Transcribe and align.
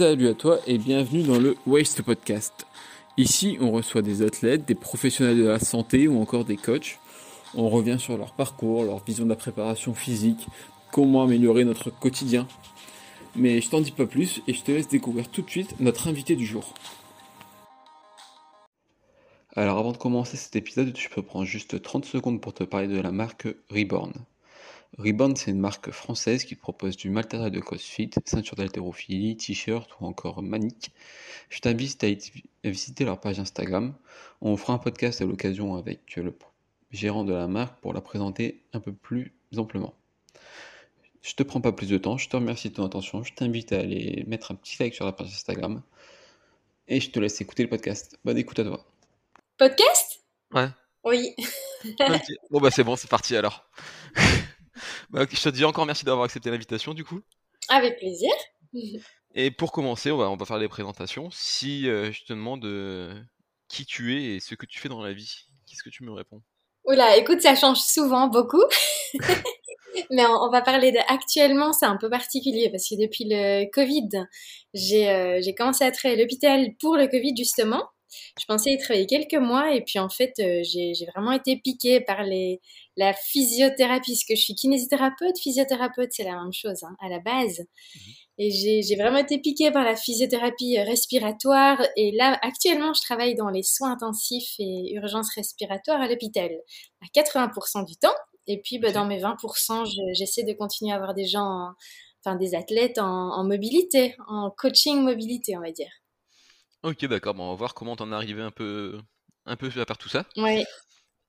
Salut 0.00 0.28
à 0.28 0.34
toi 0.34 0.60
et 0.66 0.78
bienvenue 0.78 1.24
dans 1.24 1.38
le 1.38 1.58
Waste 1.66 2.00
Podcast. 2.00 2.66
Ici, 3.18 3.58
on 3.60 3.70
reçoit 3.70 4.00
des 4.00 4.22
athlètes, 4.22 4.64
des 4.64 4.74
professionnels 4.74 5.36
de 5.36 5.46
la 5.46 5.58
santé 5.58 6.08
ou 6.08 6.18
encore 6.22 6.46
des 6.46 6.56
coachs. 6.56 6.98
On 7.54 7.68
revient 7.68 7.98
sur 7.98 8.16
leur 8.16 8.32
parcours, 8.32 8.84
leur 8.84 9.04
vision 9.04 9.24
de 9.24 9.28
la 9.28 9.36
préparation 9.36 9.92
physique, 9.92 10.46
comment 10.90 11.24
améliorer 11.24 11.66
notre 11.66 11.90
quotidien. 11.90 12.48
Mais 13.36 13.60
je 13.60 13.68
t'en 13.68 13.82
dis 13.82 13.90
pas 13.90 14.06
plus 14.06 14.40
et 14.48 14.54
je 14.54 14.62
te 14.62 14.72
laisse 14.72 14.88
découvrir 14.88 15.28
tout 15.28 15.42
de 15.42 15.50
suite 15.50 15.78
notre 15.80 16.08
invité 16.08 16.34
du 16.34 16.46
jour. 16.46 16.72
Alors 19.54 19.76
avant 19.76 19.92
de 19.92 19.98
commencer 19.98 20.38
cet 20.38 20.56
épisode, 20.56 20.96
je 20.96 21.10
peux 21.10 21.20
prendre 21.20 21.44
juste 21.44 21.82
30 21.82 22.06
secondes 22.06 22.40
pour 22.40 22.54
te 22.54 22.64
parler 22.64 22.88
de 22.88 22.98
la 22.98 23.12
marque 23.12 23.48
Reborn. 23.68 24.14
Reborn, 25.00 25.34
c'est 25.34 25.50
une 25.50 25.60
marque 25.60 25.90
française 25.92 26.44
qui 26.44 26.54
propose 26.54 26.94
du 26.94 27.08
matériel 27.08 27.50
de 27.50 27.60
CrossFit, 27.60 28.10
ceinture 28.26 28.56
d'haltérophilie, 28.56 29.34
t-shirt 29.34 29.90
ou 29.98 30.04
encore 30.04 30.42
manique. 30.42 30.92
Je 31.48 31.60
t'invite 31.60 32.04
à 32.04 32.08
visiter 32.68 33.06
leur 33.06 33.18
page 33.18 33.40
Instagram. 33.40 33.94
On 34.42 34.58
fera 34.58 34.74
un 34.74 34.78
podcast 34.78 35.22
à 35.22 35.24
l'occasion 35.24 35.76
avec 35.76 36.14
le 36.16 36.34
gérant 36.90 37.24
de 37.24 37.32
la 37.32 37.46
marque 37.46 37.80
pour 37.80 37.94
la 37.94 38.02
présenter 38.02 38.62
un 38.74 38.80
peu 38.80 38.92
plus 38.92 39.32
amplement. 39.56 39.94
Je 41.22 41.34
te 41.34 41.42
prends 41.42 41.62
pas 41.62 41.72
plus 41.72 41.88
de 41.88 41.96
temps, 41.96 42.18
je 42.18 42.28
te 42.28 42.36
remercie 42.36 42.68
de 42.68 42.74
ton 42.74 42.84
attention, 42.84 43.22
je 43.22 43.32
t'invite 43.32 43.72
à 43.72 43.78
aller 43.78 44.24
mettre 44.26 44.52
un 44.52 44.54
petit 44.54 44.76
like 44.80 44.94
sur 44.94 45.06
la 45.06 45.12
page 45.12 45.28
Instagram 45.28 45.82
et 46.88 47.00
je 47.00 47.10
te 47.10 47.18
laisse 47.18 47.40
écouter 47.40 47.62
le 47.62 47.70
podcast. 47.70 48.18
Bonne 48.24 48.36
écoute 48.36 48.58
à 48.58 48.64
toi. 48.64 48.84
Podcast? 49.56 50.20
Ouais. 50.52 50.68
Oui. 51.04 51.34
Bon 52.50 52.60
bah 52.60 52.70
c'est 52.70 52.84
bon, 52.84 52.96
c'est 52.96 53.08
parti 53.08 53.34
alors. 53.34 53.64
Bah, 55.10 55.26
je 55.28 55.42
te 55.42 55.48
dis 55.48 55.64
encore 55.64 55.86
merci 55.86 56.04
d'avoir 56.04 56.24
accepté 56.24 56.50
l'invitation 56.50 56.94
du 56.94 57.04
coup. 57.04 57.20
Avec 57.68 57.98
plaisir. 57.98 58.30
Et 59.34 59.50
pour 59.50 59.72
commencer, 59.72 60.10
on 60.10 60.16
va, 60.16 60.30
on 60.30 60.36
va 60.36 60.46
faire 60.46 60.58
les 60.58 60.68
présentations. 60.68 61.28
Si 61.32 61.88
euh, 61.88 62.12
je 62.12 62.24
te 62.24 62.32
demande 62.32 62.64
euh, 62.64 63.20
qui 63.68 63.86
tu 63.86 64.16
es 64.16 64.36
et 64.36 64.40
ce 64.40 64.54
que 64.54 64.66
tu 64.66 64.78
fais 64.78 64.88
dans 64.88 65.02
la 65.02 65.12
vie, 65.12 65.46
qu'est-ce 65.66 65.82
que 65.82 65.90
tu 65.90 66.04
me 66.04 66.12
réponds? 66.12 66.42
Oula, 66.84 67.16
écoute, 67.16 67.40
ça 67.40 67.54
change 67.54 67.78
souvent 67.78 68.28
beaucoup. 68.28 68.62
Mais 70.10 70.24
on, 70.26 70.42
on 70.42 70.50
va 70.50 70.62
parler 70.62 70.92
de 70.92 70.98
actuellement, 71.08 71.72
c'est 71.72 71.86
un 71.86 71.96
peu 71.96 72.08
particulier 72.08 72.70
parce 72.70 72.88
que 72.88 72.94
depuis 73.00 73.24
le 73.28 73.68
Covid, 73.72 74.08
j'ai 74.74 75.10
euh, 75.10 75.40
commencé 75.56 75.84
à 75.84 75.90
travailler 75.90 76.20
à 76.20 76.22
l'hôpital 76.22 76.68
pour 76.80 76.96
le 76.96 77.08
Covid 77.08 77.34
justement. 77.36 77.84
Je 78.38 78.44
pensais 78.46 78.72
y 78.72 78.78
travailler 78.78 79.06
quelques 79.06 79.34
mois 79.34 79.74
et 79.74 79.82
puis 79.82 79.98
en 79.98 80.08
fait, 80.08 80.32
euh, 80.40 80.62
j'ai 80.64 80.92
vraiment 81.14 81.32
été 81.32 81.56
piquée 81.56 82.00
par 82.00 82.22
les 82.24 82.60
la 82.96 83.14
physiothérapie, 83.14 84.12
parce 84.12 84.24
que 84.24 84.34
je 84.34 84.40
suis 84.42 84.54
kinésithérapeute, 84.54 85.38
physiothérapeute, 85.38 86.10
c'est 86.12 86.24
la 86.24 86.32
même 86.42 86.52
chose 86.52 86.82
hein, 86.82 86.94
à 87.00 87.08
la 87.08 87.18
base. 87.20 87.64
Et 88.38 88.50
j'ai 88.82 88.96
vraiment 88.96 89.18
été 89.18 89.38
piquée 89.38 89.70
par 89.70 89.84
la 89.84 89.96
physiothérapie 89.96 90.78
euh, 90.78 90.84
respiratoire. 90.84 91.80
Et 91.96 92.10
là, 92.12 92.38
actuellement, 92.42 92.94
je 92.94 93.02
travaille 93.02 93.34
dans 93.34 93.50
les 93.50 93.62
soins 93.62 93.92
intensifs 93.92 94.54
et 94.58 94.94
urgences 94.94 95.34
respiratoires 95.34 96.00
à 96.00 96.08
l'hôpital, 96.08 96.50
à 97.02 97.06
80% 97.12 97.82
du 97.82 97.96
temps. 97.96 98.14
Et 98.46 98.60
puis, 98.62 98.78
bah, 98.78 98.92
dans 98.92 99.04
mes 99.06 99.18
20%, 99.18 99.84
je- 99.84 99.92
j'essaie 100.14 100.42
de 100.44 100.52
continuer 100.54 100.92
à 100.92 100.96
avoir 100.96 101.14
des 101.14 101.26
gens, 101.26 101.42
en- 101.44 101.72
enfin 102.24 102.36
des 102.36 102.54
athlètes 102.54 102.98
en, 102.98 103.06
en 103.34 103.44
mobilité, 103.44 104.16
en 104.28 104.50
coaching 104.50 105.02
mobilité, 105.02 105.56
on 105.56 105.60
va 105.60 105.72
dire. 105.72 105.90
Ok, 106.82 107.04
d'accord, 107.06 107.34
bon, 107.34 107.44
on 107.44 107.50
va 107.50 107.56
voir 107.56 107.74
comment 107.74 107.96
t'en 107.96 108.10
es 108.10 108.14
arrivé 108.14 108.42
un 108.42 108.50
peu, 108.50 109.00
un 109.46 109.56
peu 109.56 109.66
à 109.68 109.70
faire 109.70 109.98
tout 109.98 110.08
ça. 110.08 110.24
Oui. 110.36 110.64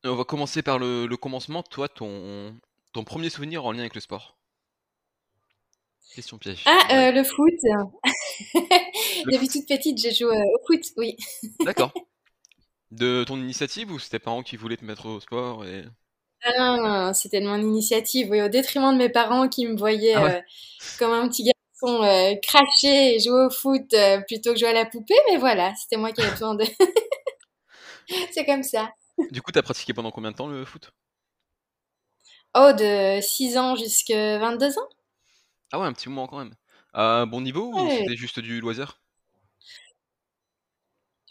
Et 0.03 0.07
on 0.07 0.15
va 0.15 0.23
commencer 0.23 0.61
par 0.61 0.79
le, 0.79 1.05
le 1.05 1.17
commencement. 1.17 1.61
Toi, 1.63 1.89
ton, 1.89 2.57
ton 2.93 3.03
premier 3.03 3.29
souvenir 3.29 3.65
en 3.65 3.71
lien 3.71 3.81
avec 3.81 3.95
le 3.95 4.01
sport? 4.01 4.37
Question 6.15 6.37
piège. 6.37 6.63
Ah, 6.65 6.87
Ouais. 6.89 7.07
euh, 7.09 7.11
le 7.11 7.23
foot. 7.23 7.53
Le 7.63 9.31
Depuis 9.31 9.47
toute 9.47 9.67
petite, 9.67 9.97
je 10.01 10.09
joue 10.13 10.29
euh, 10.29 10.43
au 10.55 10.65
foot, 10.67 10.81
oui. 10.97 11.15
D'accord. 11.65 11.93
De 12.91 13.23
ton 13.25 13.37
initiative 13.37 13.91
ou 13.91 13.99
c'était 13.99 14.19
tes 14.19 14.23
parents 14.25 14.43
qui 14.43 14.57
voulaient 14.57 14.77
te 14.77 14.85
mettre 14.85 15.05
au 15.05 15.19
sport 15.19 15.65
et... 15.65 15.85
Ah 16.57 17.11
c'était 17.13 17.39
de 17.39 17.45
mon 17.45 17.59
initiative, 17.61 18.29
oui, 18.31 18.41
au 18.41 18.49
détriment 18.49 18.91
de 18.93 18.97
mes 18.97 19.09
parents 19.09 19.47
qui 19.47 19.67
me 19.67 19.77
voyaient 19.77 20.15
Ah 20.15 20.23
ouais. 20.23 20.35
euh, 20.37 20.41
comme 20.97 21.11
un 21.11 21.27
petit 21.29 21.43
garçon 21.81 22.03
euh, 22.03 22.35
cracher 22.41 23.15
et 23.15 23.19
jouer 23.19 23.45
au 23.45 23.49
foot 23.49 23.93
euh, 23.93 24.21
plutôt 24.21 24.53
que 24.53 24.59
jouer 24.59 24.69
à 24.69 24.73
la 24.73 24.85
poupée, 24.85 25.19
mais 25.29 25.37
voilà, 25.37 25.73
c'était 25.75 25.97
moi 25.97 26.11
qui 26.11 26.21
avais 26.21 26.31
besoin 26.31 26.55
de... 26.55 26.65
C'est 28.31 28.45
comme 28.45 28.63
ça. 28.63 28.91
Du 29.31 29.41
coup, 29.41 29.51
t'as 29.51 29.61
pratiqué 29.61 29.93
pendant 29.93 30.11
combien 30.11 30.31
de 30.31 30.35
temps 30.35 30.47
le 30.47 30.65
foot? 30.65 30.91
Oh, 32.55 32.71
de 32.77 33.21
6 33.21 33.57
ans 33.57 33.75
jusqu'à 33.75 34.37
22 34.39 34.77
ans? 34.77 34.89
Ah 35.71 35.79
ouais, 35.79 35.85
un 35.85 35.93
petit 35.93 36.09
moment 36.09 36.27
quand 36.27 36.37
même. 36.37 36.53
À 36.93 37.21
un 37.21 37.27
bon 37.27 37.39
niveau 37.39 37.71
ou 37.73 37.89
c'était 37.89 38.17
juste 38.17 38.39
du 38.39 38.59
loisir? 38.59 38.99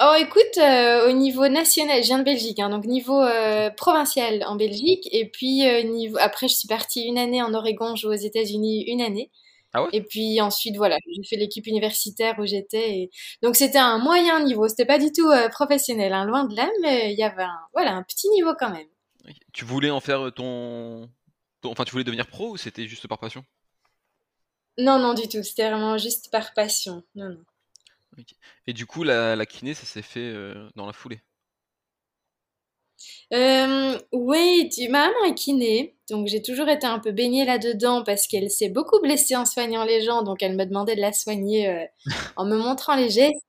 Oh, 0.02 0.14
écoute, 0.18 0.56
euh, 0.56 1.10
au 1.10 1.12
niveau 1.12 1.46
national, 1.48 2.02
je 2.02 2.06
viens 2.06 2.18
de 2.18 2.24
Belgique, 2.24 2.58
hein, 2.58 2.70
donc 2.70 2.86
niveau 2.86 3.20
euh, 3.20 3.68
provincial 3.68 4.42
en 4.46 4.56
Belgique, 4.56 5.06
et 5.12 5.28
puis 5.28 5.68
euh, 5.68 5.82
niveau... 5.82 6.16
après, 6.18 6.48
je 6.48 6.54
suis 6.54 6.68
partie 6.68 7.02
une 7.02 7.18
année 7.18 7.42
en 7.42 7.52
Oregon, 7.52 7.94
jouer 7.96 8.16
aux 8.16 8.18
États-Unis 8.18 8.84
une 8.86 9.02
année. 9.02 9.30
Ah 9.72 9.82
ouais? 9.82 9.90
Et 9.92 10.02
puis 10.02 10.40
ensuite, 10.40 10.76
voilà, 10.76 10.96
j'ai 11.06 11.22
fait 11.24 11.36
l'équipe 11.36 11.66
universitaire 11.66 12.38
où 12.38 12.46
j'étais. 12.46 12.90
Et... 13.02 13.10
Donc 13.42 13.56
c'était 13.56 13.78
un 13.78 13.98
moyen 13.98 14.40
niveau, 14.44 14.68
c'était 14.68 14.86
pas 14.86 14.98
du 14.98 15.12
tout 15.12 15.28
euh, 15.30 15.48
professionnel, 15.48 16.12
hein, 16.12 16.24
loin 16.26 16.44
de 16.44 16.56
là, 16.56 16.68
mais 16.82 17.12
il 17.12 17.18
y 17.18 17.22
avait 17.24 17.42
un, 17.44 17.58
voilà, 17.74 17.92
un 17.94 18.02
petit 18.02 18.28
niveau 18.30 18.54
quand 18.58 18.70
même. 18.70 18.88
Tu 19.52 19.64
voulais 19.64 19.90
en 19.90 20.00
faire 20.00 20.32
ton... 20.34 21.10
ton- 21.60 21.70
Enfin, 21.70 21.84
tu 21.84 21.92
voulais 21.92 22.04
devenir 22.04 22.26
pro 22.26 22.50
ou 22.52 22.56
c'était 22.56 22.86
juste 22.88 23.06
par 23.08 23.18
passion? 23.18 23.44
Non, 24.78 24.98
non, 24.98 25.14
du 25.14 25.28
tout, 25.28 25.44
c'était 25.44 25.68
vraiment 25.70 25.96
juste 25.96 26.28
par 26.32 26.52
passion. 26.54 27.04
Non, 27.14 27.28
non. 27.28 27.44
Ok. 28.18 28.34
Et 28.66 28.72
du 28.72 28.86
coup, 28.86 29.02
la, 29.04 29.36
la 29.36 29.46
kiné, 29.46 29.74
ça 29.74 29.84
s'est 29.86 30.02
fait 30.02 30.20
euh, 30.20 30.68
dans 30.76 30.86
la 30.86 30.92
foulée? 30.92 31.20
Euh, 33.32 33.98
oui, 34.12 34.68
tu... 34.72 34.88
ma 34.88 35.06
maman 35.06 35.24
est 35.26 35.34
kiné, 35.34 35.96
donc 36.08 36.26
j'ai 36.26 36.42
toujours 36.42 36.68
été 36.68 36.86
un 36.86 36.98
peu 36.98 37.12
baignée 37.12 37.44
là-dedans 37.44 38.02
parce 38.04 38.26
qu'elle 38.26 38.50
s'est 38.50 38.68
beaucoup 38.68 39.00
blessée 39.00 39.36
en 39.36 39.46
soignant 39.46 39.84
les 39.84 40.02
gens, 40.02 40.22
donc 40.22 40.42
elle 40.42 40.56
me 40.56 40.64
demandait 40.64 40.96
de 40.96 41.00
la 41.00 41.12
soigner 41.12 41.68
euh, 41.68 41.84
en 42.36 42.44
me 42.46 42.56
montrant 42.56 42.96
les 42.96 43.10
gestes. 43.10 43.44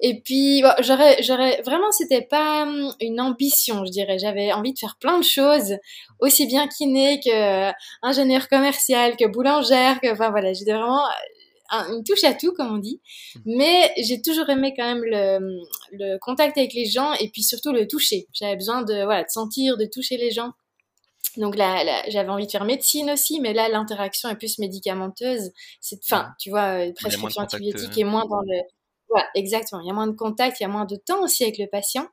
Et 0.00 0.20
puis, 0.22 0.62
bon, 0.62 0.70
j'aurais, 0.80 1.22
j'aurais, 1.22 1.60
vraiment, 1.62 1.90
c'était 1.90 2.22
pas 2.22 2.62
hum, 2.62 2.92
une 3.00 3.20
ambition, 3.20 3.84
je 3.84 3.90
dirais. 3.90 4.18
J'avais 4.18 4.52
envie 4.52 4.72
de 4.72 4.78
faire 4.78 4.96
plein 5.00 5.18
de 5.18 5.24
choses, 5.24 5.76
aussi 6.20 6.46
bien 6.46 6.68
kiné 6.68 7.20
que 7.20 7.68
euh, 7.68 7.72
ingénieur 8.02 8.48
commercial, 8.48 9.16
que 9.16 9.26
boulangère, 9.26 10.00
que, 10.00 10.12
enfin 10.12 10.30
voilà, 10.30 10.52
j'étais 10.52 10.72
vraiment 10.72 11.02
un- 11.70 11.92
une 11.96 12.04
touche 12.04 12.24
à 12.24 12.34
tout, 12.34 12.52
comme 12.52 12.72
on 12.74 12.78
dit. 12.78 13.00
Mais 13.44 13.92
j'ai 13.98 14.20
toujours 14.22 14.48
aimé 14.50 14.74
quand 14.76 14.84
même 14.84 15.04
le, 15.04 15.58
le 15.92 16.18
contact 16.18 16.56
avec 16.58 16.72
les 16.74 16.86
gens 16.86 17.12
et 17.14 17.28
puis 17.30 17.42
surtout 17.42 17.72
le 17.72 17.86
toucher. 17.86 18.26
J'avais 18.32 18.56
besoin 18.56 18.82
de, 18.82 19.04
voilà, 19.04 19.22
de 19.24 19.28
sentir, 19.30 19.76
de 19.76 19.86
toucher 19.86 20.16
les 20.16 20.30
gens. 20.30 20.52
Donc 21.36 21.56
là, 21.56 21.84
là, 21.84 22.02
j'avais 22.08 22.30
envie 22.30 22.46
de 22.46 22.50
faire 22.50 22.64
médecine 22.64 23.10
aussi, 23.10 23.40
mais 23.40 23.52
là, 23.52 23.68
l'interaction 23.68 24.28
est 24.28 24.36
plus 24.36 24.58
médicamenteuse. 24.58 25.52
C'est, 25.80 26.00
enfin, 26.04 26.30
tu 26.40 26.50
vois, 26.50 26.62
euh, 26.62 26.76
moins 26.78 26.86
de 26.88 26.92
prescription 26.94 27.42
antibiotique 27.42 27.96
euh, 27.96 28.00
est 28.00 28.04
moins 28.04 28.24
dans 28.26 28.40
le... 28.40 28.60
Voilà, 29.08 29.26
exactement. 29.34 29.80
Il 29.82 29.86
y 29.86 29.90
a 29.90 29.94
moins 29.94 30.06
de 30.08 30.16
contact, 30.16 30.58
il 30.60 30.64
y 30.64 30.66
a 30.66 30.68
moins 30.68 30.84
de 30.84 30.96
temps 30.96 31.22
aussi 31.22 31.44
avec 31.44 31.58
le 31.58 31.66
patient 31.66 32.06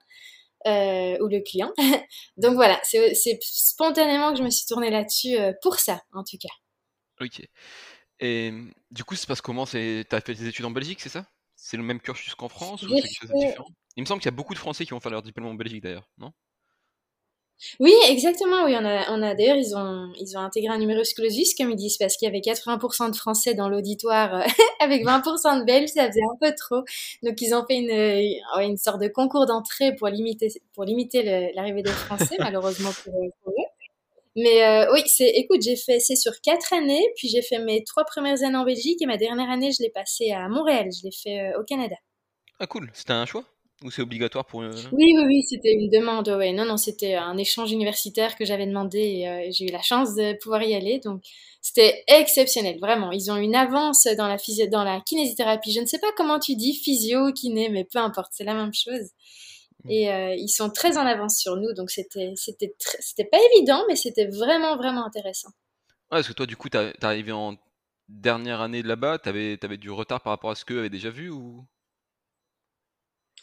euh, 0.68 1.18
ou 1.22 1.28
le 1.28 1.40
client. 1.42 1.72
Donc 2.38 2.54
voilà, 2.56 2.80
c'est 2.84 3.14
c'est 3.16 3.40
spontanément 3.42 4.32
que 4.32 4.38
je 4.40 4.44
me 4.44 4.50
suis 4.50 4.66
tournée 4.68 4.90
là-dessus 4.92 5.38
euh, 5.38 5.54
pour 5.62 5.80
ça, 5.80 6.02
en 6.14 6.24
tout 6.24 6.38
cas. 6.38 6.54
Ok. 7.26 7.42
Et 8.20 8.54
du 8.92 9.04
coup, 9.04 9.16
ça 9.16 9.22
se 9.24 9.28
passe 9.28 9.42
comment? 9.42 9.66
C'est... 9.66 10.06
T'as 10.10 10.22
fait 10.22 10.36
tes 10.36 10.48
études 10.48 10.66
en 10.66 10.72
Belgique, 10.72 11.02
c'est 11.02 11.10
ça? 11.10 11.26
C'est 11.56 11.78
le 11.78 11.84
même 11.84 12.00
cursus 12.00 12.36
qu'en 12.36 12.50
France 12.50 12.84
ou 12.84 12.90
J'ai 12.90 12.96
c'est 12.96 13.02
quelque 13.02 13.22
chose 13.22 13.30
de 13.30 13.40
fait... 13.40 13.48
différent? 13.48 13.68
Il 13.98 14.04
me 14.04 14.08
semble 14.08 14.22
qu'il 14.22 14.28
y 14.28 14.34
a 14.34 14.36
beaucoup 14.36 14.54
de 14.54 14.60
Français 14.60 14.86
qui 14.86 14.92
vont 14.92 15.00
faire 15.00 15.12
leur 15.12 15.24
diplôme 15.24 15.48
en 15.48 15.54
Belgique 15.54 15.82
d'ailleurs, 15.82 16.10
non? 16.18 16.32
Oui, 17.80 17.94
exactement, 18.10 18.66
oui, 18.66 18.76
on 18.78 18.84
a, 18.84 19.10
on 19.12 19.22
a 19.22 19.34
d'ailleurs, 19.34 19.56
ils 19.56 19.76
ont, 19.76 20.12
ils 20.20 20.38
ont 20.38 20.42
intégré 20.42 20.74
un 20.74 20.78
numerus 20.78 21.14
clausus, 21.14 21.56
comme 21.56 21.72
ils 21.72 21.78
disent, 21.78 21.98
parce 21.98 22.18
qu'il 22.18 22.26
y 22.26 22.30
avait 22.30 22.42
80% 22.42 23.12
de 23.12 23.16
Français 23.16 23.54
dans 23.54 23.70
l'auditoire, 23.70 24.36
euh, 24.36 24.44
avec 24.82 25.06
20% 25.06 25.62
de 25.62 25.66
Belges, 25.66 25.90
ça 25.90 26.08
faisait 26.08 26.22
un 26.22 26.38
peu 26.40 26.54
trop. 26.54 26.84
Donc, 27.24 27.42
ils 27.42 27.54
ont 27.56 27.66
fait 27.66 27.78
une, 27.78 27.92
euh, 27.92 28.62
une 28.62 28.78
sorte 28.78 29.02
de 29.02 29.08
concours 29.08 29.46
d'entrée 29.46 29.96
pour 29.96 30.10
limiter, 30.10 30.52
pour 30.74 30.84
limiter 30.84 31.52
l'arrivée 31.56 31.82
des 31.82 31.92
Français, 31.92 32.36
malheureusement 32.40 32.92
pour 33.04 33.14
eux. 33.24 33.32
Mais 34.36 34.64
euh, 34.64 34.92
oui, 34.94 35.02
c'est, 35.06 35.30
écoute, 35.30 35.62
j'ai 35.62 35.78
fait, 35.78 36.00
c'est 36.00 36.18
sur 36.18 36.34
quatre 36.42 36.74
années, 36.74 37.06
puis 37.16 37.30
j'ai 37.30 37.42
fait 37.42 37.60
mes 37.60 37.84
trois 37.84 38.04
premières 38.04 38.44
années 38.44 38.58
en 38.58 38.66
Belgique, 38.66 39.02
et 39.02 39.06
ma 39.06 39.18
dernière 39.18 39.50
année, 39.50 39.72
je 39.72 39.82
l'ai 39.82 39.90
passée 39.90 40.32
à 40.32 40.50
Montréal, 40.50 40.90
je 40.92 41.06
l'ai 41.06 41.12
fait 41.12 41.40
euh, 41.40 41.60
au 41.60 41.64
Canada. 41.64 41.96
Ah 42.60 42.68
cool, 42.68 42.90
c'était 42.94 43.14
un 43.14 43.26
choix? 43.26 43.46
Ou 43.84 43.92
c'est 43.92 44.02
obligatoire 44.02 44.46
pour... 44.46 44.62
euh, 44.62 44.72
Oui, 44.94 45.14
oui, 45.16 45.24
oui, 45.26 45.44
c'était 45.44 45.74
une 45.74 45.90
demande, 45.90 46.30
ouais. 46.30 46.54
Non, 46.54 46.66
non, 46.66 46.78
c'était 46.78 47.16
un 47.16 47.38
échange 47.38 47.72
universitaire 47.72 48.38
que 48.38 48.46
j'avais 48.46 48.66
demandé 48.66 49.00
et 49.00 49.30
euh, 49.30 49.48
j'ai 49.52 49.66
eu 49.66 49.72
la 49.72 49.82
chance 49.82 50.16
de 50.16 50.38
pouvoir 50.42 50.64
y 50.64 50.74
aller. 50.74 51.00
Donc, 51.00 51.22
c'était 51.62 52.04
exceptionnel, 52.08 52.80
vraiment. 52.80 53.12
Ils 53.12 53.32
ont 53.32 53.36
une 53.36 53.56
avance 53.56 54.08
dans 54.18 54.28
la 54.30 54.38
physio, 54.38 54.68
dans 54.68 54.86
la 54.86 55.02
kinésithérapie. 55.02 55.74
Je 55.74 55.82
ne 55.82 55.86
sais 55.86 56.00
pas 56.00 56.12
comment 56.16 56.40
tu 56.40 56.56
dis 56.56 56.74
physio, 56.74 57.34
kiné, 57.34 57.68
mais 57.70 57.84
peu 57.84 58.00
importe, 58.00 58.32
c'est 58.32 58.46
la 58.46 58.54
même 58.54 58.74
chose. 58.74 59.12
Et 59.90 60.12
euh, 60.12 60.36
ils 60.36 60.50
sont 60.50 60.70
très 60.70 60.98
en 60.98 61.06
avance 61.06 61.38
sur 61.40 61.58
nous, 61.58 61.74
donc 61.74 61.92
c'était, 61.92 62.34
c'était, 62.36 62.76
tr- 62.80 62.98
c'était 63.02 63.26
pas 63.26 63.38
évident, 63.54 63.84
mais 63.88 63.96
c'était 63.96 64.28
vraiment, 64.28 64.78
vraiment 64.78 65.06
intéressant. 65.06 65.50
Ouais, 66.12 66.18
parce 66.18 66.28
que 66.28 66.34
toi, 66.34 66.46
du 66.48 66.56
coup, 66.58 66.70
t'as- 66.70 66.94
t'es 66.94 67.06
arrivé 67.06 67.32
en 67.32 67.58
dernière 68.08 68.62
année 68.62 68.82
là-bas, 68.84 69.20
t'avais 69.20 69.58
avais 69.64 69.78
du 69.78 69.92
retard 69.92 70.22
par 70.22 70.32
rapport 70.32 70.50
à 70.52 70.56
ce 70.56 70.66
qu'eux 70.66 70.80
avaient 70.80 70.90
déjà 70.90 71.10
vu 71.12 71.30
ou? 71.30 71.66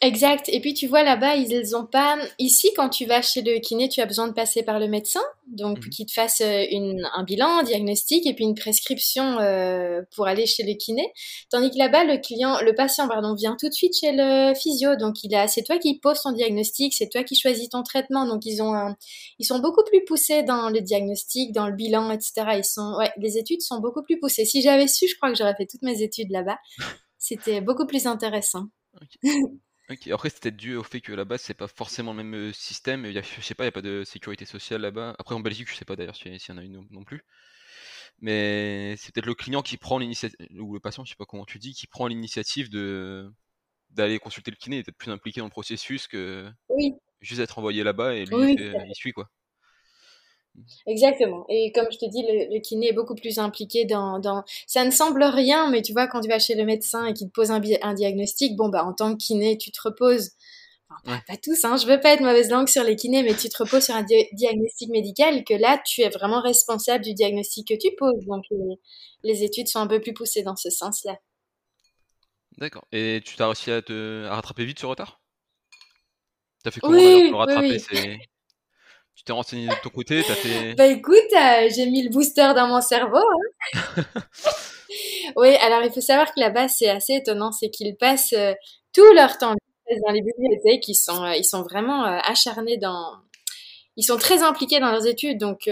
Exact. 0.05 0.49
Et 0.49 0.59
puis 0.59 0.73
tu 0.73 0.85
vois 0.87 1.01
là-bas, 1.03 1.37
ils 1.37 1.77
ont 1.77 1.85
pas. 1.85 2.17
Ici, 2.37 2.69
quand 2.75 2.89
tu 2.89 3.05
vas 3.05 3.21
chez 3.21 3.41
le 3.41 3.59
kiné, 3.59 3.87
tu 3.87 4.01
as 4.01 4.05
besoin 4.05 4.27
de 4.27 4.33
passer 4.33 4.61
par 4.61 4.77
le 4.77 4.89
médecin, 4.89 5.21
donc 5.47 5.77
Mhm. 5.77 5.89
qui 5.91 6.05
te 6.05 6.11
fasse 6.11 6.41
euh, 6.41 6.65
une, 6.71 7.07
un 7.15 7.23
bilan, 7.23 7.59
un 7.59 7.63
diagnostic 7.63 8.27
et 8.27 8.33
puis 8.33 8.43
une 8.43 8.53
prescription 8.53 9.39
euh, 9.39 10.01
pour 10.13 10.27
aller 10.27 10.45
chez 10.45 10.63
le 10.63 10.73
kiné. 10.73 11.07
Tandis 11.49 11.71
que 11.71 11.77
là-bas, 11.77 12.03
le 12.03 12.17
client, 12.17 12.59
le 12.61 12.75
patient, 12.75 13.07
pardon, 13.07 13.33
vient 13.33 13.55
tout 13.57 13.69
de 13.69 13.73
suite 13.73 13.95
chez 13.97 14.11
le 14.11 14.53
physio. 14.55 14.97
Donc 14.97 15.23
il 15.23 15.33
a, 15.35 15.47
c'est 15.47 15.63
toi 15.63 15.77
qui 15.77 15.97
poses 15.99 16.21
ton 16.21 16.33
diagnostic, 16.33 16.93
c'est 16.93 17.07
toi 17.07 17.23
qui 17.23 17.35
choisis 17.37 17.69
ton 17.69 17.81
traitement. 17.83 18.25
Donc 18.27 18.45
ils 18.45 18.61
ont, 18.61 18.73
un- 18.73 18.97
ils 19.39 19.45
sont 19.45 19.59
beaucoup 19.59 19.85
plus 19.85 20.03
poussés 20.03 20.43
dans 20.43 20.69
le 20.69 20.81
diagnostic, 20.81 21.53
dans 21.53 21.67
le 21.67 21.73
bilan, 21.75 22.11
etc. 22.11 22.57
Ils 22.57 22.65
sont, 22.65 22.95
ouais, 22.97 23.11
les 23.19 23.37
études 23.37 23.61
sont 23.61 23.79
beaucoup 23.79 24.03
plus 24.03 24.19
poussées. 24.19 24.43
Si 24.43 24.61
j'avais 24.61 24.87
su, 24.89 25.07
je 25.07 25.15
crois 25.15 25.29
que 25.31 25.37
j'aurais 25.37 25.55
fait 25.55 25.65
toutes 25.65 25.83
mes 25.83 26.01
études 26.01 26.29
là-bas. 26.31 26.57
C'était 27.17 27.61
beaucoup 27.61 27.85
plus 27.87 28.05
intéressant. 28.05 28.65
Ok. 29.89 30.07
Après, 30.07 30.29
c'est 30.29 30.39
peut-être 30.41 30.55
dû 30.55 30.75
au 30.75 30.83
fait 30.83 31.01
que 31.01 31.11
là-bas, 31.11 31.37
c'est 31.37 31.53
pas 31.53 31.67
forcément 31.67 32.13
le 32.13 32.23
même 32.23 32.33
euh, 32.35 32.53
système. 32.53 33.05
Il 33.05 33.11
y 33.11 33.17
a, 33.17 33.21
je 33.21 33.41
sais 33.41 33.53
pas, 33.53 33.63
il 33.65 33.67
y 33.67 33.69
a 33.69 33.71
pas 33.71 33.81
de 33.81 34.03
sécurité 34.05 34.45
sociale 34.45 34.81
là-bas. 34.81 35.15
Après, 35.19 35.35
en 35.35 35.41
Belgique, 35.41 35.69
je 35.69 35.75
sais 35.75 35.83
pas 35.85 35.95
d'ailleurs 35.97 36.15
s'il 36.15 36.33
y 36.37 36.51
en 36.51 36.57
a 36.57 36.63
une 36.63 36.87
non, 36.89 37.03
plus. 37.03 37.23
Mais 38.21 38.95
c'est 38.97 39.13
peut-être 39.13 39.25
le 39.27 39.35
client 39.35 39.61
qui 39.63 39.77
prend 39.77 39.97
l'initiative, 39.99 40.37
ou 40.61 40.73
le 40.75 40.79
patient, 40.79 41.05
je 41.05 41.11
sais 41.11 41.15
pas 41.17 41.25
comment 41.25 41.45
tu 41.45 41.59
dis, 41.59 41.73
qui 41.73 41.87
prend 41.87 42.07
l'initiative 42.07 42.69
de 42.69 43.31
d'aller 43.91 44.19
consulter 44.19 44.51
le 44.51 44.57
kiné, 44.57 44.79
et 44.79 44.83
d'être 44.83 44.97
plus 44.97 45.11
impliqué 45.11 45.39
dans 45.41 45.47
le 45.47 45.51
processus 45.51 46.07
que 46.07 46.51
Oui, 46.69 46.93
juste 47.21 47.41
être 47.41 47.59
envoyé 47.59 47.83
là-bas 47.83 48.15
et 48.15 48.25
lui, 48.25 48.35
oui, 48.35 48.55
fait. 48.57 48.75
il 48.87 48.95
suit 48.95 49.13
quoi. 49.13 49.29
Exactement. 50.85 51.45
Et 51.49 51.71
comme 51.71 51.87
je 51.91 51.97
te 51.97 52.05
dis, 52.09 52.21
le, 52.23 52.53
le 52.53 52.59
kiné 52.59 52.89
est 52.89 52.93
beaucoup 52.93 53.15
plus 53.15 53.39
impliqué 53.39 53.85
dans, 53.85 54.19
dans... 54.19 54.43
Ça 54.67 54.85
ne 54.85 54.91
semble 54.91 55.23
rien, 55.23 55.69
mais 55.69 55.81
tu 55.81 55.93
vois, 55.93 56.07
quand 56.07 56.21
tu 56.21 56.29
vas 56.29 56.39
chez 56.39 56.55
le 56.55 56.65
médecin 56.65 57.05
et 57.05 57.13
qu'il 57.13 57.27
te 57.27 57.33
pose 57.33 57.51
un, 57.51 57.59
diagnostic, 57.59 58.55
bon, 58.55 58.69
bah, 58.69 58.85
en 58.85 58.93
tant 58.93 59.13
que 59.13 59.17
kiné, 59.17 59.57
tu 59.57 59.71
te 59.71 59.81
reposes... 59.81 60.31
Enfin, 60.89 61.01
Ouais. 61.11 61.21
pas, 61.27 61.33
pas 61.33 61.37
tous, 61.41 61.63
hein, 61.65 61.77
je 61.77 61.87
veux 61.87 61.99
pas 61.99 62.13
être 62.13 62.21
mauvaise 62.21 62.49
langue 62.49 62.67
sur 62.67 62.83
les 62.83 62.95
kinés, 62.95 63.23
mais 63.23 63.33
tu 63.35 63.49
te 63.49 63.57
reposes 63.57 63.85
sur 63.85 63.95
un 63.95 64.03
di- 64.03 64.27
diagnostic 64.33 64.89
médical 64.89 65.43
que 65.43 65.53
là, 65.53 65.81
tu 65.85 66.01
es 66.01 66.09
vraiment 66.09 66.41
responsable 66.41 67.03
du 67.03 67.13
diagnostic 67.13 67.67
que 67.67 67.73
tu 67.73 67.89
poses. 67.97 68.25
Donc, 68.27 68.43
les, 68.51 68.79
les 69.23 69.43
études 69.43 69.67
sont 69.67 69.79
un 69.79 69.87
peu 69.87 69.99
plus 70.01 70.13
poussées 70.13 70.43
dans 70.43 70.55
ce 70.55 70.69
sens-là. 70.69 71.17
D'accord. 72.57 72.85
Et 72.91 73.21
tu 73.25 73.35
t'as 73.35 73.47
réussi 73.47 73.71
à 73.71 73.81
te 73.81 74.25
à 74.25 74.35
rattraper 74.35 74.65
vite 74.65 74.79
ce 74.79 74.85
retard? 74.85 75.19
T'as 76.63 76.71
fait 76.71 76.79
comment 76.81 76.99
pour 76.99 77.01
Oui, 77.01 77.33
oui, 77.33 77.39
rattraper? 77.39 77.71
oui. 77.73 77.79
C'est 77.79 78.17
tu 79.23 79.27
t'es 79.27 79.33
renseigné 79.33 79.67
de 79.67 79.73
ton 79.81 79.89
côté, 79.89 80.21
t'as 80.27 80.35
fait. 80.35 80.73
Bah 80.77 80.87
écoute, 80.87 81.15
euh, 81.33 81.69
j'ai 81.73 81.85
mis 81.85 82.03
le 82.03 82.09
booster 82.09 82.51
dans 82.55 82.67
mon 82.67 82.81
cerveau. 82.81 83.23
hein. 83.75 84.03
Oui, 85.37 85.55
alors 85.55 85.81
il 85.83 85.91
faut 85.91 86.01
savoir 86.01 86.27
que 86.33 86.39
là-bas, 86.39 86.67
c'est 86.67 86.89
assez 86.89 87.13
étonnant, 87.13 87.51
c'est 87.51 87.69
qu'ils 87.69 87.95
passent 87.95 88.33
euh, 88.33 88.53
tout 88.93 89.11
leur 89.15 89.37
temps 89.37 89.55
dans 90.05 90.11
les 90.11 90.21
bibliothèques, 90.21 90.87
ils 90.87 90.95
sont, 90.95 91.23
euh, 91.23 91.35
ils 91.35 91.43
sont 91.45 91.63
vraiment 91.63 92.03
acharnés 92.03 92.77
dans... 92.77 93.13
Ils 93.95 94.03
sont 94.03 94.17
très 94.17 94.43
impliqués 94.43 94.79
dans 94.79 94.91
leurs 94.91 95.07
études, 95.07 95.39
donc 95.39 95.69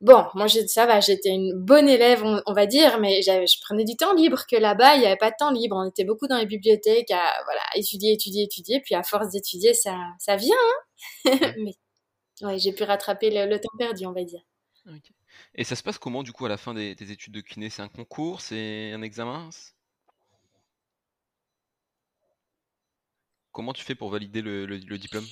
bon, 0.00 0.24
moi 0.34 0.46
ça 0.48 0.86
va, 0.86 1.00
j'étais 1.00 1.30
une 1.30 1.52
bonne 1.54 1.88
élève, 1.88 2.22
on, 2.24 2.40
on 2.46 2.52
va 2.52 2.66
dire, 2.66 2.98
mais 3.00 3.20
je 3.22 3.60
prenais 3.62 3.84
du 3.84 3.96
temps 3.96 4.14
libre, 4.14 4.42
que 4.48 4.56
là-bas, 4.56 4.94
il 4.94 5.00
n'y 5.00 5.06
avait 5.06 5.16
pas 5.16 5.30
de 5.30 5.36
temps 5.38 5.50
libre, 5.50 5.76
on 5.76 5.88
était 5.88 6.04
beaucoup 6.04 6.28
dans 6.28 6.38
les 6.38 6.46
bibliothèques 6.46 7.10
à 7.10 7.22
voilà, 7.44 7.62
étudier, 7.74 8.12
étudier, 8.12 8.44
étudier, 8.44 8.80
puis 8.80 8.94
à 8.94 9.02
force 9.02 9.30
d'étudier, 9.30 9.74
ça, 9.74 9.96
ça 10.18 10.36
vient, 10.36 10.54
hein 10.54 11.30
Ouais. 11.32 11.54
mais 11.58 11.72
ouais, 12.42 12.58
j'ai 12.58 12.72
pu 12.72 12.84
rattraper 12.84 13.30
le, 13.30 13.46
le 13.50 13.60
temps 13.60 13.76
perdu, 13.78 14.06
on 14.06 14.12
va 14.12 14.24
dire. 14.24 14.40
Ok. 14.88 15.12
Et 15.54 15.64
ça 15.64 15.76
se 15.76 15.82
passe 15.82 15.98
comment 15.98 16.22
du 16.22 16.32
coup 16.32 16.46
à 16.46 16.48
la 16.48 16.56
fin 16.56 16.72
des, 16.74 16.94
des 16.94 17.10
études 17.12 17.34
de 17.34 17.40
kiné? 17.40 17.70
C'est 17.70 17.82
un 17.82 17.88
concours? 17.88 18.40
C'est 18.40 18.92
un 18.92 19.02
examen? 19.02 19.50
C'est- 19.52 19.74
Comment 23.50 23.72
tu 23.72 23.82
fais 23.82 23.96
pour 23.96 24.10
valider 24.10 24.40
le, 24.40 24.66
le- 24.66 24.76
le 24.76 24.98
diplôme? 24.98 25.26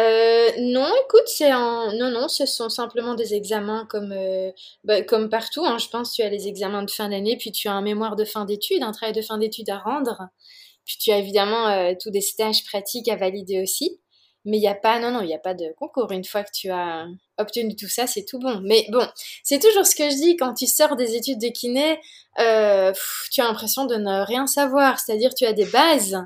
Euh, 0.00 0.50
non, 0.58 0.88
écoute, 1.04 1.22
c'est 1.26 1.52
en... 1.54 1.92
Non, 1.92 2.10
non, 2.10 2.26
ce 2.28 2.46
sont 2.46 2.68
simplement 2.68 3.14
des 3.14 3.34
examens 3.34 3.86
comme, 3.86 4.10
euh, 4.12 4.50
bah, 4.82 5.02
comme 5.02 5.28
partout, 5.30 5.64
hein. 5.64 5.78
Je 5.78 5.88
pense 5.88 6.10
que 6.10 6.16
tu 6.16 6.22
as 6.22 6.28
les 6.30 6.48
examens 6.48 6.82
de 6.82 6.90
fin 6.90 7.08
d'année, 7.08 7.36
puis 7.36 7.52
tu 7.52 7.68
as 7.68 7.72
un 7.74 7.82
mémoire 7.82 8.16
de 8.16 8.24
fin 8.24 8.44
d'études, 8.44 8.82
un 8.82 8.90
travail 8.92 9.14
de 9.14 9.22
fin 9.22 9.38
d'études 9.38 9.70
à 9.70 9.78
rendre, 9.78 10.28
puis 10.84 10.96
tu 10.98 11.12
as 11.12 11.18
évidemment 11.18 11.68
euh, 11.68 11.94
tous 12.00 12.10
des 12.10 12.20
stages 12.22 12.64
pratiques 12.64 13.08
à 13.08 13.16
valider 13.16 13.62
aussi. 13.62 14.00
Mais 14.44 14.58
il 14.58 14.60
n'y 14.60 14.68
a 14.68 14.74
pas, 14.74 14.98
non, 14.98 15.10
non, 15.10 15.22
il 15.22 15.26
n'y 15.26 15.34
a 15.34 15.38
pas 15.38 15.54
de 15.54 15.72
concours. 15.78 16.12
Une 16.12 16.24
fois 16.24 16.44
que 16.44 16.50
tu 16.52 16.70
as 16.70 17.06
obtenu 17.38 17.74
tout 17.76 17.88
ça, 17.88 18.06
c'est 18.06 18.24
tout 18.24 18.38
bon. 18.38 18.60
Mais 18.62 18.86
bon, 18.90 19.06
c'est 19.42 19.58
toujours 19.58 19.86
ce 19.86 19.94
que 19.94 20.10
je 20.10 20.14
dis, 20.16 20.36
quand 20.36 20.54
tu 20.54 20.66
sors 20.66 20.96
des 20.96 21.16
études 21.16 21.40
de 21.40 21.48
kiné, 21.48 21.98
euh, 22.38 22.92
tu 23.30 23.40
as 23.40 23.44
l'impression 23.44 23.86
de 23.86 23.96
ne 23.96 24.24
rien 24.24 24.46
savoir. 24.46 25.00
C'est-à-dire, 25.00 25.34
tu 25.34 25.46
as 25.46 25.54
des 25.54 25.64
bases, 25.66 26.18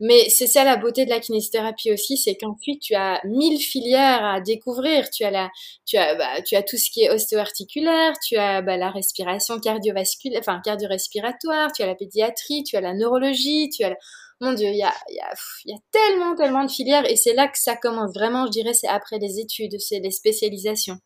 mais 0.00 0.28
c'est 0.28 0.46
ça 0.46 0.64
la 0.64 0.76
beauté 0.76 1.04
de 1.04 1.10
la 1.10 1.20
kinésithérapie 1.20 1.92
aussi, 1.92 2.16
c'est 2.16 2.34
qu'ensuite 2.34 2.82
tu 2.82 2.94
as 2.94 3.20
mille 3.24 3.60
filières 3.60 4.24
à 4.24 4.40
découvrir. 4.40 5.08
Tu 5.10 5.24
as 5.24 5.30
la, 5.30 5.50
tu 5.86 5.96
as, 5.96 6.16
bah, 6.16 6.42
tu 6.44 6.56
as 6.56 6.62
tout 6.62 6.76
ce 6.76 6.90
qui 6.90 7.04
est 7.04 7.10
ostéo-articulaire, 7.10 8.12
tu 8.26 8.36
as 8.36 8.60
bah, 8.60 8.76
la 8.76 8.90
respiration 8.90 9.58
cardiovasculaire, 9.60 10.40
enfin 10.40 10.60
cardio-respiratoire, 10.64 11.70
tu 11.72 11.82
as 11.82 11.86
la 11.86 11.94
pédiatrie, 11.94 12.64
tu 12.64 12.76
as 12.76 12.80
la 12.80 12.94
neurologie, 12.94 13.70
tu 13.70 13.84
as. 13.84 13.96
Mon 14.40 14.52
Dieu, 14.52 14.68
il 14.68 14.76
y 14.76 14.82
a, 14.82 14.92
y, 15.08 15.20
a, 15.20 15.32
y 15.64 15.72
a 15.72 15.78
tellement, 15.90 16.34
tellement 16.34 16.64
de 16.64 16.70
filières 16.70 17.08
et 17.10 17.16
c'est 17.16 17.34
là 17.34 17.48
que 17.48 17.58
ça 17.58 17.76
commence 17.76 18.12
vraiment, 18.14 18.46
je 18.46 18.50
dirais, 18.50 18.74
c'est 18.74 18.88
après 18.88 19.18
les 19.18 19.38
études, 19.38 19.78
c'est 19.78 20.00
les 20.00 20.10
spécialisations. 20.10 20.98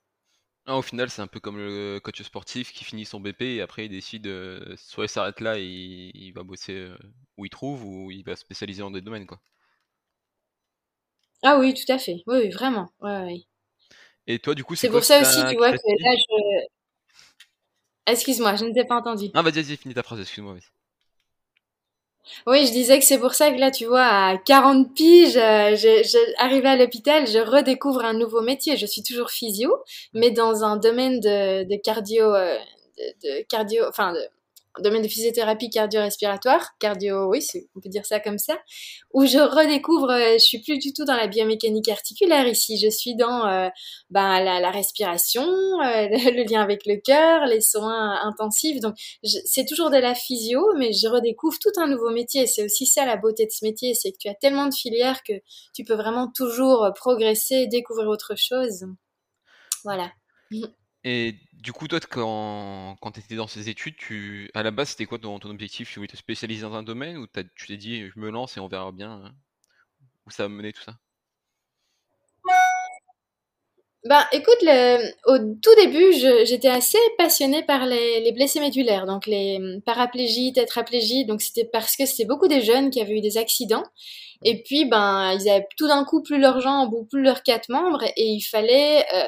Ah, 0.66 0.76
au 0.76 0.82
final, 0.82 1.08
c'est 1.08 1.22
un 1.22 1.26
peu 1.26 1.40
comme 1.40 1.56
le 1.56 1.98
coach 1.98 2.20
sportif 2.22 2.72
qui 2.72 2.84
finit 2.84 3.06
son 3.06 3.20
BP 3.20 3.40
et 3.42 3.60
après 3.62 3.86
il 3.86 3.88
décide 3.88 4.26
euh, 4.26 4.74
soit 4.76 5.06
il 5.06 5.08
s'arrête 5.08 5.40
là 5.40 5.58
et 5.58 5.62
il, 5.64 6.10
il 6.14 6.32
va 6.32 6.42
bosser 6.42 6.74
euh, 6.74 6.98
où 7.38 7.46
il 7.46 7.50
trouve 7.50 7.84
ou 7.86 8.10
il 8.10 8.22
va 8.22 8.36
se 8.36 8.42
spécialiser 8.42 8.82
dans 8.82 8.90
des 8.90 9.00
domaines 9.00 9.26
quoi. 9.26 9.40
Ah 11.42 11.58
oui, 11.58 11.72
tout 11.72 11.90
à 11.90 11.98
fait. 11.98 12.22
Oui, 12.26 12.38
oui, 12.42 12.50
vraiment. 12.50 12.88
Ouais, 13.00 13.22
ouais. 13.22 13.46
Et 14.26 14.38
toi, 14.38 14.54
du 14.54 14.64
coup, 14.64 14.74
c'est 14.74 14.90
pour 14.90 15.04
ça 15.04 15.20
aussi, 15.22 15.40
tu 15.48 15.56
vois, 15.56 15.72
que 15.72 16.02
là, 16.02 16.14
je... 16.14 16.66
Excuse-moi, 18.12 18.56
je 18.56 18.64
ne 18.66 18.74
t'ai 18.74 18.84
pas 18.84 18.96
entendu. 18.96 19.30
Ah, 19.34 19.42
vas-y, 19.42 19.62
vas-y, 19.62 19.76
finis 19.76 19.94
ta 19.94 20.02
phrase, 20.02 20.20
excuse-moi. 20.20 20.54
vas-y. 20.54 20.77
Oui, 22.46 22.66
je 22.66 22.72
disais 22.72 22.98
que 22.98 23.04
c'est 23.04 23.18
pour 23.18 23.34
ça 23.34 23.50
que 23.50 23.58
là, 23.58 23.70
tu 23.70 23.86
vois, 23.86 24.02
à 24.04 24.36
40 24.38 24.94
piges, 24.94 25.36
euh, 25.36 25.76
je, 25.76 26.02
je, 26.04 26.66
à 26.66 26.76
l'hôpital, 26.76 27.26
je 27.26 27.38
redécouvre 27.38 28.04
un 28.04 28.12
nouveau 28.14 28.40
métier. 28.42 28.76
Je 28.76 28.86
suis 28.86 29.02
toujours 29.02 29.30
physio, 29.30 29.74
mais 30.14 30.30
dans 30.30 30.64
un 30.64 30.76
domaine 30.76 31.20
de, 31.20 31.64
de 31.64 31.76
cardio, 31.82 32.34
euh, 32.34 32.56
de, 32.98 33.28
de 33.40 33.42
cardio, 33.48 33.84
enfin, 33.88 34.12
de 34.12 34.20
domaine 34.82 35.02
de 35.02 35.08
physiothérapie 35.08 35.70
cardio-respiratoire, 35.70 36.76
cardio, 36.78 37.28
oui, 37.28 37.44
on 37.74 37.80
peut 37.80 37.88
dire 37.88 38.06
ça 38.06 38.20
comme 38.20 38.38
ça, 38.38 38.58
où 39.12 39.26
je 39.26 39.38
redécouvre, 39.38 40.10
euh, 40.10 40.34
je 40.34 40.44
suis 40.44 40.60
plus 40.60 40.78
du 40.78 40.92
tout 40.92 41.04
dans 41.04 41.16
la 41.16 41.26
biomécanique 41.26 41.88
articulaire 41.88 42.46
ici, 42.46 42.78
je 42.78 42.88
suis 42.88 43.16
dans 43.16 43.46
euh, 43.46 43.68
ben, 44.10 44.40
la, 44.40 44.70
respiration, 44.70 45.42
euh, 45.42 46.08
le, 46.10 46.50
lien 46.50 46.60
avec 46.60 46.86
le 46.86 46.96
cœur, 46.96 47.46
les 47.46 47.60
soins 47.60 48.18
intensifs, 48.22 48.80
donc 48.80 48.94
c'est 49.22 49.66
toujours 49.66 49.90
de 49.90 49.98
la 49.98 50.14
physio, 50.14 50.64
mais 50.76 50.92
je 50.92 51.08
redécouvre 51.08 51.58
tout 51.60 51.72
un 51.80 51.86
nouveau 51.86 52.10
métier. 52.10 52.46
C'est 52.46 52.64
aussi 52.64 52.86
ça 52.86 53.04
la 53.06 53.16
beauté 53.16 53.46
de 53.46 53.50
ce 53.50 53.64
métier, 53.64 53.94
c'est 53.94 54.12
que 54.12 54.18
tu 54.18 54.28
as 54.28 54.34
tellement 54.34 54.66
de 54.66 54.74
filières 54.74 55.22
que 55.22 55.34
tu 55.74 55.84
peux 55.84 55.94
vraiment 55.94 56.30
toujours 56.34 56.90
progresser, 56.94 57.66
découvrir 57.66 58.08
autre 58.08 58.34
chose. 58.36 58.84
Voilà. 59.84 60.10
Et 61.10 61.36
du 61.54 61.72
coup, 61.72 61.88
toi, 61.88 62.00
quand, 62.00 62.98
quand 63.00 63.12
tu 63.12 63.20
étais 63.20 63.36
dans 63.36 63.46
ces 63.46 63.70
études, 63.70 63.96
tu, 63.96 64.50
à 64.52 64.62
la 64.62 64.70
base, 64.70 64.90
c'était 64.90 65.06
quoi 65.06 65.18
ton, 65.18 65.38
ton 65.38 65.48
objectif? 65.48 65.90
Tu 65.90 65.98
voulais 65.98 66.06
te 66.06 66.18
spécialiser 66.18 66.60
dans 66.60 66.74
un 66.74 66.82
domaine 66.82 67.16
ou 67.16 67.26
tu 67.26 67.66
t'es 67.66 67.76
dit, 67.78 68.10
je 68.14 68.20
me 68.20 68.28
lance 68.28 68.58
et 68.58 68.60
on 68.60 68.68
verra 68.68 68.92
bien 68.92 69.12
hein, 69.12 69.32
où 70.26 70.30
ça 70.30 70.42
va 70.42 70.50
mener 70.50 70.70
tout 70.74 70.82
ça? 70.82 70.92
Ben, 74.04 74.22
écoute, 74.32 74.62
au 75.24 75.38
tout 75.62 75.74
début, 75.76 76.12
j'étais 76.44 76.68
assez 76.68 76.98
passionnée 77.16 77.62
par 77.62 77.86
les, 77.86 78.20
les 78.20 78.32
blessés 78.32 78.60
médulaires, 78.60 79.06
donc 79.06 79.26
les 79.26 79.56
hum, 79.56 79.80
paraplégies, 79.80 80.52
tétraplégies. 80.52 81.24
Donc 81.24 81.40
c'était 81.40 81.64
parce 81.64 81.96
que 81.96 82.04
c'était 82.04 82.26
beaucoup 82.26 82.48
des 82.48 82.60
jeunes 82.60 82.90
qui 82.90 83.00
avaient 83.00 83.16
eu 83.16 83.22
des 83.22 83.38
accidents. 83.38 83.84
Et 84.44 84.62
puis, 84.62 84.84
ben, 84.84 85.32
ils 85.32 85.48
avaient 85.48 85.66
tout 85.78 85.88
d'un 85.88 86.04
coup 86.04 86.22
plus 86.22 86.38
leurs 86.38 86.60
jambes 86.60 86.92
ou 86.92 87.06
plus 87.06 87.22
leurs 87.22 87.42
quatre 87.42 87.70
membres, 87.70 88.04
et 88.04 88.26
il 88.26 88.42
fallait 88.42 89.06
euh, 89.14 89.24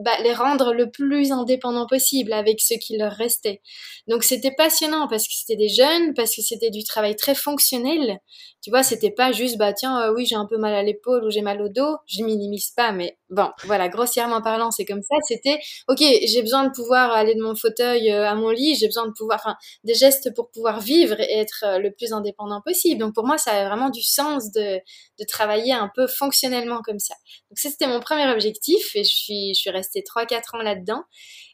bah, 0.00 0.12
les 0.22 0.32
rendre 0.32 0.72
le 0.72 0.90
plus 0.90 1.32
indépendants 1.32 1.86
possible 1.86 2.32
avec 2.32 2.60
ce 2.60 2.74
qui 2.74 2.96
leur 2.96 3.12
restait. 3.12 3.60
Donc 4.08 4.24
c'était 4.24 4.50
passionnant 4.50 5.06
parce 5.08 5.24
que 5.24 5.34
c'était 5.34 5.56
des 5.56 5.68
jeunes, 5.68 6.14
parce 6.14 6.34
que 6.34 6.42
c'était 6.42 6.70
du 6.70 6.82
travail 6.84 7.14
très 7.16 7.34
fonctionnel. 7.34 8.18
Tu 8.62 8.70
vois, 8.70 8.84
c'était 8.84 9.10
pas 9.10 9.32
juste, 9.32 9.58
bah 9.58 9.72
tiens, 9.72 10.00
euh, 10.02 10.14
oui, 10.14 10.24
j'ai 10.24 10.36
un 10.36 10.46
peu 10.46 10.56
mal 10.56 10.72
à 10.72 10.84
l'épaule 10.84 11.24
ou 11.24 11.30
j'ai 11.30 11.42
mal 11.42 11.60
au 11.60 11.68
dos. 11.68 11.96
Je 12.06 12.22
minimise 12.22 12.70
pas, 12.70 12.92
mais 12.92 13.18
bon, 13.28 13.48
voilà, 13.64 13.88
grossièrement 13.88 14.40
parlant, 14.40 14.70
c'est 14.70 14.84
comme 14.84 15.02
ça. 15.02 15.16
C'était, 15.26 15.58
ok, 15.88 15.98
j'ai 15.98 16.42
besoin 16.42 16.64
de 16.64 16.70
pouvoir 16.70 17.10
aller 17.10 17.34
de 17.34 17.42
mon 17.42 17.56
fauteuil 17.56 18.10
euh, 18.12 18.28
à 18.28 18.36
mon 18.36 18.50
lit, 18.50 18.76
j'ai 18.76 18.86
besoin 18.86 19.06
de 19.06 19.12
pouvoir, 19.18 19.40
enfin, 19.44 19.56
des 19.82 19.94
gestes 19.94 20.32
pour 20.34 20.48
pouvoir 20.52 20.80
vivre 20.80 21.18
et 21.20 21.38
être 21.38 21.64
euh, 21.66 21.78
le 21.78 21.90
plus 21.92 22.12
indépendant 22.12 22.60
possible. 22.64 23.00
Donc 23.00 23.14
pour 23.14 23.26
moi, 23.26 23.36
ça 23.36 23.50
a 23.50 23.66
vraiment 23.66 23.90
du 23.90 24.02
sens 24.02 24.52
de, 24.52 24.76
de 24.76 25.24
travailler 25.28 25.72
un 25.72 25.90
peu 25.94 26.06
fonctionnellement 26.06 26.80
comme 26.84 27.00
ça. 27.00 27.14
Donc 27.50 27.58
ça, 27.58 27.68
c'était 27.68 27.88
mon 27.88 27.98
premier 27.98 28.30
objectif 28.30 28.94
et 28.94 29.02
je 29.02 29.12
suis, 29.12 29.54
je 29.54 29.60
suis 29.60 29.70
restée 29.70 29.91
resté 29.92 30.02
3-4 30.02 30.56
ans 30.56 30.62
là-dedans. 30.62 31.04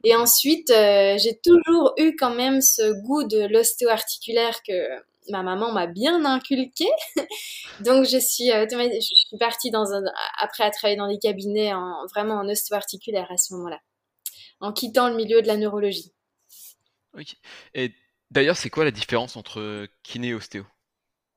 Et 0.04 0.14
ensuite, 0.14 0.68
j'ai 0.68 1.40
toujours 1.42 1.92
eu 1.96 2.14
quand 2.16 2.34
même 2.34 2.60
ce 2.60 2.92
goût 3.02 3.24
de 3.24 3.46
l'ostéo-articulaire 3.46 4.62
que 4.62 4.72
ma 5.30 5.42
maman 5.42 5.72
m'a 5.72 5.86
bien 5.86 6.24
inculqué. 6.24 6.86
Donc 7.80 8.04
je 8.04 8.18
suis, 8.18 8.48
je 8.48 9.00
suis 9.00 9.38
partie 9.38 9.70
dans 9.70 9.92
un, 9.92 10.02
après 10.38 10.64
à 10.64 10.70
travailler 10.70 10.96
dans 10.96 11.08
des 11.08 11.18
cabinets 11.18 11.72
en, 11.74 12.06
vraiment 12.06 12.34
en 12.34 12.48
ostéo-articulaire 12.48 13.30
à 13.30 13.36
ce 13.36 13.54
moment-là, 13.54 13.80
en 14.60 14.72
quittant 14.72 15.08
le 15.08 15.16
milieu 15.16 15.42
de 15.42 15.46
la 15.46 15.56
neurologie. 15.56 16.12
Et 17.74 17.92
d'ailleurs, 18.30 18.56
c'est 18.56 18.70
quoi 18.70 18.84
la 18.84 18.90
différence 18.90 19.36
entre 19.36 19.88
kiné 20.02 20.28
et 20.28 20.34
ostéo? 20.34 20.64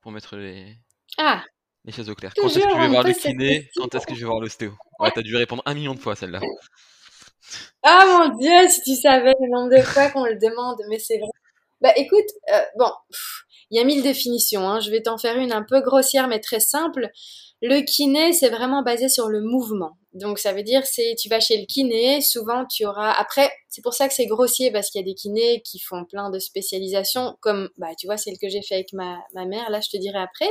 Pour 0.02 0.12
mettre 0.12 0.36
les, 0.36 0.78
ah. 1.18 1.44
Les 1.86 1.92
choses 1.92 2.10
au 2.10 2.16
clair. 2.16 2.34
Quand 2.36 2.48
est-ce 2.48 2.60
que 2.60 2.70
je 2.70 2.80
vais 2.80 2.88
voir 2.88 3.04
le 3.04 3.14
kiné? 3.14 3.70
Quand 3.76 3.96
est-ce 3.96 4.08
que 4.08 4.14
je 4.14 4.20
vais 4.20 4.26
voir 4.26 4.40
l'ostéo? 4.40 4.72
Ouais, 5.00 5.12
t'as 5.14 5.22
dû 5.22 5.36
répondre 5.36 5.64
un 5.66 5.74
million 5.74 5.96
de 5.96 6.00
fois 6.00 6.16
celle-là. 6.16 6.40
Ah 7.84 8.06
mon 8.06 8.38
dieu, 8.38 8.70
si 8.70 8.82
tu 8.84 8.96
savais 8.96 9.34
le 9.40 9.50
nombre 9.50 9.76
de 9.76 9.82
fois 9.82 10.10
qu'on 10.10 10.26
le 10.26 10.38
demande, 10.38 10.78
mais 10.90 11.00
c'est 11.00 11.18
vrai. 11.18 11.28
Bah 11.82 11.92
écoute, 11.98 12.28
euh, 12.54 12.62
bon, 12.78 12.92
il 13.72 13.78
y 13.78 13.82
a 13.82 13.84
mille 13.84 14.04
définitions. 14.04 14.70
Hein. 14.70 14.80
Je 14.80 14.92
vais 14.92 15.02
t'en 15.02 15.18
faire 15.18 15.38
une 15.38 15.52
un 15.52 15.64
peu 15.64 15.82
grossière 15.82 16.28
mais 16.28 16.40
très 16.40 16.60
simple. 16.60 17.10
Le 17.62 17.82
kiné, 17.82 18.34
c'est 18.34 18.50
vraiment 18.50 18.84
basé 18.84 19.10
sur 19.10 19.28
le 19.30 19.42
mouvement. 19.42 19.98
Donc 20.14 20.40
ça 20.40 20.54
veut 20.54 20.64
dire 20.64 20.86
c'est 20.86 21.16
tu 21.18 21.30
vas 21.30 21.40
chez 21.40 21.58
le 21.58 21.66
kiné, 21.66 22.22
souvent 22.22 22.66
tu 22.66 22.86
auras 22.86 23.12
après 23.14 23.52
c'est 23.70 23.82
pour 23.82 23.94
ça 23.94 24.08
que 24.08 24.14
c'est 24.14 24.26
grossier 24.28 24.72
parce 24.72 24.90
qu'il 24.90 25.00
y 25.00 25.04
a 25.04 25.06
des 25.06 25.16
kinés 25.16 25.62
qui 25.66 25.80
font 25.80 26.06
plein 26.06 26.30
de 26.30 26.38
spécialisations 26.38 27.38
comme 27.40 27.70
bah 27.78 27.96
tu 27.98 28.08
vois 28.08 28.18
celle 28.18 28.38
que 28.38 28.50
j'ai 28.50 28.62
fait 28.62 28.76
avec 28.76 28.94
ma, 28.94 29.20
ma 29.34 29.46
mère 29.46 29.70
là 29.70 29.80
je 29.82 29.90
te 29.90 29.98
dirai 29.98 30.20
après. 30.20 30.50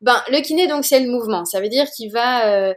Ben 0.00 0.20
le 0.28 0.40
kiné 0.40 0.66
donc 0.66 0.84
c'est 0.84 1.00
le 1.00 1.08
mouvement, 1.10 1.44
ça 1.44 1.60
veut 1.60 1.68
dire 1.68 1.90
qu'il 1.90 2.12
va 2.12 2.48
euh, 2.52 2.74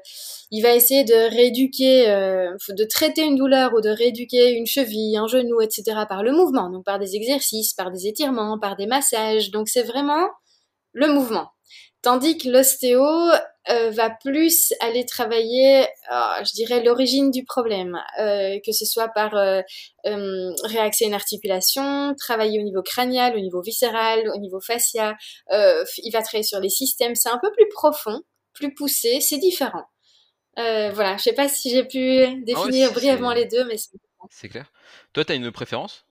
il 0.52 0.62
va 0.62 0.74
essayer 0.76 1.04
de 1.04 1.30
rééduquer 1.36 2.10
euh, 2.10 2.52
de 2.70 2.84
traiter 2.86 3.24
une 3.24 3.36
douleur 3.36 3.74
ou 3.74 3.82
de 3.82 3.90
rééduquer 3.90 4.52
une 4.54 4.66
cheville, 4.66 5.18
un 5.18 5.28
genou 5.28 5.60
etc 5.62 5.84
par 6.08 6.24
le 6.24 6.32
mouvement, 6.32 6.70
donc 6.70 6.86
par 6.86 7.00
des 7.00 7.16
exercices, 7.16 7.74
par 7.74 7.92
des 7.92 8.08
étirements, 8.08 8.58
par 8.60 8.76
des 8.78 8.88
massages. 8.88 9.52
Donc 9.52 9.68
c'est 9.68 9.84
vraiment 9.84 10.28
le 10.94 11.08
mouvement. 11.08 11.50
Tandis 12.08 12.38
que 12.38 12.48
l'ostéo 12.48 13.04
euh, 13.70 13.90
va 13.92 14.10
plus 14.10 14.74
aller 14.80 15.06
travailler, 15.06 15.82
euh, 15.82 16.46
je 16.46 16.54
dirais, 16.54 16.82
l'origine 16.82 17.32
du 17.32 17.44
problème, 17.44 18.02
euh, 18.22 18.62
que 18.66 18.72
ce 18.72 18.86
soit 18.86 19.10
par 19.10 19.34
réaxer 20.64 21.04
une 21.04 21.14
articulation, 21.14 22.16
travailler 22.18 22.62
au 22.62 22.64
niveau 22.64 22.82
crânial, 22.82 23.36
au 23.36 23.42
niveau 23.42 23.62
viscéral, 23.62 24.22
au 24.34 24.38
niveau 24.38 24.62
fascia. 24.62 25.18
il 25.52 26.12
va 26.14 26.22
travailler 26.22 26.44
sur 26.44 26.62
les 26.62 26.70
systèmes. 26.70 27.14
C'est 27.14 27.28
un 27.28 27.40
peu 27.40 27.52
plus 27.52 27.68
profond, 27.68 28.22
plus 28.54 28.74
poussé, 28.74 29.20
c'est 29.20 29.38
différent. 29.38 29.84
voilà, 30.56 31.18
je 31.18 31.24
sais 31.24 31.34
pas 31.34 31.50
si 31.50 31.72
j'ai 31.72 31.84
pu 31.84 32.24
ah 32.24 32.36
définir 32.46 32.94
brièvement 32.94 33.34
les 33.34 33.48
deux, 33.48 33.66
mais 33.66 33.76
c'est 34.30 34.48
clair. 34.48 34.72
Toi, 35.12 35.26
tu 35.26 35.34
as 35.34 35.36
une 35.36 35.52
préférence? 35.52 36.06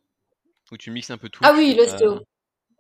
Ou 0.70 0.76
tu 0.76 0.90
mixes 0.90 1.08
un 1.08 1.16
peu 1.16 1.30
tout? 1.30 1.40
Ah 1.42 1.54
oui, 1.56 1.74
l'ostéo, 1.74 2.20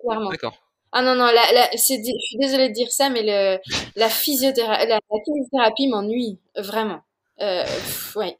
clairement. 0.02 0.28
D'accord. 0.28 0.65
Ah 0.92 1.02
non, 1.02 1.14
non, 1.14 1.26
la, 1.26 1.52
la, 1.52 1.70
je 1.72 1.78
suis 1.78 1.98
désolée 2.38 2.68
de 2.68 2.74
dire 2.74 2.90
ça, 2.90 3.10
mais 3.10 3.22
le, 3.22 3.58
la 3.96 4.08
physiothérapie, 4.08 4.86
la, 4.88 5.00
kinésithérapie 5.24 5.88
m'ennuie, 5.88 6.38
vraiment. 6.56 7.00
Euh, 7.40 7.64
ouais. 8.16 8.36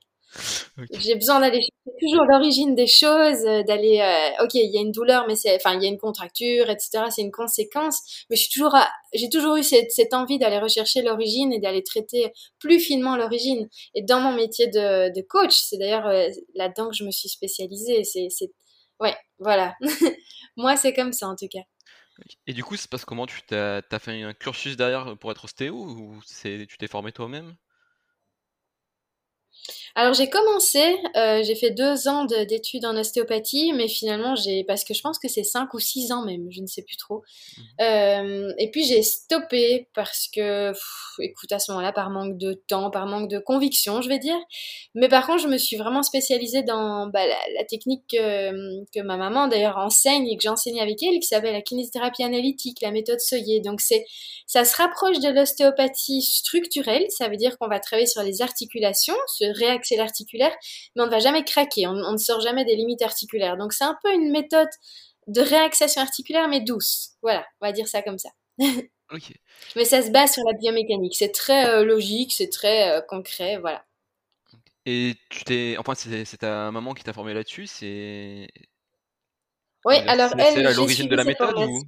J'ai 1.00 1.14
besoin 1.14 1.40
d'aller 1.40 1.60
chercher 1.60 1.98
toujours 2.00 2.24
l'origine 2.24 2.74
des 2.74 2.86
choses, 2.86 3.44
euh, 3.46 3.62
d'aller, 3.62 4.00
euh, 4.00 4.44
ok, 4.44 4.54
il 4.54 4.70
y 4.70 4.78
a 4.78 4.80
une 4.80 4.92
douleur, 4.92 5.26
mais 5.26 5.34
c'est, 5.36 5.54
enfin, 5.56 5.74
il 5.74 5.82
y 5.82 5.86
a 5.86 5.88
une 5.88 5.98
contracture, 5.98 6.68
etc. 6.70 7.04
C'est 7.10 7.22
une 7.22 7.30
conséquence, 7.32 8.00
mais 8.30 8.36
je 8.36 8.42
suis 8.42 8.52
toujours, 8.52 8.76
j'ai 9.14 9.28
toujours 9.30 9.56
eu 9.56 9.62
cette, 9.62 9.90
cette 9.90 10.12
envie 10.14 10.38
d'aller 10.38 10.58
rechercher 10.58 11.02
l'origine 11.02 11.52
et 11.52 11.60
d'aller 11.60 11.82
traiter 11.82 12.32
plus 12.58 12.80
finement 12.80 13.16
l'origine. 13.16 13.68
Et 13.94 14.02
dans 14.02 14.20
mon 14.20 14.32
métier 14.32 14.66
de, 14.68 15.12
de 15.14 15.22
coach, 15.22 15.54
c'est 15.56 15.78
d'ailleurs 15.78 16.06
euh, 16.06 16.28
là-dedans 16.54 16.88
que 16.90 16.96
je 16.96 17.04
me 17.04 17.10
suis 17.10 17.28
spécialisée. 17.30 18.04
C'est, 18.04 18.28
ouais, 19.00 19.16
voilà. 19.38 19.74
Moi, 20.56 20.76
c'est 20.76 20.92
comme 20.94 21.12
ça 21.12 21.28
en 21.28 21.36
tout 21.36 21.48
cas. 21.48 21.60
Et 22.46 22.52
du 22.54 22.64
coup, 22.64 22.76
c'est 22.76 22.90
parce 22.90 23.04
comment? 23.04 23.26
Tu 23.26 23.40
t'as 23.42 23.82
as 23.90 23.98
fait 23.98 24.22
un 24.22 24.34
cursus 24.34 24.76
derrière 24.76 25.16
pour 25.18 25.30
être 25.30 25.44
ostéo 25.44 25.74
ou 25.76 26.20
tu 26.42 26.66
t'es 26.78 26.86
formé 26.88 27.12
toi-même? 27.12 27.56
Alors 29.98 30.12
j'ai 30.12 30.28
commencé, 30.28 30.98
euh, 31.16 31.42
j'ai 31.42 31.54
fait 31.54 31.70
deux 31.70 32.06
ans 32.06 32.26
d'études 32.26 32.84
en 32.84 32.94
ostéopathie, 32.98 33.72
mais 33.72 33.88
finalement 33.88 34.34
j'ai, 34.34 34.62
parce 34.62 34.84
que 34.84 34.92
je 34.92 35.00
pense 35.00 35.18
que 35.18 35.26
c'est 35.26 35.42
cinq 35.42 35.72
ou 35.72 35.78
six 35.78 36.12
ans 36.12 36.22
même, 36.22 36.48
je 36.50 36.60
ne 36.60 36.66
sais 36.66 36.82
plus 36.82 36.98
trop. 36.98 37.22
Mmh. 37.56 37.62
Euh, 37.80 38.52
et 38.58 38.70
puis 38.70 38.84
j'ai 38.84 39.02
stoppé 39.02 39.88
parce 39.94 40.28
que, 40.28 40.74
écoute, 41.18 41.50
à 41.50 41.58
ce 41.58 41.72
moment-là, 41.72 41.94
par 41.94 42.10
manque 42.10 42.36
de 42.36 42.52
temps, 42.68 42.90
par 42.90 43.06
manque 43.06 43.30
de 43.30 43.38
conviction, 43.38 44.02
je 44.02 44.10
vais 44.10 44.18
dire. 44.18 44.36
Mais 44.94 45.08
par 45.08 45.26
contre, 45.26 45.42
je 45.42 45.48
me 45.48 45.56
suis 45.56 45.78
vraiment 45.78 46.02
spécialisée 46.02 46.62
dans 46.62 47.06
bah, 47.06 47.24
la, 47.26 47.64
technique 47.64 48.04
que, 48.10 48.84
que, 48.92 49.00
ma 49.00 49.16
maman 49.16 49.48
d'ailleurs 49.48 49.78
enseigne 49.78 50.28
et 50.28 50.36
que 50.36 50.42
j'enseigne 50.42 50.78
avec 50.78 51.02
elle, 51.02 51.18
qui 51.20 51.26
s'appelle 51.26 51.54
la 51.54 51.62
kinésithérapie 51.62 52.22
analytique, 52.22 52.82
la 52.82 52.90
méthode 52.90 53.20
Soyer. 53.20 53.60
Donc 53.60 53.80
c'est, 53.80 54.04
ça 54.46 54.66
se 54.66 54.76
rapproche 54.76 55.20
de 55.20 55.30
l'ostéopathie 55.30 56.20
structurelle, 56.20 57.06
ça 57.08 57.28
veut 57.28 57.36
dire 57.36 57.56
qu'on 57.56 57.68
va 57.68 57.80
travailler 57.80 58.06
sur 58.06 58.22
les 58.22 58.42
articulations, 58.42 59.16
se 59.26 59.44
réactiver 59.94 59.98
l'articulaire, 59.98 60.56
mais 60.94 61.02
on 61.02 61.06
ne 61.06 61.10
va 61.10 61.20
jamais 61.20 61.44
craquer, 61.44 61.86
on, 61.86 62.12
ne 62.12 62.16
sort 62.18 62.40
jamais 62.40 62.64
des 62.64 62.76
limites 62.76 63.02
articulaires. 63.02 63.56
Donc 63.56 63.72
c'est 63.72 63.84
un 63.84 63.96
peu 64.02 64.12
une 64.12 64.30
méthode 64.30 64.68
de 65.26 65.40
réaxation 65.40 66.02
articulaire, 66.02 66.48
mais 66.48 66.60
douce. 66.60 67.10
Voilà, 67.22 67.44
on 67.60 67.66
va 67.66 67.72
dire 67.72 67.88
ça 67.88 68.02
comme 68.02 68.18
ça. 68.18 68.30
Mais 69.76 69.84
ça 69.84 70.02
se 70.02 70.10
base 70.10 70.32
sur 70.32 70.42
la 70.44 70.52
biomécanique. 70.52 71.14
C'est 71.16 71.30
très 71.30 71.68
euh, 71.68 71.84
logique, 71.84 72.32
c'est 72.32 72.48
très 72.48 72.90
euh, 72.90 73.00
concret, 73.00 73.56
voilà. 73.58 73.84
Et 74.84 75.14
tu 75.30 75.44
t'es, 75.44 75.76
enfin, 75.78 75.94
c'est 75.94 76.38
ta 76.38 76.70
maman 76.72 76.92
qui 76.92 77.04
t'a 77.04 77.12
formé 77.12 77.32
là-dessus, 77.32 77.66
c'est. 77.66 78.48
Oui, 79.84 79.96
alors 80.08 80.32
elle. 80.38 80.54
C'est 80.54 80.74
l'origine 80.74 81.08
de 81.08 81.14
la 81.14 81.22
méthode 81.22 81.56
ou... 81.56 81.82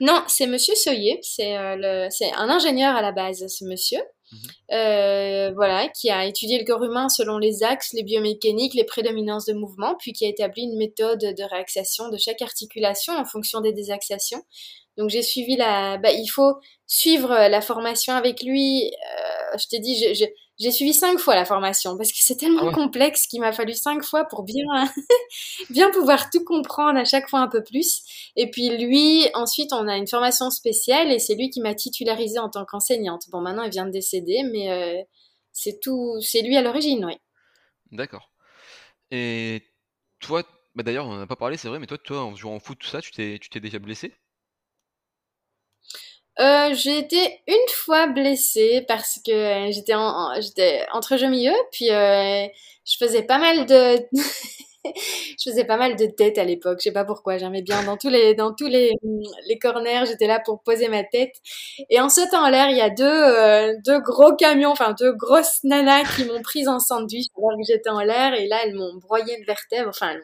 Non, 0.00 0.24
c'est 0.28 0.46
Monsieur 0.46 0.74
Soyer. 0.74 1.18
C'est 1.22 1.56
euh, 1.56 2.08
c'est 2.10 2.32
un 2.32 2.48
ingénieur 2.48 2.96
à 2.96 3.02
la 3.02 3.12
base, 3.12 3.46
ce 3.46 3.64
monsieur. 3.64 4.00
Mhm. 4.32 4.38
Euh, 4.72 5.52
voilà, 5.54 5.88
qui 5.88 6.10
a 6.10 6.24
étudié 6.26 6.58
le 6.58 6.64
corps 6.64 6.82
humain 6.82 7.08
selon 7.08 7.38
les 7.38 7.62
axes, 7.62 7.92
les 7.92 8.02
biomécaniques, 8.02 8.74
les 8.74 8.84
prédominances 8.84 9.46
de 9.46 9.52
mouvement, 9.52 9.94
puis 9.98 10.12
qui 10.12 10.24
a 10.24 10.28
établi 10.28 10.62
une 10.62 10.76
méthode 10.76 11.20
de 11.20 11.42
réaxation 11.50 12.08
de 12.08 12.16
chaque 12.16 12.42
articulation 12.42 13.14
en 13.14 13.24
fonction 13.24 13.60
des 13.60 13.72
désaxations. 13.72 14.42
Donc 14.96 15.10
j'ai 15.10 15.22
suivi 15.22 15.56
la, 15.56 15.98
bah, 15.98 16.12
il 16.12 16.26
faut 16.26 16.54
suivre 16.86 17.28
la 17.28 17.60
formation 17.60 18.14
avec 18.14 18.42
lui. 18.42 18.84
Euh, 18.86 19.58
je 19.58 19.66
t'ai 19.68 19.80
dit, 19.80 20.14
je, 20.14 20.24
j'ai 20.58 20.70
suivi 20.70 20.94
cinq 20.94 21.18
fois 21.18 21.34
la 21.34 21.44
formation 21.44 21.96
parce 21.96 22.12
que 22.12 22.18
c'est 22.20 22.36
tellement 22.36 22.68
ah 22.68 22.72
complexe 22.72 23.26
qu'il 23.26 23.40
m'a 23.40 23.52
fallu 23.52 23.74
cinq 23.74 24.04
fois 24.04 24.24
pour 24.24 24.44
bien, 24.44 24.64
bien 25.70 25.90
pouvoir 25.90 26.30
tout 26.30 26.44
comprendre 26.44 26.98
à 26.98 27.04
chaque 27.04 27.28
fois 27.28 27.40
un 27.40 27.48
peu 27.48 27.62
plus. 27.62 28.02
Et 28.36 28.50
puis 28.50 28.76
lui, 28.76 29.26
ensuite, 29.34 29.72
on 29.72 29.88
a 29.88 29.96
une 29.96 30.06
formation 30.06 30.50
spéciale 30.50 31.10
et 31.10 31.18
c'est 31.18 31.34
lui 31.34 31.50
qui 31.50 31.60
m'a 31.60 31.74
titularisée 31.74 32.38
en 32.38 32.48
tant 32.48 32.64
qu'enseignante. 32.64 33.24
Bon, 33.30 33.40
maintenant, 33.40 33.64
il 33.64 33.70
vient 33.70 33.86
de 33.86 33.90
décéder, 33.90 34.42
mais 34.44 34.70
euh, 34.70 35.02
c'est 35.52 35.80
tout, 35.80 36.20
c'est 36.20 36.42
lui 36.42 36.56
à 36.56 36.62
l'origine, 36.62 37.04
oui. 37.04 37.16
D'accord. 37.90 38.30
Et 39.10 39.62
toi, 40.20 40.44
bah 40.74 40.82
d'ailleurs, 40.82 41.06
on 41.06 41.16
n'a 41.16 41.26
pas 41.26 41.36
parlé, 41.36 41.56
c'est 41.56 41.68
vrai, 41.68 41.78
mais 41.78 41.86
toi, 41.86 41.98
toi, 41.98 42.24
en 42.24 42.34
jouant 42.36 42.56
au 42.56 42.60
foot, 42.60 42.78
tout 42.78 42.88
ça, 42.88 43.00
tu 43.00 43.10
t'es, 43.10 43.38
tu 43.40 43.48
t'es 43.48 43.60
déjà 43.60 43.78
blessé? 43.78 44.14
Euh, 46.40 46.74
j'ai 46.74 46.98
été 46.98 47.40
une 47.46 47.68
fois 47.84 48.08
blessée 48.08 48.84
parce 48.88 49.20
que 49.24 49.70
j'étais 49.70 49.94
en, 49.94 50.40
j'étais 50.40 50.84
entre 50.92 51.16
jeux 51.16 51.28
milieu, 51.28 51.52
puis 51.70 51.90
euh, 51.90 52.46
je 52.84 52.96
faisais 52.98 53.22
pas 53.22 53.38
mal 53.38 53.66
de 53.66 53.98
je 54.84 55.50
faisais 55.50 55.64
pas 55.64 55.76
mal 55.76 55.96
de 55.96 56.06
tête 56.06 56.36
à 56.38 56.44
l'époque. 56.44 56.78
Je 56.80 56.84
sais 56.84 56.92
pas 56.92 57.04
pourquoi. 57.04 57.38
J'aimais 57.38 57.62
bien 57.62 57.82
dans 57.84 57.96
tous 57.96 58.08
les 58.08 58.34
dans 58.34 58.52
tous 58.52 58.66
les 58.66 58.92
les 59.48 59.58
corners. 59.58 60.06
J'étais 60.06 60.26
là 60.26 60.40
pour 60.44 60.62
poser 60.62 60.88
ma 60.88 61.04
tête. 61.04 61.34
Et 61.90 62.00
en 62.00 62.08
sautant 62.08 62.44
en 62.44 62.50
l'air, 62.50 62.68
il 62.70 62.76
y 62.76 62.80
a 62.80 62.90
deux 62.90 63.04
euh, 63.04 63.74
deux 63.86 64.00
gros 64.00 64.34
camions, 64.34 64.70
enfin 64.70 64.94
deux 64.98 65.12
grosses 65.12 65.60
nanas 65.64 66.04
qui 66.16 66.24
m'ont 66.24 66.42
prise 66.42 66.68
en 66.68 66.80
sandwich 66.80 67.26
alors 67.38 67.56
que 67.58 67.64
j'étais 67.66 67.90
en 67.90 68.00
l'air. 68.00 68.34
Et 68.34 68.48
là, 68.48 68.58
elles 68.64 68.74
m'ont 68.74 68.96
broyé 68.96 69.38
une 69.38 69.44
vertèbre. 69.44 69.90
Enfin, 69.90 70.14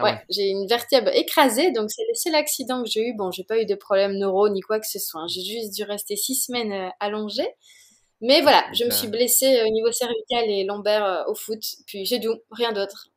ah 0.00 0.04
ouais, 0.04 0.24
j'ai 0.30 0.48
une 0.48 0.66
vertèbre 0.66 1.10
écrasée, 1.14 1.72
donc 1.72 1.90
c'est 1.90 2.06
le 2.08 2.14
seul 2.14 2.34
accident 2.34 2.82
que 2.82 2.88
j'ai 2.88 3.08
eu. 3.08 3.14
Bon, 3.14 3.30
j'ai 3.30 3.44
pas 3.44 3.60
eu 3.60 3.66
de 3.66 3.74
problème 3.74 4.16
neuro 4.16 4.48
ni 4.48 4.60
quoi 4.60 4.80
que 4.80 4.86
ce 4.86 4.98
soit. 4.98 5.22
Hein. 5.22 5.26
J'ai 5.28 5.42
juste 5.42 5.74
dû 5.74 5.82
rester 5.82 6.16
six 6.16 6.34
semaines 6.34 6.72
euh, 6.72 6.88
allongée. 7.00 7.48
Mais 8.20 8.42
voilà, 8.42 8.64
je 8.72 8.84
me 8.84 8.90
suis 8.90 9.08
blessée 9.08 9.56
euh, 9.56 9.66
au 9.66 9.70
niveau 9.70 9.92
cervical 9.92 10.44
et 10.48 10.64
lombaire 10.64 11.04
euh, 11.04 11.24
au 11.28 11.34
foot. 11.34 11.60
Puis 11.86 12.04
j'ai 12.04 12.20
tout, 12.20 12.38
rien 12.50 12.72
d'autre. 12.72 13.08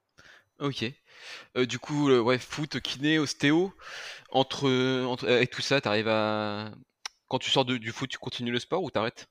Ok. 0.60 0.86
du 1.56 1.80
coup, 1.80 2.12
ouais, 2.12 2.38
foot, 2.38 2.80
kiné, 2.80 3.20
ostéo, 3.20 3.74
entre, 4.30 5.04
entre 5.06 5.30
et 5.30 5.48
tout 5.48 5.62
ça, 5.62 5.82
t'arrives 5.82 6.08
à. 6.08 6.72
Quand 7.28 7.40
tu 7.40 7.50
sors 7.50 7.66
du 7.66 7.92
foot, 7.92 8.10
tu 8.10 8.18
continues 8.18 8.52
le 8.52 8.60
sport 8.60 8.84
ou 8.84 8.92
t'arrêtes? 8.92 9.28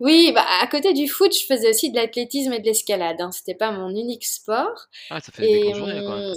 Oui, 0.00 0.32
bah, 0.34 0.44
à 0.60 0.66
côté 0.66 0.92
du 0.92 1.08
foot, 1.08 1.32
je 1.32 1.46
faisais 1.46 1.70
aussi 1.70 1.90
de 1.90 1.96
l'athlétisme 1.96 2.52
et 2.52 2.60
de 2.60 2.64
l'escalade. 2.66 3.20
Hein. 3.20 3.30
C'était 3.32 3.54
pas 3.54 3.72
mon 3.72 3.90
unique 3.90 4.24
sport. 4.24 4.88
Ah, 5.10 5.20
ça 5.20 5.32
fait 5.32 5.46
des 5.46 5.74
journées, 5.74 6.02
quoi. 6.04 6.32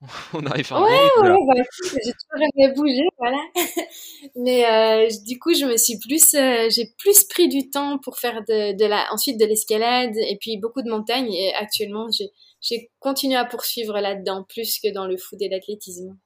On 0.32 0.46
arrive 0.46 0.72
à 0.72 0.80
Ouais, 0.80 0.90
un 1.16 1.34
ouais, 1.34 1.38
bah, 1.48 1.62
j'ai 1.82 2.12
toujours 2.12 2.48
aimé 2.54 2.72
bouger, 2.74 3.08
voilà. 3.18 3.38
Mais 4.36 4.64
euh, 4.64 5.08
du 5.26 5.40
coup, 5.40 5.52
je 5.54 5.64
me 5.64 5.76
suis 5.76 5.98
plus, 5.98 6.34
euh, 6.34 6.68
j'ai 6.70 6.94
plus 6.98 7.24
pris 7.24 7.48
du 7.48 7.68
temps 7.68 7.98
pour 7.98 8.16
faire 8.18 8.42
de, 8.48 8.76
de 8.76 8.84
la, 8.84 9.12
ensuite 9.12 9.40
de 9.40 9.44
l'escalade 9.44 10.16
et 10.16 10.36
puis 10.40 10.56
beaucoup 10.56 10.82
de 10.82 10.90
montagnes. 10.90 11.32
Et 11.32 11.52
actuellement, 11.54 12.06
j'ai, 12.12 12.30
j'ai 12.60 12.90
continué 13.00 13.36
à 13.36 13.44
poursuivre 13.44 13.98
là-dedans 13.98 14.44
plus 14.48 14.78
que 14.78 14.92
dans 14.92 15.06
le 15.06 15.16
foot 15.16 15.40
et 15.42 15.48
l'athlétisme. 15.48 16.16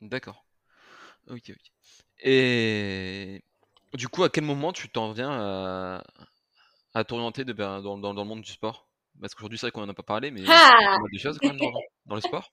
D'accord. 0.00 0.44
Ok, 1.28 1.50
ok. 1.50 1.72
Et 2.22 3.42
du 3.94 4.08
coup, 4.08 4.24
à 4.24 4.30
quel 4.30 4.44
moment 4.44 4.72
tu 4.72 4.88
t'en 4.90 5.12
viens 5.12 5.30
à, 5.32 6.02
à 6.94 7.04
t'orienter 7.04 7.44
de, 7.44 7.52
ben, 7.52 7.82
dans, 7.82 7.98
dans, 7.98 8.14
dans 8.14 8.22
le 8.24 8.28
monde 8.28 8.42
du 8.42 8.52
sport? 8.52 8.88
Parce 9.20 9.34
qu'aujourd'hui, 9.34 9.58
c'est 9.58 9.66
vrai 9.66 9.72
qu'on 9.72 9.82
en 9.84 9.88
a 9.88 9.94
pas 9.94 10.02
parlé, 10.02 10.30
mais 10.30 10.42
il 10.42 10.48
y 10.48 10.54
a 10.54 10.56
Ah! 10.56 10.96
pas 10.96 11.00
mal 11.00 11.10
de 11.12 11.18
choses 11.18 11.38
quand 11.40 11.48
même 11.48 11.58
dans, 11.60 11.72
dans 12.06 12.14
le 12.16 12.20
sport. 12.22 12.52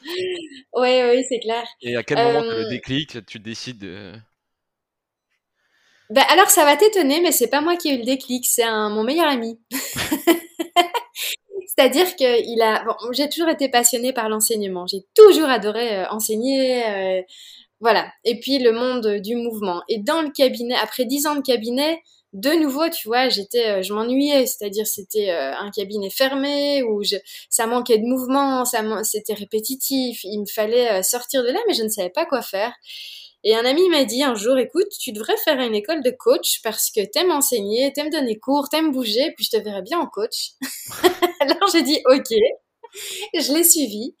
Ouais, 0.74 1.02
ouais, 1.04 1.24
c'est 1.28 1.40
clair. 1.40 1.64
Et 1.82 1.96
à 1.96 2.02
quel 2.02 2.18
moment 2.18 2.44
le 2.48 2.64
Euh, 2.64 2.64
déclic, 2.64 3.26
tu 3.26 3.38
décides 3.38 3.78
de... 3.78 4.14
ben 6.10 6.24
alors, 6.28 6.50
ça 6.50 6.64
va 6.64 6.76
t'étonner, 6.76 7.20
mais 7.22 7.32
c'est 7.32 7.48
pas 7.48 7.60
moi 7.62 7.76
qui 7.76 7.88
ai 7.88 7.94
eu 7.94 7.98
le 7.98 8.04
déclic, 8.04 8.44
c'est 8.46 8.62
un, 8.64 8.90
mon 8.90 9.02
meilleur 9.02 9.28
ami. 9.28 9.58
C'est-à-dire 11.66 12.16
que 12.16 12.42
il 12.44 12.60
a, 12.62 12.84
bon, 12.84 12.94
j'ai 13.12 13.28
toujours 13.28 13.48
été 13.48 13.68
passionnée 13.68 14.12
par 14.12 14.28
l'enseignement. 14.28 14.86
J'ai 14.86 15.04
toujours 15.14 15.48
adoré 15.48 15.98
euh, 16.00 16.08
enseigner, 16.10 16.84
euh, 16.86 17.22
voilà. 17.82 18.10
Et 18.24 18.38
puis 18.38 18.58
le 18.58 18.72
monde 18.72 19.20
du 19.20 19.34
mouvement. 19.34 19.82
Et 19.88 19.98
dans 19.98 20.22
le 20.22 20.30
cabinet, 20.30 20.76
après 20.76 21.04
dix 21.04 21.26
ans 21.26 21.34
de 21.34 21.42
cabinet, 21.42 22.00
de 22.32 22.50
nouveau, 22.50 22.88
tu 22.88 23.08
vois, 23.08 23.28
j'étais, 23.28 23.66
euh, 23.66 23.82
je 23.82 23.92
m'ennuyais. 23.92 24.46
C'est-à-dire, 24.46 24.86
c'était 24.86 25.30
euh, 25.30 25.52
un 25.54 25.70
cabinet 25.70 26.08
fermé 26.08 26.82
où 26.84 27.02
ça 27.50 27.66
manquait 27.66 27.98
de 27.98 28.04
mouvement, 28.04 28.64
c'était 29.02 29.34
répétitif. 29.34 30.20
Il 30.24 30.40
me 30.40 30.46
fallait 30.46 30.92
euh, 30.92 31.02
sortir 31.02 31.42
de 31.42 31.48
là, 31.48 31.58
mais 31.66 31.74
je 31.74 31.82
ne 31.82 31.88
savais 31.88 32.10
pas 32.10 32.24
quoi 32.24 32.40
faire. 32.40 32.72
Et 33.44 33.56
un 33.56 33.64
ami 33.64 33.88
m'a 33.88 34.04
dit 34.04 34.22
un 34.22 34.36
jour, 34.36 34.56
écoute, 34.58 34.88
tu 35.00 35.10
devrais 35.12 35.36
faire 35.38 35.58
une 35.60 35.74
école 35.74 36.02
de 36.04 36.10
coach 36.10 36.60
parce 36.62 36.92
que 36.92 37.00
t'aimes 37.04 37.32
enseigner, 37.32 37.92
t'aimes 37.92 38.10
donner 38.10 38.38
cours, 38.38 38.68
t'aimes 38.68 38.92
bouger, 38.92 39.32
puis 39.36 39.44
je 39.44 39.58
te 39.58 39.62
verrais 39.62 39.82
bien 39.82 39.98
en 39.98 40.06
coach. 40.06 40.52
Alors 41.40 41.68
j'ai 41.72 41.82
dit 41.82 42.00
ok, 42.06 42.32
je 43.34 43.52
l'ai 43.52 43.64
suivi. 43.64 44.14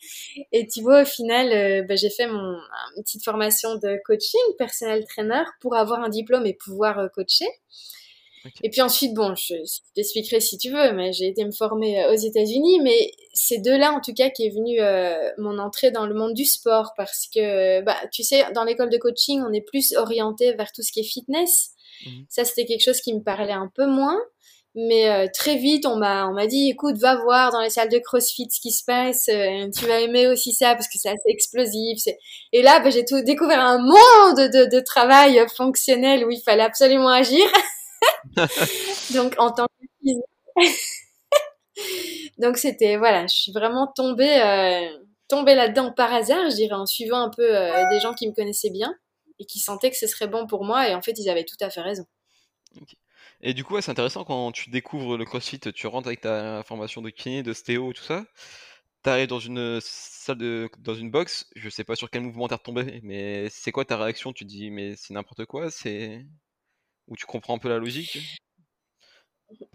Et 0.52 0.66
tu 0.66 0.82
vois, 0.82 1.02
au 1.02 1.04
final, 1.04 1.52
euh, 1.52 1.82
bah, 1.82 1.96
j'ai 1.96 2.10
fait 2.10 2.26
mon 2.26 2.56
une 2.96 3.02
petite 3.02 3.24
formation 3.24 3.76
de 3.76 3.98
coaching, 4.04 4.40
personnel 4.58 5.04
trainer, 5.06 5.44
pour 5.60 5.76
avoir 5.76 6.00
un 6.00 6.08
diplôme 6.08 6.46
et 6.46 6.54
pouvoir 6.54 6.98
euh, 6.98 7.08
coacher. 7.08 7.48
Et 8.62 8.70
puis 8.70 8.80
ensuite, 8.80 9.14
bon, 9.14 9.34
je, 9.34 9.54
je 9.54 9.80
t'expliquerai 9.94 10.40
si 10.40 10.58
tu 10.58 10.70
veux, 10.70 10.92
mais 10.92 11.12
j'ai 11.12 11.28
été 11.28 11.44
me 11.44 11.52
former 11.52 12.02
euh, 12.02 12.12
aux 12.12 12.16
États-Unis, 12.16 12.80
mais 12.80 13.12
c'est 13.32 13.58
de 13.58 13.70
là 13.70 13.92
en 13.92 14.00
tout 14.00 14.12
cas 14.14 14.30
qu'est 14.30 14.50
venue 14.50 14.80
euh, 14.80 15.30
mon 15.38 15.58
entrée 15.58 15.90
dans 15.90 16.06
le 16.06 16.14
monde 16.14 16.34
du 16.34 16.44
sport, 16.44 16.92
parce 16.96 17.28
que, 17.32 17.82
bah, 17.82 17.96
tu 18.12 18.22
sais, 18.22 18.44
dans 18.54 18.64
l'école 18.64 18.90
de 18.90 18.98
coaching, 18.98 19.42
on 19.46 19.52
est 19.52 19.60
plus 19.60 19.94
orienté 19.94 20.54
vers 20.54 20.72
tout 20.72 20.82
ce 20.82 20.90
qui 20.92 21.00
est 21.00 21.04
fitness. 21.04 21.70
Mhm. 22.04 22.26
Ça, 22.28 22.44
c'était 22.44 22.64
quelque 22.64 22.82
chose 22.82 23.00
qui 23.00 23.14
me 23.14 23.22
parlait 23.22 23.52
un 23.52 23.70
peu 23.74 23.86
moins. 23.86 24.18
Mais 24.74 25.08
euh, 25.10 25.26
très 25.32 25.56
vite, 25.56 25.84
on 25.84 25.96
m'a 25.96 26.26
on 26.28 26.32
m'a 26.32 26.46
dit, 26.46 26.70
écoute, 26.70 26.96
va 26.96 27.16
voir 27.16 27.52
dans 27.52 27.60
les 27.60 27.68
salles 27.68 27.90
de 27.90 27.98
CrossFit 27.98 28.48
ce 28.50 28.58
qui 28.60 28.72
se 28.72 28.82
passe. 28.84 29.28
euh, 29.28 29.68
tu 29.76 29.84
vas 29.86 30.00
aimer 30.00 30.26
aussi 30.28 30.52
ça 30.54 30.74
parce 30.74 30.86
que 30.88 30.98
c'est 30.98 31.10
assez 31.10 31.28
explosif. 31.28 32.02
Et 32.52 32.62
là, 32.62 32.80
bah, 32.80 32.88
j'ai 32.90 33.04
tout 33.04 33.20
découvert 33.22 33.60
un 33.60 33.78
monde 33.78 34.36
de, 34.50 34.74
de 34.74 34.80
travail 34.80 35.38
fonctionnel 35.54 36.24
où 36.24 36.30
il 36.30 36.40
fallait 36.40 36.62
absolument 36.62 37.08
agir. 37.10 37.44
Donc, 39.14 39.34
en 39.38 39.50
tant 39.52 39.66
que 39.66 40.08
donc 42.38 42.56
c'était 42.58 42.96
voilà, 42.96 43.26
je 43.26 43.34
suis 43.34 43.52
vraiment 43.52 43.86
tombée 43.86 44.40
euh, 44.42 44.98
tombée 45.28 45.54
là-dedans 45.54 45.92
par 45.92 46.12
hasard, 46.12 46.50
je 46.50 46.56
dirais, 46.56 46.74
en 46.74 46.86
suivant 46.86 47.20
un 47.20 47.30
peu 47.30 47.48
des 47.90 48.00
gens 48.00 48.12
qui 48.14 48.28
me 48.28 48.34
connaissaient 48.34 48.70
bien 48.70 48.94
et 49.38 49.46
qui 49.46 49.58
sentaient 49.60 49.90
que 49.90 49.96
ce 49.96 50.06
serait 50.06 50.28
bon 50.28 50.46
pour 50.46 50.64
moi. 50.64 50.88
Et 50.88 50.94
en 50.94 51.02
fait, 51.02 51.12
ils 51.18 51.30
avaient 51.30 51.44
tout 51.44 51.56
à 51.60 51.70
fait 51.70 51.80
raison. 51.80 52.04
Et 53.42 53.54
du 53.54 53.64
coup, 53.64 53.80
c'est 53.80 53.90
intéressant 53.90 54.24
quand 54.24 54.52
tu 54.52 54.70
découvres 54.70 55.16
le 55.18 55.24
CrossFit, 55.24 55.58
tu 55.60 55.86
rentres 55.86 56.06
avec 56.08 56.20
ta 56.20 56.62
formation 56.64 57.02
de 57.02 57.10
kiné, 57.10 57.42
de 57.42 57.52
stéo, 57.52 57.92
tout 57.92 58.02
ça. 58.02 58.24
T'arrives 59.02 59.28
dans 59.28 59.40
une 59.40 59.80
salle 59.82 60.38
de, 60.38 60.70
dans 60.80 60.94
une 60.94 61.10
box, 61.10 61.50
je 61.56 61.68
sais 61.70 61.84
pas 61.84 61.96
sur 61.96 62.10
quel 62.10 62.22
mouvement 62.22 62.48
t'es 62.48 62.54
retombé, 62.56 63.00
mais 63.04 63.48
c'est 63.50 63.72
quoi 63.72 63.84
ta 63.84 63.96
réaction? 63.98 64.32
Tu 64.32 64.44
te 64.44 64.50
dis, 64.50 64.70
mais 64.70 64.96
c'est 64.96 65.14
n'importe 65.14 65.46
quoi, 65.46 65.70
c'est, 65.70 66.24
ou 67.08 67.16
tu 67.16 67.26
comprends 67.26 67.56
un 67.56 67.58
peu 67.58 67.68
la 67.70 67.78
logique? 67.78 68.18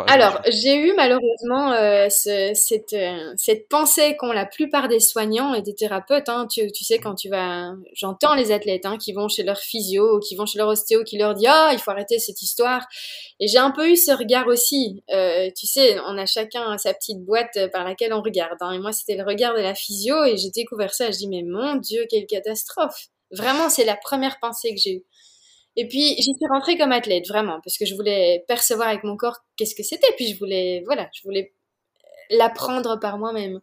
Alors, 0.08 0.42
j'ai 0.48 0.76
eu 0.76 0.94
malheureusement 0.94 1.72
euh, 1.74 2.08
euh, 2.28 2.54
cette 2.54 3.70
pensée 3.70 4.16
qu'ont 4.18 4.32
la 4.32 4.46
plupart 4.46 4.88
des 4.88 5.00
soignants 5.00 5.54
et 5.54 5.62
des 5.62 5.76
thérapeutes. 5.76 6.30
Hein, 6.30 6.48
tu, 6.50 6.70
sais, 6.74 7.00
quand 7.00 7.16
tu 7.16 7.30
vas... 7.30 7.74
J'entends 7.94 8.36
les 8.36 8.52
athlètes 8.52 8.86
hein, 8.86 8.98
qui 8.98 9.14
vont 9.14 9.28
chez 9.28 9.44
leur 9.44 9.58
physio 9.58 10.20
qui 10.20 10.36
vont 10.36 10.46
chez 10.46 10.58
leur 10.58 10.68
ostéo 10.68 11.04
qui 11.04 11.18
leur 11.18 11.34
dit 11.34 11.48
«Ah, 11.48 11.72
il 11.74 11.80
faut 11.80 11.92
arrêter 11.92 12.20
cette 12.20 12.42
histoire». 12.42 12.88
Et 13.40 13.48
j'ai 13.48 13.60
un 13.60 13.72
peu 13.72 13.90
eu 13.90 13.98
ce 13.98 14.12
regard 14.12 14.48
aussi. 14.48 15.04
Euh, 15.12 15.50
tu 15.56 15.68
sais, 15.68 16.00
on 16.02 16.18
a 16.18 16.26
chacun 16.26 16.78
sa 16.78 16.94
petite 16.94 17.24
boîte 17.24 17.58
par 17.72 17.84
laquelle 17.84 18.14
on 18.14 18.22
regarde. 18.22 18.58
Hein, 18.62 18.74
et 18.74 18.80
moi, 18.80 18.92
c'était 18.92 19.16
le 19.16 19.24
regard 19.24 19.56
de 19.56 19.62
la 19.62 19.76
physio 19.76 20.24
et 20.26 20.38
j'ai 20.38 20.52
découvert 20.52 20.94
ça. 20.94 21.12
Je 21.12 21.18
dis 21.18 21.28
«Mais 21.28 21.44
mon 21.44 21.76
Dieu, 21.76 22.06
quelle 22.10 22.26
catastrophe!» 22.26 23.08
Vraiment, 23.32 23.70
c'est 23.70 23.86
la 23.86 23.98
première 23.98 24.40
pensée 24.40 24.74
que 24.74 24.80
j'ai 24.82 24.94
eue. 24.96 25.06
Et 25.78 25.88
puis, 25.88 26.16
j'y 26.18 26.34
suis 26.34 26.48
rentrée 26.50 26.78
comme 26.78 26.92
athlète, 26.92 27.28
vraiment, 27.28 27.60
parce 27.64 27.78
que 27.78 27.86
je 27.86 27.96
voulais 27.96 28.44
percevoir 28.48 28.90
avec 28.90 29.04
mon 29.04 29.16
corps 29.16 29.38
qu'est-ce 29.58 29.76
que 29.76 29.84
c'était, 29.84 30.12
puis 30.18 30.28
je 30.28 30.38
voulais, 30.40 30.82
voilà, 30.86 31.08
je 31.14 31.22
voulais 31.24 31.54
l'apprendre 32.32 33.00
par 33.00 33.20
moi-même. 33.20 33.62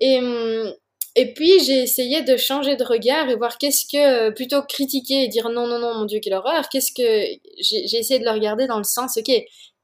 Et, 0.00 0.18
hum, 0.18 0.72
et 1.14 1.32
puis, 1.34 1.60
j'ai 1.64 1.82
essayé 1.82 2.22
de 2.22 2.36
changer 2.36 2.76
de 2.76 2.84
regard 2.84 3.28
et 3.30 3.36
voir 3.36 3.58
qu'est-ce 3.58 3.86
que, 3.86 4.30
plutôt 4.30 4.62
que 4.62 4.66
critiquer 4.66 5.24
et 5.24 5.28
dire 5.28 5.48
non, 5.50 5.66
non, 5.66 5.78
non, 5.78 5.94
mon 5.94 6.04
Dieu, 6.06 6.20
quelle 6.20 6.34
horreur, 6.34 6.68
qu'est-ce 6.70 6.92
que, 6.92 7.24
j'ai 7.60 7.98
essayé 7.98 8.18
de 8.18 8.24
le 8.24 8.30
regarder 8.32 8.66
dans 8.66 8.78
le 8.78 8.84
sens, 8.84 9.16
ok, 9.18 9.30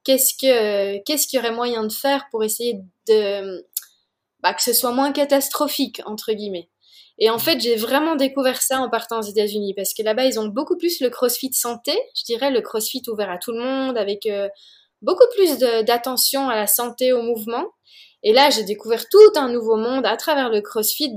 qu'est-ce 0.05 0.35
que, 0.35 1.03
qu'est-ce 1.05 1.27
qu'il 1.27 1.39
y 1.39 1.41
aurait 1.41 1.55
moyen 1.55 1.85
de 1.85 1.93
faire 1.93 2.27
pour 2.31 2.45
essayer 2.45 2.81
de, 3.09 3.65
bah, 4.43 4.55
que 4.55 4.63
ce 4.63 4.73
soit 4.73 4.93
moins 4.93 5.13
catastrophique, 5.13 6.03
entre 6.07 6.33
guillemets. 6.33 6.69
Et 7.25 7.31
en 7.31 7.39
fait, 7.39 7.61
j'ai 7.61 7.77
vraiment 7.77 8.17
découvert 8.17 8.61
ça 8.61 8.81
en 8.81 8.91
partant 8.91 9.21
aux 9.21 9.23
États-Unis 9.23 9.75
parce 9.77 9.95
que 9.95 10.03
là-bas, 10.03 10.25
ils 10.25 10.41
ont 10.41 10.49
beaucoup 10.49 10.77
plus 10.77 10.99
le 11.01 11.09
CrossFit 11.09 11.53
santé, 11.53 11.97
je 12.17 12.25
dirais 12.25 12.51
le 12.51 12.61
CrossFit 12.63 13.01
ouvert 13.07 13.31
à 13.31 13.39
tout 13.39 13.53
le 13.53 13.61
monde, 13.61 13.97
avec 13.97 14.27
euh, 14.27 14.49
beaucoup 15.03 15.27
plus 15.37 15.57
d'attention 15.85 16.49
à 16.49 16.57
la 16.57 16.67
santé, 16.67 17.13
au 17.13 17.23
mouvement. 17.23 17.65
Et 18.25 18.33
là, 18.33 18.51
j'ai 18.51 18.65
découvert 18.65 19.09
tout 19.09 19.21
un 19.37 19.49
nouveau 19.49 19.77
monde 19.77 20.05
à 20.05 20.17
travers 20.17 20.49
le 20.51 20.63
CrossFit 20.63 21.17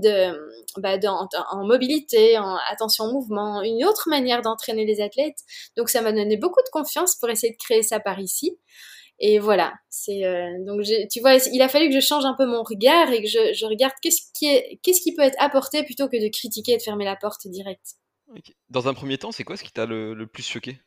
bah, 0.78 1.00
dans- 1.00 1.28
en 1.52 1.66
mobilité, 1.66 2.38
en 2.38 2.56
attention 2.70 3.06
au 3.06 3.12
mouvement, 3.14 3.64
une 3.64 3.84
autre 3.84 4.08
manière 4.08 4.44
d'entraîner 4.44 4.86
les 4.86 5.02
athlètes. 5.02 5.40
Donc, 5.76 5.90
ça 5.90 6.02
m'a 6.02 6.12
donné 6.12 6.38
beaucoup 6.38 6.62
de 6.62 6.70
confiance 6.72 7.16
pour 7.16 7.32
essayer 7.32 7.54
de 7.54 7.58
créer 7.58 7.82
ça 7.82 8.00
par 8.00 8.20
ici. 8.20 8.60
Et 9.20 9.40
voilà, 9.40 9.74
c'est 9.90 10.26
euh, 10.26 10.52
donc 10.66 10.82
tu 11.10 11.22
vois, 11.22 11.36
il 11.36 11.62
a 11.62 11.70
fallu 11.70 11.88
que 11.88 11.96
je 11.96 12.06
change 12.06 12.26
un 12.26 12.36
peu 12.38 12.46
mon 12.46 12.64
regard 12.64 13.12
et 13.12 13.22
que 13.22 13.30
je, 13.30 13.54
je 13.54 13.66
regarde 13.66 13.94
qu'est-ce 14.02 14.24
qui 14.34 14.48
est, 14.48 14.80
qu'est-ce 14.84 15.02
qui 15.02 15.16
peut 15.16 15.22
être 15.22 15.38
apporté 15.40 15.84
plutôt 15.84 16.10
que 16.10 16.22
de 16.22 16.30
critiquer 16.30 16.74
et 16.74 16.78
de 16.78 16.82
fermer 16.82 17.06
la 17.06 17.16
porte 17.16 17.48
direct. 17.48 17.96
Dans 18.70 18.88
un 18.88 18.94
premier 18.94 19.18
temps, 19.18 19.32
c'est 19.32 19.44
quoi 19.44 19.56
ce 19.56 19.64
qui 19.64 19.72
t'a 19.72 19.86
le 19.86 20.26
plus 20.26 20.46
choqué? 20.46 20.80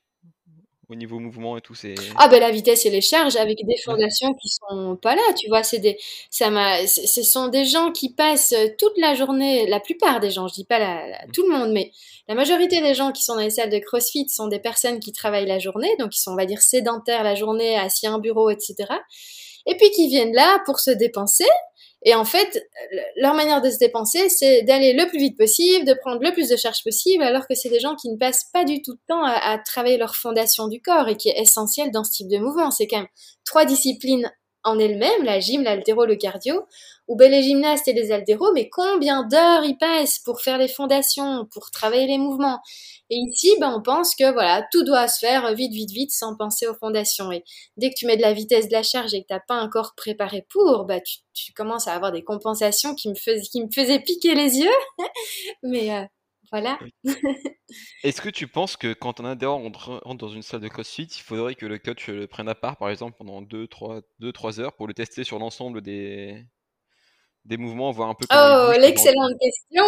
Au 0.88 0.94
niveau 0.94 1.18
mouvement 1.18 1.57
et 1.59 1.61
tout? 1.61 1.74
C'est, 1.74 1.94
Ah 2.16 2.29
ben 2.29 2.40
la 2.40 2.51
vitesse 2.51 2.87
et 2.87 2.90
les 2.90 3.01
charges 3.01 3.37
avec 3.37 3.59
des 3.64 3.77
fondations 3.85 4.33
qui 4.35 4.48
sont 4.48 4.96
pas 4.96 5.14
là, 5.14 5.22
tu 5.37 5.48
vois, 5.48 5.62
c'est 5.62 5.79
des, 5.79 5.98
ça 6.31 6.51
m'a, 6.51 6.87
ce 6.87 7.22
sont 7.22 7.48
des 7.48 7.64
gens 7.64 7.92
qui 7.92 8.12
passent 8.12 8.55
toute 8.79 8.96
la 8.96 9.14
journée, 9.14 9.66
la 9.66 9.81
plupart 9.81 10.20
des 10.20 10.31
gens, 10.31 10.48
je 10.48 10.55
dis 10.55 10.64
pas 10.64 10.79
la, 10.79 11.07
la- 11.09 11.27
Mm. 11.27 11.33
tout 11.33 11.42
le 11.42 11.57
monde, 11.59 11.72
mais 11.72 11.92
la 12.29 12.35
majorité 12.35 12.81
des 12.81 12.94
gens 12.94 13.12
qui 13.12 13.22
sont 13.22 13.35
dans 13.35 13.40
les 13.42 13.51
salles 13.51 13.70
de 13.70 13.79
CrossFit 13.79 14.29
sont 14.29 14.48
des 14.48 14.59
personnes 14.61 15.01
qui 15.01 15.12
travaillent 15.12 15.46
la 15.46 15.59
journée, 15.59 15.94
donc 15.98 16.11
qui 16.11 16.20
sont, 16.20 16.33
on 16.33 16.37
va 16.37 16.46
dire, 16.46 16.61
sédentaires 16.62 17.22
la 17.22 17.35
journée, 17.35 17.77
assis 17.77 18.07
à 18.07 18.12
un 18.12 18.18
bureau, 18.18 18.51
etc. 18.51 18.74
Et 19.66 19.77
puis 19.77 19.90
qui 19.90 20.09
viennent 20.09 20.33
là 20.35 20.61
pour 20.64 20.81
se 20.81 20.90
dépenser. 20.90 21.44
Et 22.09 22.14
en 22.14 22.25
fait, 22.25 22.64
le- 22.90 23.23
leur 23.23 23.35
manière 23.35 23.61
de 23.61 23.68
se 23.71 23.77
dépenser, 23.77 24.31
c'est 24.31 24.62
d'aller 24.62 24.94
le 24.94 25.07
plus 25.09 25.18
vite 25.18 25.37
possible, 25.37 25.85
de 25.85 25.92
prendre 25.92 26.23
le 26.23 26.33
plus 26.33 26.49
de 26.49 26.57
charges 26.57 26.83
possible, 26.83 27.23
alors 27.23 27.47
que 27.47 27.55
c'est 27.55 27.68
des 27.68 27.81
gens 27.81 27.97
qui 27.97 28.09
ne 28.11 28.16
passent 28.16 28.47
pas 28.51 28.64
du 28.64 28.81
tout 28.81 28.94
de 28.94 29.01
temps 29.09 29.23
à, 29.23 29.33
à 29.33 29.59
travailler 29.59 29.99
leur 29.99 30.16
fondation 30.16 30.68
du 30.68 30.81
corps 30.81 31.07
et 31.09 31.16
qui 31.18 31.29
est 31.29 31.38
essentiel 31.38 31.90
dans 31.90 32.05
ce 32.05 32.12
type 32.12 32.29
de 32.29 32.38
mouvement. 32.38 32.71
C'est 32.71 32.87
quand 32.87 32.97
même 33.01 33.09
trois 33.44 33.66
disciplines 33.66 34.33
en 34.64 34.79
elles-mêmes, 34.79 35.23
la 35.23 35.38
gym, 35.38 35.62
l'haltéro, 35.64 36.07
le 36.07 36.16
cardio, 36.16 36.62
ou 37.09 37.16
ben 37.16 37.31
les 37.31 37.42
gymnastes 37.42 37.88
et 37.88 37.94
les 37.94 38.12
haltéros, 38.12 38.53
mais 38.53 38.68
combien 38.68 39.27
d'heures 39.27 39.64
ils 39.64 39.79
passent 39.79 40.18
pour 40.18 40.42
faire 40.42 40.59
les 40.59 40.68
fondations, 40.68 41.47
pour 41.53 41.71
travailler 41.71 42.07
les 42.07 42.18
mouvements. 42.18 42.61
Et 43.09 43.16
ici, 43.16 43.51
ben, 43.59 43.75
on 43.75 43.83
pense 43.83 44.14
que 44.14 44.31
voilà, 44.31 44.66
tout 44.71 44.85
doit 44.85 45.09
se 45.09 45.18
faire 45.18 45.55
vite, 45.55 45.73
vite, 45.73 45.90
vite, 45.90 46.12
sans 46.12 46.37
penser 46.37 46.66
aux 46.66 46.75
fondations. 46.75 47.33
Et 47.33 47.42
dès 47.79 47.88
que 47.88 47.94
tu 47.97 48.05
mets 48.05 48.18
de 48.18 48.23
la 48.23 48.35
vitesse 48.35 48.68
de 48.68 48.75
la 48.75 48.83
charge 48.83 49.14
et 49.14 49.23
que 49.23 49.29
t'as 49.29 49.40
pas 49.40 49.55
un 49.55 49.68
corps 49.71 49.94
préparé 49.97 50.47
pour, 50.51 50.85
bah 50.85 51.01
tu, 51.01 51.53
commences 51.55 51.88
à 51.88 51.94
avoir 51.94 52.12
des 52.12 52.23
compensations 52.23 52.94
qui 52.94 53.09
me 53.09 53.14
faisaient, 53.14 54.01
piquer 54.01 54.35
les 54.35 54.59
yeux. 54.59 54.68
Mais 55.62 55.90
euh, 55.90 56.05
voilà. 56.53 56.79
Est-ce 58.05 58.21
que 58.21 58.29
tu 58.29 58.49
penses 58.49 58.77
que 58.77 58.92
quand 58.92 59.21
un 59.21 59.25
adhérent 59.25 59.62
rentre, 59.62 60.01
rentre 60.05 60.27
dans 60.27 60.33
une 60.33 60.42
salle 60.42 60.61
de 60.61 60.68
CrossFit, 60.68 61.05
il 61.05 61.23
faudrait 61.23 61.55
que 61.55 61.64
le 61.64 61.79
coach 61.79 62.09
le 62.09 62.27
prenne 62.27 62.49
à 62.51 62.55
part, 62.55 62.77
par 62.77 62.90
exemple, 62.90 63.16
pendant 63.16 63.40
2-3 63.40 64.61
heures 64.61 64.75
pour 64.75 64.87
le 64.87 64.92
tester 64.92 65.25
sur 65.25 65.38
l'ensemble 65.38 65.81
des, 65.81 66.44
des 67.48 67.56
mouvements, 67.56 67.90
voir 67.90 68.11
un 68.11 68.14
peu 68.14 68.26
Oh, 68.30 68.72
l'excellente 68.78 69.32
question 69.40 69.84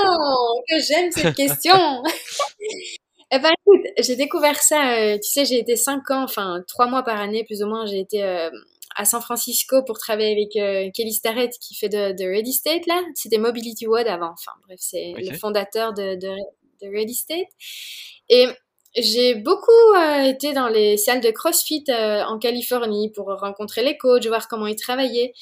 Que 0.68 0.80
j'aime 0.80 1.12
cette 1.12 1.34
question 1.36 2.02
Eh 3.30 3.38
ben 3.38 3.50
écoute, 3.60 3.86
j'ai 3.98 4.16
découvert 4.16 4.60
ça, 4.60 4.96
euh, 4.98 5.18
tu 5.22 5.30
sais, 5.30 5.44
j'ai 5.44 5.58
été 5.58 5.76
cinq 5.76 6.10
ans, 6.10 6.24
enfin 6.24 6.64
trois 6.66 6.88
mois 6.88 7.04
par 7.04 7.20
année 7.20 7.44
plus 7.44 7.62
ou 7.62 7.68
moins, 7.68 7.86
j'ai 7.86 8.00
été 8.00 8.24
euh, 8.24 8.50
à 8.96 9.04
San 9.04 9.20
Francisco 9.20 9.84
pour 9.84 9.98
travailler 9.98 10.32
avec 10.32 10.56
euh, 10.56 10.90
Kelly 10.92 11.12
Starrett 11.12 11.52
qui 11.60 11.76
fait 11.76 11.88
de, 11.88 12.12
de 12.12 12.24
Ready 12.28 12.52
State 12.52 12.86
là. 12.86 13.00
C'était 13.14 13.38
Mobility 13.38 13.86
Wad 13.86 14.08
avant, 14.08 14.32
enfin 14.32 14.50
bref, 14.66 14.78
c'est 14.80 15.12
le 15.16 15.36
fondateur 15.36 15.92
de, 15.92 16.16
de, 16.16 16.34
de 16.82 16.92
Ready 16.92 17.14
State. 17.14 17.48
Et 18.30 18.46
j'ai 18.96 19.36
beaucoup 19.36 19.94
été 20.24 20.52
dans 20.52 20.66
les 20.66 20.96
salles 20.96 21.20
de 21.20 21.30
CrossFit 21.30 21.84
en 21.88 22.38
Californie 22.40 23.12
pour 23.12 23.26
rencontrer 23.26 23.84
les 23.84 23.96
coachs, 23.96 24.26
voir 24.26 24.48
comment 24.48 24.66
ils 24.66 24.74
travaillaient. 24.74 25.32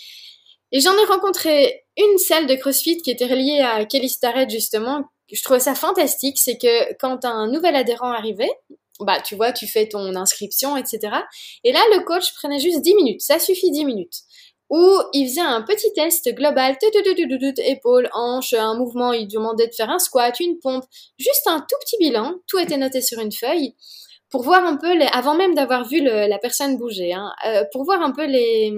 Et 0.73 0.81
j'en 0.81 0.93
ai 0.93 1.05
rencontré 1.07 1.85
une 1.97 2.19
salle 2.19 2.47
de 2.47 2.55
CrossFit 2.55 2.99
qui 2.99 3.11
était 3.11 3.27
reliée 3.27 3.61
à 3.61 3.85
Kelly 3.85 4.09
Starrett 4.09 4.51
justement. 4.51 5.05
Je 5.33 5.43
trouvais 5.43 5.61
ça 5.61 5.75
fantastique, 5.75 6.39
c'est 6.39 6.59
que 6.59 6.95
quand 6.95 7.25
un 7.25 7.49
nouvel 7.49 7.77
adhérent 7.77 8.11
arrivait, 8.11 8.51
bah 9.01 9.21
tu 9.21 9.37
vois, 9.37 9.53
tu 9.53 9.67
fais 9.67 9.89
ton 9.89 10.15
inscription, 10.17 10.77
etc. 10.77 11.01
Et 11.65 11.73
là, 11.73 11.81
le 11.95 12.05
coach 12.05 12.35
prenait 12.35 12.59
juste 12.59 12.81
10 12.81 12.95
minutes, 12.95 13.21
ça 13.21 13.39
suffit 13.39 13.71
10 13.71 13.85
minutes. 13.85 14.23
Où 14.71 14.99
il 15.15 15.27
faisait 15.29 15.41
un 15.41 15.63
petit 15.63 15.91
test 15.95 16.29
global, 16.35 16.77
épaule, 17.65 18.11
hanche, 18.13 18.53
un 18.53 18.75
mouvement, 18.75 19.15
il 19.15 19.27
demandait 19.27 19.67
de 19.67 19.75
faire 19.75 19.89
un 19.89 19.99
squat, 19.99 20.39
une 20.41 20.59
pompe, 20.59 20.85
juste 21.19 21.47
un 21.47 21.61
tout 21.61 21.77
petit 21.81 21.97
bilan, 21.99 22.35
tout 22.47 22.59
était 22.59 22.77
noté 22.77 23.01
sur 23.01 23.19
une 23.21 23.33
feuille 23.33 23.75
pour 24.31 24.43
voir 24.43 24.63
un 24.65 24.77
peu 24.77 24.95
les, 24.95 25.07
avant 25.07 25.35
même 25.35 25.55
d'avoir 25.55 25.89
vu 25.89 26.03
la 26.03 26.39
personne 26.39 26.77
bouger, 26.77 27.15
hein, 27.15 27.33
euh, 27.47 27.65
pour 27.73 27.85
voir 27.85 28.03
un 28.03 28.13
peu 28.13 28.27
les, 28.27 28.71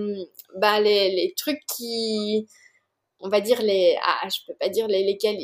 bah, 0.57 0.81
les, 0.81 1.11
les, 1.11 1.35
trucs 1.37 1.61
qui, 1.77 2.47
on 3.21 3.29
va 3.29 3.41
dire 3.41 3.63
les, 3.63 3.97
ah, 4.05 4.29
je 4.29 4.39
peux 4.47 4.57
pas 4.59 4.69
dire 4.69 4.89
les, 4.89 5.05
lesquels, 5.05 5.39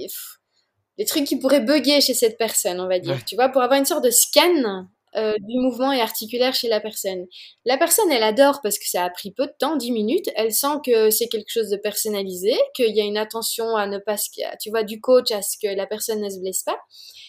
les 0.99 1.05
trucs 1.05 1.25
qui 1.25 1.39
pourraient 1.39 1.61
bugger 1.61 2.01
chez 2.01 2.15
cette 2.15 2.39
personne, 2.39 2.81
on 2.81 2.89
va 2.89 2.99
dire, 2.99 3.25
tu 3.25 3.35
vois, 3.37 3.49
pour 3.49 3.63
avoir 3.63 3.79
une 3.79 3.87
sorte 3.87 4.05
de 4.05 4.11
scan 4.11 4.87
euh, 5.17 5.35
du 5.41 5.59
mouvement 5.59 5.93
et 5.93 6.01
articulaire 6.01 6.55
chez 6.55 6.69
la 6.69 6.81
personne. 6.81 7.27
La 7.65 7.79
personne, 7.79 8.11
elle 8.11 8.23
adore 8.23 8.61
parce 8.63 8.79
que 8.79 8.89
ça 8.89 9.05
a 9.05 9.11
pris 9.11 9.31
peu 9.31 9.47
de 9.47 9.55
temps, 9.59 9.77
10 9.77 9.93
minutes. 9.93 10.31
Elle 10.37 10.53
sent 10.53 10.79
que 10.85 11.11
c'est 11.11 11.29
quelque 11.29 11.51
chose 11.51 11.71
de 11.71 11.77
personnalisé, 11.77 12.55
qu'il 12.75 12.95
y 12.95 13.01
a 13.01 13.05
une 13.05 13.17
attention 13.17 13.77
à 13.77 13.87
ne 13.87 13.99
pas, 13.99 14.17
tu 14.61 14.71
vois, 14.71 14.83
du 14.83 15.01
coach 15.01 15.31
à 15.31 15.43
ce 15.43 15.57
que 15.63 15.75
la 15.75 15.87
personne 15.87 16.21
ne 16.21 16.29
se 16.29 16.39
blesse 16.39 16.63
pas. 16.63 16.79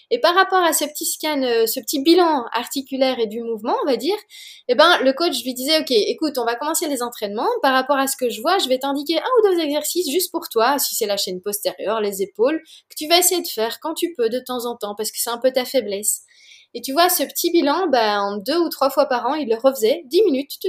Et 0.09 0.19
par 0.19 0.35
rapport 0.35 0.63
à 0.63 0.71
ce 0.71 0.85
petit 0.85 1.05
scan, 1.05 1.41
euh, 1.43 1.65
ce 1.65 1.79
petit 1.79 2.01
bilan 2.01 2.45
articulaire 2.53 3.19
et 3.19 3.27
du 3.27 3.41
mouvement, 3.41 3.75
on 3.83 3.85
va 3.85 3.97
dire, 3.97 4.15
eh 4.69 4.75
ben, 4.75 4.99
le 5.03 5.11
coach 5.11 5.43
lui 5.43 5.53
disait, 5.53 5.79
OK, 5.79 5.91
écoute, 5.91 6.37
on 6.37 6.45
va 6.45 6.55
commencer 6.55 6.87
les 6.87 7.03
entraînements. 7.03 7.49
Par 7.61 7.73
rapport 7.73 7.97
à 7.97 8.07
ce 8.07 8.15
que 8.15 8.29
je 8.29 8.41
vois, 8.41 8.57
je 8.57 8.69
vais 8.69 8.79
t'indiquer 8.79 9.17
un 9.17 9.29
ou 9.39 9.49
deux 9.49 9.59
exercices 9.59 10.09
juste 10.09 10.31
pour 10.31 10.47
toi, 10.49 10.79
si 10.79 10.95
c'est 10.95 11.05
la 11.07 11.17
chaîne 11.17 11.41
postérieure, 11.41 11.99
les 11.99 12.21
épaules, 12.21 12.61
que 12.89 12.95
tu 12.97 13.07
vas 13.07 13.17
essayer 13.17 13.41
de 13.41 13.47
faire 13.47 13.79
quand 13.81 13.93
tu 13.93 14.13
peux 14.15 14.29
de 14.29 14.39
temps 14.39 14.65
en 14.65 14.77
temps, 14.77 14.95
parce 14.95 15.11
que 15.11 15.19
c'est 15.19 15.29
un 15.29 15.39
peu 15.39 15.51
ta 15.51 15.65
faiblesse. 15.65 16.23
Et 16.77 16.81
tu 16.81 16.91
vois, 16.91 17.09
ce 17.09 17.23
petit 17.23 17.49
bilan, 17.49 17.87
ben, 17.87 18.21
en 18.21 18.37
deux 18.37 18.59
ou 18.59 18.69
trois 18.69 18.91
fois 18.91 19.07
par 19.07 19.25
an, 19.25 19.33
il 19.33 19.49
le 19.49 19.55
refaisait, 19.55 20.03
dix 20.05 20.21
minutes, 20.21 20.59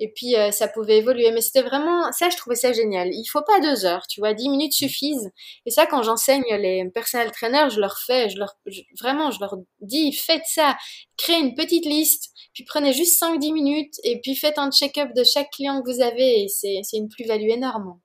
et 0.00 0.12
puis 0.12 0.34
euh, 0.34 0.50
ça 0.50 0.66
pouvait 0.66 0.98
évoluer. 0.98 1.30
Mais 1.30 1.40
c'était 1.40 1.62
vraiment, 1.62 2.10
ça 2.10 2.30
je 2.30 2.36
trouvais 2.36 2.56
ça 2.56 2.72
génial. 2.72 3.10
Il 3.12 3.26
faut 3.26 3.42
pas 3.46 3.60
deux 3.60 3.86
heures, 3.86 4.08
tu 4.08 4.18
vois, 4.18 4.34
dix 4.34 4.48
minutes 4.48 4.72
suffisent. 4.72 5.30
Et 5.66 5.70
ça 5.70 5.86
quand 5.86 6.02
j'enseigne 6.02 6.42
les 6.58 6.84
personnels 6.92 7.30
trainers, 7.30 7.70
je 7.70 7.78
leur 7.78 7.96
fais, 8.00 8.28
je 8.28 8.38
leur, 8.38 8.56
vraiment, 9.00 9.30
je 9.30 9.38
leur 9.38 9.54
dis, 9.82 10.12
faites 10.12 10.46
ça, 10.46 10.76
créez 11.16 11.38
une 11.38 11.54
petite 11.54 11.86
liste, 11.86 12.32
puis 12.52 12.64
prenez 12.64 12.92
juste 12.92 13.22
5-10 13.22 13.52
minutes, 13.52 13.94
et 14.02 14.20
puis 14.20 14.34
faites 14.34 14.58
un 14.58 14.72
check-up 14.72 15.10
de 15.14 15.22
chaque 15.22 15.50
client 15.52 15.80
que 15.80 15.92
vous 15.92 16.00
avez, 16.00 16.42
et 16.42 16.48
c'est 16.48 16.96
une 16.96 17.08
plus-value 17.08 17.50
énorme. 17.50 18.00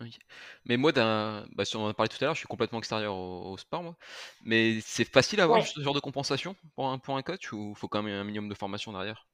Oui. 0.00 0.16
Mais 0.64 0.76
moi, 0.76 0.92
d'un, 0.92 1.46
bah, 1.54 1.64
on 1.74 1.78
en 1.78 1.88
a 1.88 1.94
parlé 1.94 2.08
tout 2.08 2.16
à 2.20 2.24
l'heure, 2.24 2.34
je 2.34 2.40
suis 2.40 2.48
complètement 2.48 2.78
extérieur 2.78 3.14
au, 3.14 3.56
sport, 3.56 3.82
moi. 3.82 3.96
Mais 4.42 4.80
c'est 4.80 5.04
facile 5.04 5.40
à 5.40 5.44
avoir 5.44 5.64
ce 5.64 5.80
genre 5.80 5.94
de 5.94 6.00
compensation 6.00 6.56
pour 6.74 6.88
un, 6.88 6.98
pour 6.98 7.16
un 7.16 7.22
coach 7.22 7.52
ou 7.52 7.74
faut 7.76 7.88
quand 7.88 8.02
même 8.02 8.14
un 8.14 8.24
minimum 8.24 8.48
de 8.48 8.54
formation 8.54 8.92
derrière? 8.92 9.28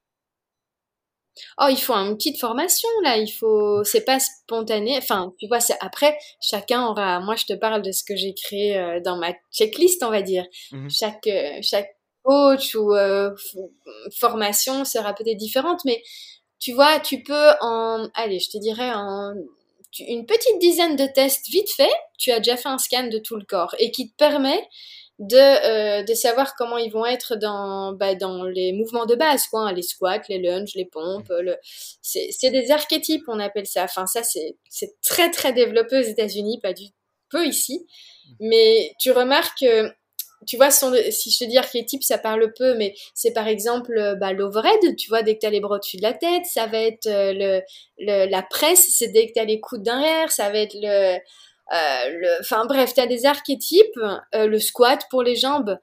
Oh, 1.59 1.67
il 1.71 1.79
faut 1.79 1.95
une 1.95 2.17
petite 2.17 2.39
formation 2.39 2.89
là, 3.03 3.17
il 3.17 3.29
faut, 3.29 3.85
c'est 3.85 4.05
pas 4.05 4.19
spontané. 4.19 4.99
Enfin, 4.99 5.33
tu 5.39 5.47
vois, 5.47 5.61
c'est 5.61 5.77
après 5.81 6.19
chacun 6.41 6.87
aura. 6.87 7.21
Moi, 7.21 7.37
je 7.37 7.47
te 7.47 7.53
parle 7.55 7.83
de 7.83 7.93
ce 7.93 8.03
que 8.05 8.17
j'ai 8.17 8.35
créé 8.35 8.77
euh, 8.77 9.01
dans 9.01 9.17
ma 9.17 9.33
checklist, 9.53 10.03
on 10.03 10.11
va 10.11 10.23
dire. 10.23 10.45
Mmh 10.73 10.89
chaque 10.91 11.27
euh, 11.29 11.59
chaque 11.63 11.89
coach 12.23 12.75
ou 12.75 12.93
euh, 12.95 13.35
formation 14.19 14.85
sera 14.85 15.15
peut-être 15.15 15.39
différente, 15.39 15.85
mais 15.85 16.03
tu 16.59 16.73
vois, 16.73 17.01
tu 17.01 17.23
peux 17.23 17.51
en, 17.61 18.09
allez, 18.15 18.39
je 18.41 18.51
te 18.51 18.59
dirais 18.59 18.93
en 18.93 19.33
une 19.99 20.27
petite 20.27 20.59
dizaine 20.61 20.97
de 20.97 21.07
tests 21.07 21.49
vite 21.49 21.71
fait, 21.71 21.93
tu 22.19 22.31
as 22.31 22.39
déjà 22.39 22.57
fait 22.57 22.69
un 22.69 22.79
scan 22.79 23.09
de 23.09 23.19
tout 23.19 23.37
le 23.37 23.45
corps 23.45 23.75
et 23.79 23.91
qui 23.91 24.11
te 24.11 24.17
permet 24.17 24.63
de, 25.19 25.37
euh, 25.37 26.03
de 26.03 26.15
savoir 26.15 26.55
comment 26.57 26.79
ils 26.79 26.91
vont 26.91 27.05
être 27.05 27.37
dans, 27.37 27.93
bah, 27.93 28.15
dans 28.15 28.45
les 28.45 28.73
mouvements 28.73 29.05
de 29.05 29.15
base, 29.15 29.47
quoi, 29.49 29.69
hein, 29.69 29.73
les 29.73 29.83
squats, 29.83 30.23
les 30.29 30.41
lunges, 30.41 30.75
les 30.75 30.87
pompes. 30.87 31.29
Le... 31.29 31.57
C'est 32.01 32.51
des 32.51 32.71
archétypes, 32.71 33.25
on 33.29 33.39
appelle 33.39 33.67
ça. 33.67 33.85
Enfin, 33.85 34.07
ça, 34.07 34.23
c'est 34.23 35.01
très, 35.03 35.31
très 35.31 35.53
développé 35.53 35.99
aux 35.99 36.09
États-Unis, 36.09 36.59
pas 36.63 36.73
du 36.73 36.87
peu 37.29 37.47
ici. 37.47 37.87
Mais 38.41 38.95
tu 38.99 39.11
remarques 39.13 39.61
que, 39.61 39.93
tu 40.51 40.57
vois, 40.57 40.73
si 40.73 41.31
je 41.31 41.39
te 41.39 41.45
dis 41.45 41.59
archétype, 41.59 42.03
ça 42.03 42.19
parle 42.19 42.53
peu, 42.53 42.75
mais 42.75 42.97
c'est 43.15 43.33
par 43.33 43.47
exemple 43.47 44.17
bah, 44.19 44.33
l'overhead, 44.33 44.97
tu 44.97 45.09
vois, 45.09 45.23
dès 45.23 45.37
que 45.37 45.41
tu 45.41 45.47
as 45.47 45.51
les 45.51 45.61
bras 45.61 45.77
au-dessus 45.77 45.97
de 45.97 46.03
la 46.03 46.13
tête, 46.13 46.45
ça 46.45 46.67
va 46.67 46.79
être 46.79 47.07
euh, 47.07 47.61
la 47.99 48.43
presse, 48.43 48.89
c'est 48.93 49.13
dès 49.13 49.29
que 49.29 49.35
tu 49.35 49.39
as 49.39 49.45
les 49.45 49.61
coudes 49.61 49.85
derrière, 49.85 50.33
ça 50.33 50.51
va 50.51 50.59
être 50.59 50.75
le 50.75 51.19
euh, 51.73 52.37
enfin 52.41 52.67
bref, 52.67 52.95
tu 52.95 53.01
as 53.01 53.07
des 53.07 53.27
archétypes, 53.27 53.97
euh, 54.35 54.49
le 54.49 54.59
squat 54.59 55.07
pour 55.09 55.23
les 55.23 55.37
jambes, 55.37 55.79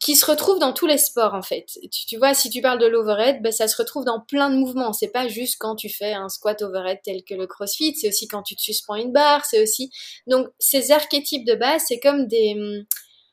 qui 0.00 0.14
se 0.14 0.24
retrouvent 0.24 0.60
dans 0.60 0.72
tous 0.72 0.86
les 0.86 0.98
sports 0.98 1.34
en 1.34 1.42
fait. 1.42 1.66
Tu, 1.90 2.16
vois, 2.16 2.32
si 2.32 2.48
tu 2.48 2.60
parles 2.60 2.78
de 2.78 2.86
l'overhead, 2.86 3.42
ben, 3.42 3.50
ça 3.50 3.66
se 3.66 3.76
retrouve 3.76 4.04
dans 4.04 4.20
plein 4.20 4.50
de 4.50 4.56
mouvements. 4.56 4.92
C'est 4.92 5.10
pas 5.10 5.26
juste 5.26 5.56
quand 5.58 5.74
tu 5.74 5.88
fais 5.88 6.12
un 6.12 6.28
squat 6.28 6.62
overhead 6.62 7.00
tel 7.02 7.24
que 7.24 7.34
le 7.34 7.48
crossfit, 7.48 7.96
c'est 7.96 8.06
aussi 8.06 8.28
quand 8.28 8.44
tu 8.44 8.54
te 8.54 8.62
suspends 8.62 8.94
une 8.94 9.10
barre, 9.10 9.44
c'est 9.44 9.60
aussi... 9.60 9.90
Donc 10.28 10.46
ces 10.60 10.92
archétypes 10.92 11.44
de 11.44 11.56
base, 11.56 11.82
c'est 11.88 11.98
comme 11.98 12.28
des... 12.28 12.86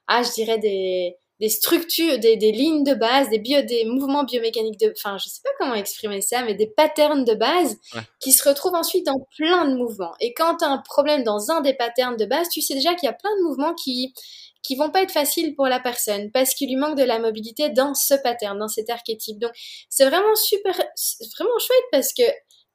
Hum, 0.10 0.18
ah, 0.20 0.24
je 0.24 0.32
dirais 0.34 0.58
des 0.58 1.18
des 1.40 1.50
structures, 1.50 2.20
des, 2.20 2.38
des, 2.38 2.54
lignes 2.54 2.86
de 2.86 2.94
base, 2.94 3.30
des, 3.30 3.40
bio, 3.40 3.62
des 3.64 3.84
mouvements 3.84 4.24
biomécaniques 4.24 4.80
de, 4.80 4.94
enfin, 4.96 5.18
je 5.18 5.28
sais 5.28 5.42
pas 5.44 5.50
comment 5.60 5.74
exprimer 5.74 6.22
ça, 6.22 6.44
mais 6.44 6.54
des 6.54 6.68
patterns 6.68 7.26
de 7.26 7.34
base 7.34 7.76
qui 8.22 8.32
se 8.32 8.48
retrouvent 8.48 8.76
ensuite 8.76 9.06
dans 9.06 9.28
plein 9.38 9.68
de 9.68 9.76
mouvements. 9.76 10.14
Et 10.22 10.34
quand 10.34 10.58
tu 10.58 10.64
as 10.64 10.70
un 10.70 10.78
problème 10.78 11.24
dans 11.24 11.52
un 11.52 11.60
des 11.60 11.74
patterns 11.74 12.16
de 12.16 12.26
base, 12.26 12.48
tu 12.48 12.62
sais 12.62 12.76
déjà 12.76 12.94
qu'il 12.96 13.08
y 13.08 13.10
a 13.10 13.14
plein 13.14 13.36
de 13.38 13.44
mouvements 13.44 13.74
qui, 13.74 14.14
qui 14.62 14.78
vont 14.78 14.90
pas 14.90 15.02
être 15.02 15.12
faciles 15.12 15.54
pour 15.56 15.68
la 15.68 15.82
personne 15.82 16.32
parce 16.32 16.54
qu'il 16.54 16.70
lui 16.70 16.78
manque 16.78 16.98
de 16.98 17.04
la 17.04 17.20
mobilité 17.20 17.70
dans 17.70 17.94
ce 17.94 18.14
pattern, 18.14 18.58
dans 18.58 18.70
cet 18.70 18.90
archétype. 18.90 19.40
Donc, 19.40 19.52
c'est 19.90 20.06
vraiment 20.06 20.36
super, 20.36 20.74
vraiment 20.74 21.60
chouette 21.60 21.86
parce 21.92 22.14
que 22.14 22.24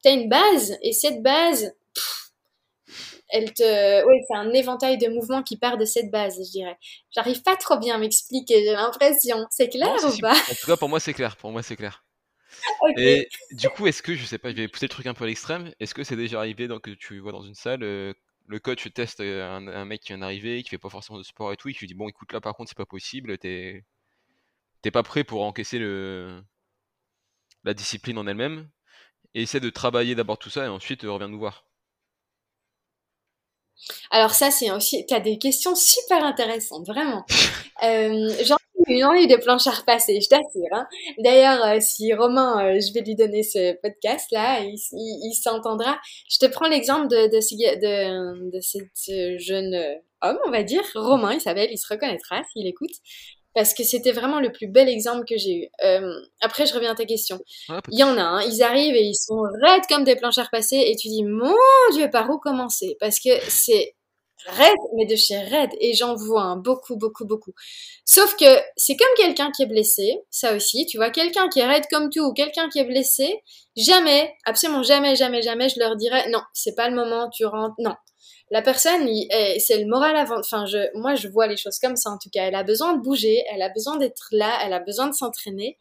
tu 0.03 0.09
as 0.09 0.13
une 0.13 0.29
base 0.29 0.77
et 0.83 0.93
cette 0.93 1.23
base, 1.23 1.73
elle 3.31 3.53
te, 3.53 4.07
oui, 4.07 4.17
c'est 4.27 4.37
un 4.37 4.53
éventail 4.53 4.99
de 4.99 5.09
mouvements 5.09 5.43
qui 5.43 5.57
part 5.57 5.77
de 5.77 5.85
cette 5.85 6.11
base, 6.11 6.39
je 6.39 6.51
dirais. 6.51 6.77
J'arrive 7.15 7.43
pas 7.43 7.57
trop 7.57 7.79
bien 7.79 7.97
à 7.97 7.99
m'expliquer, 7.99 8.65
j'ai 8.65 8.73
l'impression. 8.73 9.47
C'est 9.51 9.69
clair 9.69 9.95
ou 10.03 10.19
pas? 10.21 10.35
En 10.35 10.55
tout 10.55 10.67
cas, 10.67 10.77
pour 10.77 10.89
moi, 10.89 11.01
c'est 11.01 11.15
clair. 11.15 11.37
Pour 11.37 11.53
moi, 11.53 11.63
c'est 11.63 11.77
clair. 11.77 12.05
Et 12.97 13.29
du 13.53 13.69
coup, 13.69 13.87
est-ce 13.87 14.03
que, 14.03 14.15
je 14.15 14.25
sais 14.25 14.39
pas, 14.39 14.51
je 14.51 14.57
vais 14.57 14.69
pousser 14.69 14.87
le 14.87 14.91
truc 14.91 15.07
un 15.07 15.15
peu 15.15 15.25
à 15.25 15.27
l'extrême, 15.27 15.73
est-ce 15.81 15.95
que 15.95 16.05
c'est 16.05 16.17
déjà 16.17 16.39
arrivé 16.39 16.69
donc, 16.69 16.83
que 16.83 16.91
tu 16.91 17.19
vois 17.21 17.33
dans 17.33 17.43
une 17.43 17.55
salle, 17.55 17.83
euh, 17.83 18.13
le 18.47 18.59
coach 18.59 18.89
teste 18.93 19.21
euh, 19.21 19.47
un, 19.47 19.85
mec 19.85 20.01
qui 20.01 20.09
vient 20.09 20.19
d'arriver, 20.19 20.63
qui 20.63 20.71
fait 20.71 20.79
pas 20.79 20.89
forcément 20.89 21.19
de 21.19 21.25
sport 21.25 21.53
et 21.53 21.57
tout, 21.57 21.69
et 21.69 21.73
qui 21.73 21.81
lui 21.81 21.87
dit 21.87 21.95
Bon, 21.95 22.09
écoute, 22.09 22.33
là 22.33 22.41
par 22.41 22.55
contre, 22.55 22.71
c'est 22.71 22.77
pas 22.77 22.87
possible, 22.87 23.37
t'es 23.39 23.85
pas 24.93 25.03
prêt 25.03 25.25
pour 25.25 25.43
encaisser 25.43 25.79
le... 25.79 26.43
la 27.65 27.75
discipline 27.75 28.19
en 28.19 28.27
elle-même, 28.27 28.69
et 29.35 29.43
essaie 29.43 29.61
de 29.61 29.71
travailler 29.71 30.15
d'abord 30.15 30.39
tout 30.39 30.51
ça, 30.51 30.65
et 30.65 30.69
ensuite 30.69 31.05
euh, 31.05 31.13
reviens 31.13 31.29
nous 31.29 31.39
voir. 31.39 31.68
Alors 34.11 34.31
ça, 34.31 34.51
c'est 34.51 34.71
aussi, 34.71 35.07
tu 35.07 35.15
as 35.15 35.21
des 35.21 35.39
questions 35.39 35.75
super 35.75 36.25
intéressantes, 36.25 36.87
vraiment. 36.87 37.25
Euh, 37.85 38.29
J'en 38.43 38.57
ai 38.89 39.23
eu 39.23 39.27
des 39.29 39.39
planches 39.39 39.69
à 39.69 39.71
repasser, 39.71 40.21
je 40.21 40.29
t'assure. 40.29 40.67
Hein. 40.73 40.89
D'ailleurs, 41.19 41.65
euh, 41.65 41.79
si 41.81 42.13
Romain, 42.13 42.75
euh, 42.75 42.81
je 42.81 42.93
vais 42.93 43.03
lui 43.03 43.15
donner 43.15 43.45
ce 43.45 43.81
podcast-là, 43.81 44.63
il, 44.63 44.75
il, 44.93 45.33
s'entendra. 45.33 45.97
Je 46.29 46.39
te 46.39 46.47
prends 46.47 46.67
l'exemple 46.67 47.07
de, 47.07 47.29
de, 47.29 47.39
de, 47.39 48.51
de, 48.51 48.61
ce 48.61 49.39
jeune 49.39 49.81
homme, 50.23 50.39
on 50.45 50.51
va 50.51 50.65
dire, 50.65 50.83
Romain, 50.97 51.35
il 51.35 51.41
s'appelle, 51.41 51.69
il 51.71 51.79
se 51.79 51.87
reconnaîtra 51.89 52.43
s'il 52.53 52.67
écoute 52.67 52.91
parce 53.55 53.75
que 53.75 53.83
c'était 53.83 54.13
vraiment 54.13 54.41
le 54.41 54.53
plus 54.53 54.69
bel 54.69 54.89
exemple 54.89 55.25
que 55.29 55.37
j'ai 55.37 55.65
eu. 55.65 55.69
Euh, 55.85 56.13
après, 56.41 56.67
je 56.67 56.75
reviens 56.75 56.93
à 56.93 56.95
ta 56.95 57.05
question. 57.05 57.41
il 57.91 57.99
y 57.99 58.05
en 58.05 58.17
a, 58.17 58.23
hein, 58.23 58.43
ils 58.43 58.63
arrivent 58.63 58.95
et 58.95 59.03
ils 59.03 59.17
sont 59.17 59.43
raides 59.63 59.87
comme 59.89 60.05
des 60.05 60.17
planches 60.17 60.39
à 60.39 60.45
repasser 60.45 60.77
et 60.77 60.97
tu 60.97 61.09
dis, 61.09 61.25
mon 61.25 61.55
Dieu, 61.93 62.09
par 62.11 62.31
où 62.31 62.39
commencer? 62.39 62.97
Parce 63.01 63.19
que 63.21 63.31
c'est 63.49 63.95
raide, 64.47 64.77
mais 64.97 65.07
de 65.07 65.17
chez 65.17 65.39
raide. 65.39 65.71
Et 65.81 65.95
j'en 65.95 66.15
vois 66.15 66.43
hein, 66.43 66.57
beaucoup, 66.57 66.97
beaucoup, 66.97 67.27
beaucoup. 67.27 67.53
Sauf 68.05 68.37
que 68.37 68.47
c'est 68.77 68.97
comme 68.97 69.09
quelqu'un 69.17 69.51
qui 69.51 69.63
est 69.63 69.67
blessé, 69.67 70.21
ça 70.31 70.55
aussi, 70.55 70.87
tu 70.87 70.97
vois, 70.97 71.11
quelqu'un 71.11 71.49
qui 71.49 71.61
est 71.61 71.67
raide 71.67 71.85
comme 71.91 72.11
tout 72.11 72.21
ou 72.21 72.33
quelqu'un 72.33 72.69
qui 72.69 72.79
est 72.79 72.85
blessé, 72.85 73.43
jamais, 73.77 74.35
absolument 74.45 74.83
jamais, 74.83 75.17
jamais, 75.17 75.43
jamais, 75.43 75.69
je 75.69 75.79
leur 75.79 75.97
dirais, 75.97 76.29
non, 76.31 76.41
c'est 76.53 76.75
pas 76.75 76.89
le 76.89 76.95
moment, 76.95 77.29
tu 77.31 77.45
rentres, 77.45 77.75
non. 77.79 77.95
La 78.51 78.63
personne, 78.63 79.09
c'est 79.59 79.79
le 79.79 79.87
moral 79.87 80.17
avant. 80.17 80.39
Enfin, 80.39 80.65
je, 80.67 80.79
moi, 80.99 81.15
je 81.15 81.29
vois 81.29 81.47
les 81.47 81.57
choses 81.57 81.79
comme 81.79 81.97
ça 81.97 82.11
en 82.11 82.19
tout 82.19 82.31
cas. 82.33 82.45
Elle 82.45 82.55
a 82.55 82.63
besoin 82.63 82.95
de 82.95 83.03
bouger, 83.03 83.45
elle 83.53 83.63
a 83.63 83.69
besoin 83.69 83.97
d'être 83.97 84.29
là, 84.33 84.59
elle 84.65 84.73
a 84.73 84.81
besoin 84.81 85.09
de 85.09 85.15
s'entraîner. 85.15 85.77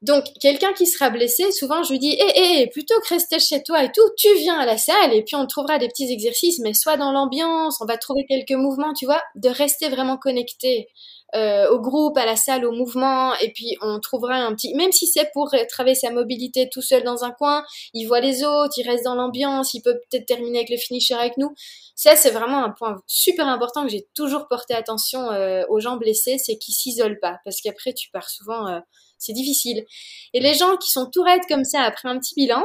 Donc, 0.00 0.24
quelqu'un 0.40 0.72
qui 0.74 0.86
sera 0.86 1.10
blessé, 1.10 1.50
souvent 1.50 1.82
je 1.82 1.90
lui 1.90 1.98
dis, 1.98 2.12
hé, 2.12 2.18
eh, 2.20 2.40
hé, 2.40 2.62
eh, 2.62 2.66
plutôt 2.68 2.94
que 3.00 3.08
rester 3.14 3.40
chez 3.40 3.64
toi 3.64 3.82
et 3.82 3.90
tout, 3.90 4.08
tu 4.16 4.32
viens 4.36 4.56
à 4.56 4.64
la 4.64 4.78
salle 4.78 5.12
et 5.12 5.24
puis 5.24 5.34
on 5.34 5.44
trouvera 5.46 5.78
des 5.78 5.88
petits 5.88 6.12
exercices, 6.12 6.60
mais 6.60 6.72
soit 6.72 6.96
dans 6.96 7.10
l'ambiance, 7.10 7.80
on 7.80 7.84
va 7.84 7.96
trouver 7.96 8.24
quelques 8.28 8.52
mouvements, 8.52 8.92
tu 8.92 9.06
vois, 9.06 9.20
de 9.34 9.48
rester 9.48 9.88
vraiment 9.88 10.16
connecté 10.16 10.88
euh, 11.34 11.68
au 11.70 11.80
groupe, 11.80 12.16
à 12.16 12.24
la 12.24 12.36
salle, 12.36 12.64
au 12.64 12.72
mouvement, 12.72 13.34
et 13.36 13.52
puis 13.52 13.76
on 13.82 14.00
trouvera 14.00 14.34
un 14.34 14.54
petit, 14.54 14.74
même 14.74 14.92
si 14.92 15.06
c'est 15.06 15.30
pour 15.32 15.54
travailler 15.68 15.94
sa 15.94 16.10
mobilité 16.10 16.68
tout 16.70 16.82
seul 16.82 17.02
dans 17.02 17.24
un 17.24 17.30
coin, 17.30 17.64
il 17.92 18.06
voit 18.06 18.20
les 18.20 18.44
autres, 18.44 18.74
il 18.78 18.88
reste 18.88 19.04
dans 19.04 19.14
l'ambiance, 19.14 19.74
il 19.74 19.82
peut 19.82 20.00
peut-être 20.10 20.26
terminer 20.26 20.58
avec 20.58 20.70
le 20.70 20.76
finisher 20.76 21.14
avec 21.14 21.36
nous. 21.36 21.54
Ça, 21.94 22.16
c'est 22.16 22.30
vraiment 22.30 22.64
un 22.64 22.70
point 22.70 23.02
super 23.06 23.46
important 23.46 23.82
que 23.84 23.90
j'ai 23.90 24.06
toujours 24.14 24.48
porté 24.48 24.74
attention 24.74 25.30
euh, 25.30 25.64
aux 25.68 25.80
gens 25.80 25.96
blessés, 25.96 26.38
c'est 26.38 26.56
qu'ils 26.56 26.74
s'isolent 26.74 27.20
pas, 27.20 27.38
parce 27.44 27.60
qu'après 27.60 27.92
tu 27.92 28.10
pars 28.10 28.28
souvent... 28.28 28.66
Euh, 28.68 28.80
c'est 29.18 29.32
difficile. 29.32 29.84
Et 30.32 30.38
les 30.38 30.54
gens 30.54 30.76
qui 30.76 30.92
sont 30.92 31.10
tout 31.10 31.22
raides 31.22 31.42
comme 31.48 31.64
ça 31.64 31.80
après 31.82 32.08
un 32.08 32.20
petit 32.20 32.34
bilan, 32.36 32.64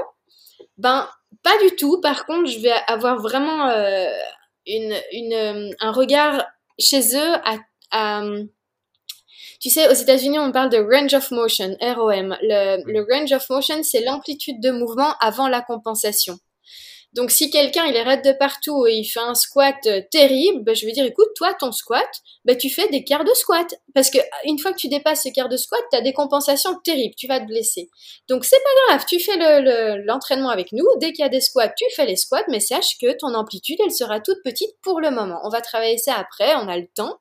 ben 0.77 1.09
pas 1.41 1.57
du 1.63 1.75
tout. 1.75 1.99
Par 1.99 2.27
contre, 2.27 2.47
je 2.47 2.59
vais 2.59 2.75
avoir 2.87 3.19
vraiment 3.19 3.69
une, 4.67 4.95
une, 5.11 5.75
un 5.79 5.91
regard 5.91 6.45
chez 6.77 7.15
eux 7.15 7.33
à, 7.43 7.57
tu 9.59 9.69
sais, 9.69 9.87
aux 9.89 9.93
États-Unis, 9.93 10.39
on 10.39 10.51
parle 10.51 10.69
de 10.69 10.77
range 10.77 11.13
of 11.13 11.31
motion, 11.31 11.75
ROM. 11.79 12.35
Le, 12.41 12.83
le 12.85 13.07
range 13.09 13.31
of 13.31 13.49
motion, 13.49 13.81
c'est 13.83 14.01
l'amplitude 14.01 14.59
de 14.61 14.71
mouvement 14.71 15.13
avant 15.21 15.47
la 15.47 15.61
compensation. 15.61 16.37
Donc 17.13 17.29
si 17.29 17.51
quelqu'un 17.51 17.85
il 17.85 17.95
raide 17.95 18.23
de 18.23 18.31
partout 18.31 18.87
et 18.87 18.95
il 18.95 19.05
fait 19.05 19.19
un 19.19 19.35
squat 19.35 19.75
euh, 19.85 20.01
terrible, 20.11 20.63
ben, 20.63 20.75
je 20.75 20.85
vais 20.85 20.91
dire 20.93 21.05
écoute 21.05 21.29
toi 21.35 21.53
ton 21.53 21.71
squat, 21.71 22.09
ben, 22.43 22.57
tu 22.57 22.71
fais 22.71 22.87
des 22.89 23.03
quarts 23.03 23.23
de 23.23 23.33
squat 23.35 23.75
parce 23.93 24.09
que 24.09 24.17
une 24.45 24.57
fois 24.57 24.73
que 24.73 24.77
tu 24.77 24.87
dépasses 24.87 25.21
ces 25.21 25.31
quarts 25.31 25.49
de 25.49 25.57
squat, 25.57 25.81
tu 25.91 25.97
as 25.97 26.01
des 26.01 26.13
compensations 26.13 26.75
terribles, 26.83 27.13
tu 27.15 27.27
vas 27.27 27.39
te 27.39 27.45
blesser. 27.45 27.89
Donc 28.27 28.45
c'est 28.45 28.57
pas 28.57 28.87
grave, 28.87 29.05
tu 29.07 29.19
fais 29.19 29.37
l'entraînement 30.05 30.49
le, 30.49 30.53
avec 30.53 30.71
nous, 30.71 30.87
dès 30.99 31.13
qu'il 31.13 31.23
y 31.23 31.27
a 31.27 31.29
des 31.29 31.41
squats, 31.41 31.69
tu 31.69 31.85
fais 31.95 32.07
les 32.07 32.15
squats 32.15 32.45
mais 32.49 32.59
sache 32.59 32.97
que 32.99 33.15
ton 33.19 33.35
amplitude 33.35 33.77
elle 33.85 33.91
sera 33.91 34.19
toute 34.19 34.41
petite 34.43 34.75
pour 34.81 34.99
le 34.99 35.11
moment. 35.11 35.39
On 35.43 35.49
va 35.49 35.61
travailler 35.61 35.99
ça 35.99 36.15
après, 36.15 36.55
on 36.55 36.67
a 36.67 36.77
le 36.77 36.87
temps. 36.95 37.19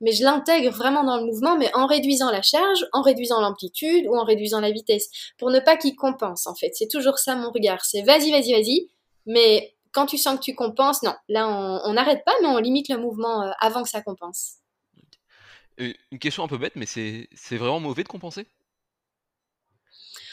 Mais 0.00 0.12
je 0.12 0.22
l'intègre 0.22 0.70
vraiment 0.70 1.02
dans 1.02 1.16
le 1.16 1.24
mouvement, 1.24 1.56
mais 1.56 1.74
en 1.74 1.86
réduisant 1.86 2.30
la 2.30 2.42
charge, 2.42 2.86
en 2.92 3.02
réduisant 3.02 3.40
l'amplitude 3.40 4.06
ou 4.06 4.16
en 4.16 4.24
réduisant 4.24 4.60
la 4.60 4.70
vitesse, 4.70 5.08
pour 5.38 5.50
ne 5.50 5.58
pas 5.60 5.76
qu'il 5.76 5.96
compense 5.96 6.46
en 6.46 6.54
fait. 6.54 6.70
C'est 6.74 6.88
toujours 6.88 7.18
ça 7.18 7.34
mon 7.34 7.50
regard. 7.50 7.84
C'est 7.84 8.02
vas-y, 8.02 8.30
vas-y, 8.30 8.52
vas-y, 8.52 8.88
mais 9.26 9.74
quand 9.92 10.06
tu 10.06 10.18
sens 10.18 10.38
que 10.38 10.44
tu 10.44 10.54
compenses, 10.54 11.02
non, 11.02 11.14
là 11.28 11.48
on 11.84 11.92
n'arrête 11.92 12.24
pas, 12.24 12.34
mais 12.42 12.48
on 12.48 12.58
limite 12.58 12.88
le 12.88 12.98
mouvement 12.98 13.42
euh, 13.42 13.50
avant 13.60 13.82
que 13.82 13.88
ça 13.88 14.02
compense. 14.02 14.58
Une 15.78 16.18
question 16.18 16.42
un 16.42 16.48
peu 16.48 16.58
bête, 16.58 16.74
mais 16.74 16.86
c'est 16.86 17.56
vraiment 17.56 17.80
mauvais 17.80 18.02
de 18.02 18.08
compenser? 18.08 18.46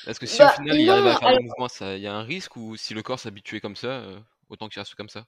Est-ce 0.07 0.19
que 0.19 0.25
si 0.25 0.41
au 0.41 0.45
bah, 0.45 0.51
final 0.51 0.79
il 0.79 0.89
arrive 0.89 1.07
à 1.07 1.17
faire 1.17 1.31
le 1.31 1.41
mouvement, 1.41 1.67
il 1.81 2.01
y 2.01 2.07
a 2.07 2.13
un 2.13 2.23
risque 2.23 2.55
ou 2.55 2.75
si 2.77 2.93
le 2.93 3.01
corps 3.01 3.19
s'habituait 3.19 3.59
comme 3.59 3.75
ça, 3.75 3.87
euh, 3.87 4.19
autant 4.49 4.69
qu'il 4.69 4.79
reste 4.79 4.95
comme 4.95 5.09
ça? 5.09 5.25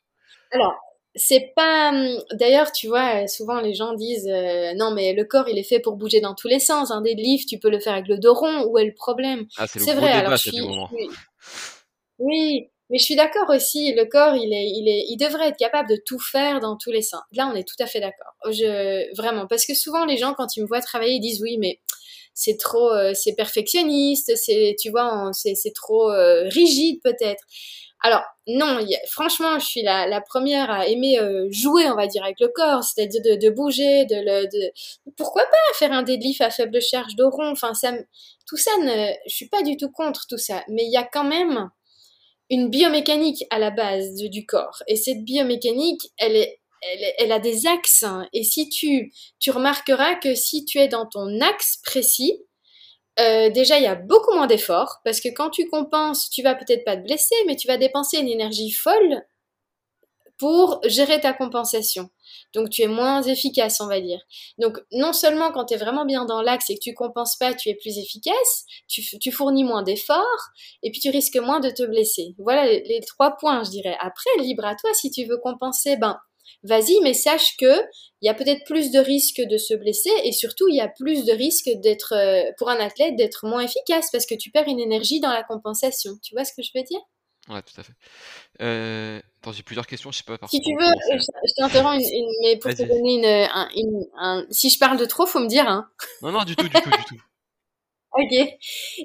Alors, 0.52 0.76
c'est 1.18 1.52
pas. 1.56 1.90
Hum, 1.90 2.24
d'ailleurs, 2.34 2.72
tu 2.72 2.88
vois, 2.88 3.28
souvent 3.28 3.60
les 3.60 3.74
gens 3.74 3.94
disent 3.94 4.28
euh, 4.28 4.74
non, 4.76 4.92
mais 4.92 5.14
le 5.14 5.26
corps 5.26 5.50
il 5.50 5.58
est 5.58 5.64
fait 5.64 5.80
pour 5.80 5.96
bouger 5.98 6.22
dans 6.22 6.36
tous 6.36 6.48
les 6.48 6.60
sens. 6.60 6.92
Un 6.92 7.02
deadlift, 7.02 7.50
tu 7.50 7.60
peux 7.60 7.70
le 7.70 7.80
faire 7.80 7.94
avec 7.94 8.08
le 8.08 8.18
dos 8.18 8.34
rond. 8.34 8.66
Où 8.66 8.78
est 8.78 8.86
le 8.86 8.94
problème? 8.94 9.46
Ah, 9.58 9.68
C'est 9.68 9.94
vrai. 9.94 10.12
alors, 10.12 10.38
je 10.38 10.50
suis... 10.50 10.62
Oui, 12.20 12.70
mais 12.90 12.98
je 13.00 13.04
suis 13.04 13.16
d'accord 13.16 13.50
aussi, 13.50 13.94
le 13.94 14.06
corps, 14.06 14.36
il 14.36 14.54
est, 14.54 14.70
il 14.70 14.88
est, 14.88 15.06
il 15.10 15.18
devrait 15.18 15.50
être 15.50 15.58
capable 15.58 15.90
de 15.90 15.98
tout 16.06 16.20
faire 16.20 16.60
dans 16.60 16.78
tous 16.78 16.92
les 16.92 17.02
sens. 17.02 17.22
Là, 17.34 17.50
on 17.52 17.56
est 17.56 17.68
tout 17.68 17.76
à 17.80 17.86
fait 17.86 18.00
d'accord. 18.00 18.34
Je, 18.46 19.14
vraiment, 19.16 19.46
parce 19.46 19.66
que 19.66 19.76
souvent 19.76 20.06
les 20.06 20.18
gens, 20.18 20.34
quand 20.34 20.56
ils 20.56 20.62
me 20.62 20.68
voient 20.68 20.82
travailler, 20.82 21.16
ils 21.16 21.20
disent 21.20 21.42
oui, 21.42 21.58
mais 21.60 21.80
c'est 22.34 22.58
trop, 22.58 22.92
euh, 22.92 23.14
c'est 23.14 23.34
perfectionniste, 23.34 24.32
c'est, 24.36 24.76
tu 24.80 24.90
vois, 24.90 25.30
c'est, 25.34 25.56
c'est 25.56 25.74
trop 25.74 26.12
euh, 26.12 26.48
rigide 26.50 27.00
peut-être. 27.04 27.44
Alors 28.02 28.24
non, 28.48 28.80
franchement, 29.10 29.60
je 29.60 29.66
suis 29.66 29.82
la, 29.82 30.22
première 30.22 30.70
à 30.72 30.88
aimer 30.88 31.20
euh, 31.20 31.48
jouer, 31.52 31.90
on 31.90 31.96
va 31.96 32.08
dire, 32.08 32.24
avec 32.24 32.40
le 32.40 32.48
corps, 32.48 32.84
c'est-à-dire 32.84 33.22
de, 33.24 33.36
de, 33.36 33.50
bouger, 33.50 34.06
de 34.06 34.16
le, 34.16 34.46
de... 34.46 34.72
pourquoi 35.18 35.44
pas 35.44 35.58
faire 35.74 35.92
un 35.92 36.04
deadlift 36.04 36.42
à 36.42 36.50
faible 36.50 36.82
charge 36.82 37.16
de 37.16 37.24
rond. 37.24 37.52
Enfin, 37.52 37.74
ça, 37.74 37.94
tout 38.48 38.58
ça, 38.58 38.72
ne, 38.78 39.14
je 39.28 39.36
suis 39.36 39.50
pas 39.50 39.64
du 39.64 39.78
tout 39.78 39.92
contre 39.92 40.28
tout 40.28 40.38
ça, 40.38 40.64
mais 40.70 40.86
il 40.86 40.92
y 40.92 40.98
a 40.98 41.04
quand 41.04 41.26
même 41.26 41.70
une 42.50 42.70
biomécanique 42.70 43.44
à 43.50 43.60
la 43.60 43.72
base 43.72 44.14
du 44.16 44.46
corps. 44.46 44.82
Et 44.88 44.96
cette 44.96 45.24
biomécanique, 45.24 46.12
elle 46.18 46.36
est, 46.36 46.62
elle, 47.18 47.32
a 47.32 47.40
des 47.40 47.68
axes. 47.68 48.04
Hein. 48.04 48.28
Et 48.34 48.44
si 48.44 48.70
tu, 48.70 49.12
tu 49.40 49.52
remarqueras 49.52 50.16
que 50.16 50.36
si 50.36 50.64
tu 50.66 50.78
es 50.78 50.88
dans 50.88 51.06
ton 51.06 51.42
axe 51.42 51.80
précis, 51.84 52.40
euh, 53.20 53.50
déjà, 53.50 53.78
il 53.78 53.84
y 53.84 53.88
a 53.88 53.96
beaucoup 53.96 54.34
moins 54.36 54.48
d'efforts 54.48 55.02
parce 55.04 55.20
que 55.20 55.30
quand 55.30 55.50
tu 55.50 55.68
compenses, 55.68 56.30
tu 56.30 56.44
vas 56.44 56.56
peut-être 56.56 56.86
pas 56.86 56.98
te 56.98 57.04
blesser, 57.04 57.36
mais 57.46 57.56
tu 57.56 57.68
vas 57.68 57.78
dépenser 57.78 58.18
une 58.18 58.28
énergie 58.28 58.72
folle 58.72 59.24
pour 60.38 60.80
gérer 60.86 61.20
ta 61.20 61.34
compensation. 61.34 62.10
Donc 62.54 62.70
tu 62.70 62.84
es 62.84 62.88
moins 62.88 63.24
efficace, 63.24 63.82
on 63.82 63.88
va 63.88 64.00
dire. 64.00 64.20
Donc 64.60 64.80
non 64.92 65.14
seulement 65.14 65.52
quand 65.52 65.66
tu 65.66 65.74
es 65.74 65.78
vraiment 65.78 66.06
bien 66.06 66.26
dans 66.26 66.42
l'axe 66.42 66.70
et 66.70 66.76
que 66.76 66.82
tu 66.82 66.94
compenses 66.94 67.38
pas, 67.38 67.54
tu 67.54 67.70
es 67.70 67.76
plus 67.76 67.98
efficace, 67.98 68.66
tu, 68.88 69.02
tu 69.20 69.32
fournis 69.32 69.64
moins 69.64 69.84
d'efforts 69.84 70.50
et 70.84 70.92
puis 70.92 71.00
tu 71.00 71.10
risques 71.10 71.38
moins 71.38 71.60
de 71.60 71.70
te 71.70 71.84
blesser. 71.84 72.36
Voilà 72.38 72.68
les, 72.68 73.02
trois 73.08 73.36
points, 73.38 73.64
je 73.64 73.72
dirais. 73.72 73.98
Après, 74.00 74.30
libre 74.40 74.66
à 74.66 74.76
toi, 74.76 74.94
si 74.94 75.10
tu 75.12 75.26
veux 75.26 75.38
compenser, 75.38 75.98
ben 75.98 76.20
vas-y, 76.64 77.00
mais 77.02 77.14
sache 77.14 77.58
que 77.58 77.82
il 78.22 78.26
y 78.26 78.30
a 78.30 78.34
peut-être 78.34 78.64
plus 78.66 78.92
de 78.92 79.00
risques 79.00 79.42
de 79.42 79.58
se 79.58 79.74
blesser 79.76 80.12
et 80.24 80.32
surtout 80.32 80.68
il 80.68 80.76
y 80.76 80.82
a 80.82 80.88
plus 80.88 81.26
de 81.26 81.34
risques 81.34 81.70
d'être 81.82 82.14
euh, 82.14 82.52
pour 82.58 82.70
un 82.70 82.80
athlète 82.80 83.16
d'être 83.16 83.46
moins 83.46 83.62
efficace 83.62 84.10
parce 84.12 84.26
que 84.26 84.36
tu 84.36 84.50
perds 84.50 84.68
une 84.68 84.80
énergie 84.80 85.20
dans 85.20 85.32
la 85.32 85.44
compensation. 85.44 86.14
Tu 86.24 86.34
vois 86.34 86.44
ce 86.44 86.54
que 86.54 86.64
je 86.64 86.72
veux 86.74 86.84
dire? 86.84 87.00
Ouais, 87.50 87.62
tout 87.62 87.80
à 87.80 87.84
fait. 87.84 87.94
Euh, 88.62 89.22
attends, 89.42 89.54
j'ai 89.54 89.64
plusieurs 89.64 89.88
questions, 89.88 90.12
je 90.12 90.18
sais 90.18 90.24
pas. 90.24 90.38
Si 90.50 90.60
tu 90.60 90.74
veux, 90.74 91.18
je, 91.18 91.54
t'interromps, 91.56 92.04
mais 92.42 92.58
pour 92.58 92.72
te 92.74 92.84
donner 92.84 93.48
une, 93.76 94.06
un, 94.18 94.46
si 94.50 94.70
je 94.70 94.78
parle 94.80 94.98
de 94.98 95.06
trop, 95.06 95.26
faut 95.26 95.40
me 95.40 95.48
dire. 95.48 95.68
Hein. 95.68 95.88
Non, 96.22 96.32
non, 96.32 96.44
du 96.44 96.56
tout, 96.56 96.68
du 96.68 96.74
tout, 96.74 96.90
du 96.90 97.06
tout. 97.06 97.16
Ok. 98.14 98.32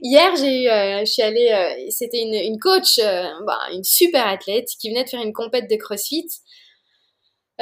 Hier, 0.01 0.37
j'ai 0.37 0.63
eu, 0.63 0.69
euh, 0.69 1.01
je 1.01 1.11
suis 1.11 1.21
allée, 1.21 1.51
euh, 1.51 1.91
c'était 1.91 2.23
une, 2.23 2.33
une 2.33 2.59
coach, 2.59 2.99
bah, 2.99 3.59
une 3.73 3.85
super 3.85 4.27
athlète 4.27 4.69
qui 4.81 4.89
venait 4.89 5.05
de 5.05 5.09
faire 5.11 5.21
une 5.21 5.35
compète 5.35 5.69
de 5.69 5.77
CrossFit 5.77 6.29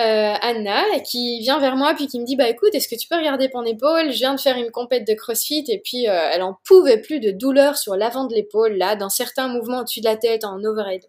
euh, 0.00 0.34
Anna 0.40 0.82
qui 1.00 1.40
vient 1.40 1.58
vers 1.58 1.76
moi 1.76 1.94
puis 1.94 2.06
qui 2.06 2.18
me 2.18 2.24
dit 2.24 2.34
bah 2.34 2.48
écoute 2.48 2.70
est-ce 2.74 2.88
que 2.88 2.94
tu 2.94 3.06
peux 3.06 3.16
regarder 3.16 3.50
ton 3.50 3.64
épaule 3.64 4.10
je 4.10 4.18
viens 4.18 4.34
de 4.34 4.40
faire 4.40 4.56
une 4.56 4.70
compète 4.70 5.06
de 5.06 5.12
crossfit 5.14 5.64
et 5.68 5.78
puis 5.78 6.08
euh, 6.08 6.30
elle 6.32 6.42
en 6.42 6.58
pouvait 6.64 7.00
plus 7.00 7.20
de 7.20 7.30
douleur 7.30 7.76
sur 7.76 7.94
l'avant 7.96 8.24
de 8.24 8.34
l'épaule 8.34 8.78
là 8.78 8.96
dans 8.96 9.10
certains 9.10 9.48
mouvements 9.48 9.80
au-dessus 9.80 10.00
de 10.00 10.06
la 10.06 10.16
tête 10.16 10.44
en 10.44 10.62
overhead. 10.64 11.02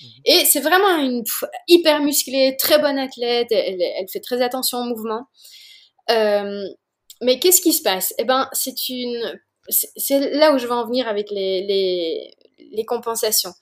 Mhm. 0.00 0.08
et 0.26 0.44
c'est 0.44 0.60
vraiment 0.60 0.96
une 0.98 1.24
hyper 1.66 2.00
musclée 2.00 2.56
très 2.56 2.78
bonne 2.78 2.98
athlète 2.98 3.48
elle, 3.50 3.82
elle 3.82 4.08
fait 4.08 4.20
très 4.20 4.40
attention 4.42 4.78
au 4.78 4.84
mouvement. 4.84 5.26
Euh, 6.10 6.62
mais 7.20 7.40
qu'est-ce 7.40 7.60
qui 7.60 7.72
se 7.72 7.82
passe? 7.82 8.14
Eh 8.18 8.24
ben 8.24 8.48
c'est 8.52 8.88
une 8.88 9.40
c'est 9.68 10.32
là 10.32 10.54
où 10.54 10.58
je 10.58 10.66
veux 10.66 10.72
en 10.72 10.86
venir 10.86 11.08
avec 11.08 11.30
les, 11.30 11.62
les, 11.66 12.34
les 12.72 12.84
compensations 12.84 13.52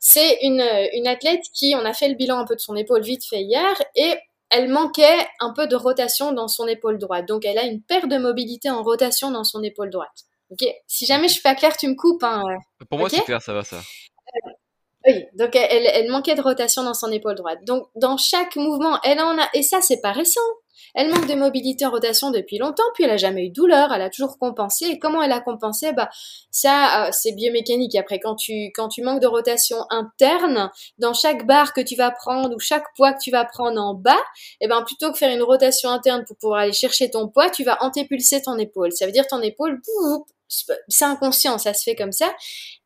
c'est 0.00 0.38
une, 0.42 0.64
une 0.94 1.06
athlète 1.06 1.44
qui, 1.52 1.74
on 1.76 1.84
a 1.84 1.92
fait 1.92 2.08
le 2.08 2.14
bilan 2.14 2.38
un 2.38 2.46
peu 2.46 2.56
de 2.56 2.60
son 2.60 2.74
épaule 2.74 3.02
vite 3.02 3.24
fait 3.24 3.42
hier, 3.42 3.80
et 3.94 4.14
elle 4.48 4.68
manquait 4.68 5.28
un 5.38 5.52
peu 5.52 5.66
de 5.68 5.76
rotation 5.76 6.32
dans 6.32 6.48
son 6.48 6.66
épaule 6.66 6.98
droite. 6.98 7.26
Donc 7.28 7.44
elle 7.44 7.58
a 7.58 7.64
une 7.64 7.82
perte 7.82 8.08
de 8.08 8.18
mobilité 8.18 8.70
en 8.70 8.82
rotation 8.82 9.30
dans 9.30 9.44
son 9.44 9.62
épaule 9.62 9.90
droite. 9.90 10.24
Ok? 10.50 10.66
Si 10.86 11.06
jamais 11.06 11.28
je 11.28 11.34
suis 11.34 11.42
pas 11.42 11.54
claire, 11.54 11.76
tu 11.76 11.86
me 11.86 11.94
coupes. 11.94 12.24
Hein. 12.24 12.42
Pour 12.88 12.98
moi, 12.98 13.08
c'est 13.08 13.20
clair, 13.20 13.40
ça 13.40 13.52
va 13.52 13.62
ça. 13.62 13.76
Euh, 13.76 14.50
oui, 15.06 15.24
donc 15.34 15.54
elle, 15.54 15.86
elle, 15.86 16.10
manquait 16.10 16.34
de 16.34 16.42
rotation 16.42 16.82
dans 16.82 16.94
son 16.94 17.12
épaule 17.12 17.36
droite. 17.36 17.60
Donc 17.64 17.88
dans 17.94 18.16
chaque 18.16 18.56
mouvement, 18.56 18.98
elle 19.04 19.20
en 19.20 19.38
a, 19.38 19.48
et 19.54 19.62
ça 19.62 19.80
c'est 19.80 20.00
pas 20.00 20.12
récent. 20.12 20.40
Elle 20.94 21.10
manque 21.10 21.26
de 21.26 21.34
mobilité 21.34 21.86
en 21.86 21.90
rotation 21.90 22.30
depuis 22.30 22.58
longtemps, 22.58 22.84
puis 22.94 23.04
elle 23.04 23.10
a 23.10 23.16
jamais 23.16 23.46
eu 23.46 23.50
douleur, 23.50 23.92
elle 23.92 24.02
a 24.02 24.10
toujours 24.10 24.38
compensé. 24.38 24.86
Et 24.86 24.98
comment 24.98 25.22
elle 25.22 25.32
a 25.32 25.40
compensé? 25.40 25.92
Bah 25.92 26.08
ça, 26.50 27.06
euh, 27.06 27.10
c'est 27.12 27.32
biomécanique. 27.32 27.94
Après, 27.96 28.18
quand 28.18 28.36
tu 28.36 28.70
quand 28.74 28.88
tu 28.88 29.02
manques 29.02 29.20
de 29.20 29.26
rotation 29.26 29.76
interne, 29.90 30.70
dans 30.98 31.14
chaque 31.14 31.46
barre 31.46 31.72
que 31.72 31.80
tu 31.80 31.96
vas 31.96 32.10
prendre 32.10 32.54
ou 32.54 32.58
chaque 32.58 32.84
poids 32.96 33.12
que 33.12 33.20
tu 33.22 33.30
vas 33.30 33.44
prendre 33.44 33.80
en 33.80 33.94
bas, 33.94 34.20
et 34.60 34.66
eh 34.66 34.68
ben 34.68 34.82
plutôt 34.82 35.12
que 35.12 35.18
faire 35.18 35.34
une 35.34 35.42
rotation 35.42 35.90
interne 35.90 36.24
pour 36.26 36.36
pouvoir 36.36 36.60
aller 36.60 36.72
chercher 36.72 37.10
ton 37.10 37.28
poids, 37.28 37.50
tu 37.50 37.64
vas 37.64 37.78
antépulser 37.82 38.42
ton 38.42 38.58
épaule. 38.58 38.92
Ça 38.92 39.06
veut 39.06 39.12
dire 39.12 39.26
ton 39.26 39.40
épaule 39.42 39.80
c'est 40.88 41.04
inconscient, 41.04 41.58
ça 41.58 41.74
se 41.74 41.82
fait 41.82 41.94
comme 41.94 42.12
ça. 42.12 42.34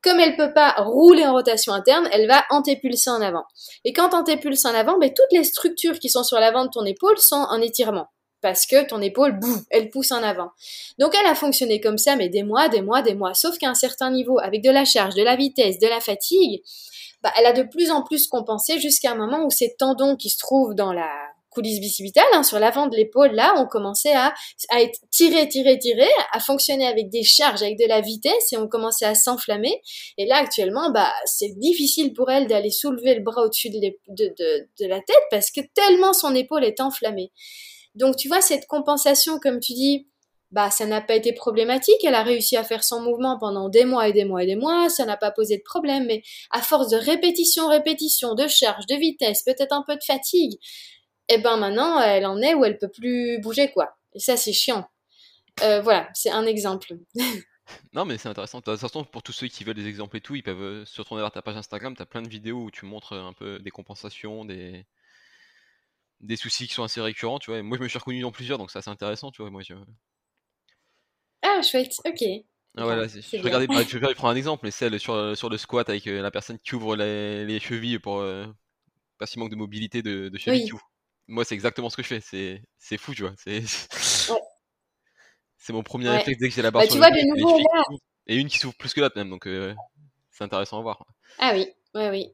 Comme 0.02 0.20
elle 0.20 0.36
peut 0.36 0.52
pas 0.52 0.74
rouler 0.78 1.26
en 1.26 1.32
rotation 1.32 1.72
interne, 1.72 2.08
elle 2.12 2.28
va 2.28 2.44
antépulser 2.50 3.10
en 3.10 3.22
avant. 3.22 3.44
Et 3.84 3.92
quand 3.92 4.12
antépulse 4.14 4.64
en 4.66 4.74
avant, 4.74 4.98
ben, 4.98 5.12
toutes 5.14 5.32
les 5.32 5.44
structures 5.44 5.98
qui 5.98 6.10
sont 6.10 6.24
sur 6.24 6.38
l'avant 6.38 6.66
de 6.66 6.70
ton 6.70 6.84
épaule 6.84 7.18
sont 7.18 7.46
en 7.48 7.60
étirement. 7.60 8.08
Parce 8.42 8.66
que 8.66 8.86
ton 8.86 9.00
épaule, 9.00 9.38
boum, 9.38 9.64
elle 9.70 9.88
pousse 9.88 10.12
en 10.12 10.22
avant. 10.22 10.50
Donc 10.98 11.14
elle 11.18 11.26
a 11.26 11.34
fonctionné 11.34 11.80
comme 11.80 11.96
ça, 11.96 12.16
mais 12.16 12.28
des 12.28 12.42
mois, 12.42 12.68
des 12.68 12.82
mois, 12.82 13.00
des 13.00 13.14
mois. 13.14 13.32
Sauf 13.32 13.56
qu'à 13.56 13.70
un 13.70 13.74
certain 13.74 14.10
niveau, 14.10 14.38
avec 14.38 14.62
de 14.62 14.70
la 14.70 14.84
charge, 14.84 15.14
de 15.14 15.22
la 15.22 15.34
vitesse, 15.34 15.78
de 15.78 15.86
la 15.86 16.00
fatigue, 16.00 16.62
bah, 17.22 17.32
elle 17.38 17.46
a 17.46 17.54
de 17.54 17.62
plus 17.62 17.90
en 17.90 18.02
plus 18.02 18.26
compensé 18.26 18.78
jusqu'à 18.78 19.12
un 19.12 19.14
moment 19.14 19.46
où 19.46 19.50
ces 19.50 19.74
tendons 19.78 20.14
qui 20.16 20.28
se 20.28 20.36
trouvent 20.36 20.74
dans 20.74 20.92
la 20.92 21.10
coulisse 21.54 21.80
bicipitale, 21.80 22.24
hein, 22.34 22.42
sur 22.42 22.58
l'avant 22.58 22.86
de 22.86 22.96
l'épaule, 22.96 23.32
là, 23.32 23.54
on 23.56 23.66
commençait 23.66 24.14
à, 24.14 24.34
être 24.78 24.98
tiré, 25.10 25.48
tiré, 25.48 25.78
tiré, 25.78 26.06
à 26.32 26.40
fonctionner 26.40 26.86
avec 26.86 27.08
des 27.08 27.22
charges, 27.22 27.62
avec 27.62 27.78
de 27.78 27.86
la 27.86 28.00
vitesse, 28.00 28.52
et 28.52 28.56
on 28.56 28.68
commençait 28.68 29.06
à 29.06 29.14
s'enflammer. 29.14 29.80
Et 30.18 30.26
là, 30.26 30.36
actuellement, 30.36 30.90
bah, 30.90 31.12
c'est 31.24 31.58
difficile 31.58 32.12
pour 32.12 32.30
elle 32.30 32.46
d'aller 32.46 32.70
soulever 32.70 33.14
le 33.14 33.22
bras 33.22 33.44
au-dessus 33.44 33.70
de, 33.70 33.78
de, 33.78 34.34
de, 34.38 34.68
de 34.80 34.86
la 34.86 35.00
tête 35.00 35.22
parce 35.30 35.50
que 35.50 35.60
tellement 35.74 36.12
son 36.12 36.34
épaule 36.34 36.64
est 36.64 36.80
enflammée. 36.80 37.30
Donc, 37.94 38.16
tu 38.16 38.28
vois, 38.28 38.40
cette 38.40 38.66
compensation, 38.66 39.38
comme 39.38 39.60
tu 39.60 39.72
dis, 39.72 40.06
bah 40.54 40.70
ça 40.70 40.86
n'a 40.86 41.00
pas 41.00 41.16
été 41.16 41.32
problématique. 41.32 42.02
Elle 42.04 42.14
a 42.14 42.22
réussi 42.22 42.56
à 42.56 42.62
faire 42.62 42.84
son 42.84 43.00
mouvement 43.00 43.38
pendant 43.38 43.68
des 43.68 43.84
mois 43.84 44.08
et 44.08 44.12
des 44.12 44.24
mois 44.24 44.44
et 44.44 44.46
des 44.46 44.54
mois, 44.54 44.88
ça 44.88 45.04
n'a 45.04 45.16
pas 45.16 45.32
posé 45.32 45.56
de 45.56 45.62
problème. 45.64 46.06
Mais 46.06 46.22
à 46.52 46.62
force 46.62 46.88
de 46.90 46.96
répétition, 46.96 47.68
répétition, 47.68 48.34
de 48.34 48.46
charge, 48.46 48.86
de 48.86 48.94
vitesse, 48.94 49.42
peut-être 49.42 49.72
un 49.72 49.82
peu 49.86 49.96
de 49.96 50.04
fatigue, 50.06 50.58
et 51.28 51.34
eh 51.34 51.38
ben 51.38 51.56
maintenant 51.56 52.00
elle 52.00 52.26
en 52.26 52.40
est 52.42 52.54
où 52.54 52.64
elle 52.64 52.78
peut 52.78 52.90
plus 52.90 53.38
bouger 53.38 53.70
quoi. 53.72 53.96
Et 54.12 54.18
ça 54.18 54.36
c'est 54.36 54.52
chiant. 54.52 54.88
Euh, 55.62 55.80
voilà, 55.80 56.08
c'est 56.14 56.30
un 56.30 56.46
exemple. 56.46 56.94
non 57.92 58.04
mais 58.04 58.18
c'est 58.18 58.28
intéressant. 58.28 58.58
De 58.58 58.64
toute 58.64 58.78
façon, 58.78 59.04
pour 59.04 59.22
tous 59.22 59.32
ceux 59.32 59.48
qui 59.48 59.64
veulent 59.64 59.74
des 59.74 59.86
exemples 59.86 60.16
et 60.18 60.20
tout, 60.20 60.34
ils 60.34 60.42
peuvent 60.42 60.60
euh, 60.60 60.84
se 60.84 61.00
retourner 61.00 61.22
vers 61.22 61.32
ta 61.32 61.42
page 61.42 61.56
Instagram. 61.56 61.96
T'as 61.96 62.04
plein 62.04 62.22
de 62.22 62.28
vidéos 62.28 62.64
où 62.64 62.70
tu 62.70 62.84
montres 62.84 63.14
un 63.14 63.32
peu 63.32 63.58
des 63.58 63.70
compensations, 63.70 64.44
des 64.44 64.84
des 66.20 66.36
soucis 66.36 66.66
qui 66.66 66.74
sont 66.74 66.84
assez 66.84 67.00
récurrents, 67.00 67.38
tu 67.38 67.50
vois. 67.50 67.62
moi, 67.62 67.76
je 67.76 67.82
me 67.82 67.88
suis 67.88 67.98
reconnu 67.98 68.20
dans 68.20 68.32
plusieurs, 68.32 68.58
donc 68.58 68.70
ça 68.70 68.82
c'est 68.82 68.90
intéressant, 68.90 69.30
tu 69.30 69.42
vois. 69.42 69.50
Moi, 69.50 69.62
je... 69.62 69.74
Ah, 71.42 71.60
chouette, 71.62 71.92
ok. 72.06 72.22
Ah, 72.76 72.84
voilà, 72.84 73.06
je 73.06 73.42
regardais, 73.42 73.66
bah, 73.66 73.82
je 73.88 73.98
vais 73.98 74.14
prendre 74.14 74.32
un 74.32 74.36
exemple, 74.36 74.64
mais 74.64 74.70
celle 74.70 74.98
sur, 74.98 75.36
sur 75.36 75.48
le 75.48 75.56
squat 75.58 75.88
avec 75.88 76.06
euh, 76.06 76.22
la 76.22 76.30
personne 76.30 76.58
qui 76.58 76.74
ouvre 76.74 76.96
les, 76.96 77.44
les 77.44 77.60
chevilles 77.60 77.98
pour 77.98 78.18
euh, 78.18 78.46
pas 79.18 79.26
si 79.26 79.38
manque 79.38 79.50
de 79.50 79.56
mobilité 79.56 80.02
de, 80.02 80.28
de 80.28 80.38
cheville 80.38 80.72
Moi, 81.26 81.44
c'est 81.44 81.54
exactement 81.54 81.90
ce 81.90 81.96
que 81.96 82.02
je 82.02 82.08
fais. 82.08 82.20
C'est, 82.20 82.62
c'est 82.78 82.98
fou, 82.98 83.14
tu 83.14 83.22
vois. 83.22 83.32
C'est, 83.36 83.62
c'est 85.58 85.72
mon 85.72 85.82
premier 85.82 86.08
réflexe 86.08 86.38
dès 86.38 86.48
que 86.48 86.54
j'ai 86.54 86.62
la 86.62 86.70
barre 86.70 86.82
bah, 86.82 86.86
sur 86.86 86.94
tu 86.94 86.98
vois, 86.98 87.10
de 87.10 87.36
nouveau, 87.36 87.58
là... 87.58 87.84
Et 88.26 88.36
une 88.36 88.48
qui 88.48 88.58
s'ouvre 88.58 88.74
plus 88.74 88.94
que 88.94 89.00
l'autre 89.00 89.16
même, 89.18 89.28
donc 89.28 89.46
euh, 89.46 89.74
c'est 90.30 90.44
intéressant 90.44 90.78
à 90.78 90.82
voir. 90.82 91.04
Ah 91.38 91.52
oui, 91.54 91.66
oui, 91.94 92.08
oui. 92.08 92.32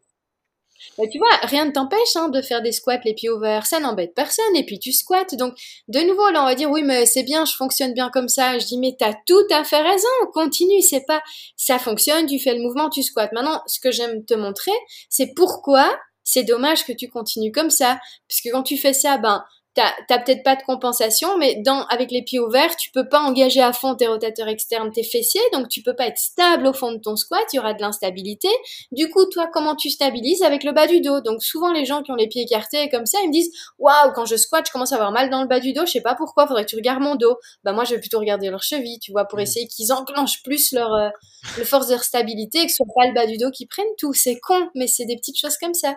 Bah, 0.96 1.04
tu 1.10 1.18
vois, 1.18 1.28
rien 1.42 1.66
ne 1.66 1.72
t'empêche 1.72 2.16
hein, 2.16 2.28
de 2.28 2.40
faire 2.40 2.62
des 2.62 2.72
squats 2.72 3.00
les 3.04 3.12
pieds 3.12 3.28
ouverts, 3.28 3.66
ça 3.66 3.80
n'embête 3.80 4.14
personne, 4.14 4.56
et 4.56 4.64
puis 4.64 4.78
tu 4.78 4.92
squattes. 4.92 5.34
Donc, 5.34 5.54
de 5.88 6.00
nouveau, 6.00 6.30
là, 6.30 6.42
on 6.42 6.46
va 6.46 6.54
dire, 6.54 6.70
oui, 6.70 6.82
mais 6.82 7.06
c'est 7.06 7.22
bien, 7.22 7.44
je 7.44 7.54
fonctionne 7.54 7.92
bien 7.92 8.08
comme 8.10 8.28
ça. 8.28 8.58
Je 8.58 8.66
dis, 8.66 8.78
mais 8.78 8.96
t'as 8.98 9.14
tout 9.26 9.46
à 9.50 9.64
fait 9.64 9.82
raison, 9.82 10.08
continue, 10.32 10.80
c'est 10.80 11.04
pas, 11.06 11.22
ça 11.56 11.78
fonctionne, 11.78 12.26
tu 12.26 12.38
fais 12.38 12.54
le 12.54 12.62
mouvement, 12.62 12.88
tu 12.88 13.02
squattes. 13.02 13.32
Maintenant, 13.32 13.62
ce 13.66 13.78
que 13.78 13.90
j'aime 13.90 14.24
te 14.24 14.34
montrer, 14.34 14.72
c'est 15.08 15.34
pourquoi 15.34 15.94
c'est 16.24 16.44
dommage 16.44 16.84
que 16.84 16.92
tu 16.92 17.08
continues 17.08 17.52
comme 17.52 17.70
ça. 17.70 17.98
Parce 18.28 18.40
que 18.42 18.50
quand 18.50 18.62
tu 18.62 18.76
fais 18.76 18.92
ça, 18.92 19.18
ben, 19.18 19.44
t'as 19.74 20.18
peut-être 20.18 20.42
pas 20.42 20.56
de 20.56 20.62
compensation, 20.62 21.38
mais 21.38 21.56
dans, 21.56 21.86
avec 21.86 22.10
les 22.10 22.22
pieds 22.22 22.40
ouverts, 22.40 22.76
tu 22.76 22.90
peux 22.90 23.08
pas 23.08 23.20
engager 23.20 23.60
à 23.60 23.72
fond 23.72 23.94
tes 23.94 24.08
rotateurs 24.08 24.48
externes, 24.48 24.90
tes 24.90 25.04
fessiers, 25.04 25.40
donc 25.52 25.68
tu 25.68 25.82
peux 25.82 25.94
pas 25.94 26.06
être 26.06 26.18
stable 26.18 26.66
au 26.66 26.72
fond 26.72 26.92
de 26.92 26.98
ton 26.98 27.16
squat, 27.16 27.42
il 27.52 27.56
y 27.56 27.58
aura 27.60 27.72
de 27.74 27.80
l'instabilité. 27.80 28.48
Du 28.90 29.08
coup, 29.10 29.24
toi, 29.26 29.48
comment 29.52 29.76
tu 29.76 29.88
stabilises 29.88 30.42
avec 30.42 30.64
le 30.64 30.72
bas 30.72 30.86
du 30.86 31.00
dos? 31.00 31.20
Donc 31.20 31.42
souvent, 31.42 31.72
les 31.72 31.84
gens 31.84 32.02
qui 32.02 32.10
ont 32.10 32.16
les 32.16 32.28
pieds 32.28 32.42
écartés 32.42 32.88
comme 32.90 33.06
ça, 33.06 33.18
ils 33.22 33.28
me 33.28 33.32
disent, 33.32 33.52
waouh, 33.78 34.12
quand 34.14 34.26
je 34.26 34.36
squatte, 34.36 34.66
je 34.66 34.72
commence 34.72 34.92
à 34.92 34.96
avoir 34.96 35.12
mal 35.12 35.30
dans 35.30 35.40
le 35.40 35.48
bas 35.48 35.60
du 35.60 35.72
dos, 35.72 35.86
je 35.86 35.92
sais 35.92 36.00
pas 36.00 36.14
pourquoi, 36.14 36.46
faudrait 36.46 36.64
que 36.64 36.70
tu 36.70 36.76
regardes 36.76 37.02
mon 37.02 37.14
dos. 37.14 37.36
Bah 37.62 37.72
moi, 37.72 37.84
je 37.84 37.94
vais 37.94 38.00
plutôt 38.00 38.18
regarder 38.18 38.50
leurs 38.50 38.62
chevilles, 38.64 38.98
tu 38.98 39.12
vois, 39.12 39.26
pour 39.26 39.38
mmh. 39.38 39.42
essayer 39.42 39.68
qu'ils 39.68 39.92
enclenchent 39.92 40.42
plus 40.42 40.72
leur 40.72 40.92
euh, 40.94 41.10
le 41.56 41.64
force 41.64 41.86
de 41.86 41.96
stabilité, 41.96 42.66
que 42.66 42.70
ce 42.70 42.76
soit 42.76 42.86
pas 42.94 43.06
le 43.06 43.14
bas 43.14 43.26
du 43.26 43.36
dos 43.36 43.50
qui 43.50 43.66
prenne 43.66 43.86
tout. 43.98 44.12
C'est 44.12 44.40
con, 44.40 44.68
mais 44.74 44.88
c'est 44.88 45.04
des 45.04 45.16
petites 45.16 45.38
choses 45.38 45.56
comme 45.58 45.74
ça. 45.74 45.94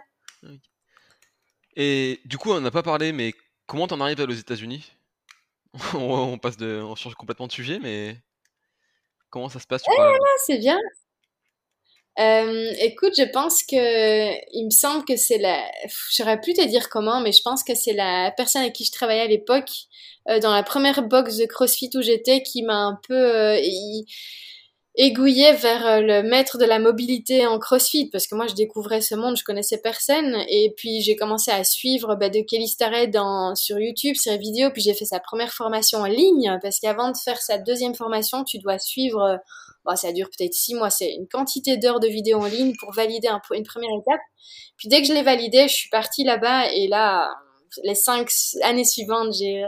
Et 1.75 2.19
du 2.25 2.37
coup, 2.37 2.51
on 2.51 2.61
n'a 2.61 2.71
pas 2.71 2.83
parlé, 2.83 3.11
mais 3.11 3.33
Comment 3.65 3.87
t'en 3.87 3.99
arrives 4.01 4.19
aux 4.19 4.31
États-Unis? 4.31 4.91
On, 5.95 6.37
passe 6.37 6.57
de, 6.57 6.81
on 6.83 6.95
change 6.95 7.15
complètement 7.15 7.47
de 7.47 7.51
sujet, 7.51 7.79
mais 7.79 8.15
comment 9.31 9.49
ça 9.49 9.59
se 9.59 9.65
passe 9.65 9.81
C'est 10.45 10.59
bien. 10.59 10.77
Euh, 12.19 12.71
écoute, 12.79 13.13
je 13.17 13.23
pense 13.23 13.63
que 13.63 14.55
il 14.55 14.65
me 14.65 14.69
semble 14.69 15.03
que 15.03 15.15
c'est 15.15 15.39
la. 15.39 15.65
J'aurais 16.15 16.39
pu 16.39 16.53
te 16.53 16.63
dire 16.67 16.89
comment, 16.89 17.21
mais 17.21 17.31
je 17.31 17.41
pense 17.41 17.63
que 17.63 17.73
c'est 17.73 17.93
la 17.93 18.31
personne 18.37 18.61
avec 18.61 18.75
qui 18.75 18.85
je 18.85 18.91
travaillais 18.91 19.21
à 19.23 19.27
l'époque 19.27 19.71
euh, 20.29 20.39
dans 20.39 20.53
la 20.53 20.61
première 20.61 21.01
box 21.01 21.37
de 21.37 21.47
CrossFit 21.47 21.89
où 21.95 22.03
j'étais 22.03 22.43
qui 22.43 22.61
m'a 22.61 22.77
un 22.77 22.99
peu. 23.07 23.15
Euh, 23.15 23.59
aiguillé 24.95 25.53
vers 25.53 25.85
euh, 25.85 25.99
le 26.01 26.23
maître 26.23 26.57
de 26.57 26.65
la 26.65 26.79
mobilité 26.79 27.47
en 27.47 27.57
CrossFit 27.57 28.09
parce 28.11 28.27
que 28.27 28.35
moi 28.35 28.47
je 28.47 28.53
découvrais 28.53 29.01
ce 29.01 29.15
monde, 29.15 29.35
je 29.37 29.43
connaissais 29.43 29.79
personne. 29.79 30.37
Et 30.49 30.73
puis 30.77 31.01
j'ai 31.01 31.15
commencé 31.15 31.51
à 31.51 31.63
suivre 31.63 32.15
bah, 32.15 32.29
de 32.29 32.41
Kelly 32.41 32.67
Starrett 32.67 33.11
dans, 33.11 33.55
sur 33.55 33.79
YouTube, 33.79 34.15
sur 34.15 34.31
les 34.31 34.37
vidéos, 34.37 34.69
puis 34.71 34.81
j'ai 34.81 34.93
fait 34.93 35.05
sa 35.05 35.19
première 35.19 35.53
formation 35.53 35.99
en 35.99 36.05
ligne 36.05 36.57
parce 36.61 36.79
qu'avant 36.79 37.11
de 37.11 37.17
faire 37.17 37.41
sa 37.41 37.57
deuxième 37.57 37.95
formation, 37.95 38.43
tu 38.43 38.59
dois 38.59 38.77
suivre, 38.77 39.39
bon, 39.85 39.95
ça 39.95 40.11
dure 40.11 40.29
peut-être 40.29 40.53
six 40.53 40.75
mois, 40.75 40.89
c'est 40.89 41.13
une 41.13 41.27
quantité 41.27 41.77
d'heures 41.77 41.99
de 41.99 42.07
vidéos 42.07 42.39
en 42.39 42.47
ligne 42.47 42.73
pour 42.79 42.93
valider 42.93 43.27
un, 43.27 43.41
une 43.51 43.63
première 43.63 43.91
étape. 43.99 44.21
Puis 44.77 44.89
dès 44.89 45.01
que 45.01 45.07
je 45.07 45.13
l'ai 45.13 45.23
validé, 45.23 45.67
je 45.67 45.73
suis 45.73 45.89
partie 45.89 46.23
là-bas. 46.23 46.71
Et 46.73 46.87
là, 46.87 47.29
les 47.83 47.95
cinq 47.95 48.29
années 48.61 48.85
suivantes, 48.85 49.33
j'ai 49.33 49.63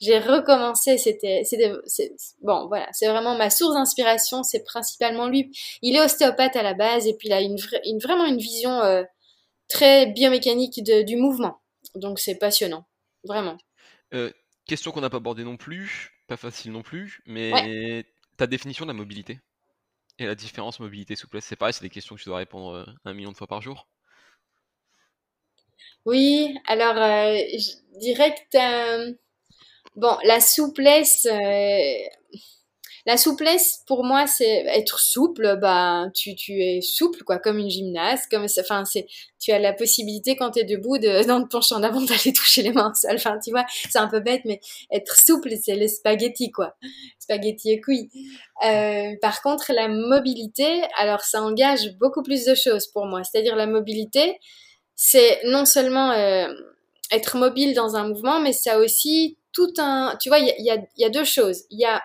j'ai 0.00 0.18
recommencé. 0.18 0.98
C'était, 0.98 1.42
c'était, 1.44 1.72
bon, 2.40 2.66
voilà, 2.68 2.88
c'est 2.92 3.08
vraiment 3.08 3.36
ma 3.36 3.50
source 3.50 3.74
d'inspiration. 3.74 4.42
C'est 4.42 4.64
principalement 4.64 5.28
lui. 5.28 5.56
Il 5.82 5.94
est 5.94 6.00
ostéopathe 6.00 6.56
à 6.56 6.62
la 6.62 6.74
base 6.74 7.06
et 7.06 7.14
puis 7.16 7.28
il 7.28 7.32
a 7.32 7.40
une, 7.40 7.56
une 7.84 7.98
vraiment 7.98 8.24
une 8.24 8.38
vision 8.38 8.80
euh, 8.80 9.04
très 9.68 10.06
biomécanique 10.06 10.82
de, 10.82 11.02
du 11.02 11.16
mouvement. 11.16 11.60
Donc 11.94 12.18
c'est 12.18 12.36
passionnant, 12.36 12.86
vraiment. 13.24 13.58
Euh, 14.14 14.32
question 14.66 14.90
qu'on 14.92 15.00
n'a 15.00 15.10
pas 15.10 15.18
abordée 15.18 15.44
non 15.44 15.56
plus, 15.56 16.12
pas 16.26 16.36
facile 16.36 16.72
non 16.72 16.82
plus, 16.82 17.22
mais 17.26 18.04
ta 18.36 18.46
définition 18.46 18.86
de 18.86 18.90
la 18.90 18.96
mobilité 18.96 19.40
et 20.18 20.26
la 20.26 20.34
différence 20.34 20.80
mobilité-souplesse, 20.80 21.44
c'est 21.44 21.56
pareil, 21.56 21.72
c'est 21.72 21.82
des 21.82 21.90
questions 21.90 22.14
que 22.14 22.20
tu 22.20 22.28
dois 22.28 22.38
répondre 22.38 22.74
euh, 22.74 22.84
un 23.04 23.14
million 23.14 23.32
de 23.32 23.36
fois 23.36 23.46
par 23.46 23.62
jour. 23.62 23.88
Oui, 26.04 26.54
alors 26.66 26.94
je 26.94 27.98
dirais 27.98 28.34
que 28.34 29.18
Bon, 29.96 30.16
la 30.24 30.40
souplesse, 30.40 31.26
euh, 31.26 32.08
la 33.06 33.16
souplesse 33.16 33.82
pour 33.86 34.04
moi, 34.04 34.26
c'est 34.26 34.64
être 34.66 35.00
souple. 35.00 35.58
Bah, 35.60 36.06
tu, 36.14 36.34
tu 36.34 36.62
es 36.62 36.80
souple, 36.80 37.24
quoi, 37.24 37.38
comme 37.38 37.58
une 37.58 37.70
gymnaste. 37.70 38.30
Comme, 38.30 38.46
enfin, 38.60 38.84
c'est, 38.84 39.06
tu 39.40 39.52
as 39.52 39.58
la 39.58 39.72
possibilité 39.72 40.36
quand 40.36 40.52
tu 40.52 40.60
es 40.60 40.64
debout 40.64 40.98
de, 40.98 41.24
dans 41.26 41.46
ton 41.46 41.60
champ 41.60 41.80
d'avant 41.80 42.02
d'aller 42.02 42.32
toucher 42.32 42.62
les 42.62 42.72
mains 42.72 42.92
seules. 42.94 43.16
Enfin, 43.16 43.38
tu 43.42 43.50
vois, 43.50 43.64
c'est 43.90 43.98
un 43.98 44.08
peu 44.08 44.20
bête, 44.20 44.42
mais 44.44 44.60
être 44.92 45.16
souple, 45.16 45.50
c'est 45.60 45.76
le 45.76 45.88
spaghetti, 45.88 46.50
quoi. 46.50 46.76
Spaghetti 47.18 47.70
et 47.72 47.80
couilles. 47.80 48.10
Euh, 48.64 49.16
par 49.22 49.42
contre, 49.42 49.72
la 49.72 49.88
mobilité, 49.88 50.82
alors 50.96 51.22
ça 51.22 51.42
engage 51.42 51.96
beaucoup 51.98 52.22
plus 52.22 52.44
de 52.44 52.54
choses 52.54 52.86
pour 52.86 53.06
moi. 53.06 53.22
C'est-à-dire 53.24 53.56
la 53.56 53.66
mobilité, 53.66 54.38
c'est 54.94 55.40
non 55.46 55.64
seulement 55.64 56.12
euh, 56.12 56.48
être 57.10 57.38
mobile 57.38 57.74
dans 57.74 57.96
un 57.96 58.08
mouvement, 58.08 58.40
mais 58.40 58.52
ça 58.52 58.78
aussi 58.78 59.38
tout 59.52 59.72
un... 59.78 60.16
Tu 60.20 60.28
vois, 60.28 60.38
il 60.38 60.46
y 60.58 60.70
a, 60.70 60.78
y 60.96 61.04
a, 61.04 61.10
deux 61.10 61.24
choses. 61.24 61.64
Il 61.70 61.80
y 61.80 61.84
a 61.84 62.02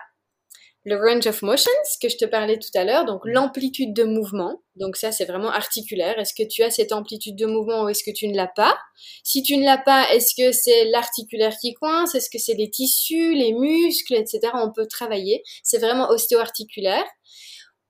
le 0.84 0.96
range 0.96 1.26
of 1.26 1.42
motions 1.42 1.70
que 2.00 2.08
je 2.08 2.16
te 2.16 2.24
parlais 2.24 2.58
tout 2.58 2.70
à 2.74 2.84
l'heure, 2.84 3.04
donc 3.04 3.24
mm. 3.24 3.30
l'amplitude 3.30 3.92
de 3.92 4.04
mouvement. 4.04 4.62
Donc 4.76 4.96
ça, 4.96 5.10
c'est 5.10 5.24
vraiment 5.24 5.50
articulaire. 5.50 6.18
Est-ce 6.18 6.32
que 6.32 6.46
tu 6.46 6.62
as 6.62 6.70
cette 6.70 6.92
amplitude 6.92 7.36
de 7.36 7.46
mouvement 7.46 7.84
ou 7.84 7.88
est-ce 7.88 8.04
que 8.04 8.12
tu 8.12 8.28
ne 8.28 8.36
l'as 8.36 8.46
pas? 8.46 8.78
Si 9.24 9.42
tu 9.42 9.56
ne 9.56 9.64
l'as 9.64 9.78
pas, 9.78 10.08
est-ce 10.12 10.34
que 10.36 10.52
c'est 10.52 10.84
l'articulaire 10.86 11.56
qui 11.60 11.74
coince? 11.74 12.14
Est-ce 12.14 12.30
que 12.30 12.38
c'est 12.38 12.54
les 12.54 12.70
tissus, 12.70 13.34
les 13.34 13.52
muscles, 13.52 14.14
etc. 14.14 14.40
On 14.54 14.70
peut 14.72 14.86
travailler. 14.86 15.42
C'est 15.64 15.78
vraiment 15.78 16.08
ostéo-articulaire. 16.08 17.04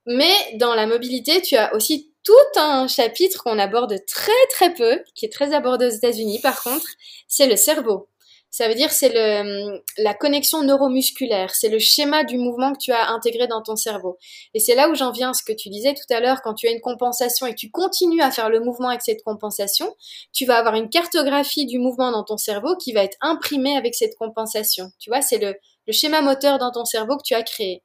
Mais 0.06 0.32
dans 0.54 0.74
la 0.74 0.86
mobilité, 0.86 1.42
tu 1.42 1.56
as 1.56 1.74
aussi 1.74 2.14
tout 2.22 2.60
un 2.60 2.88
chapitre 2.88 3.42
qu'on 3.42 3.58
aborde 3.58 3.96
très 4.06 4.32
très 4.50 4.74
peu, 4.74 5.00
qui 5.14 5.26
est 5.26 5.32
très 5.32 5.54
abordé 5.54 5.86
aux 5.86 5.90
États-Unis 5.90 6.40
par 6.40 6.62
contre, 6.62 6.86
c'est 7.28 7.46
le 7.46 7.56
cerveau. 7.56 8.08
Ça 8.56 8.68
veut 8.68 8.74
dire 8.74 8.90
c'est 8.90 9.10
le 9.10 9.82
la 9.98 10.14
connexion 10.14 10.62
neuromusculaire, 10.62 11.54
c'est 11.54 11.68
le 11.68 11.78
schéma 11.78 12.24
du 12.24 12.38
mouvement 12.38 12.72
que 12.72 12.78
tu 12.78 12.90
as 12.90 13.10
intégré 13.10 13.46
dans 13.46 13.60
ton 13.60 13.76
cerveau. 13.76 14.16
Et 14.54 14.60
c'est 14.60 14.74
là 14.74 14.88
où 14.88 14.94
j'en 14.94 15.12
viens 15.12 15.32
à 15.32 15.34
ce 15.34 15.42
que 15.42 15.52
tu 15.52 15.68
disais 15.68 15.92
tout 15.92 16.10
à 16.10 16.20
l'heure 16.20 16.40
quand 16.40 16.54
tu 16.54 16.66
as 16.66 16.70
une 16.70 16.80
compensation 16.80 17.46
et 17.46 17.50
que 17.50 17.58
tu 17.58 17.70
continues 17.70 18.22
à 18.22 18.30
faire 18.30 18.48
le 18.48 18.60
mouvement 18.60 18.88
avec 18.88 19.02
cette 19.02 19.22
compensation, 19.24 19.94
tu 20.32 20.46
vas 20.46 20.56
avoir 20.56 20.74
une 20.74 20.88
cartographie 20.88 21.66
du 21.66 21.78
mouvement 21.78 22.10
dans 22.10 22.24
ton 22.24 22.38
cerveau 22.38 22.76
qui 22.78 22.94
va 22.94 23.04
être 23.04 23.18
imprimée 23.20 23.76
avec 23.76 23.94
cette 23.94 24.16
compensation. 24.16 24.90
Tu 25.00 25.10
vois, 25.10 25.20
c'est 25.20 25.36
le, 25.36 25.54
le 25.86 25.92
schéma 25.92 26.22
moteur 26.22 26.56
dans 26.56 26.70
ton 26.70 26.86
cerveau 26.86 27.18
que 27.18 27.24
tu 27.24 27.34
as 27.34 27.42
créé. 27.42 27.82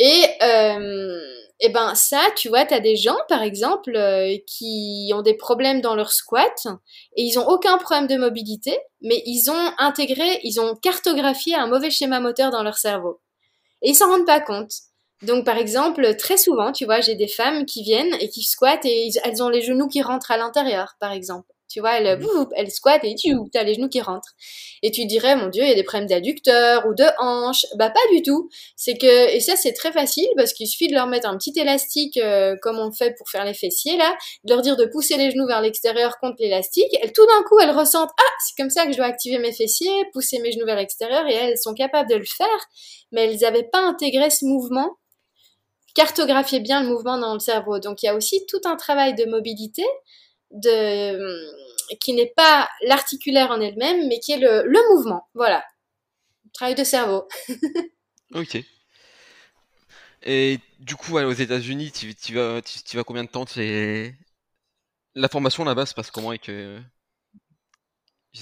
Et, 0.00 0.24
euh, 0.42 1.20
et 1.60 1.68
ben 1.68 1.94
ça, 1.94 2.22
tu 2.36 2.48
vois, 2.48 2.64
tu 2.64 2.72
as 2.74 2.80
des 2.80 2.96
gens, 2.96 3.18
par 3.28 3.42
exemple, 3.42 3.94
euh, 3.94 4.36
qui 4.46 5.10
ont 5.14 5.22
des 5.22 5.34
problèmes 5.34 5.82
dans 5.82 5.94
leur 5.94 6.10
squat 6.12 6.66
et 7.16 7.22
ils 7.22 7.38
ont 7.38 7.46
aucun 7.48 7.76
problème 7.78 8.06
de 8.06 8.16
mobilité, 8.16 8.78
mais 9.02 9.22
ils 9.26 9.50
ont 9.50 9.72
intégré, 9.78 10.40
ils 10.42 10.58
ont 10.60 10.74
cartographié 10.76 11.54
un 11.54 11.66
mauvais 11.66 11.90
schéma 11.90 12.18
moteur 12.20 12.50
dans 12.50 12.62
leur 12.62 12.78
cerveau. 12.78 13.20
Et 13.82 13.90
ils 13.90 13.94
s'en 13.94 14.08
rendent 14.08 14.26
pas 14.26 14.40
compte. 14.40 14.72
Donc, 15.22 15.44
par 15.44 15.58
exemple, 15.58 16.16
très 16.16 16.38
souvent, 16.38 16.72
tu 16.72 16.86
vois, 16.86 17.00
j'ai 17.02 17.14
des 17.14 17.28
femmes 17.28 17.66
qui 17.66 17.82
viennent 17.82 18.14
et 18.20 18.30
qui 18.30 18.42
squattent 18.42 18.86
et 18.86 19.10
elles 19.24 19.42
ont 19.42 19.50
les 19.50 19.62
genoux 19.62 19.88
qui 19.88 20.02
rentrent 20.02 20.30
à 20.30 20.38
l'intérieur, 20.38 20.96
par 20.98 21.12
exemple. 21.12 21.48
Tu 21.70 21.80
vois, 21.80 21.98
elle, 21.98 22.20
elle 22.56 22.70
squatte 22.70 23.04
et 23.04 23.14
tu 23.14 23.36
as 23.54 23.62
les 23.62 23.74
genoux 23.74 23.88
qui 23.88 24.00
rentrent. 24.00 24.34
Et 24.82 24.90
tu 24.90 25.06
dirais, 25.06 25.36
mon 25.36 25.48
Dieu, 25.48 25.62
il 25.62 25.68
y 25.68 25.72
a 25.72 25.74
des 25.74 25.84
problèmes 25.84 26.08
d'adducteurs 26.08 26.84
ou 26.86 26.94
de 26.94 27.04
hanches. 27.18 27.64
Bah 27.76 27.90
pas 27.90 28.00
du 28.12 28.22
tout. 28.22 28.48
C'est 28.76 28.96
que 28.96 29.34
et 29.34 29.40
ça 29.40 29.54
c'est 29.56 29.72
très 29.72 29.92
facile 29.92 30.28
parce 30.36 30.52
qu'il 30.52 30.66
suffit 30.66 30.88
de 30.88 30.94
leur 30.94 31.06
mettre 31.06 31.28
un 31.28 31.36
petit 31.36 31.52
élastique 31.56 32.16
euh, 32.16 32.56
comme 32.60 32.78
on 32.78 32.90
fait 32.90 33.14
pour 33.16 33.28
faire 33.28 33.44
les 33.44 33.54
fessiers 33.54 33.96
là, 33.96 34.16
de 34.44 34.52
leur 34.52 34.62
dire 34.62 34.76
de 34.76 34.86
pousser 34.86 35.16
les 35.16 35.30
genoux 35.30 35.46
vers 35.46 35.60
l'extérieur 35.60 36.18
contre 36.18 36.36
l'élastique. 36.40 36.92
Elles 37.02 37.12
tout 37.12 37.26
d'un 37.26 37.42
coup 37.44 37.60
elles 37.60 37.70
ressentent 37.70 38.10
ah 38.18 38.32
c'est 38.44 38.60
comme 38.60 38.70
ça 38.70 38.86
que 38.86 38.92
je 38.92 38.96
dois 38.96 39.06
activer 39.06 39.38
mes 39.38 39.52
fessiers, 39.52 39.92
pousser 40.12 40.40
mes 40.40 40.52
genoux 40.52 40.66
vers 40.66 40.76
l'extérieur 40.76 41.26
et 41.28 41.34
elles 41.34 41.58
sont 41.58 41.74
capables 41.74 42.10
de 42.10 42.16
le 42.16 42.24
faire, 42.24 42.48
mais 43.12 43.26
elles 43.26 43.38
n'avaient 43.40 43.68
pas 43.70 43.80
intégré 43.80 44.30
ce 44.30 44.44
mouvement 44.44 44.96
cartographier 45.94 46.60
bien 46.60 46.82
le 46.82 46.88
mouvement 46.88 47.18
dans 47.18 47.34
le 47.34 47.40
cerveau. 47.40 47.78
Donc 47.78 48.02
il 48.02 48.06
y 48.06 48.08
a 48.08 48.14
aussi 48.14 48.44
tout 48.46 48.60
un 48.64 48.76
travail 48.76 49.14
de 49.14 49.24
mobilité 49.24 49.84
de 50.50 50.70
qui 51.98 52.12
n'est 52.12 52.32
pas 52.36 52.68
l'articulaire 52.82 53.50
en 53.50 53.60
elle-même, 53.60 54.08
mais 54.08 54.18
qui 54.20 54.32
est 54.32 54.38
le, 54.38 54.62
le 54.64 54.94
mouvement. 54.94 55.28
Voilà. 55.34 55.64
Travail 56.52 56.74
de 56.74 56.84
cerveau. 56.84 57.28
ok. 58.34 58.62
Et 60.22 60.58
du 60.78 60.96
coup, 60.96 61.16
aux 61.16 61.32
États-Unis, 61.32 61.92
tu, 61.92 62.14
tu, 62.14 62.34
vas, 62.34 62.60
tu, 62.62 62.96
vas 62.96 63.04
combien 63.04 63.24
de 63.24 63.28
temps? 63.28 63.46
La 65.14 65.28
formation 65.28 65.64
là-bas 65.64 65.86
se 65.86 65.94
passe 65.94 66.10
comment 66.10 66.28
avec, 66.28 66.48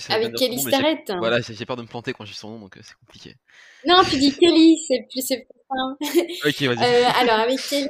avec 0.08 0.34
Kelly 0.34 0.58
Starrett 0.58 1.12
Voilà, 1.18 1.40
j'ai 1.40 1.64
peur 1.64 1.76
de 1.76 1.82
me 1.82 1.86
planter 1.86 2.12
quand 2.12 2.24
je 2.24 2.32
dis 2.32 2.38
son 2.38 2.50
nom, 2.50 2.58
donc 2.58 2.76
euh, 2.76 2.80
c'est 2.82 2.96
compliqué. 2.96 3.36
Non, 3.86 4.02
tu 4.08 4.18
dis 4.18 4.36
Kelly, 4.36 4.78
c'est 4.86 5.06
plus, 5.10 5.26
c'est 5.26 5.46
ok, 5.70 6.62
vas-y. 6.62 6.82
Euh, 6.82 7.08
alors, 7.20 7.40
avec 7.40 7.58
Kelly, 7.68 7.88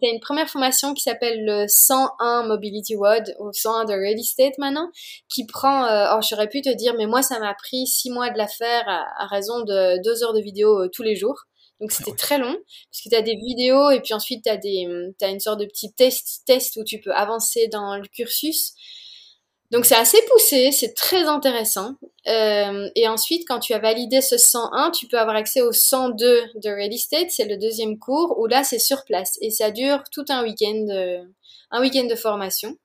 tu 0.00 0.08
as 0.08 0.12
une 0.12 0.20
première 0.20 0.48
formation 0.48 0.94
qui 0.94 1.02
s'appelle 1.02 1.44
le 1.44 1.66
101 1.68 2.44
Mobility 2.46 2.96
WOD, 2.96 3.34
ou 3.40 3.50
101 3.52 3.84
de 3.84 3.92
Real 3.92 4.18
Estate 4.18 4.58
maintenant, 4.58 4.90
qui 5.28 5.46
prend, 5.46 5.86
euh, 5.86 6.14
oh, 6.14 6.20
j'aurais 6.28 6.48
pu 6.48 6.60
te 6.60 6.74
dire, 6.74 6.94
mais 6.96 7.06
moi, 7.06 7.22
ça 7.22 7.38
m'a 7.38 7.54
pris 7.54 7.86
six 7.86 8.10
mois 8.10 8.30
de 8.30 8.38
la 8.38 8.46
faire 8.46 8.84
à, 8.88 9.26
raison 9.26 9.60
de 9.60 10.02
deux 10.02 10.22
heures 10.22 10.34
de 10.34 10.40
vidéo 10.40 10.82
euh, 10.82 10.88
tous 10.92 11.02
les 11.02 11.16
jours. 11.16 11.44
Donc 11.80 11.92
c'était 11.92 12.16
très 12.16 12.38
long 12.38 12.56
parce 12.90 13.04
que 13.04 13.08
tu 13.08 13.14
as 13.14 13.22
des 13.22 13.36
vidéos 13.36 13.90
et 13.90 14.00
puis 14.00 14.12
ensuite 14.12 14.42
tu 14.42 14.50
as 14.50 14.56
des 14.56 14.88
as 15.22 15.28
une 15.28 15.38
sorte 15.38 15.60
de 15.60 15.64
petit 15.64 15.92
test 15.92 16.42
test 16.44 16.76
où 16.76 16.82
tu 16.82 17.00
peux 17.00 17.12
avancer 17.12 17.68
dans 17.68 17.96
le 17.96 18.08
cursus. 18.08 18.72
Donc 19.70 19.84
c'est 19.84 19.96
assez 19.96 20.18
poussé, 20.30 20.72
c'est 20.72 20.94
très 20.94 21.24
intéressant. 21.24 21.94
Euh, 22.26 22.88
et 22.94 23.06
ensuite, 23.06 23.46
quand 23.46 23.58
tu 23.58 23.74
as 23.74 23.78
validé 23.78 24.22
ce 24.22 24.38
101, 24.38 24.90
tu 24.92 25.06
peux 25.08 25.18
avoir 25.18 25.36
accès 25.36 25.60
au 25.60 25.72
102 25.72 26.42
de 26.54 26.70
Real 26.70 26.92
Estate, 26.92 27.30
c'est 27.30 27.44
le 27.44 27.58
deuxième 27.58 27.98
cours, 27.98 28.38
où 28.38 28.46
là 28.46 28.64
c'est 28.64 28.78
sur 28.78 29.04
place. 29.04 29.38
Et 29.42 29.50
ça 29.50 29.70
dure 29.70 30.02
tout 30.10 30.24
un 30.30 30.42
week-end, 30.42 30.86
euh, 30.90 31.22
un 31.70 31.82
week-end 31.82 32.06
de 32.06 32.14
formation. 32.14 32.76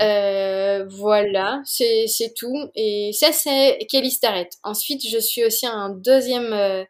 Euh, 0.00 0.84
voilà, 0.88 1.60
c'est 1.64 2.06
tout. 2.36 2.56
Et 2.74 3.10
ça, 3.12 3.32
c'est 3.32 3.78
Kelly 3.90 4.10
Starrett. 4.10 4.52
Ensuite, 4.62 5.06
je 5.06 5.18
suis 5.18 5.44
aussi 5.44 5.66
un 5.66 5.90
deuxième, 5.90 6.52
euh, 6.52 6.84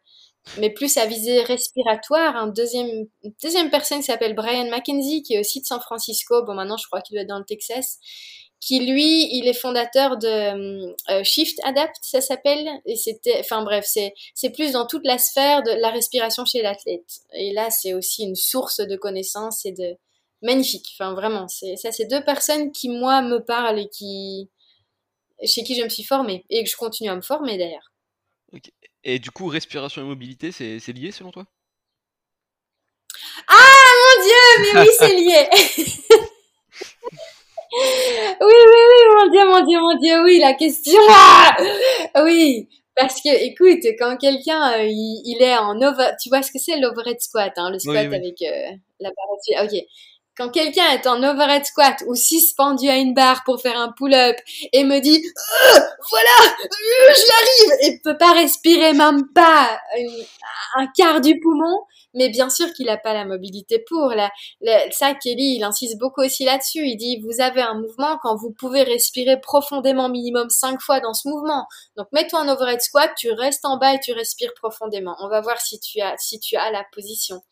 mais 0.59 0.71
plus 0.71 0.97
à 0.97 1.07
visée 1.07 1.43
respiratoire, 1.43 2.37
un 2.37 2.49
deuxième, 2.49 2.87
une 3.25 3.35
deuxième 3.43 3.71
personne 3.71 3.99
qui 3.99 4.05
s'appelle 4.05 4.35
Brian 4.35 4.71
McKenzie, 4.71 5.23
qui 5.23 5.35
est 5.35 5.41
aussi 5.41 5.61
de 5.61 5.67
San 5.67 5.81
Francisco. 5.81 6.45
Bon, 6.45 6.55
maintenant, 6.55 6.77
je 6.77 6.87
crois 6.87 7.01
qu'il 7.01 7.15
doit 7.15 7.23
être 7.23 7.29
dans 7.29 7.39
le 7.39 7.45
Texas 7.45 7.99
qui 8.61 8.81
lui, 8.81 9.29
il 9.37 9.47
est 9.47 9.55
fondateur 9.55 10.17
de 10.17 10.27
euh, 11.11 11.25
Shift 11.25 11.59
Adapt, 11.65 11.97
ça 12.01 12.21
s'appelle. 12.21 12.67
Et 12.87 12.97
c'était, 12.97 13.39
enfin 13.41 13.63
bref, 13.63 13.85
c'est 13.87 14.15
c'est 14.35 14.51
plus 14.51 14.73
dans 14.73 14.87
toute 14.87 15.05
la 15.05 15.19
sphère 15.19 15.63
de 15.63 15.71
la 15.71 15.91
respiration 15.91 16.45
chez 16.45 16.63
l'athlète. 16.63 17.21
Et 17.35 17.53
là, 17.53 17.71
c'est 17.71 17.93
aussi 17.93 18.25
une 18.25 18.37
source 18.37 18.81
de 18.81 18.97
connaissances 18.97 19.67
et 19.67 19.73
de 19.73 19.97
magnifique. 20.43 20.95
Enfin 20.95 21.13
vraiment, 21.13 21.47
c'est 21.49 21.77
ça, 21.77 21.93
c'est 21.93 22.07
deux 22.07 22.25
personnes 22.25 22.73
qui 22.73 22.89
moi 22.89 23.21
me 23.21 23.39
parlent 23.45 23.79
et 23.79 23.89
qui 23.89 24.49
chez 25.45 25.63
qui 25.63 25.75
je 25.75 25.83
me 25.83 25.89
suis 25.89 26.05
formée 26.05 26.45
et 26.49 26.65
que 26.65 26.71
je 26.71 26.77
continue 26.77 27.11
à 27.11 27.17
me 27.17 27.23
former 27.23 27.59
d'ailleurs. 27.59 27.93
Et 29.03 29.19
du 29.19 29.31
coup, 29.31 29.47
respiration 29.49 30.03
et 30.03 30.05
mobilité, 30.05 30.53
c'est 30.53 30.93
lié 30.93 31.11
selon 31.11 31.33
toi? 31.33 31.45
Ah 33.49 33.91
mon 34.01 34.25
dieu, 34.25 34.73
mais 34.75 34.81
oui, 34.81 34.89
c'est 34.99 35.15
lié. 35.15 35.49
Oui, 38.41 38.55
oui, 38.67 38.81
oui, 38.91 39.01
mon 39.17 39.31
Dieu, 39.31 39.45
mon 39.47 39.67
Dieu, 39.67 39.81
mon 39.81 39.99
Dieu, 39.99 40.23
oui, 40.23 40.39
la 40.39 40.55
question. 40.55 41.01
Ah 42.15 42.23
oui, 42.23 42.69
parce 42.95 43.21
que, 43.21 43.29
écoute, 43.45 43.85
quand 43.99 44.17
quelqu'un, 44.17 44.79
euh, 44.79 44.87
il, 44.87 45.37
est 45.41 45.57
en 45.57 45.77
over, 45.83 46.11
tu 46.23 46.29
vois 46.29 46.43
ce 46.43 46.53
que 46.53 46.59
c'est 46.59 46.79
l'overhead 46.79 47.21
squat, 47.21 47.53
hein, 47.57 47.71
le 47.71 47.79
squat 47.79 48.07
avec 48.07 48.41
euh, 48.43 48.71
la 49.01 49.11
barre 49.11 49.65
Ok. 49.65 49.73
Quand 50.37 50.51
quelqu'un 50.51 50.91
est 50.91 51.07
en 51.07 51.23
overhead 51.23 51.65
squat 51.65 52.03
ou 52.07 52.15
suspendu 52.17 52.89
à 52.89 52.97
une 52.97 53.15
barre 53.15 53.45
pour 53.45 53.61
faire 53.61 53.79
un 53.79 53.93
pull-up 53.93 54.37
et 54.73 54.83
me 54.85 54.99
dit 54.99 55.25
euh, 55.25 55.79
voilà, 56.11 56.55
je 57.15 57.29
l'arrive 57.29 57.79
et 57.83 58.01
peut 58.01 58.19
pas 58.19 58.33
respirer 58.33 58.93
même 58.93 59.29
pas 59.33 59.79
un 60.77 60.87
quart 60.89 61.21
du 61.21 61.39
poumon, 61.41 61.85
mais 62.15 62.29
bien 62.29 62.51
sûr 62.51 62.73
qu'il 62.73 62.87
n'a 62.87 62.97
pas 62.97 63.13
la 63.13 63.25
mobilité 63.25 63.85
pour. 63.89 64.13
Ça, 64.91 65.15
Kelly, 65.15 65.57
il 65.57 65.65
insiste 65.65 65.99
beaucoup 65.99 66.23
aussi 66.23 66.45
là-dessus. 66.45 66.87
Il 66.87 66.97
dit, 66.97 67.21
vous 67.21 67.41
avez 67.41 67.63
un 67.63 67.75
mouvement 67.75 68.19
quand 68.23 68.37
vous 68.37 68.53
pouvez 68.53 68.83
respirer 68.83 69.41
profondément 69.41 70.09
minimum 70.09 70.49
cinq 70.51 70.81
fois 70.81 71.01
dans 71.01 71.15
ce 71.15 71.29
mouvement. 71.29 71.67
Donc, 71.97 72.07
mets-toi 72.13 72.41
en 72.41 72.49
overhead 72.49 72.81
squat, 72.81 73.11
tu 73.17 73.31
restes 73.33 73.65
en 73.65 73.79
bas 73.79 73.95
et 73.95 74.01
tu 74.01 74.13
respires 74.13 74.55
profondément. 74.55 75.17
On 75.21 75.29
va 75.29 75.41
voir 75.41 75.61
si 75.61 75.81
tu 75.81 76.01
as, 76.01 76.17
si 76.19 76.39
tu 76.39 76.57
as 76.57 76.71
la 76.71 76.85
position. 76.93 77.43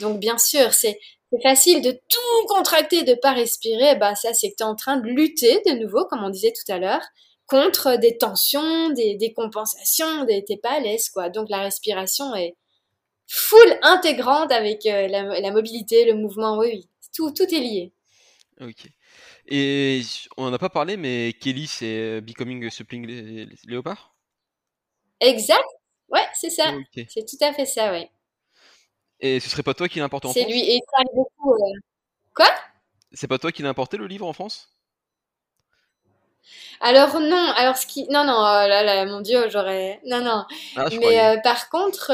Donc, 0.00 0.20
bien 0.20 0.38
sûr, 0.38 0.72
c'est, 0.72 0.98
c'est 1.32 1.42
facile 1.42 1.82
de 1.82 1.92
tout 1.92 2.46
contracter, 2.48 3.02
de 3.02 3.14
pas 3.14 3.32
respirer. 3.32 3.96
Bah, 3.96 4.14
ça, 4.14 4.32
c'est 4.34 4.50
que 4.50 4.56
tu 4.56 4.62
es 4.62 4.66
en 4.66 4.74
train 4.74 4.96
de 4.96 5.06
lutter, 5.06 5.60
de 5.66 5.72
nouveau, 5.72 6.04
comme 6.06 6.24
on 6.24 6.30
disait 6.30 6.52
tout 6.52 6.72
à 6.72 6.78
l'heure, 6.78 7.02
contre 7.46 7.98
des 7.98 8.16
tensions, 8.16 8.90
des, 8.90 9.16
des 9.16 9.32
compensations, 9.32 10.24
des, 10.24 10.44
t'es 10.44 10.56
pas 10.56 10.72
à 10.72 10.80
l'aise, 10.80 11.08
quoi. 11.10 11.28
Donc, 11.28 11.48
la 11.50 11.60
respiration 11.60 12.34
est, 12.34 12.54
full 13.28 13.78
intégrante 13.82 14.50
avec 14.50 14.86
euh, 14.86 15.06
la, 15.06 15.52
mobilité, 15.52 16.06
le 16.06 16.14
mouvement, 16.14 16.58
oui, 16.58 16.68
oui. 16.72 16.88
Tout, 17.14 17.30
tout 17.30 17.54
est 17.54 17.60
lié. 17.60 17.92
Ok. 18.60 18.88
Et 19.48 20.02
on 20.36 20.44
n'en 20.44 20.52
a 20.52 20.58
pas 20.58 20.68
parlé, 20.68 20.96
mais 20.96 21.34
Kelly, 21.40 21.66
c'est 21.66 21.98
euh, 21.98 22.20
Becoming 22.20 22.70
Suppling 22.70 23.06
Léopard? 23.66 24.14
Exact. 25.20 25.64
Ouais, 26.08 26.26
c'est 26.34 26.50
ça. 26.50 26.74
C'est 26.94 27.26
tout 27.26 27.42
à 27.42 27.52
fait 27.52 27.66
ça, 27.66 27.92
ouais. 27.92 28.10
Et 29.20 29.40
ce 29.40 29.48
serait 29.48 29.62
pas 29.62 29.74
toi 29.74 29.88
qui 29.88 29.98
l'as 29.98 30.04
importé 30.04 30.28
en 30.28 30.32
France 30.32 30.42
C'est 30.42 30.50
lui, 30.50 30.60
et 30.60 30.76
il 30.76 30.82
travaille 30.82 31.14
beaucoup. 31.14 31.54
Euh. 31.54 31.78
Quoi? 32.34 32.48
C'est 33.12 33.26
pas 33.26 33.38
toi 33.38 33.52
qui 33.52 33.62
l'as 33.62 33.68
importé 33.68 33.96
le 33.96 34.06
livre 34.06 34.26
en 34.26 34.32
France? 34.32 34.70
Alors 36.80 37.20
non, 37.20 37.52
alors 37.56 37.76
ce 37.76 37.86
qui, 37.86 38.04
non 38.04 38.24
non, 38.24 38.36
oh 38.38 38.68
là 38.68 38.82
là, 38.84 39.04
mon 39.04 39.20
Dieu, 39.20 39.50
j'aurais, 39.50 40.00
non 40.06 40.22
non. 40.22 40.44
Ah, 40.76 40.86
mais 40.98 41.40
par 41.42 41.68
contre, 41.68 42.12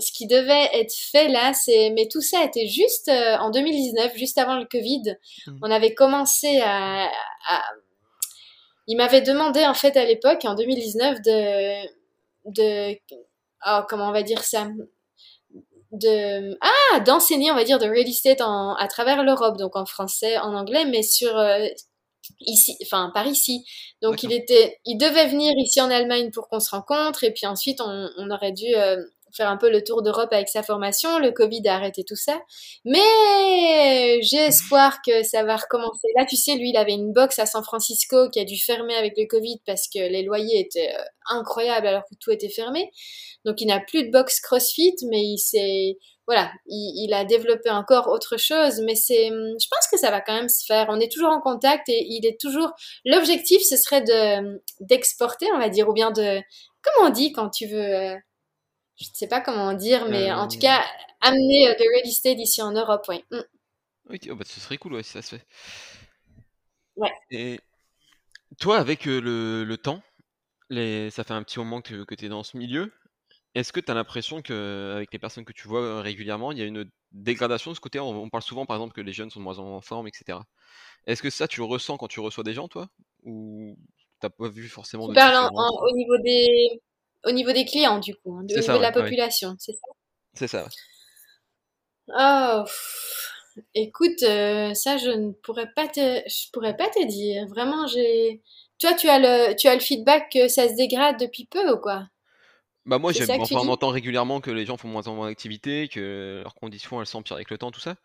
ce 0.00 0.12
qui 0.12 0.26
devait 0.26 0.68
être 0.72 0.94
fait 0.94 1.28
là, 1.28 1.52
c'est, 1.54 1.90
mais 1.90 2.08
tout 2.08 2.20
ça 2.20 2.44
était 2.44 2.66
juste 2.66 3.08
euh, 3.08 3.36
en 3.38 3.50
2019, 3.50 4.16
juste 4.16 4.38
avant 4.38 4.56
le 4.56 4.64
Covid. 4.64 5.16
Mmh. 5.46 5.58
On 5.62 5.70
avait 5.70 5.94
commencé 5.94 6.60
à, 6.64 7.10
il 8.86 8.96
m'avait 8.96 9.20
demandé 9.20 9.64
en 9.64 9.74
fait 9.74 9.96
à 9.96 10.04
l'époque, 10.04 10.44
en 10.44 10.54
2019, 10.54 11.20
de, 11.22 11.86
de, 12.46 12.98
oh, 13.66 13.80
comment 13.88 14.08
on 14.08 14.12
va 14.12 14.22
dire 14.22 14.42
ça, 14.42 14.68
de, 15.92 16.56
ah, 16.60 17.00
d'enseigner, 17.00 17.50
on 17.50 17.54
va 17.54 17.64
dire, 17.64 17.78
de 17.78 17.86
real 17.86 18.08
estate 18.08 18.40
en, 18.40 18.74
à 18.74 18.86
travers 18.88 19.24
l'Europe, 19.24 19.56
donc 19.58 19.76
en 19.76 19.86
français, 19.86 20.38
en 20.38 20.54
anglais, 20.54 20.84
mais 20.84 21.02
sur 21.02 21.36
euh, 21.36 21.66
ici, 22.40 22.76
enfin 22.82 23.10
par 23.14 23.26
ici. 23.26 23.64
Donc 24.02 24.22
il 24.22 24.32
était, 24.32 24.78
il 24.84 24.98
devait 24.98 25.26
venir 25.28 25.52
ici 25.56 25.80
en 25.80 25.90
Allemagne 25.90 26.30
pour 26.32 26.48
qu'on 26.48 26.60
se 26.60 26.70
rencontre, 26.70 27.24
et 27.24 27.32
puis 27.32 27.46
ensuite 27.46 27.80
on, 27.80 28.08
on 28.18 28.30
aurait 28.30 28.52
dû 28.52 28.74
euh, 28.76 28.96
faire 29.34 29.48
un 29.48 29.56
peu 29.56 29.70
le 29.70 29.82
tour 29.82 30.02
d'Europe 30.02 30.32
avec 30.32 30.48
sa 30.48 30.62
formation. 30.62 31.18
Le 31.18 31.32
Covid 31.32 31.66
a 31.68 31.74
arrêté 31.74 32.04
tout 32.04 32.16
ça. 32.16 32.40
Mais 32.84 34.20
j'ai 34.22 34.38
espoir 34.38 35.00
que 35.04 35.22
ça 35.22 35.44
va 35.44 35.56
recommencer. 35.56 36.08
Là, 36.16 36.24
tu 36.26 36.36
sais, 36.36 36.54
lui, 36.54 36.70
il 36.70 36.76
avait 36.76 36.92
une 36.92 37.12
box 37.12 37.38
à 37.38 37.46
San 37.46 37.62
Francisco 37.62 38.28
qui 38.30 38.40
a 38.40 38.44
dû 38.44 38.58
fermer 38.58 38.94
avec 38.94 39.14
le 39.16 39.26
Covid 39.26 39.60
parce 39.66 39.88
que 39.88 39.98
les 39.98 40.22
loyers 40.22 40.60
étaient 40.60 40.94
euh, 40.94 41.02
incroyables 41.30 41.86
alors 41.86 42.04
que 42.04 42.14
tout 42.20 42.30
était 42.30 42.48
fermé. 42.48 42.90
Donc, 43.44 43.60
il 43.60 43.66
n'a 43.66 43.80
plus 43.80 44.04
de 44.04 44.10
box 44.10 44.40
CrossFit, 44.40 44.96
mais 45.08 45.22
il 45.22 45.38
s'est, 45.38 45.96
voilà, 46.26 46.52
il, 46.66 47.12
a 47.12 47.24
développé 47.24 47.70
encore 47.70 48.08
autre 48.08 48.36
chose. 48.36 48.80
Mais 48.84 48.94
c'est, 48.94 49.28
je 49.28 49.66
pense 49.68 49.88
que 49.90 49.98
ça 49.98 50.10
va 50.10 50.20
quand 50.20 50.34
même 50.34 50.48
se 50.48 50.64
faire. 50.64 50.86
On 50.88 51.00
est 51.00 51.10
toujours 51.10 51.30
en 51.30 51.40
contact 51.40 51.88
et 51.88 52.06
il 52.08 52.26
est 52.26 52.40
toujours, 52.40 52.70
l'objectif, 53.04 53.62
ce 53.62 53.76
serait 53.76 54.02
de, 54.02 54.62
d'exporter, 54.80 55.46
on 55.54 55.58
va 55.58 55.68
dire, 55.68 55.88
ou 55.88 55.92
bien 55.92 56.10
de, 56.10 56.40
comment 56.82 57.08
on 57.08 57.10
dit 57.10 57.32
quand 57.32 57.50
tu 57.50 57.66
veux, 57.66 57.80
euh, 57.80 58.14
je 59.00 59.08
ne 59.08 59.14
sais 59.14 59.28
pas 59.28 59.40
comment 59.40 59.72
dire, 59.72 60.06
mais 60.08 60.30
en 60.30 60.46
tout 60.46 60.58
cas, 60.58 60.84
amener 61.20 61.68
le 61.68 61.72
real 61.72 62.06
estate 62.06 62.38
ici 62.38 62.62
en 62.62 62.72
Europe, 62.72 63.04
oui. 63.08 63.24
Mm. 63.30 63.40
Ok, 64.12 64.28
oh, 64.30 64.34
bah, 64.34 64.44
ce 64.46 64.60
serait 64.60 64.76
cool, 64.76 64.94
ouais, 64.94 65.02
si 65.02 65.12
ça 65.12 65.22
se 65.22 65.36
fait. 65.36 65.46
Ouais. 66.96 67.12
Et 67.30 67.60
toi, 68.58 68.78
avec 68.78 69.06
le, 69.06 69.64
le 69.64 69.76
temps, 69.76 70.02
les... 70.68 71.10
ça 71.10 71.24
fait 71.24 71.32
un 71.32 71.42
petit 71.42 71.58
moment 71.58 71.80
que, 71.80 72.04
que 72.04 72.14
tu 72.14 72.26
es 72.26 72.28
dans 72.28 72.42
ce 72.42 72.56
milieu. 72.56 72.92
Est-ce 73.54 73.72
que 73.72 73.80
tu 73.80 73.90
as 73.90 73.94
l'impression 73.94 74.42
qu'avec 74.42 75.12
les 75.12 75.18
personnes 75.18 75.44
que 75.44 75.52
tu 75.52 75.66
vois 75.66 76.02
régulièrement, 76.02 76.52
il 76.52 76.58
y 76.58 76.62
a 76.62 76.66
une 76.66 76.88
dégradation 77.12 77.70
de 77.70 77.76
ce 77.76 77.80
côté? 77.80 77.98
On, 77.98 78.28
parle 78.28 78.44
souvent, 78.44 78.66
par 78.66 78.76
exemple, 78.76 78.94
que 78.94 79.00
les 79.00 79.12
jeunes 79.12 79.30
sont 79.30 79.40
de 79.40 79.44
moins 79.44 79.58
en 79.58 79.80
forme, 79.80 80.06
etc. 80.06 80.38
Est-ce 81.06 81.22
que 81.22 81.30
ça, 81.30 81.48
tu 81.48 81.60
le 81.60 81.66
ressens 81.66 81.96
quand 81.96 82.06
tu 82.06 82.20
reçois 82.20 82.44
des 82.44 82.54
gens, 82.54 82.68
toi? 82.68 82.88
Ou 83.24 83.76
t'as 84.20 84.30
pas 84.30 84.48
vu 84.48 84.68
forcément 84.68 85.08
de 85.08 85.14
parles 85.14 85.50
au, 85.52 85.96
niveau 85.96 86.18
des... 86.18 86.80
au 87.24 87.32
niveau 87.32 87.52
des 87.52 87.64
clients, 87.64 87.98
du 87.98 88.14
coup, 88.14 88.34
hein, 88.34 88.40
au 88.42 88.44
niveau 88.44 88.76
de 88.76 88.82
la 88.82 88.92
population, 88.92 89.56
c'est 89.58 89.72
ça 89.72 89.88
C'est 90.34 90.48
ça. 90.48 90.68
Oh, 92.08 92.64
écoute, 93.74 94.22
euh, 94.22 94.74
ça, 94.74 94.96
je 94.96 95.10
ne 95.10 95.32
pourrais 95.32 95.70
pas 95.74 95.88
te, 95.88 96.22
je 96.26 96.50
pourrais 96.52 96.76
pas 96.76 96.88
te 96.88 97.06
dire. 97.06 97.46
Vraiment, 97.48 97.86
j'ai. 97.86 98.42
Toi, 98.80 98.94
tu 98.94 99.08
as 99.08 99.18
le, 99.18 99.54
tu 99.56 99.68
as 99.68 99.74
le 99.74 99.80
feedback 99.80 100.30
que 100.32 100.48
ça 100.48 100.68
se 100.68 100.74
dégrade 100.74 101.18
depuis 101.20 101.46
peu 101.46 101.70
ou 101.70 101.78
quoi? 101.78 102.06
Bah 102.86 102.98
moi, 102.98 103.12
j'ai, 103.12 103.24
enfin, 103.30 103.56
on 103.56 103.68
entend 103.68 103.90
régulièrement 103.90 104.40
que 104.40 104.50
les 104.50 104.64
gens 104.64 104.78
font 104.78 104.88
moins 104.88 105.06
en 105.06 105.14
moins 105.14 105.28
d'activité, 105.28 105.88
que 105.88 106.40
leurs 106.42 106.54
conditions 106.54 106.98
elles 107.00 107.06
s'empirent 107.06 107.36
avec 107.36 107.50
le 107.50 107.58
temps, 107.58 107.70
tout 107.70 107.80
ça. 107.80 107.96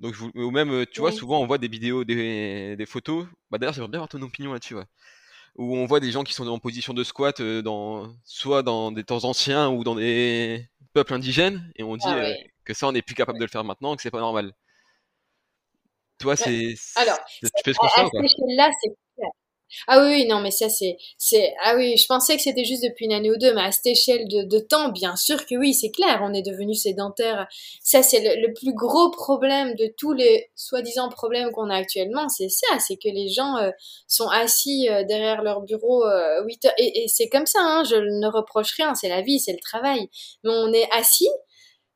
Donc, 0.00 0.14
ou 0.34 0.50
même, 0.50 0.70
euh, 0.72 0.86
tu 0.90 1.00
vois, 1.00 1.12
souvent 1.12 1.40
on 1.40 1.46
voit 1.46 1.58
des 1.58 1.68
vidéos, 1.68 2.04
des, 2.04 2.76
des 2.76 2.86
photos. 2.86 3.26
Bah 3.50 3.58
d'ailleurs, 3.58 3.74
j'aimerais 3.74 3.90
bien 3.90 3.98
avoir 3.98 4.08
ton 4.08 4.22
opinion 4.22 4.52
là-dessus. 4.54 4.74
Ouais. 4.74 4.84
Où 5.58 5.76
on 5.76 5.86
voit 5.86 6.00
des 6.00 6.10
gens 6.10 6.22
qui 6.22 6.34
sont 6.34 6.46
en 6.48 6.58
position 6.58 6.92
de 6.92 7.02
squat, 7.02 7.40
euh, 7.40 7.62
dans, 7.62 8.12
soit 8.24 8.62
dans 8.62 8.92
des 8.92 9.04
temps 9.04 9.24
anciens 9.24 9.70
ou 9.70 9.84
dans 9.84 9.94
des 9.94 10.68
peuples 10.92 11.14
indigènes, 11.14 11.72
et 11.76 11.82
on 11.82 11.96
dit 11.96 12.04
ah 12.06 12.32
que 12.64 12.74
ça, 12.74 12.88
on 12.88 12.92
n'est 12.92 13.02
plus 13.02 13.14
capable 13.14 13.38
de 13.38 13.44
le 13.44 13.50
faire 13.50 13.64
maintenant, 13.64 13.96
que 13.96 14.02
c'est 14.02 14.10
pas 14.10 14.20
normal. 14.20 14.52
Toi, 16.18 16.36
c'est. 16.36 16.74
Alors, 16.96 17.18
tu 17.40 17.48
fais 17.64 17.72
ce 17.72 17.78
constat, 17.78 18.02
à, 18.02 18.04
à 18.04 18.56
là 18.56 18.70
c'est 18.82 18.90
ah 19.88 20.00
oui, 20.00 20.26
non, 20.26 20.40
mais 20.40 20.50
ça 20.50 20.68
c'est, 20.68 20.96
c'est, 21.18 21.54
ah 21.64 21.74
oui, 21.76 21.96
je 21.96 22.06
pensais 22.06 22.36
que 22.36 22.42
c'était 22.42 22.64
juste 22.64 22.82
depuis 22.82 23.06
une 23.06 23.12
année 23.12 23.30
ou 23.30 23.36
deux, 23.36 23.54
mais 23.54 23.62
à 23.62 23.72
cette 23.72 23.86
échelle 23.86 24.28
de, 24.28 24.42
de 24.42 24.58
temps, 24.58 24.90
bien 24.90 25.16
sûr 25.16 25.44
que 25.46 25.54
oui, 25.56 25.74
c'est 25.74 25.90
clair, 25.90 26.20
on 26.22 26.32
est 26.32 26.42
devenu 26.42 26.74
sédentaire. 26.74 27.46
Ça 27.82 28.02
c'est 28.02 28.20
le, 28.20 28.52
plus 28.54 28.74
gros 28.74 29.10
problème 29.10 29.74
de 29.74 29.92
tous 29.98 30.12
les 30.12 30.50
soi-disant 30.54 31.08
problèmes 31.08 31.50
qu'on 31.50 31.70
a 31.70 31.76
actuellement, 31.76 32.28
c'est 32.28 32.48
ça, 32.48 32.78
c'est 32.78 32.96
que 32.96 33.08
les 33.08 33.28
gens 33.28 33.56
euh, 33.56 33.70
sont 34.06 34.28
assis 34.28 34.88
euh, 34.88 35.04
derrière 35.04 35.42
leur 35.42 35.60
bureau 35.62 36.04
euh, 36.04 36.44
8 36.44 36.64
heures, 36.66 36.72
et, 36.78 37.04
et 37.04 37.08
c'est 37.08 37.28
comme 37.28 37.46
ça, 37.46 37.58
hein, 37.60 37.82
je 37.84 37.96
ne 37.96 38.26
reproche 38.28 38.72
rien, 38.72 38.94
c'est 38.94 39.08
la 39.08 39.22
vie, 39.22 39.40
c'est 39.40 39.52
le 39.52 39.60
travail, 39.60 40.08
mais 40.44 40.50
on 40.52 40.72
est 40.72 40.88
assis. 40.92 41.28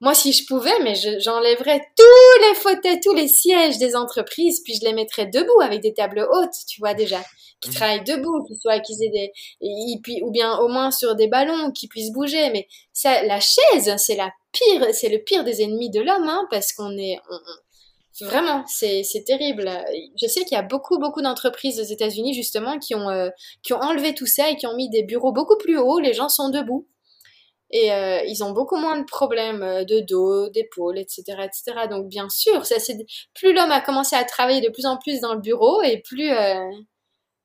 Moi, 0.02 0.14
si 0.14 0.32
je 0.32 0.46
pouvais, 0.46 0.78
mais 0.82 0.94
j'enlèverais 0.94 1.82
tous 1.94 2.48
les 2.48 2.54
fauteuils, 2.54 3.00
tous 3.00 3.12
les 3.12 3.28
sièges 3.28 3.76
des 3.76 3.94
entreprises, 3.94 4.62
puis 4.64 4.74
je 4.74 4.86
les 4.86 4.94
mettrais 4.94 5.26
debout 5.26 5.60
avec 5.60 5.82
des 5.82 5.92
tables 5.92 6.26
hautes, 6.32 6.54
tu 6.66 6.80
vois 6.80 6.94
déjà, 6.94 7.22
qui 7.60 7.70
mmh. 7.70 7.74
travaillent 7.74 8.04
debout, 8.04 8.44
qui 8.44 8.56
soient, 8.56 8.80
qui 8.80 8.92
aient 9.04 9.10
des, 9.10 9.32
et, 9.60 9.98
puis, 10.02 10.22
ou 10.22 10.30
bien 10.30 10.56
au 10.58 10.68
moins 10.68 10.90
sur 10.90 11.14
des 11.14 11.28
ballons, 11.28 11.70
qui 11.72 11.88
puissent 11.88 12.12
bouger. 12.12 12.50
Mais 12.50 12.66
ça, 12.92 13.22
la 13.22 13.40
chaise, 13.40 13.94
c'est 13.98 14.16
la 14.16 14.30
pire, 14.52 14.86
c'est 14.92 15.08
le 15.08 15.18
pire 15.18 15.44
des 15.44 15.62
ennemis 15.62 15.90
de 15.90 16.00
l'homme, 16.00 16.28
hein, 16.28 16.46
parce 16.50 16.72
qu'on 16.72 16.96
est, 16.96 17.18
Vraiment, 18.22 18.64
c'est 18.66 19.02
terrible. 19.24 19.70
Je 20.20 20.26
sais 20.26 20.44
qu'il 20.44 20.54
y 20.54 20.58
a 20.58 20.62
beaucoup, 20.62 20.98
beaucoup 20.98 21.22
d'entreprises 21.22 21.80
aux 21.80 21.84
États-Unis 21.84 22.34
justement 22.34 22.78
qui 22.78 22.94
ont, 22.94 23.08
euh, 23.08 23.30
qui 23.62 23.72
ont 23.72 23.80
enlevé 23.80 24.14
tout 24.14 24.26
ça 24.26 24.50
et 24.50 24.56
qui 24.56 24.66
ont 24.66 24.76
mis 24.76 24.90
des 24.90 25.02
bureaux 25.04 25.32
beaucoup 25.32 25.56
plus 25.56 25.78
hauts. 25.78 25.98
Les 26.00 26.12
gens 26.12 26.28
sont 26.28 26.50
debout 26.50 26.86
et 27.70 27.92
euh, 27.92 28.20
ils 28.26 28.42
ont 28.42 28.50
beaucoup 28.50 28.76
moins 28.76 28.98
de 28.98 29.04
problèmes 29.04 29.62
euh, 29.62 29.84
de 29.84 30.00
dos, 30.00 30.48
d'épaule, 30.48 30.98
etc., 30.98 31.22
etc. 31.44 31.88
Donc 31.88 32.08
bien 32.08 32.28
sûr, 32.28 32.66
ça 32.66 32.78
c'est 32.78 32.98
plus 33.34 33.52
l'homme 33.52 33.70
a 33.70 33.80
commencé 33.80 34.16
à 34.16 34.24
travailler 34.24 34.60
de 34.60 34.70
plus 34.70 34.86
en 34.86 34.96
plus 34.96 35.20
dans 35.20 35.34
le 35.34 35.40
bureau 35.40 35.82
et 35.82 35.98
plus 35.98 36.30
euh, 36.30 36.58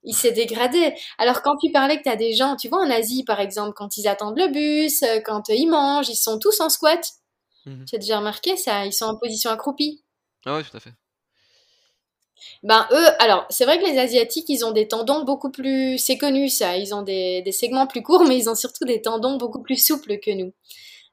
il 0.05 0.15
s'est 0.15 0.31
dégradé. 0.31 0.93
Alors 1.17 1.41
quand 1.41 1.57
tu 1.57 1.71
parlais 1.71 1.97
que 1.97 2.03
tu 2.03 2.09
as 2.09 2.15
des 2.15 2.33
gens, 2.33 2.55
tu 2.55 2.69
vois 2.69 2.79
en 2.79 2.89
Asie 2.89 3.23
par 3.23 3.39
exemple, 3.39 3.73
quand 3.75 3.97
ils 3.97 4.07
attendent 4.07 4.37
le 4.37 4.47
bus, 4.47 5.03
quand 5.25 5.49
ils 5.49 5.67
mangent, 5.67 6.09
ils 6.09 6.15
sont 6.15 6.39
tous 6.39 6.59
en 6.61 6.69
squat. 6.69 7.11
Mmh 7.65 7.85
tu 7.85 7.95
as 7.95 7.99
déjà 7.99 8.19
remarqué 8.19 8.57
ça? 8.57 8.85
Ils 8.85 8.93
sont 8.93 9.05
en 9.05 9.17
position 9.17 9.49
accroupie. 9.49 10.03
Ah 10.45 10.57
oui, 10.57 10.63
tout 10.63 10.77
à 10.77 10.79
fait. 10.79 10.93
Ben 12.63 12.87
eux, 12.91 13.07
alors 13.19 13.45
c'est 13.49 13.65
vrai 13.65 13.79
que 13.79 13.85
les 13.85 13.97
asiatiques, 13.97 14.49
ils 14.49 14.65
ont 14.65 14.71
des 14.71 14.87
tendons 14.87 15.23
beaucoup 15.23 15.49
plus, 15.49 15.97
c'est 15.97 16.17
connu 16.17 16.49
ça, 16.49 16.77
ils 16.77 16.93
ont 16.93 17.01
des, 17.01 17.41
des, 17.41 17.51
segments 17.51 17.87
plus 17.87 18.03
courts, 18.03 18.25
mais 18.25 18.37
ils 18.37 18.49
ont 18.49 18.55
surtout 18.55 18.85
des 18.85 19.01
tendons 19.01 19.37
beaucoup 19.37 19.61
plus 19.61 19.83
souples 19.83 20.19
que 20.19 20.31
nous. 20.31 20.53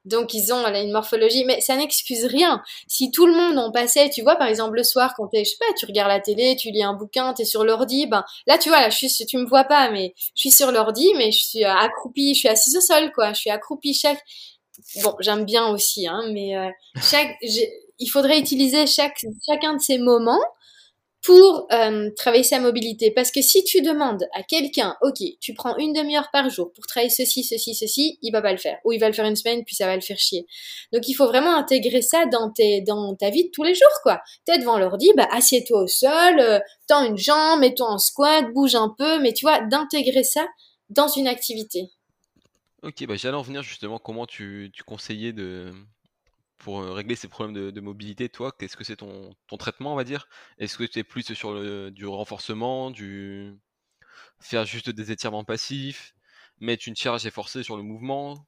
Donc 0.04 0.34
ils 0.34 0.52
ont 0.52 0.66
une 0.66 0.92
morphologie, 0.92 1.44
mais 1.44 1.60
ça 1.60 1.76
n'excuse 1.76 2.24
rien. 2.24 2.62
Si 2.88 3.10
tout 3.10 3.26
le 3.26 3.34
monde 3.34 3.58
en 3.58 3.70
passait, 3.70 4.10
tu 4.10 4.22
vois, 4.22 4.36
par 4.36 4.48
exemple 4.48 4.76
le 4.76 4.82
soir 4.84 5.14
quand 5.16 5.28
t'es, 5.28 5.44
je 5.44 5.50
sais 5.50 5.56
pas, 5.58 5.72
tu 5.78 5.86
regardes 5.86 6.08
la 6.10 6.20
télé, 6.20 6.56
tu 6.56 6.70
lis 6.70 6.82
un 6.82 6.94
bouquin, 6.94 7.32
t'es 7.34 7.44
sur 7.44 7.64
l'ordi, 7.64 8.06
ben 8.06 8.24
là 8.46 8.58
tu 8.58 8.68
vois, 8.68 8.80
là 8.80 8.90
je 8.90 9.06
suis, 9.06 9.26
tu 9.26 9.36
me 9.38 9.46
vois 9.46 9.64
pas, 9.64 9.90
mais 9.90 10.14
je 10.34 10.40
suis 10.40 10.50
sur 10.50 10.72
l'ordi, 10.72 11.12
mais 11.16 11.30
je 11.30 11.44
suis 11.44 11.64
accroupie, 11.64 12.34
je 12.34 12.40
suis 12.40 12.48
assise 12.48 12.76
au 12.76 12.80
sol, 12.80 13.12
quoi. 13.14 13.32
Je 13.32 13.40
suis 13.40 13.50
accroupie 13.50 13.94
chaque. 13.94 14.20
Bon, 15.02 15.14
j'aime 15.20 15.44
bien 15.44 15.68
aussi, 15.68 16.06
hein, 16.08 16.22
mais 16.32 16.56
euh, 16.56 16.68
chaque, 17.02 17.36
il 17.98 18.06
faudrait 18.08 18.38
utiliser 18.38 18.86
chaque, 18.86 19.16
chacun 19.46 19.74
de 19.74 19.80
ces 19.80 19.98
moments 19.98 20.40
pour 21.22 21.68
euh, 21.72 22.10
travailler 22.16 22.42
sa 22.42 22.58
mobilité. 22.58 23.12
Parce 23.12 23.30
que 23.30 23.42
si 23.42 23.62
tu 23.62 23.80
demandes 23.80 24.26
à 24.34 24.42
quelqu'un, 24.42 24.96
ok, 25.02 25.18
tu 25.40 25.54
prends 25.54 25.76
une 25.76 25.92
demi-heure 25.92 26.30
par 26.32 26.50
jour 26.50 26.72
pour 26.72 26.84
travailler 26.86 27.10
ceci, 27.10 27.44
ceci, 27.44 27.76
ceci, 27.76 28.18
il 28.22 28.32
va 28.32 28.42
pas 28.42 28.50
le 28.50 28.58
faire. 28.58 28.78
Ou 28.84 28.92
il 28.92 28.98
va 28.98 29.06
le 29.06 29.12
faire 29.12 29.26
une 29.26 29.36
semaine, 29.36 29.64
puis 29.64 29.76
ça 29.76 29.86
va 29.86 29.94
le 29.94 30.00
faire 30.02 30.18
chier. 30.18 30.46
Donc 30.92 31.08
il 31.08 31.14
faut 31.14 31.26
vraiment 31.26 31.54
intégrer 31.54 32.02
ça 32.02 32.26
dans, 32.26 32.50
ta 32.50 33.30
vie 33.30 33.44
de 33.44 33.50
tous 33.52 33.62
les 33.62 33.74
jours, 33.74 34.00
quoi. 34.02 34.20
T'es 34.44 34.58
devant 34.58 34.78
l'ordi, 34.78 35.10
bah 35.16 35.28
assieds-toi 35.30 35.82
au 35.82 35.86
sol, 35.86 36.40
euh, 36.40 36.58
tends 36.88 37.04
une 37.04 37.18
jambe, 37.18 37.60
mets-toi 37.60 37.88
en 37.88 37.98
squat, 37.98 38.44
bouge 38.52 38.74
un 38.74 38.92
peu, 38.98 39.20
mais 39.20 39.32
tu 39.32 39.44
vois, 39.44 39.60
d'intégrer 39.60 40.24
ça 40.24 40.46
dans 40.90 41.08
une 41.08 41.28
activité. 41.28 41.88
Ok, 42.82 43.06
bah 43.06 43.14
j'allais 43.14 43.36
en 43.36 43.42
venir 43.42 43.62
justement 43.62 44.00
comment 44.00 44.26
tu 44.26 44.72
conseillais 44.84 45.32
de, 45.32 45.72
pour 46.62 46.84
régler 46.84 47.16
ces 47.16 47.28
problèmes 47.28 47.72
de, 47.72 47.80
mobilité, 47.80 48.28
toi, 48.28 48.52
qu'est-ce 48.56 48.76
que 48.76 48.84
c'est 48.84 48.96
ton, 48.96 49.34
traitement, 49.58 49.92
on 49.92 49.96
va 49.96 50.04
dire? 50.04 50.28
Est-ce 50.58 50.78
que 50.78 50.84
tu 50.84 51.00
es 51.00 51.04
plus 51.04 51.34
sur 51.34 51.52
le, 51.52 51.90
du 51.90 52.06
renforcement, 52.06 52.90
du 52.90 53.58
faire 54.40 54.64
juste 54.64 54.88
des 54.88 55.10
étirements 55.10 55.44
passifs, 55.44 56.14
mettre 56.60 56.86
une 56.86 56.96
charge 56.96 57.26
et 57.26 57.30
forcer 57.30 57.64
sur 57.64 57.76
le 57.76 57.82
mouvement, 57.82 58.46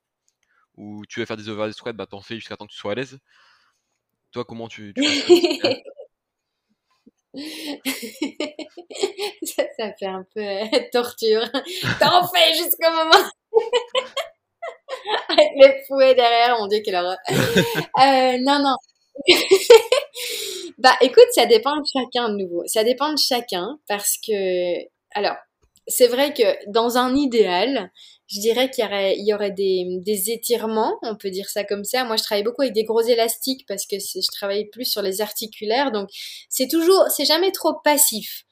ou 0.77 1.05
tu 1.07 1.21
veux 1.21 1.27
faire 1.27 1.37
des 1.37 1.49
overhead 1.49 1.75
squats, 1.75 1.93
bah 1.93 2.07
t'en 2.07 2.21
fais 2.21 2.37
jusqu'à 2.37 2.57
temps 2.57 2.67
que 2.67 2.73
tu 2.73 2.79
sois 2.79 2.93
à 2.93 2.95
l'aise? 2.95 3.19
Toi, 4.31 4.45
comment 4.45 4.69
tu... 4.69 4.95
ça, 9.45 9.65
ça, 9.77 9.93
fait 9.99 10.07
un 10.07 10.25
peu 10.35 10.61
torture. 10.93 11.43
T'en 11.99 12.29
fais 12.29 12.55
jusqu'au 12.55 12.91
moment 12.93 13.29
avec 15.29 15.51
les 15.57 15.83
fouets 15.87 16.15
derrière, 16.15 16.57
mon 16.59 16.67
dieu, 16.67 16.81
quelle 16.85 16.97
horreur. 16.97 17.19
euh, 17.29 18.39
non, 18.41 18.59
non. 18.61 18.77
bah, 20.79 20.97
écoute, 21.01 21.29
ça 21.33 21.47
dépend 21.47 21.77
de 21.77 21.85
chacun 21.93 22.31
de 22.31 22.37
nouveau. 22.37 22.63
Ça 22.67 22.85
dépend 22.85 23.13
de 23.13 23.19
chacun 23.19 23.79
parce 23.89 24.17
que, 24.27 24.85
alors, 25.15 25.37
c'est 25.87 26.09
vrai 26.09 26.33
que 26.33 26.71
dans 26.71 26.97
un 26.97 27.15
idéal, 27.15 27.91
je 28.27 28.41
dirais 28.41 28.71
qu'il 28.71 28.85
y 28.85 28.87
aurait, 28.87 29.17
il 29.17 29.27
y 29.27 29.35
aurait 29.35 29.51
des, 29.51 29.99
des, 30.01 30.31
étirements, 30.31 30.99
on 31.03 31.15
peut 31.15 31.31
dire 31.31 31.49
ça 31.49 31.63
comme 31.65 31.85
ça. 31.85 32.05
Moi, 32.05 32.17
je 32.17 32.23
travaille 32.23 32.43
beaucoup 32.43 32.63
avec 32.63 32.75
des 32.75 32.85
gros 32.85 33.03
élastiques 33.03 33.67
parce 33.69 33.87
que 33.87 33.97
je 33.99 34.33
travaille 34.33 34.67
plus 34.71 34.87
sur 34.87 35.03
les 35.03 35.21
articulaires, 35.21 35.93
donc 35.93 36.09
c'est 36.49 36.69
toujours, 36.69 37.05
c'est 37.11 37.27
jamais 37.27 37.53
trop 37.53 37.75
passif. 37.85 38.45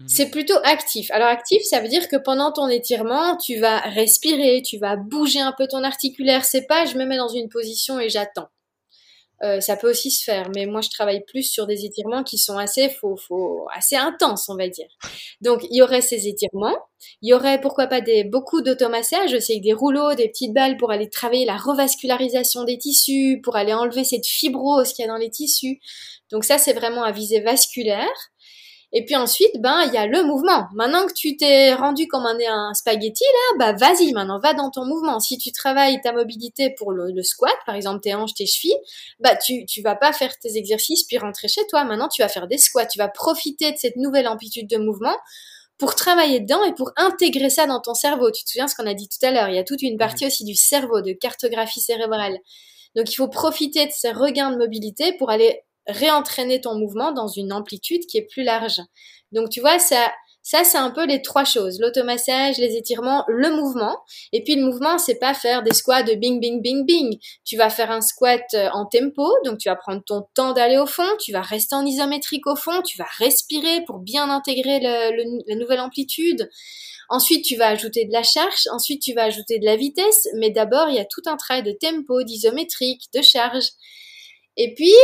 Mhm. 0.00 0.08
C'est 0.08 0.30
plutôt 0.30 0.58
actif. 0.64 1.10
Alors 1.10 1.28
actif, 1.28 1.62
ça 1.64 1.80
veut 1.80 1.88
dire 1.88 2.08
que 2.08 2.16
pendant 2.16 2.52
ton 2.52 2.68
étirement, 2.68 3.36
tu 3.36 3.58
vas 3.58 3.78
respirer, 3.80 4.62
tu 4.62 4.78
vas 4.78 4.96
bouger 4.96 5.40
un 5.40 5.52
peu 5.56 5.66
ton 5.68 5.84
articulaire. 5.84 6.44
C'est 6.44 6.66
pas 6.66 6.86
je 6.86 6.96
me 6.96 7.04
mets 7.04 7.18
dans 7.18 7.28
une 7.28 7.48
position 7.48 8.00
et 8.00 8.08
j'attends. 8.08 8.48
Euh, 9.42 9.60
ça 9.60 9.76
peut 9.76 9.88
aussi 9.88 10.10
se 10.10 10.22
faire, 10.22 10.50
mais 10.54 10.66
moi 10.66 10.82
je 10.82 10.90
travaille 10.90 11.24
plus 11.24 11.44
sur 11.44 11.66
des 11.66 11.86
étirements 11.86 12.22
qui 12.24 12.36
sont 12.36 12.58
assez 12.58 12.90
faux, 12.90 13.16
faux, 13.16 13.66
assez 13.74 13.96
intenses, 13.96 14.50
on 14.50 14.56
va 14.56 14.68
dire. 14.68 14.88
Donc 15.40 15.62
il 15.70 15.76
y 15.78 15.82
aurait 15.82 16.02
ces 16.02 16.28
étirements, 16.28 16.76
il 17.22 17.30
y 17.30 17.32
aurait 17.34 17.58
pourquoi 17.60 17.86
pas 17.86 18.02
des 18.02 18.24
beaucoup 18.24 18.60
d'automassage, 18.60 19.38
c'est 19.38 19.60
des 19.60 19.72
rouleaux, 19.72 20.14
des 20.14 20.28
petites 20.28 20.52
balles 20.52 20.76
pour 20.76 20.90
aller 20.90 21.08
travailler 21.08 21.46
la 21.46 21.56
revascularisation 21.56 22.64
des 22.64 22.76
tissus, 22.76 23.40
pour 23.42 23.56
aller 23.56 23.72
enlever 23.72 24.04
cette 24.04 24.26
fibrose 24.26 24.92
qu'il 24.92 25.06
y 25.06 25.08
a 25.08 25.10
dans 25.10 25.16
les 25.18 25.30
tissus. 25.30 25.80
Donc 26.30 26.44
ça 26.44 26.58
c'est 26.58 26.74
vraiment 26.74 27.02
à 27.02 27.12
visée 27.12 27.40
vasculaire. 27.40 28.08
Et 28.92 29.04
puis 29.04 29.14
ensuite, 29.14 29.60
ben, 29.60 29.84
il 29.86 29.94
y 29.94 29.96
a 29.96 30.06
le 30.06 30.24
mouvement. 30.24 30.66
Maintenant 30.74 31.06
que 31.06 31.12
tu 31.12 31.36
t'es 31.36 31.72
rendu 31.74 32.08
comme 32.08 32.26
un, 32.26 32.36
un 32.48 32.74
spaghetti, 32.74 33.22
là, 33.22 33.58
bah, 33.58 33.72
vas-y, 33.72 34.12
maintenant, 34.12 34.40
va 34.40 34.52
dans 34.52 34.70
ton 34.70 34.84
mouvement. 34.84 35.20
Si 35.20 35.38
tu 35.38 35.52
travailles 35.52 36.00
ta 36.00 36.12
mobilité 36.12 36.74
pour 36.76 36.90
le, 36.90 37.22
squat, 37.22 37.54
par 37.66 37.76
exemple, 37.76 38.00
tes 38.00 38.14
hanches, 38.14 38.34
tes 38.34 38.46
chevilles, 38.46 38.76
bah, 39.20 39.36
tu, 39.36 39.64
tu 39.66 39.80
vas 39.80 39.94
pas 39.94 40.12
faire 40.12 40.36
tes 40.38 40.56
exercices 40.56 41.04
puis 41.04 41.18
rentrer 41.18 41.46
chez 41.46 41.64
toi. 41.68 41.84
Maintenant, 41.84 42.08
tu 42.08 42.22
vas 42.22 42.28
faire 42.28 42.48
des 42.48 42.58
squats. 42.58 42.86
Tu 42.86 42.98
vas 42.98 43.08
profiter 43.08 43.70
de 43.70 43.76
cette 43.76 43.96
nouvelle 43.96 44.26
amplitude 44.26 44.68
de 44.68 44.76
mouvement 44.76 45.16
pour 45.78 45.94
travailler 45.94 46.40
dedans 46.40 46.62
et 46.64 46.74
pour 46.74 46.92
intégrer 46.96 47.48
ça 47.48 47.66
dans 47.66 47.80
ton 47.80 47.94
cerveau. 47.94 48.30
Tu 48.32 48.44
te 48.44 48.50
souviens 48.50 48.68
ce 48.68 48.74
qu'on 48.74 48.86
a 48.86 48.94
dit 48.94 49.08
tout 49.08 49.24
à 49.24 49.30
l'heure? 49.30 49.48
Il 49.48 49.54
y 49.54 49.58
a 49.58 49.64
toute 49.64 49.82
une 49.82 49.98
partie 49.98 50.26
aussi 50.26 50.44
du 50.44 50.54
cerveau, 50.54 51.00
de 51.00 51.12
cartographie 51.12 51.80
cérébrale. 51.80 52.36
Donc 52.96 53.10
il 53.10 53.14
faut 53.14 53.28
profiter 53.28 53.86
de 53.86 53.92
ces 53.92 54.10
regains 54.10 54.50
de 54.50 54.56
mobilité 54.56 55.14
pour 55.16 55.30
aller 55.30 55.62
réentraîner 55.90 56.60
ton 56.60 56.76
mouvement 56.78 57.12
dans 57.12 57.28
une 57.28 57.52
amplitude 57.52 58.06
qui 58.06 58.18
est 58.18 58.26
plus 58.30 58.42
large. 58.42 58.80
Donc 59.32 59.50
tu 59.50 59.60
vois, 59.60 59.78
ça, 59.78 60.10
ça, 60.42 60.64
c'est 60.64 60.78
un 60.78 60.90
peu 60.90 61.04
les 61.04 61.20
trois 61.20 61.44
choses. 61.44 61.78
L'automassage, 61.80 62.56
les 62.58 62.74
étirements, 62.76 63.24
le 63.28 63.50
mouvement. 63.50 63.96
Et 64.32 64.42
puis 64.42 64.56
le 64.56 64.64
mouvement, 64.64 64.96
c'est 64.98 65.18
pas 65.18 65.34
faire 65.34 65.62
des 65.62 65.74
squats 65.74 66.02
de 66.02 66.14
bing, 66.14 66.40
bing, 66.40 66.62
bing, 66.62 66.86
bing. 66.86 67.18
Tu 67.44 67.56
vas 67.56 67.68
faire 67.68 67.90
un 67.90 68.00
squat 68.00 68.42
euh, 68.54 68.68
en 68.72 68.86
tempo, 68.86 69.28
donc 69.44 69.58
tu 69.58 69.68
vas 69.68 69.76
prendre 69.76 70.02
ton 70.02 70.26
temps 70.34 70.52
d'aller 70.52 70.78
au 70.78 70.86
fond, 70.86 71.08
tu 71.20 71.32
vas 71.32 71.42
rester 71.42 71.74
en 71.74 71.84
isométrique 71.84 72.46
au 72.46 72.56
fond, 72.56 72.80
tu 72.82 72.96
vas 72.96 73.06
respirer 73.18 73.84
pour 73.84 73.98
bien 73.98 74.30
intégrer 74.30 74.80
la 74.80 75.54
nouvelle 75.56 75.80
amplitude. 75.80 76.48
Ensuite, 77.10 77.44
tu 77.44 77.56
vas 77.56 77.68
ajouter 77.68 78.04
de 78.06 78.12
la 78.12 78.22
charge, 78.22 78.66
ensuite 78.72 79.02
tu 79.02 79.12
vas 79.14 79.24
ajouter 79.24 79.58
de 79.58 79.64
la 79.64 79.76
vitesse, 79.76 80.28
mais 80.36 80.50
d'abord, 80.50 80.88
il 80.88 80.94
y 80.94 81.00
a 81.00 81.04
tout 81.04 81.22
un 81.26 81.36
travail 81.36 81.64
de 81.64 81.72
tempo, 81.72 82.22
d'isométrique, 82.22 83.02
de 83.12 83.20
charge. 83.20 83.66
Et 84.56 84.74
puis, 84.74 84.94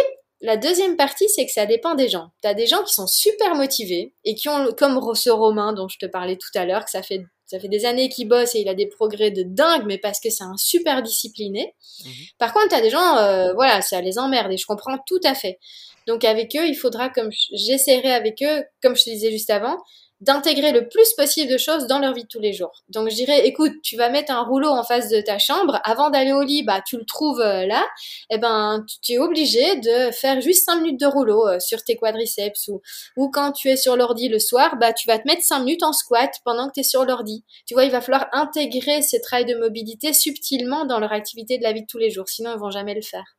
la 0.41 0.57
deuxième 0.57 0.97
partie, 0.97 1.29
c'est 1.29 1.47
que 1.47 1.53
ça 1.53 1.67
dépend 1.67 1.95
des 1.95 2.09
gens. 2.09 2.31
Tu 2.43 2.49
as 2.49 2.55
des 2.55 2.67
gens 2.67 2.83
qui 2.83 2.93
sont 2.93 3.07
super 3.07 3.55
motivés 3.55 4.13
et 4.25 4.35
qui 4.35 4.49
ont, 4.49 4.73
comme 4.77 5.15
ce 5.15 5.31
Romain 5.31 5.73
dont 5.73 5.89
je 5.89 5.99
te 5.99 6.07
parlais 6.07 6.37
tout 6.37 6.51
à 6.55 6.67
l'heure, 6.67 6.85
que 6.85 6.91
ça 6.91 7.03
fait, 7.03 7.25
ça 7.47 7.59
fait 7.59 7.69
des 7.69 7.87
années 7.87 8.09
qu'il 8.09 8.29
bosse 8.29 8.55
et 8.55 8.61
il 8.61 8.69
a 8.69 8.75
des 8.75 8.87
progrès 8.87 9.31
de 9.31 9.45
dingue, 9.45 9.85
mais 9.87 9.99
parce 9.99 10.21
que 10.21 10.29
c'est 10.29 10.45
un 10.45 10.57
super 10.57 11.03
discipliné. 11.03 11.75
Mhm. 12.05 12.13
Par 12.39 12.53
contre, 12.53 12.69
tu 12.69 12.75
as 12.75 12.83
des 12.83 12.91
gens, 12.91 13.17
euh, 13.17 13.55
voilà, 13.55 13.81
ça 13.81 14.01
les 14.03 14.19
emmerde 14.19 14.53
et 14.53 14.59
je 14.59 14.67
comprends 14.67 14.99
tout 15.07 15.21
à 15.25 15.35
fait. 15.35 15.59
Donc 16.07 16.25
avec 16.25 16.55
eux, 16.55 16.67
il 16.67 16.77
faudra, 16.77 17.09
comme 17.09 17.31
j'essaierai 17.53 18.13
avec 18.13 18.43
eux, 18.43 18.65
comme 18.83 18.95
je 18.95 19.05
te 19.05 19.11
disais 19.11 19.33
juste 19.33 19.51
avant, 19.51 19.79
d'intégrer 20.21 20.73
le 20.73 20.89
plus 20.89 21.13
possible 21.15 21.51
de 21.53 21.59
choses 21.59 21.87
dans 21.87 21.99
leur 21.99 22.15
vie 22.15 22.23
de 22.23 22.29
tous 22.29 22.41
les 22.41 22.55
jours. 22.55 22.83
Donc 22.89 23.11
je 23.11 23.15
dirais, 23.15 23.47
écoute, 23.47 23.73
tu 23.83 23.97
vas 23.97 24.09
mettre 24.09 24.33
un 24.33 24.43
rouleau 24.43 24.71
en 24.71 24.83
face 24.83 25.11
de 25.11 25.21
ta 25.21 25.39
chambre, 25.39 25.79
avant 25.85 26.09
d'aller 26.09 26.33
au 26.33 26.43
lit, 26.43 26.63
bah 26.63 26.81
tu 26.87 26.97
le 26.97 27.05
trouves 27.05 27.41
euh, 27.41 27.67
là, 27.67 27.85
et 28.31 28.37
eh 28.37 28.39
ben 28.39 28.85
tu 29.03 29.13
es 29.13 29.19
obligé 29.19 29.77
de 29.77 30.11
faire 30.13 30.41
juste 30.41 30.65
5 30.65 30.81
minutes 30.81 31.01
de 31.01 31.07
rouleau 31.07 31.47
euh, 31.47 31.61
sur 31.61 31.85
tes 31.85 31.97
quadriceps 31.97 32.69
ou, 32.69 32.81
ou 33.17 33.31
quand 33.31 33.53
tu 33.53 33.69
es 33.69 33.77
sur 33.77 33.97
l'ordi 33.97 34.29
le 34.29 34.39
soir, 34.39 34.77
bah 34.79 34.95
tu 34.95 35.07
vas 35.07 35.19
te 35.19 35.29
mettre 35.29 35.43
5 35.43 35.61
minutes 35.61 35.83
en 35.83 35.93
squat 35.93 36.31
pendant 36.45 36.69
que 36.69 36.73
tu 36.75 36.81
es 36.81 36.85
sur 36.85 37.05
l'ordi. 37.05 37.45
Tu 37.67 37.75
vois, 37.75 37.85
il 37.85 37.91
va 37.91 38.01
falloir 38.01 38.29
intégrer 38.33 39.03
ces 39.03 39.21
travails 39.21 39.45
de 39.45 39.55
mobilité 39.55 40.15
subtilement 40.15 40.87
dans 40.87 40.99
leur 40.99 41.13
activité 41.13 41.59
de 41.59 41.63
la 41.63 41.73
vie 41.73 41.83
de 41.83 41.87
tous 41.87 41.99
les 41.99 42.11
jours, 42.11 42.29
sinon 42.29 42.53
ils 42.55 42.59
vont 42.59 42.71
jamais 42.71 42.95
le 42.95 43.03
faire. 43.03 43.37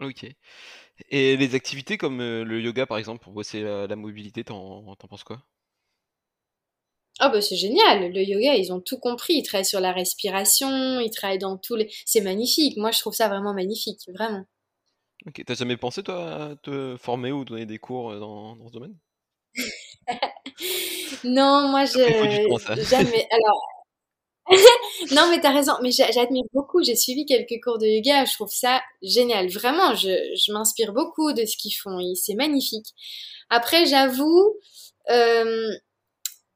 Ok. 0.00 0.26
Et 1.10 1.36
les 1.36 1.54
activités 1.54 1.96
comme 1.96 2.20
euh, 2.20 2.44
le 2.44 2.60
yoga 2.60 2.86
par 2.86 2.98
exemple 2.98 3.22
pour 3.22 3.32
bosser 3.32 3.62
la, 3.62 3.86
la 3.86 3.96
mobilité, 3.96 4.42
t'en 4.42 4.96
penses 5.08 5.22
quoi? 5.22 5.42
Ah 7.18 7.28
bah 7.28 7.40
c'est 7.40 7.56
génial, 7.56 8.12
le 8.12 8.22
yoga, 8.22 8.54
ils 8.54 8.72
ont 8.72 8.80
tout 8.80 8.98
compris, 8.98 9.34
ils 9.34 9.42
travaillent 9.42 9.64
sur 9.64 9.80
la 9.80 9.92
respiration, 9.92 11.00
ils 11.00 11.10
travaillent 11.10 11.38
dans 11.38 11.56
tous 11.56 11.74
les... 11.74 11.90
C'est 12.06 12.20
magnifique, 12.20 12.76
moi 12.76 12.92
je 12.92 13.00
trouve 13.00 13.14
ça 13.14 13.28
vraiment 13.28 13.52
magnifique, 13.52 14.00
vraiment. 14.14 14.44
Ok, 15.26 15.42
t'as 15.44 15.54
jamais 15.54 15.76
pensé 15.76 16.04
toi 16.04 16.50
à 16.50 16.56
te 16.56 16.96
former 16.96 17.32
ou 17.32 17.44
donner 17.44 17.66
des 17.66 17.78
cours 17.78 18.12
euh, 18.12 18.20
dans, 18.20 18.56
ce 18.68 18.72
domaine? 18.72 18.96
Non, 21.24 21.68
moi 21.68 21.84
je... 21.84 21.98
Jamais, 22.88 23.28
alors... 23.32 23.62
non 25.10 25.28
mais 25.30 25.40
t'as 25.40 25.52
raison, 25.52 25.72
mais 25.82 25.90
j'admire 25.90 26.44
beaucoup, 26.52 26.82
j'ai 26.82 26.94
suivi 26.94 27.26
quelques 27.26 27.62
cours 27.62 27.78
de 27.78 27.86
yoga, 27.86 28.24
je 28.24 28.34
trouve 28.34 28.50
ça 28.50 28.80
génial, 29.02 29.48
vraiment, 29.48 29.94
je, 29.94 30.08
je 30.08 30.52
m'inspire 30.52 30.92
beaucoup 30.92 31.32
de 31.32 31.44
ce 31.44 31.56
qu'ils 31.56 31.74
font, 31.74 31.98
c'est 32.14 32.34
magnifique. 32.34 32.94
Après 33.50 33.86
j'avoue... 33.86 34.54
Euh, 35.10 35.70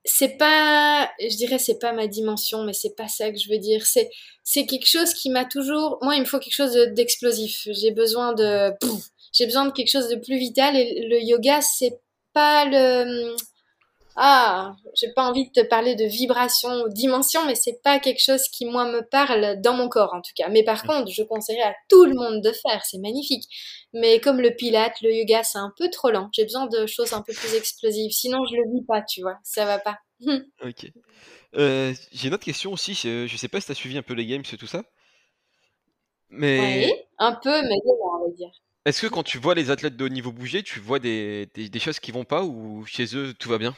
c'est 0.05 0.37
pas, 0.37 1.11
je 1.21 1.37
dirais, 1.37 1.59
c'est 1.59 1.79
pas 1.79 1.93
ma 1.93 2.07
dimension, 2.07 2.65
mais 2.65 2.73
c'est 2.73 2.97
pas 2.97 3.09
ça 3.09 3.31
que 3.31 3.39
je 3.39 3.49
veux 3.49 3.59
dire. 3.59 3.87
C'est, 3.87 4.11
c'est 4.43 4.67
quelque 4.67 4.87
chose 4.89 5.15
qui 5.15 5.31
m'a 5.31 5.45
toujours, 5.45 5.99
moi, 6.03 6.17
il 6.17 6.21
me 6.21 6.27
faut 6.27 6.39
quelque 6.39 6.55
chose 6.55 6.75
d'explosif. 6.93 7.69
J'ai 7.71 7.93
besoin 7.93 8.33
de, 8.33 8.73
j'ai 9.33 9.47
besoin 9.47 9.67
de 9.67 9.73
quelque 9.73 9.91
chose 9.91 10.09
de 10.09 10.17
plus 10.17 10.39
vital 10.39 10.77
et 10.77 11.07
le 11.09 11.21
yoga, 11.21 11.61
c'est 11.61 12.01
pas 12.33 12.65
le, 12.65 13.37
ah, 14.17 14.77
j'ai 14.95 15.13
pas 15.13 15.29
envie 15.29 15.49
de 15.49 15.53
te 15.53 15.67
parler 15.67 15.95
de 15.95 16.05
vibration 16.05 16.69
ou 16.83 16.89
dimension, 16.89 17.45
mais 17.47 17.55
c'est 17.55 17.81
pas 17.83 17.99
quelque 17.99 18.23
chose 18.23 18.43
qui 18.49 18.67
moi 18.67 18.85
me 18.85 19.01
parle 19.09 19.61
dans 19.61 19.75
mon 19.75 19.89
corps 19.89 20.13
en 20.13 20.21
tout 20.21 20.33
cas. 20.37 20.49
Mais 20.49 20.63
par 20.63 20.85
mm. 20.85 20.87
contre, 20.87 21.13
je 21.13 21.23
conseillerais 21.23 21.71
à 21.71 21.75
tout 21.89 22.05
le 22.05 22.15
monde 22.15 22.43
de 22.43 22.53
faire, 22.53 22.85
c'est 22.85 22.99
magnifique. 22.99 23.45
Mais 23.95 24.21
comme 24.21 24.41
le 24.41 24.55
pilate, 24.55 25.01
le 25.03 25.15
yoga, 25.15 25.43
c'est 25.45 25.59
un 25.59 25.73
peu 25.79 25.89
trop 25.91 26.11
lent. 26.11 26.29
J'ai 26.33 26.45
besoin 26.45 26.67
de 26.67 26.87
choses 26.87 27.13
un 27.13 27.23
peu 27.23 27.33
plus 27.33 27.55
explosives. 27.55 28.11
Sinon, 28.11 28.45
je 28.47 28.57
le 28.57 28.73
vis 28.73 28.85
pas, 28.87 29.03
tu 29.03 29.23
vois, 29.23 29.39
ça 29.43 29.65
va 29.65 29.79
pas. 29.79 29.99
ok. 30.63 30.91
Euh, 31.55 31.95
j'ai 32.13 32.29
une 32.29 32.35
autre 32.35 32.45
question 32.45 32.73
aussi. 32.73 32.95
Je 32.95 33.37
sais 33.37 33.49
pas 33.49 33.61
si 33.61 33.67
tu 33.67 33.73
as 33.73 33.75
suivi 33.75 33.97
un 33.97 34.03
peu 34.03 34.15
les 34.15 34.27
games, 34.27 34.43
tout 34.43 34.67
ça. 34.67 34.83
Mais. 36.29 36.87
Oui, 36.87 36.93
un 37.19 37.33
peu, 37.35 37.63
mais 37.63 37.77
on 37.87 38.27
va 38.27 38.35
dire. 38.35 38.51
Est-ce 38.85 39.01
que 39.01 39.07
quand 39.07 39.23
tu 39.23 39.39
vois 39.39 39.55
les 39.55 39.71
athlètes 39.71 39.97
de 39.97 40.05
haut 40.05 40.09
niveau 40.09 40.33
bouger, 40.33 40.63
tu 40.63 40.81
vois 40.81 40.99
des, 40.99 41.49
des, 41.55 41.69
des 41.69 41.79
choses 41.79 42.01
qui 42.01 42.11
vont 42.11 42.25
pas 42.25 42.43
ou 42.43 42.85
chez 42.85 43.17
eux 43.17 43.33
tout 43.39 43.49
va 43.49 43.59
bien? 43.59 43.77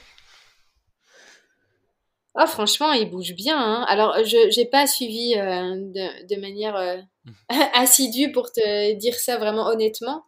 Oh, 2.37 2.47
franchement, 2.47 2.93
il 2.93 3.11
bouge 3.11 3.35
bien. 3.35 3.57
Hein. 3.59 3.85
Alors, 3.89 4.17
je 4.25 4.59
n'ai 4.59 4.67
pas 4.67 4.87
suivi 4.87 5.35
euh, 5.37 5.77
de, 5.77 6.35
de, 6.35 6.41
manière 6.41 6.75
euh, 6.77 6.97
mmh. 7.25 7.33
assidue 7.75 8.33
pour 8.33 8.51
te 8.51 8.93
dire 8.95 9.15
ça 9.15 9.39
vraiment 9.39 9.67
honnêtement, 9.67 10.25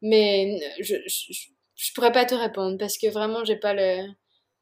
mais 0.00 0.58
je, 0.80 0.94
je, 1.06 1.92
pourrais 1.94 2.12
pas 2.12 2.24
te 2.24 2.34
répondre 2.34 2.78
parce 2.78 2.96
que 2.98 3.08
vraiment, 3.08 3.44
j'ai 3.44 3.56
pas 3.56 3.74
le. 3.74 4.06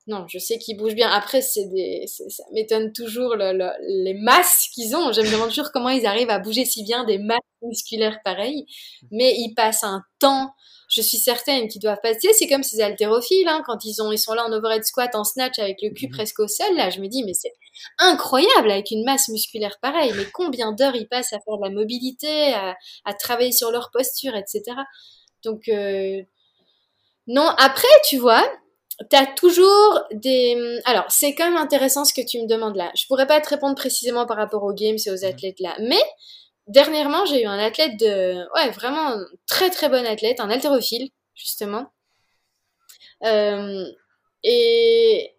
Non, 0.09 0.26
je 0.28 0.38
sais 0.38 0.59
qu'il 0.59 0.76
bouge 0.76 0.94
bien. 0.94 1.09
Après, 1.09 1.42
c'est 1.42 1.66
des, 1.66 2.07
ça 2.07 2.42
m'étonne 2.53 2.92
toujours 2.92 3.36
le, 3.36 3.70
les 4.05 4.14
masses 4.14 4.68
qu'ils 4.74 4.96
ont. 4.96 5.12
Je 5.12 5.20
me 5.20 5.30
demande 5.30 5.50
toujours 5.50 5.70
comment 5.72 5.90
ils 5.90 6.07
arrivent 6.07 6.30
à 6.30 6.40
bouger 6.40 6.64
si 6.64 6.82
bien 6.82 7.05
des 7.05 7.18
masses 7.18 7.38
musculaires 7.62 8.18
pareilles, 8.24 8.66
mais 9.12 9.34
ils 9.36 9.55
passent 9.55 9.84
un 9.84 10.03
temps 10.18 10.53
je 10.92 11.00
suis 11.00 11.16
certaine 11.16 11.68
qu'ils 11.68 11.80
doivent 11.80 12.00
passer. 12.03 12.28
C'est 12.34 12.46
comme 12.46 12.62
ces 12.62 12.82
haltérophiles, 12.82 13.48
hein, 13.48 13.62
quand 13.64 13.82
ils, 13.84 14.03
ont, 14.03 14.12
ils 14.12 14.18
sont 14.18 14.34
là 14.34 14.44
en 14.44 14.53
overhead 14.53 14.84
squat, 14.84 15.14
en 15.14 15.24
snatch, 15.24 15.59
avec 15.59 15.78
le 15.80 15.88
cul 15.88 16.09
mhm. 16.09 16.12
presque 16.12 16.38
au 16.40 16.46
sol. 16.46 16.76
Là, 16.76 16.90
je 16.90 17.00
me 17.00 17.09
dis, 17.09 17.24
mais 17.24 17.32
c'est 17.32 17.53
incroyable 17.98 18.70
avec 18.70 18.90
une 18.90 19.03
masse 19.03 19.28
musculaire 19.28 19.78
pareille. 19.80 20.12
Mais 20.14 20.26
combien 20.34 20.72
d'heures 20.72 20.94
ils 20.94 21.09
passent 21.09 21.32
à 21.32 21.40
faire 21.40 21.57
de 21.57 21.64
la 21.64 21.70
mobilité, 21.70 22.53
à, 22.53 23.14
travailler 23.14 23.53
sur 23.53 23.70
leur 23.70 23.90
posture, 23.90 24.36
etc. 24.36 24.62
Donc, 25.42 25.68
euh, 25.68 26.20
non. 27.26 27.48
Après, 27.57 27.88
tu 28.07 28.18
vois, 28.18 28.46
tu 28.99 29.16
as 29.16 29.26
toujours 29.26 30.01
des... 30.12 30.80
Alors, 30.84 31.05
c'est 31.09 31.34
quand 31.34 31.45
même 31.45 31.57
intéressant 31.57 32.05
ce 32.05 32.14
que 32.14 32.24
tu 32.26 32.40
me 32.40 32.47
demandes 32.47 32.76
là. 32.76 32.90
Je 32.97 33.07
pourrais 33.07 33.26
pas 33.26 33.40
te 33.40 33.49
répondre 33.49 33.74
précisément 33.74 34.26
par 34.26 34.36
rapport 34.36 34.62
aux 34.62 34.72
games 34.72 34.97
et 35.05 35.11
aux 35.11 35.24
mhm. 35.24 35.24
athlètes 35.24 35.61
là. 35.61 35.76
Mais 35.80 36.03
dernièrement, 36.66 37.24
j'ai 37.26 37.43
eu 37.43 37.47
un 37.47 37.59
athlète 37.59 37.99
de, 37.99 38.45
ouais, 38.55 38.70
vraiment 38.70 39.16
très 39.47 39.70
très 39.70 39.88
bon 39.88 40.05
athlète, 40.07 40.40
un 40.40 40.51
haltérophile, 40.51 41.11
justement. 41.34 41.86
Euh, 43.24 43.84
et 44.43 45.34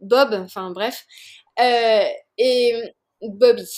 Bob, 0.00 0.34
enfin 0.34 0.70
bref, 0.70 1.06
euh, 1.60 2.04
et 2.38 2.94
Bobby. 3.22 3.68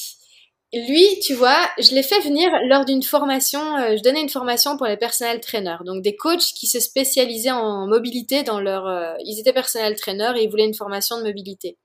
Lui, 0.74 1.20
tu 1.20 1.34
vois, 1.34 1.68
je 1.78 1.94
l'ai 1.94 2.02
fait 2.02 2.18
venir 2.20 2.50
lors 2.68 2.84
d'une 2.84 3.02
formation, 3.02 3.76
euh, 3.76 3.96
je 3.96 4.02
donnais 4.02 4.20
une 4.20 4.28
formation 4.28 4.76
pour 4.76 4.86
les 4.86 4.96
personnel 4.96 5.40
trainers, 5.40 5.84
donc 5.84 6.02
des 6.02 6.16
coachs 6.16 6.52
qui 6.54 6.66
se 6.66 6.80
spécialisaient 6.80 7.52
en 7.52 7.86
mobilité 7.86 8.42
dans 8.42 8.60
leur... 8.60 8.86
Euh, 8.86 9.14
ils 9.24 9.38
étaient 9.38 9.52
personnel 9.52 9.94
trainers 9.94 10.36
et 10.36 10.42
ils 10.42 10.50
voulaient 10.50 10.66
une 10.66 10.74
formation 10.74 11.18
de 11.18 11.22
mobilité. 11.22 11.78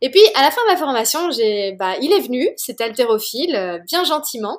Et 0.00 0.10
puis, 0.10 0.20
à 0.34 0.42
la 0.42 0.50
fin 0.50 0.62
de 0.64 0.70
la 0.70 0.76
formation, 0.76 1.30
j'ai, 1.30 1.72
bah, 1.72 1.94
il 2.00 2.12
est 2.12 2.20
venu, 2.20 2.50
cet 2.56 2.80
haltérophile, 2.80 3.54
euh, 3.54 3.78
bien 3.86 4.04
gentiment, 4.04 4.58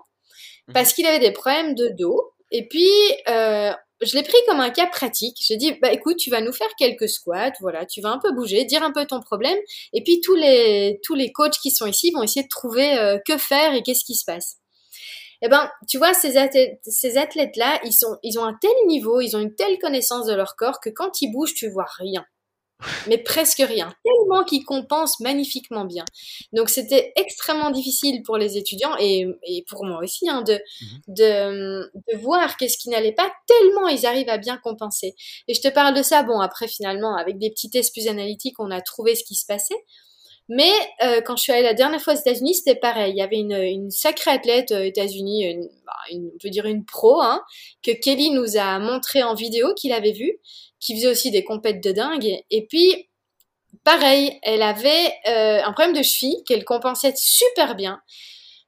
mhm. 0.68 0.74
parce 0.74 0.94
qu'il 0.94 1.06
avait 1.06 1.20
des 1.20 1.32
problèmes 1.32 1.76
de 1.76 1.90
dos. 1.90 2.32
Et 2.52 2.68
puis, 2.68 2.90
euh, 3.30 3.74
je 4.02 4.16
l'ai 4.16 4.24
pris 4.24 4.38
comme 4.48 4.60
un 4.60 4.70
cas 4.70 4.88
pratique. 4.88 5.38
J'ai 5.42 5.58
dit, 5.58 5.74
bah, 5.82 5.92
écoute, 5.92 6.18
tu 6.18 6.30
vas 6.30 6.42
nous 6.42 6.52
faire 6.52 6.70
quelques 6.78 7.10
squats, 7.10 7.54
voilà, 7.62 7.86
tu 7.86 8.02
vas 8.02 8.10
un 8.10 8.20
peu 8.20 8.32
bouger, 8.34 8.66
dire 8.66 8.84
un 8.84 8.92
peu 8.92 9.06
ton 9.06 9.22
problème. 9.22 9.58
Et 9.94 10.04
puis, 10.04 10.22
tous 10.22 10.36
les, 10.36 11.00
tous 11.04 11.16
les 11.16 11.32
coachs 11.32 11.58
qui 11.62 11.72
sont 11.72 11.86
ici 11.86 12.12
vont 12.12 12.24
essayer 12.24 12.44
de 12.44 12.50
trouver 12.50 12.98
euh, 12.98 13.18
que 13.26 13.38
faire 13.38 13.74
et 13.74 13.84
qu'est-ce 13.84 14.04
qui 14.04 14.16
se 14.16 14.26
passe. 14.26 14.58
Eh 15.42 15.48
ben, 15.48 15.70
tu 15.88 15.98
vois, 15.98 16.14
ces 16.14 16.38
athlètes, 16.38 16.80
ces 16.84 17.18
athlètes-là, 17.18 17.80
ils 17.84 17.94
sont, 17.94 18.18
ils 18.24 18.40
ont 18.40 18.46
un 18.46 18.58
tel 18.60 18.72
niveau, 18.88 19.22
ils 19.22 19.36
ont 19.36 19.40
une 19.40 19.56
telle 19.56 19.78
connaissance 19.80 20.26
de 20.28 20.34
leur 20.34 20.56
corps 20.56 20.80
que 20.80 20.90
quand 20.90 21.22
ils 21.22 21.32
bougent, 21.32 21.54
tu 21.54 21.70
vois 21.70 21.88
rien 21.98 22.26
mais 23.08 23.18
presque 23.18 23.64
rien, 23.66 23.94
tellement 24.04 24.44
qu'ils 24.44 24.66
compensent 24.66 25.20
magnifiquement 25.22 25.86
bien. 25.86 26.06
Donc 26.54 26.70
c'était 26.70 27.14
extrêmement 27.16 27.72
difficile 27.72 28.22
pour 28.24 28.38
les 28.38 28.58
étudiants 28.58 28.96
et, 29.00 29.26
pour 29.68 29.86
moi 29.86 30.00
aussi 30.04 30.30
hein, 30.30 30.42
de, 30.42 30.54
mhm. 30.54 31.00
de, 31.08 31.92
de, 32.12 32.18
voir 32.18 32.58
qu'est-ce 32.58 32.78
qui 32.78 32.90
n'allait 32.90 33.14
pas, 33.14 33.32
tellement 33.48 33.88
ils 33.88 34.06
arrivent 34.06 34.30
à 34.30 34.38
bien 34.38 34.58
compenser. 34.58 35.16
Et 35.48 35.54
je 35.54 35.62
te 35.62 35.70
parle 35.70 35.96
de 35.96 36.04
ça, 36.04 36.24
bon 36.24 36.40
après 36.40 36.68
finalement 36.68 37.16
avec 37.16 37.38
des 37.40 37.50
petits 37.50 37.70
tests 37.70 37.94
plus 37.94 38.08
analytiques 38.08 38.60
on 38.60 38.72
a 38.72 38.82
trouvé 38.82 39.16
ce 39.16 39.24
qui 39.24 39.36
se 39.36 39.46
passait. 39.46 39.84
Mais 40.48 40.72
euh, 41.04 41.22
quand 41.22 41.36
je 41.38 41.42
suis 41.42 41.52
allée 41.52 41.64
la 41.64 41.74
dernière 41.74 42.00
fois 42.00 42.14
aux 42.14 42.18
États-Unis, 42.18 42.54
c'était 42.54 42.76
pareil. 42.76 43.14
Il 43.14 43.18
y 43.18 43.22
avait 43.24 43.40
une, 43.40 43.54
une 43.54 43.90
sacrée 43.90 44.30
athlète 44.30 44.72
aux 44.72 44.84
États-Unis, 44.84 45.58
bah, 45.88 45.94
une, 46.12 46.30
on 46.36 46.38
peut 46.38 46.52
dire 46.52 46.66
une 46.68 46.86
pro, 46.86 47.20
hein, 47.20 47.42
que 47.82 47.90
Kelly 47.92 48.30
nous 48.30 48.56
a 48.56 48.78
montré 48.78 49.24
en 49.24 49.34
vidéo 49.34 49.74
qu'il 49.74 49.92
avait 49.92 50.12
vue 50.12 50.40
qui 50.86 50.96
faisait 50.96 51.08
aussi 51.08 51.32
des 51.32 51.44
compètes 51.44 51.84
de 51.84 51.92
dingue. 51.92 52.38
Et 52.52 52.66
puis, 52.68 53.10
pareil, 53.84 54.40
elle 54.44 54.62
avait 54.62 55.14
euh, 55.28 55.62
un 55.64 55.74
problème 55.74 55.96
de 55.96 56.04
cheville 56.04 56.44
qu'elle 56.46 56.64
compensait 56.64 57.14
super 57.16 57.76
bien. 57.76 58.02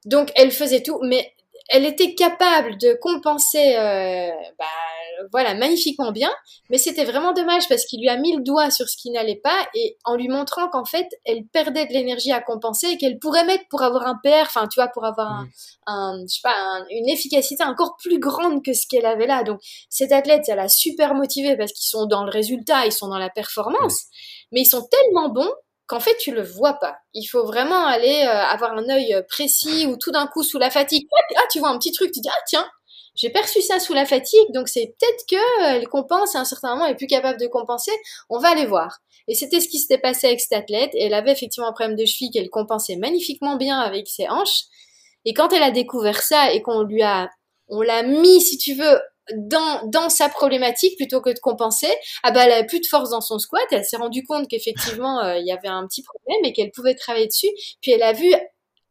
Donc 0.05 0.31
elle 0.35 0.51
faisait 0.51 0.81
tout, 0.81 0.99
mais 1.03 1.33
elle 1.69 1.85
était 1.85 2.15
capable 2.15 2.77
de 2.77 2.93
compenser, 3.01 3.75
euh, 3.75 4.31
bah, 4.57 4.65
voilà, 5.31 5.55
magnifiquement 5.55 6.11
bien, 6.11 6.31
mais 6.69 6.77
c'était 6.77 7.05
vraiment 7.05 7.33
dommage 7.33 7.67
parce 7.67 7.85
qu'il 7.85 8.01
lui 8.01 8.09
a 8.09 8.17
mis 8.17 8.35
le 8.35 8.43
doigt 8.43 8.71
sur 8.71 8.87
ce 8.87 8.97
qui 8.97 9.09
n'allait 9.11 9.39
pas 9.43 9.67
et 9.73 9.97
en 10.05 10.15
lui 10.15 10.27
montrant 10.27 10.67
qu'en 10.69 10.85
fait, 10.85 11.07
elle 11.25 11.45
perdait 11.45 11.85
de 11.85 11.93
l'énergie 11.93 12.31
à 12.31 12.41
compenser 12.41 12.87
et 12.87 12.97
qu'elle 12.97 13.19
pourrait 13.19 13.45
mettre 13.45 13.65
pour 13.69 13.81
avoir 13.81 14.07
un 14.07 14.15
PR, 14.23 14.41
enfin, 14.43 14.67
tu 14.67 14.79
vois, 14.79 14.87
pour 14.87 15.05
avoir 15.05 15.31
un, 15.31 15.47
un 15.87 16.21
je 16.27 16.35
sais 16.35 16.41
pas, 16.43 16.55
une 16.91 17.09
efficacité 17.09 17.63
encore 17.63 17.95
plus 17.97 18.19
grande 18.19 18.63
que 18.63 18.73
ce 18.73 18.87
qu'elle 18.87 19.05
avait 19.05 19.27
là. 19.27 19.43
Donc, 19.43 19.59
cette 19.89 20.11
athlète, 20.11 20.43
elle 20.47 20.59
a 20.59 20.69
super 20.69 21.13
motivé 21.13 21.57
parce 21.57 21.71
qu'ils 21.71 21.87
sont 21.87 22.05
dans 22.05 22.23
le 22.23 22.31
résultat, 22.31 22.85
ils 22.85 22.91
sont 22.91 23.07
dans 23.07 23.19
la 23.19 23.29
performance, 23.29 24.05
mais 24.51 24.61
ils 24.61 24.65
sont 24.65 24.87
tellement 24.87 25.29
bons 25.29 25.51
qu'en 25.87 25.99
fait 25.99 26.15
tu 26.17 26.31
le 26.31 26.43
vois 26.43 26.73
pas. 26.73 26.97
Il 27.13 27.25
faut 27.25 27.45
vraiment 27.45 27.85
aller 27.85 28.25
euh, 28.27 28.43
avoir 28.43 28.73
un 28.73 28.89
œil 28.89 29.13
euh, 29.13 29.21
précis 29.23 29.87
ou 29.87 29.97
tout 29.97 30.11
d'un 30.11 30.27
coup 30.27 30.43
sous 30.43 30.59
la 30.59 30.69
fatigue, 30.69 31.07
ah 31.37 31.43
tu 31.51 31.59
vois 31.59 31.69
un 31.69 31.77
petit 31.77 31.91
truc, 31.91 32.11
tu 32.11 32.19
dis 32.19 32.29
ah 32.29 32.43
tiens 32.45 32.67
j'ai 33.17 33.31
perçu 33.31 33.61
ça 33.61 33.79
sous 33.79 33.93
la 33.93 34.05
fatigue, 34.05 34.53
donc 34.53 34.69
c'est 34.69 34.95
peut-être 34.99 35.25
que 35.27 35.79
euh, 35.79 35.85
compense 35.85 36.35
à 36.35 36.39
un 36.39 36.45
certain 36.45 36.69
moment, 36.73 36.85
elle 36.85 36.93
est 36.93 36.97
plus 36.97 37.07
capable 37.07 37.39
de 37.39 37.47
compenser. 37.47 37.91
On 38.29 38.39
va 38.39 38.49
aller 38.49 38.65
voir. 38.65 38.99
Et 39.27 39.33
c'était 39.33 39.59
ce 39.59 39.67
qui 39.67 39.79
s'était 39.79 39.97
passé 39.97 40.27
avec 40.27 40.39
cette 40.39 40.53
athlète. 40.53 40.91
elle 40.93 41.13
avait 41.13 41.31
effectivement 41.31 41.67
un 41.67 41.73
problème 41.73 41.97
de 41.97 42.05
cheville 42.05 42.29
qu'elle 42.31 42.49
compensait 42.49 42.95
magnifiquement 42.95 43.57
bien 43.57 43.79
avec 43.79 44.07
ses 44.07 44.29
hanches. 44.29 44.65
Et 45.25 45.33
quand 45.33 45.51
elle 45.51 45.63
a 45.63 45.71
découvert 45.71 46.21
ça 46.21 46.53
et 46.53 46.61
qu'on 46.61 46.83
lui 46.83 47.01
a, 47.01 47.29
on 47.67 47.81
l'a 47.81 48.03
mis, 48.03 48.39
si 48.39 48.57
tu 48.57 48.75
veux, 48.75 49.01
dans, 49.35 49.85
dans 49.87 50.09
sa 50.09 50.29
problématique 50.29 50.95
plutôt 50.95 51.19
que 51.19 51.31
de 51.31 51.39
compenser, 51.39 51.93
ah 52.23 52.31
bah 52.31 52.45
elle 52.45 52.51
avait 52.51 52.67
plus 52.67 52.79
de 52.79 52.85
force 52.85 53.09
dans 53.09 53.19
son 53.19 53.39
squat, 53.39 53.65
elle 53.71 53.83
s'est 53.83 53.97
rendue 53.97 54.23
compte 54.23 54.47
qu'effectivement 54.47 55.21
euh, 55.21 55.37
il 55.37 55.45
y 55.45 55.51
avait 55.51 55.67
un 55.67 55.85
petit 55.85 56.01
problème 56.01 56.45
et 56.45 56.53
qu'elle 56.53 56.71
pouvait 56.71 56.95
travailler 56.95 57.27
dessus, 57.27 57.49
puis 57.81 57.91
elle 57.91 58.03
a 58.03 58.13
vu 58.13 58.33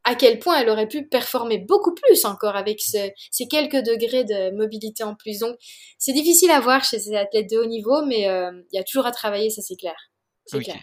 à 0.07 0.15
quel 0.15 0.39
point 0.39 0.57
elle 0.57 0.69
aurait 0.69 0.87
pu 0.87 1.05
performer 1.05 1.57
beaucoup 1.57 1.93
plus 1.93 2.23
encore 2.23 2.55
avec 2.55 2.79
ces 2.79 3.13
quelques 3.49 3.83
degrés 3.83 4.23
de 4.23 4.55
mobilité 4.55 5.03
en 5.03 5.15
plus. 5.15 5.39
Donc 5.39 5.57
c'est 5.97 6.13
difficile 6.13 6.49
à 6.49 6.61
voir 6.61 6.85
chez 6.85 6.97
ces 6.97 7.13
athlètes 7.13 7.49
de 7.49 7.57
haut 7.57 7.65
niveau, 7.65 8.05
mais 8.05 8.29
euh, 8.29 8.51
il 8.71 8.77
y 8.77 8.79
a 8.79 8.85
toujours 8.85 9.05
à 9.05 9.11
travailler, 9.11 9.49
ça 9.49 9.61
c'est 9.61 9.75
clair. 9.75 9.97
C'est 10.45 10.61
clair. 10.61 10.79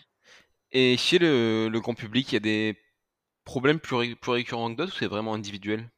Et 0.72 0.98
chez 0.98 1.18
le, 1.18 1.70
le, 1.72 1.80
grand 1.80 1.94
public, 1.94 2.32
il 2.32 2.34
y 2.34 2.36
a 2.36 2.40
des 2.40 2.76
problèmes 3.44 3.80
plus, 3.80 4.14
plus 4.14 4.32
récurrents 4.32 4.70
que 4.70 4.76
d'autres 4.76 4.92
ou 4.92 4.98
c'est 4.98 5.06
vraiment 5.06 5.32
individuel? 5.32 5.88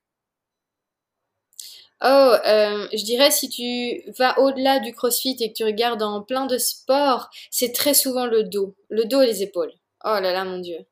Oh, 2.04 2.06
euh, 2.46 2.86
je 2.92 3.04
dirais 3.04 3.32
si 3.32 3.48
tu 3.48 4.08
vas 4.18 4.38
au-delà 4.38 4.78
du 4.78 4.92
crossfit 4.92 5.36
et 5.40 5.48
que 5.48 5.56
tu 5.56 5.64
regardes 5.64 5.98
dans 5.98 6.22
plein 6.22 6.46
de 6.46 6.58
sports, 6.58 7.28
c'est 7.50 7.72
très 7.72 7.94
souvent 7.94 8.26
le 8.26 8.44
dos, 8.44 8.76
le 8.88 9.04
dos 9.04 9.22
et 9.22 9.26
les 9.26 9.42
épaules. 9.42 9.72
Oh 10.04 10.20
là 10.20 10.32
là, 10.32 10.44
mon 10.44 10.58
dieu. 10.58 10.86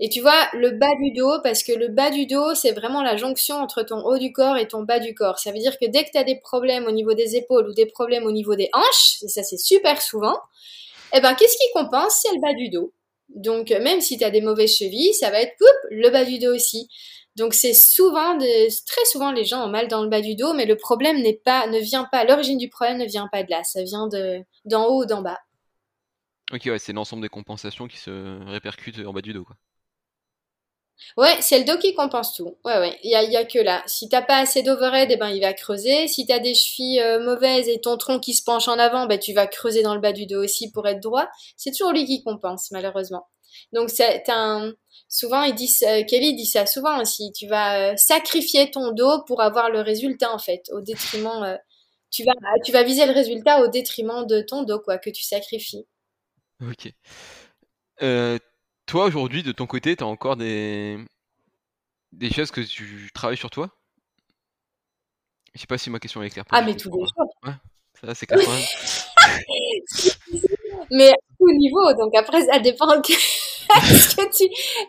Et 0.00 0.08
tu 0.08 0.20
vois, 0.20 0.48
le 0.54 0.72
bas 0.72 0.94
du 1.00 1.12
dos, 1.12 1.40
parce 1.42 1.62
que 1.62 1.72
le 1.72 1.88
bas 1.88 2.10
du 2.10 2.26
dos, 2.26 2.54
c'est 2.54 2.72
vraiment 2.72 3.02
la 3.02 3.16
jonction 3.16 3.56
entre 3.56 3.82
ton 3.82 4.04
haut 4.04 4.18
du 4.18 4.32
corps 4.32 4.56
et 4.56 4.66
ton 4.66 4.82
bas 4.82 4.98
du 4.98 5.14
corps. 5.14 5.38
Ça 5.38 5.52
veut 5.52 5.58
dire 5.58 5.78
que 5.78 5.86
dès 5.86 6.04
que 6.04 6.10
tu 6.10 6.18
as 6.18 6.24
des 6.24 6.40
problèmes 6.40 6.86
au 6.86 6.90
niveau 6.90 7.14
des 7.14 7.36
épaules 7.36 7.68
ou 7.68 7.72
des 7.72 7.86
problèmes 7.86 8.24
au 8.24 8.32
niveau 8.32 8.56
des 8.56 8.68
hanches, 8.72 9.22
et 9.22 9.28
ça 9.28 9.42
c'est 9.44 9.58
super 9.58 10.02
souvent, 10.02 10.36
eh 11.14 11.20
ben 11.20 11.34
qu'est-ce 11.34 11.56
qui 11.56 11.72
compense? 11.74 12.20
C'est 12.22 12.34
le 12.34 12.40
bas 12.40 12.54
du 12.54 12.70
dos. 12.70 12.92
Donc 13.28 13.70
même 13.70 14.00
si 14.00 14.18
tu 14.18 14.24
as 14.24 14.30
des 14.30 14.40
mauvaises 14.40 14.74
chevilles, 14.76 15.14
ça 15.14 15.30
va 15.30 15.40
être 15.40 15.54
le 15.90 16.10
bas 16.10 16.24
du 16.24 16.38
dos 16.38 16.54
aussi. 16.54 16.88
Donc 17.36 17.52
c'est 17.54 17.74
souvent, 17.74 18.38
très 18.38 19.04
souvent 19.04 19.30
les 19.30 19.44
gens 19.44 19.64
ont 19.64 19.68
mal 19.68 19.88
dans 19.88 20.02
le 20.02 20.08
bas 20.08 20.22
du 20.22 20.34
dos, 20.34 20.54
mais 20.54 20.64
le 20.64 20.76
problème 20.76 21.20
n'est 21.22 21.40
pas, 21.44 21.66
ne 21.66 21.78
vient 21.78 22.08
pas, 22.10 22.24
l'origine 22.24 22.58
du 22.58 22.68
problème 22.70 22.98
ne 22.98 23.04
vient 23.04 23.28
pas 23.30 23.42
de 23.42 23.50
là, 23.50 23.62
ça 23.62 23.82
vient 23.82 24.08
de 24.08 24.40
d'en 24.64 24.86
haut 24.86 25.02
ou 25.02 25.06
d'en 25.06 25.22
bas. 25.22 25.38
Ok, 26.52 26.62
ouais, 26.66 26.78
c'est 26.78 26.92
l'ensemble 26.92 27.22
des 27.22 27.28
compensations 27.28 27.88
qui 27.88 27.96
se 27.96 28.44
répercutent 28.44 29.04
en 29.04 29.12
bas 29.12 29.22
du 29.22 29.32
dos, 29.32 29.44
quoi. 29.44 29.56
Ouais, 31.16 31.36
c'est 31.40 31.58
le 31.58 31.64
dos 31.64 31.78
qui 31.78 31.94
compense 31.94 32.34
tout. 32.34 32.56
Ouais, 32.64 32.78
ouais, 32.78 32.98
il 33.02 33.10
y 33.10 33.14
a, 33.14 33.22
y 33.22 33.36
a, 33.36 33.44
que 33.44 33.58
là. 33.58 33.82
Si 33.86 34.08
t'as 34.08 34.22
pas 34.22 34.38
assez 34.38 34.62
d'overhead, 34.62 35.10
eh 35.10 35.16
ben 35.16 35.28
il 35.28 35.40
va 35.42 35.52
creuser. 35.52 36.08
Si 36.08 36.26
t'as 36.26 36.38
des 36.38 36.54
chevilles 36.54 37.00
euh, 37.00 37.20
mauvaises 37.22 37.68
et 37.68 37.80
ton 37.80 37.96
tronc 37.98 38.20
qui 38.20 38.32
se 38.34 38.42
penche 38.42 38.68
en 38.68 38.78
avant, 38.78 39.06
ben 39.06 39.18
tu 39.18 39.32
vas 39.34 39.46
creuser 39.46 39.82
dans 39.82 39.94
le 39.94 40.00
bas 40.00 40.12
du 40.12 40.26
dos 40.26 40.42
aussi 40.42 40.70
pour 40.70 40.86
être 40.88 41.00
droit. 41.00 41.28
C'est 41.56 41.70
toujours 41.72 41.92
lui 41.92 42.06
qui 42.06 42.22
compense, 42.22 42.70
malheureusement. 42.70 43.26
Donc 43.72 43.90
c'est 43.90 44.24
un 44.28 44.72
souvent 45.08 45.42
ils 45.42 45.54
disent 45.54 45.82
euh, 45.82 46.02
Kelly 46.04 46.34
dit 46.34 46.46
ça 46.46 46.66
souvent 46.66 47.00
aussi 47.00 47.32
tu 47.32 47.46
vas 47.46 47.92
euh, 47.92 47.96
sacrifier 47.96 48.70
ton 48.70 48.92
dos 48.92 49.22
pour 49.26 49.40
avoir 49.40 49.70
le 49.70 49.80
résultat 49.80 50.32
en 50.32 50.38
fait 50.38 50.68
au 50.72 50.80
détriment 50.80 51.58
tu 52.10 52.24
vas 52.24 52.32
tu 52.64 52.72
vas 52.72 52.82
viser 52.82 53.06
le 53.06 53.12
résultat 53.12 53.62
au 53.62 53.68
détriment 53.68 54.26
de 54.26 54.40
ton 54.42 54.62
dos 54.64 54.80
quoi 54.80 54.98
que 54.98 55.10
tu 55.10 55.22
sacrifies 55.22 55.86
ok 56.62 56.92
toi 58.86 59.04
aujourd'hui 59.04 59.42
de 59.42 59.52
ton 59.52 59.66
côté 59.66 59.96
tu 59.96 60.04
as 60.04 60.06
encore 60.06 60.36
des 60.36 60.98
des 62.12 62.32
choses 62.32 62.50
que 62.50 62.60
tu 62.60 63.10
travailles 63.12 63.36
sur 63.36 63.50
toi? 63.50 63.68
Je 65.54 65.60
sais 65.60 65.66
pas 65.66 65.78
si 65.78 65.90
ma 65.90 65.98
question 65.98 66.22
est 66.22 66.30
claire 66.30 66.44
ah 66.50 66.62
mais 66.62 66.76
tous 66.76 66.90
les 66.90 67.04
jours 67.04 67.34
ouais 67.44 67.52
ça 68.00 68.14
c'est 68.14 68.26
clair 68.26 68.40
mais 70.90 71.08
à 71.08 71.16
tout 71.38 71.52
niveau 71.52 71.92
donc 71.94 72.14
après 72.14 72.44
ça 72.44 72.58
dépend 72.58 73.00
que 73.00 73.12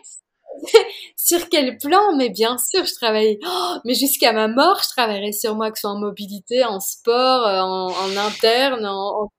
sur 1.16 1.48
quel 1.48 1.78
plan 1.78 2.16
Mais 2.16 2.30
bien 2.30 2.56
sûr, 2.58 2.84
je 2.84 2.94
travaille. 2.94 3.38
Oh, 3.46 3.74
mais 3.84 3.94
jusqu'à 3.94 4.32
ma 4.32 4.48
mort, 4.48 4.80
je 4.82 4.88
travaillerai 4.90 5.32
sur 5.32 5.54
moi, 5.54 5.70
que 5.70 5.78
ce 5.78 5.82
soit 5.82 5.90
en 5.90 5.98
mobilité, 5.98 6.64
en 6.64 6.80
sport, 6.80 7.46
euh, 7.46 7.60
en, 7.60 8.16
interne, 8.16 8.86
en. 8.86 9.30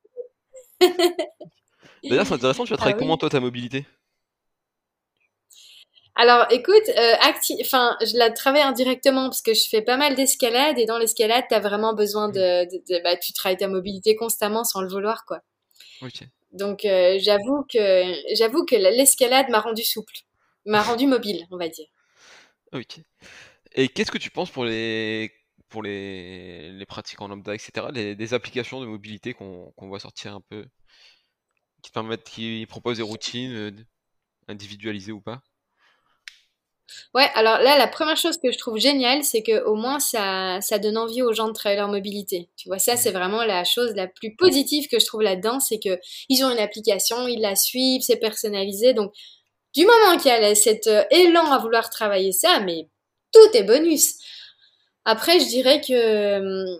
D'ailleurs, 2.03 2.27
c'est 2.27 2.33
intéressant. 2.33 2.63
Tu 2.63 2.71
vas 2.71 2.77
travailler 2.77 2.97
ah 2.97 2.99
comment 2.99 3.17
toi 3.17 3.29
ta 3.29 3.39
mobilité? 3.39 3.85
Alors, 6.15 6.47
écoute, 6.51 6.89
euh, 6.97 7.15
enfin, 7.61 7.95
je 8.01 8.17
la 8.17 8.29
travaille 8.29 8.61
indirectement 8.61 9.29
parce 9.29 9.41
que 9.41 9.53
je 9.53 9.67
fais 9.69 9.81
pas 9.81 9.95
mal 9.95 10.15
d'escalade 10.15 10.77
et 10.77 10.85
dans 10.85 10.97
l'escalade, 10.97 11.45
tu 11.47 11.55
as 11.55 11.61
vraiment 11.61 11.93
besoin 11.93 12.27
de, 12.27 12.65
de, 12.65 13.03
bah, 13.03 13.15
tu 13.15 13.31
travailles 13.31 13.57
ta 13.57 13.69
mobilité 13.69 14.17
constamment 14.17 14.65
sans 14.65 14.81
le 14.81 14.89
vouloir, 14.89 15.23
quoi. 15.25 15.41
Donc 16.51 16.83
euh, 16.83 17.17
j'avoue 17.21 17.63
que 17.71 18.03
j'avoue 18.35 18.65
que 18.65 18.75
l'escalade 18.75 19.49
m'a 19.49 19.59
rendu 19.59 19.83
souple, 19.83 20.13
m'a 20.65 20.81
rendu 20.81 21.07
mobile, 21.07 21.45
on 21.51 21.57
va 21.57 21.69
dire. 21.69 21.87
Ok. 22.73 22.99
Et 23.75 23.87
qu'est-ce 23.87 24.11
que 24.11 24.17
tu 24.17 24.31
penses 24.31 24.49
pour 24.49 24.65
les 24.65 25.31
pour 25.69 25.83
les, 25.83 26.71
les 26.71 26.85
pratiquants 26.85 27.27
lambda, 27.27 27.53
etc. 27.53 27.87
Les, 27.93 28.15
des 28.15 28.33
applications 28.33 28.81
de 28.81 28.87
mobilité 28.87 29.33
qu'on 29.33 29.71
voit 29.77 29.99
sortir 29.99 30.33
un 30.33 30.41
peu, 30.41 30.65
qui 31.81 31.91
permettent, 31.91 32.23
qui 32.23 32.65
proposent 32.67 32.97
des 32.97 33.03
routines 33.03 33.53
euh, 33.53 33.71
individualisées 34.47 35.11
ou 35.11 35.21
pas? 35.21 35.41
Ouais, 37.13 37.27
alors 37.35 37.59
là, 37.59 37.77
la 37.77 37.87
première 37.87 38.17
chose 38.17 38.37
que 38.37 38.51
je 38.51 38.57
trouve 38.57 38.77
géniale, 38.77 39.23
c'est 39.23 39.43
que 39.43 39.63
au 39.65 39.75
moins 39.75 39.99
ça, 39.99 40.59
ça 40.61 40.79
donne 40.79 40.97
envie 40.97 41.21
aux 41.21 41.33
gens 41.33 41.47
de 41.47 41.53
travailler 41.53 41.79
leur 41.79 41.89
mobilité. 41.89 42.49
Tu 42.57 42.67
vois, 42.69 42.79
ça, 42.79 42.97
c'est 42.97 43.11
vraiment 43.11 43.43
la 43.43 43.63
chose 43.63 43.93
la 43.95 44.07
plus 44.07 44.35
positive 44.35 44.87
que 44.87 44.99
je 44.99 45.05
trouve 45.05 45.21
là-dedans, 45.21 45.59
c'est 45.59 45.79
que 45.79 45.99
ils 46.29 46.43
ont 46.43 46.49
une 46.49 46.59
application, 46.59 47.27
ils 47.27 47.41
la 47.41 47.55
suivent, 47.55 48.01
c'est 48.01 48.17
personnalisé. 48.17 48.93
Donc, 48.93 49.13
du 49.75 49.85
moment 49.85 50.17
qu'il 50.17 50.31
y 50.31 50.33
a 50.33 50.55
cet 50.55 50.87
euh, 50.87 51.03
élan 51.11 51.51
à 51.51 51.59
vouloir 51.59 51.89
travailler 51.89 52.31
ça, 52.31 52.59
mais 52.61 52.87
tout 53.31 53.57
est 53.57 53.63
bonus. 53.63 54.15
Après, 55.05 55.39
je 55.39 55.47
dirais 55.47 55.81
que 55.81 56.39
hum, 56.39 56.79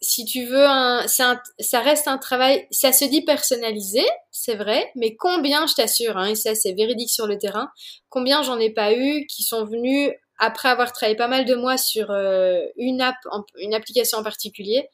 si 0.00 0.24
tu 0.24 0.44
veux, 0.44 0.66
un, 0.66 1.06
ça 1.06 1.80
reste 1.80 2.08
un 2.08 2.18
travail, 2.18 2.66
ça 2.70 2.92
se 2.92 3.04
dit 3.04 3.22
personnalisé, 3.22 4.04
c'est 4.30 4.54
vrai, 4.54 4.90
mais 4.94 5.16
combien, 5.16 5.66
je 5.66 5.74
t'assure, 5.74 6.16
hein, 6.16 6.26
et 6.26 6.34
ça 6.34 6.54
c'est 6.54 6.72
véridique 6.72 7.10
sur 7.10 7.26
le 7.26 7.38
terrain, 7.38 7.70
combien 8.08 8.42
j'en 8.42 8.58
ai 8.58 8.70
pas 8.70 8.92
eu 8.92 9.26
qui 9.26 9.42
sont 9.42 9.64
venus 9.64 10.10
après 10.38 10.68
avoir 10.68 10.92
travaillé 10.92 11.16
pas 11.16 11.28
mal 11.28 11.44
de 11.44 11.54
mois 11.54 11.78
sur 11.78 12.10
euh, 12.10 12.60
une 12.76 13.00
app, 13.00 13.16
une 13.58 13.74
application 13.74 14.18
en 14.18 14.22
particulier, 14.22 14.88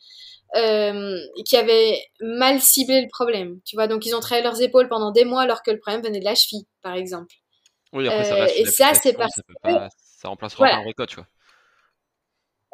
euh, 0.54 1.18
qui 1.46 1.56
avait 1.56 1.98
mal 2.20 2.60
ciblé 2.60 3.00
le 3.00 3.08
problème. 3.08 3.58
Tu 3.64 3.74
vois, 3.74 3.88
donc 3.88 4.06
ils 4.06 4.14
ont 4.14 4.20
travaillé 4.20 4.44
leurs 4.44 4.60
épaules 4.60 4.88
pendant 4.88 5.10
des 5.10 5.24
mois 5.24 5.42
alors 5.42 5.62
que 5.62 5.70
le 5.70 5.78
problème 5.78 6.02
venait 6.02 6.20
de 6.20 6.24
la 6.24 6.34
cheville, 6.34 6.66
par 6.82 6.94
exemple. 6.94 7.34
Oui, 7.92 8.08
après 8.08 8.24
ça 8.24 8.36
euh, 8.36 8.48
et 8.56 8.64
ça 8.66 8.94
c'est 8.94 9.14
parce 9.14 9.34
que 9.34 9.70
ça 9.96 10.28
remplacera 10.28 10.66
pas 10.66 10.74
un 10.76 10.84
record, 10.84 11.06
tu 11.06 11.16
vois. 11.16 11.26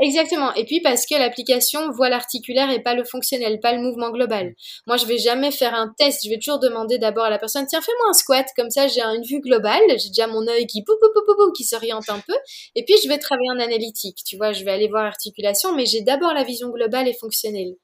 Exactement. 0.01 0.55
Et 0.55 0.65
puis 0.65 0.81
parce 0.81 1.07
que 1.07 1.17
l'application 1.17 1.91
voit 1.91 2.09
l'articulaire 2.09 2.71
et 2.71 2.81
pas 2.81 2.95
le 2.95 3.03
fonctionnel, 3.05 3.59
pas 3.59 3.73
le 3.73 3.81
mouvement 3.81 4.11
global. 4.11 4.55
Moi, 4.87 4.97
je 4.97 5.07
vais 5.07 5.19
jamais 5.19 5.51
faire 5.51 5.75
un 5.75 5.93
test. 5.99 6.21
Je 6.25 6.31
vais 6.31 6.39
toujours 6.39 6.61
demander 6.61 6.99
d'abord 6.99 7.25
à 7.25 7.31
la 7.31 7.39
personne, 7.39 7.67
tiens, 7.67 7.81
fais-moi 7.81 8.11
un 8.11 8.13
squat. 8.13 8.47
Comme 8.57 8.71
ça, 8.71 8.87
j'ai 8.87 9.03
une 9.03 9.25
vue 9.25 9.41
globale. 9.41 9.83
J'ai 9.99 10.09
déjà 10.09 10.29
mon 10.29 10.47
œil 10.47 10.67
qui 10.67 10.85
pou, 10.85 10.93
pou, 11.01 11.09
pou, 11.13 11.35
pou, 11.35 11.53
qui 11.53 11.65
s'oriente 11.65 12.09
un 12.11 12.21
peu. 12.21 12.35
Et 12.77 12.85
puis, 12.85 12.95
je 13.03 13.09
vais 13.09 13.19
travailler 13.19 13.51
en 13.51 13.59
analytique. 13.59 14.19
Tu 14.25 14.37
vois, 14.37 14.53
je 14.53 14.65
vais 14.65 14.71
aller 14.71 14.89
voir 14.89 15.03
l'articulation, 15.03 15.75
mais 15.75 15.85
j'ai 15.87 16.03
d'abord 16.03 16.33
la 16.33 16.45
vision 16.45 16.69
globale 16.71 17.09
et 17.09 17.15
fonctionnelle. 17.15 17.75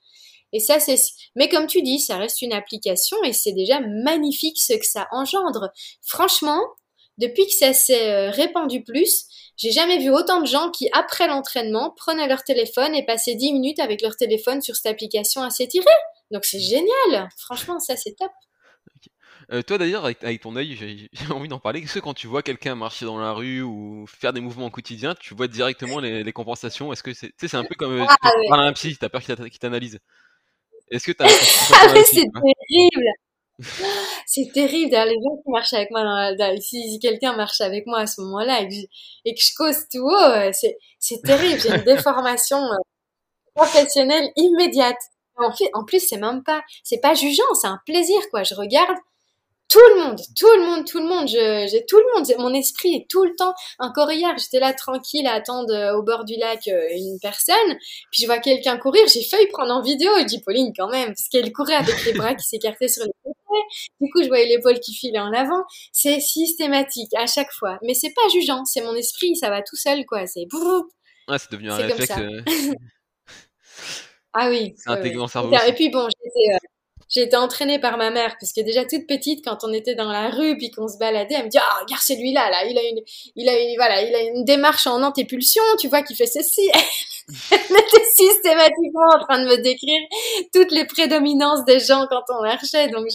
Et 0.52 0.60
ça, 0.60 0.78
c'est, 0.78 0.96
mais 1.34 1.48
comme 1.48 1.66
tu 1.66 1.82
dis, 1.82 1.98
ça 1.98 2.16
reste 2.16 2.40
une 2.40 2.52
application 2.52 3.16
et 3.24 3.32
c'est 3.32 3.52
déjà 3.52 3.80
magnifique 3.80 4.56
ce 4.56 4.74
que 4.74 4.86
ça 4.86 5.08
engendre. 5.10 5.70
Franchement, 6.00 6.60
depuis 7.18 7.46
que 7.46 7.52
ça 7.52 7.72
s'est 7.72 8.10
euh, 8.10 8.30
répandu 8.30 8.82
plus, 8.82 9.26
j'ai 9.56 9.70
jamais 9.70 9.98
vu 9.98 10.10
autant 10.10 10.40
de 10.40 10.46
gens 10.46 10.70
qui, 10.70 10.88
après 10.92 11.26
l'entraînement, 11.28 11.90
prenaient 11.96 12.26
leur 12.26 12.42
téléphone 12.42 12.94
et 12.94 13.04
passaient 13.04 13.34
10 13.36 13.52
minutes 13.52 13.78
avec 13.78 14.02
leur 14.02 14.16
téléphone 14.16 14.60
sur 14.62 14.74
cette 14.76 14.86
application 14.92 15.42
à 15.42 15.50
s'étirer. 15.50 15.84
Donc 16.30 16.44
c'est 16.44 16.60
génial. 16.60 17.28
Franchement, 17.38 17.78
ça 17.78 17.96
c'est 17.96 18.16
top. 18.16 18.30
Euh, 19.52 19.62
toi 19.62 19.76
d'ailleurs, 19.76 20.04
avec, 20.06 20.24
avec 20.24 20.40
ton 20.40 20.56
œil, 20.56 20.74
j'ai 21.12 21.32
envie 21.32 21.48
d'en 21.48 21.58
parler. 21.58 21.80
Est-ce 21.80 21.94
que 21.94 22.00
quand 22.00 22.14
tu 22.14 22.26
vois 22.26 22.42
quelqu'un 22.42 22.74
marcher 22.74 23.04
dans 23.04 23.18
la 23.18 23.32
rue 23.32 23.62
ou 23.62 24.06
faire 24.06 24.32
des 24.32 24.40
mouvements 24.40 24.66
au 24.66 24.70
quotidien, 24.70 25.14
tu 25.20 25.34
vois 25.34 25.48
directement 25.48 26.00
les, 26.00 26.24
les 26.24 26.32
compensations? 26.32 26.92
Est-ce 26.92 27.02
que 27.02 27.12
c'est, 27.12 27.28
tu 27.28 27.34
sais, 27.40 27.48
c'est 27.48 27.56
un 27.56 27.64
peu 27.64 27.74
comme 27.74 28.00
euh, 28.00 28.06
Ah 28.08 28.16
tu 28.22 28.38
ouais. 28.38 28.48
parles 28.48 28.62
à 28.64 28.66
un 28.66 28.72
psy, 28.72 28.96
t'as 28.98 29.08
peur 29.08 29.22
qu'il 29.22 29.34
t'ana- 29.36 29.50
qu'il 29.50 29.58
t'analyse. 29.58 29.98
Est-ce 30.90 31.06
que 31.06 31.12
t'as 31.12 31.26
que 31.28 31.32
ça 31.32 31.76
Ah 31.78 31.94
c'est 32.04 32.14
terrible. 32.14 33.06
C'est 34.26 34.50
terrible 34.52 34.90
d'ailleurs 34.90 35.06
les 35.06 35.14
gens 35.22 35.36
qui 35.42 35.50
marchent 35.50 35.72
avec 35.72 35.90
moi 35.90 36.02
dans 36.02 36.14
la- 36.14 36.34
dans- 36.34 36.60
si, 36.60 36.82
si 36.90 36.98
quelqu'un 36.98 37.36
marche 37.36 37.60
avec 37.60 37.86
moi 37.86 38.00
à 38.00 38.06
ce 38.06 38.20
moment-là 38.22 38.60
et 38.62 38.68
que 38.68 38.74
je, 38.74 38.80
et 39.24 39.34
que 39.34 39.40
je 39.40 39.54
cause 39.56 39.76
tout 39.92 40.00
haut, 40.00 40.12
euh, 40.14 40.50
c'est 40.52 40.76
c'est 40.98 41.22
terrible. 41.22 41.60
J'ai 41.60 41.70
une 41.70 41.84
déformation 41.84 42.58
euh, 42.58 42.76
professionnelle 43.54 44.28
immédiate. 44.36 44.98
En 45.38 45.52
fait, 45.52 45.70
en 45.74 45.84
plus 45.84 46.00
c'est 46.00 46.18
même 46.18 46.42
pas 46.44 46.62
c'est 46.84 47.00
pas 47.00 47.14
jugeant, 47.14 47.54
c'est 47.60 47.68
un 47.68 47.80
plaisir 47.86 48.18
quoi. 48.30 48.44
Je 48.44 48.54
regarde 48.54 48.96
tout 49.68 49.78
le 49.96 50.02
monde, 50.04 50.18
tout 50.36 50.46
le 50.56 50.62
monde, 50.66 50.86
tout 50.86 50.98
le 50.98 51.06
monde, 51.06 51.26
j'ai 51.26 51.84
tout 51.86 51.96
le 51.98 52.04
monde, 52.14 52.26
mon 52.38 52.54
esprit 52.54 52.94
est 52.94 53.06
tout 53.10 53.24
le 53.24 53.34
temps. 53.36 53.54
Encore 53.78 54.12
hier, 54.12 54.36
j'étais 54.38 54.60
là 54.60 54.72
tranquille 54.72 55.26
à 55.26 55.32
attendre 55.34 55.72
euh, 55.72 55.96
au 55.96 56.02
bord 56.02 56.24
du 56.24 56.36
lac 56.36 56.68
euh, 56.68 56.86
une 56.90 57.18
personne, 57.20 57.76
puis 58.12 58.22
je 58.22 58.26
vois 58.26 58.38
quelqu'un 58.38 58.76
courir, 58.76 59.02
j'ai 59.08 59.22
failli 59.24 59.46
prendre 59.48 59.72
en 59.72 59.82
vidéo, 59.82 60.10
je 60.20 60.24
dis 60.24 60.40
Pauline 60.42 60.72
quand 60.76 60.88
même, 60.88 61.08
parce 61.08 61.28
qu'elle 61.28 61.50
courait 61.52 61.74
avec 61.76 62.04
les 62.04 62.12
bras 62.12 62.34
qui 62.34 62.46
s'écartaient 62.46 62.88
sur 62.88 63.04
les 63.04 63.12
côtés, 63.24 63.62
du 64.00 64.10
coup 64.10 64.22
je 64.22 64.28
voyais 64.28 64.46
l'épaule 64.46 64.78
qui 64.80 64.94
filait 64.94 65.18
en 65.18 65.32
avant, 65.32 65.64
c'est 65.92 66.20
systématique 66.20 67.12
à 67.16 67.26
chaque 67.26 67.50
fois, 67.52 67.78
mais 67.82 67.94
c'est 67.94 68.12
pas 68.14 68.28
jugeant, 68.32 68.64
c'est 68.64 68.82
mon 68.82 68.94
esprit, 68.94 69.34
ça 69.36 69.50
va 69.50 69.62
tout 69.62 69.76
seul 69.76 70.04
quoi, 70.06 70.26
c'est 70.26 70.46
Ouais, 71.26 71.38
c'est 71.38 71.50
devenu 71.50 71.70
un 71.70 71.76
réflexe. 71.76 72.12
euh, 72.18 72.42
Ah 74.34 74.48
oui, 74.50 74.74
c'est 74.76 74.90
intégré 74.90 75.20
le 75.22 75.28
cerveau 75.28 75.54
Et 75.68 75.72
puis 75.74 75.90
bon, 75.90 76.06
j'étais 76.08 76.54
euh, 76.54 76.58
J'ai 77.08 77.22
été 77.22 77.36
entraînée 77.36 77.78
par 77.78 77.96
ma 77.96 78.10
mère, 78.10 78.36
parce 78.40 78.52
que 78.52 78.60
déjà 78.60 78.84
toute 78.84 79.06
petite, 79.06 79.44
quand 79.44 79.58
on 79.62 79.72
était 79.72 79.94
dans 79.94 80.10
la 80.10 80.30
rue, 80.30 80.56
puis 80.56 80.70
qu'on 80.70 80.88
se 80.88 80.98
baladait, 80.98 81.34
elle 81.34 81.44
me 81.44 81.50
dit, 81.50 81.58
ah, 81.58 81.80
regarde 81.82 82.02
celui-là, 82.02 82.50
là, 82.50 82.64
il 82.66 82.78
a 82.78 82.82
une, 82.82 83.00
il 83.36 83.48
a 83.48 83.58
une, 83.58 83.76
voilà, 83.76 84.02
il 84.02 84.14
a 84.14 84.22
une 84.22 84.44
démarche 84.44 84.86
en 84.86 85.02
antépulsion, 85.02 85.62
tu 85.78 85.88
vois, 85.88 86.02
qui 86.02 86.14
fait 86.14 86.26
ceci. 86.26 86.70
Elle 87.50 87.76
était 87.76 88.04
systématiquement 88.14 89.08
en 89.14 89.24
train 89.24 89.42
de 89.42 89.48
me 89.48 89.56
décrire 89.62 90.00
toutes 90.52 90.72
les 90.72 90.84
prédominances 90.84 91.64
des 91.64 91.80
gens 91.80 92.06
quand 92.08 92.22
on 92.28 92.42
marchait, 92.42 92.88
donc 92.88 93.06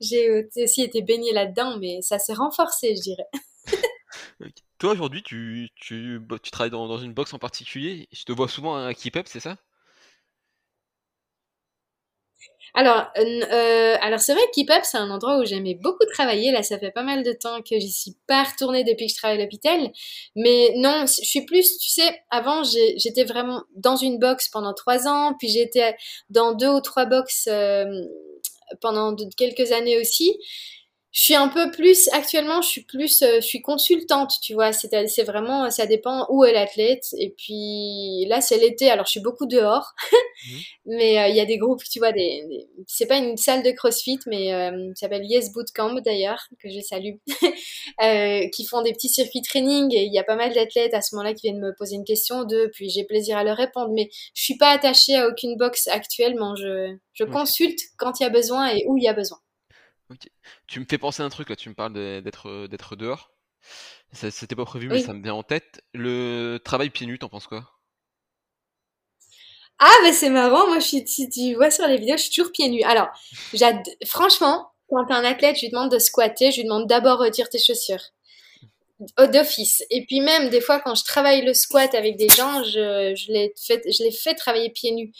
j'ai, 0.00 0.46
aussi 0.62 0.82
été 0.82 1.02
baignée 1.02 1.32
là-dedans, 1.32 1.76
mais 1.78 2.00
ça 2.00 2.18
s'est 2.18 2.34
renforcé, 2.34 2.94
je 2.96 3.02
dirais. 3.02 4.50
Toi, 4.78 4.92
aujourd'hui, 4.92 5.22
tu, 5.22 5.68
tu, 5.76 6.18
bah, 6.20 6.36
tu 6.42 6.50
travailles 6.50 6.70
dans, 6.70 6.88
dans 6.88 6.98
une 6.98 7.12
box 7.12 7.32
en 7.32 7.38
particulier. 7.38 8.08
Je 8.12 8.24
te 8.24 8.32
vois 8.32 8.48
souvent 8.48 8.76
à 8.76 8.92
Keep 8.92 9.16
Up, 9.16 9.26
c'est 9.28 9.40
ça? 9.40 9.56
Alors, 12.76 13.06
euh, 13.18 13.40
euh, 13.52 13.96
alors 14.00 14.18
c'est 14.18 14.32
vrai 14.32 14.42
que 14.46 14.50
Keep 14.50 14.70
Up, 14.70 14.80
c'est 14.82 14.98
un 14.98 15.08
endroit 15.10 15.38
où 15.38 15.44
j'aimais 15.44 15.78
beaucoup 15.80 16.04
travailler. 16.12 16.50
Là, 16.50 16.64
ça 16.64 16.76
fait 16.76 16.90
pas 16.90 17.04
mal 17.04 17.22
de 17.22 17.32
temps 17.32 17.62
que 17.62 17.78
j'y 17.78 17.92
suis 17.92 18.16
pas 18.26 18.42
retournée 18.42 18.82
depuis 18.82 19.06
que 19.06 19.12
je 19.12 19.16
travaille 19.16 19.38
à 19.38 19.42
l'hôpital. 19.42 19.92
Mais 20.34 20.72
non, 20.76 21.04
je 21.06 21.24
suis 21.24 21.44
plus, 21.44 21.78
tu 21.78 21.88
sais, 21.88 22.20
avant, 22.30 22.62
j'étais 22.64 23.22
vraiment 23.22 23.62
dans 23.76 23.94
une 23.94 24.18
box 24.18 24.48
pendant 24.48 24.74
trois 24.74 25.06
ans, 25.06 25.34
puis 25.38 25.48
j'étais 25.48 25.94
dans 26.30 26.52
deux 26.52 26.68
ou 26.68 26.80
trois 26.80 27.06
box 27.06 27.48
euh, 27.48 27.84
pendant 28.80 29.14
quelques 29.36 29.70
années 29.70 29.98
aussi. 30.00 30.36
Je 31.14 31.22
suis 31.22 31.34
un 31.36 31.46
peu 31.46 31.70
plus, 31.70 32.08
actuellement, 32.12 32.60
je 32.60 32.68
suis 32.68 32.82
plus, 32.82 33.22
euh, 33.22 33.36
je 33.36 33.46
suis 33.46 33.62
consultante, 33.62 34.32
tu 34.42 34.52
vois. 34.54 34.72
C'est, 34.72 34.90
c'est 35.08 35.22
vraiment, 35.22 35.70
ça 35.70 35.86
dépend 35.86 36.26
où 36.28 36.44
est 36.44 36.52
l'athlète. 36.52 37.06
Et 37.18 37.30
puis 37.30 38.26
là, 38.28 38.40
c'est 38.40 38.58
l'été, 38.58 38.90
alors 38.90 39.06
je 39.06 39.12
suis 39.12 39.20
beaucoup 39.20 39.46
dehors. 39.46 39.92
Mhm. 40.46 40.60
Mais 40.86 41.18
euh, 41.18 41.28
il 41.28 41.36
y 41.36 41.40
a 41.40 41.46
des 41.46 41.56
groupes, 41.56 41.82
tu 41.90 41.98
vois, 41.98 42.12
des, 42.12 42.44
des- 42.48 42.66
c'est 42.86 43.06
pas 43.06 43.16
une 43.16 43.36
salle 43.38 43.62
de 43.62 43.70
CrossFit, 43.70 44.18
mais 44.26 44.52
euh, 44.52 44.88
ça 44.94 45.06
s'appelle 45.06 45.24
Yes 45.24 45.52
Bootcamp 45.52 45.94
d'ailleurs, 46.04 46.42
que 46.62 46.68
je 46.68 46.80
salue, 46.80 47.14
euh, 48.02 48.48
qui 48.54 48.64
font 48.66 48.82
des 48.82 48.92
petits 48.92 49.08
circuits 49.08 49.42
training 49.42 49.94
et 49.94 50.04
il 50.04 50.12
y 50.12 50.18
a 50.18 50.24
pas 50.24 50.36
mal 50.36 50.52
d'athlètes 50.52 50.94
à 50.94 51.00
ce 51.02 51.14
moment-là 51.14 51.34
qui 51.34 51.48
viennent 51.48 51.60
me 51.60 51.74
poser 51.78 51.96
une 51.96 52.04
question 52.04 52.40
ou 52.40 52.44
deux, 52.44 52.70
puis 52.72 52.90
j'ai 52.90 53.04
plaisir 53.04 53.38
à 53.38 53.44
leur 53.44 53.56
répondre. 53.56 53.90
Mais 53.94 54.08
je 54.34 54.42
suis 54.42 54.56
pas 54.58 54.70
attachée 54.70 55.16
à 55.16 55.28
aucune 55.28 55.56
box 55.56 55.88
actuellement, 55.88 56.56
je, 56.56 56.94
je 57.14 57.24
consulte 57.24 57.80
quand 57.96 58.20
il 58.20 58.24
y 58.24 58.26
a 58.26 58.30
besoin 58.30 58.68
et 58.68 58.84
où 58.86 58.96
il 58.98 59.04
y 59.04 59.08
a 59.08 59.14
besoin. 59.14 59.38
Ok. 60.10 60.28
Tu 60.66 60.80
me 60.80 60.86
fais 60.88 60.96
penser 60.98 61.22
à 61.22 61.26
un 61.26 61.30
truc 61.30 61.48
là, 61.50 61.56
tu 61.56 61.68
me 61.68 61.74
parles 61.74 61.92
de- 61.92 62.20
d'être 62.24 62.48
euh, 62.48 62.68
d'être 62.68 62.96
dehors. 62.96 63.30
Ça- 64.12 64.30
C'était 64.30 64.56
pas 64.56 64.64
prévu, 64.66 64.90
mais 64.90 64.98
Oui. 64.98 65.00
ça 65.00 65.14
me 65.14 65.22
vient 65.22 65.34
en 65.34 65.42
tête. 65.44 65.82
Le 65.94 66.58
travail 66.64 66.90
pieds 66.90 67.06
nus, 67.06 67.18
t'en 67.20 67.28
penses 67.30 67.48
quoi? 67.48 67.70
Ah, 69.78 69.94
mais 70.02 70.12
c'est 70.12 70.30
marrant, 70.30 70.66
moi, 70.68 70.78
je 70.78 70.86
suis, 70.86 71.06
si 71.06 71.28
tu 71.28 71.54
vois 71.54 71.70
sur 71.70 71.86
les 71.86 71.98
vidéos, 71.98 72.16
je 72.16 72.22
suis 72.24 72.34
toujours 72.34 72.52
pieds 72.52 72.68
nus. 72.68 72.82
Alors, 72.84 73.08
j'ad... 73.52 73.76
franchement, 74.06 74.68
quand 74.88 75.10
un 75.10 75.24
athlète, 75.24 75.56
je 75.56 75.62
lui 75.62 75.70
demande 75.70 75.90
de 75.90 75.98
squatter, 75.98 76.50
je 76.52 76.58
lui 76.58 76.64
demande 76.64 76.86
d'abord 76.88 77.18
retire 77.18 77.48
tes 77.48 77.58
chaussures. 77.58 78.02
Au 79.18 79.26
d'office. 79.26 79.82
Et 79.90 80.06
puis 80.06 80.20
même, 80.20 80.50
des 80.50 80.60
fois, 80.60 80.80
quand 80.80 80.94
je 80.94 81.02
travaille 81.04 81.44
le 81.44 81.52
squat 81.52 81.94
avec 81.94 82.16
des 82.16 82.28
gens, 82.28 82.62
je, 82.62 83.12
je 83.16 83.32
les 83.32 83.52
fais, 83.60 83.82
je 83.86 84.02
les 84.04 84.12
fais 84.12 84.34
travailler 84.34 84.70
pieds 84.70 84.92
nus. 84.92 85.12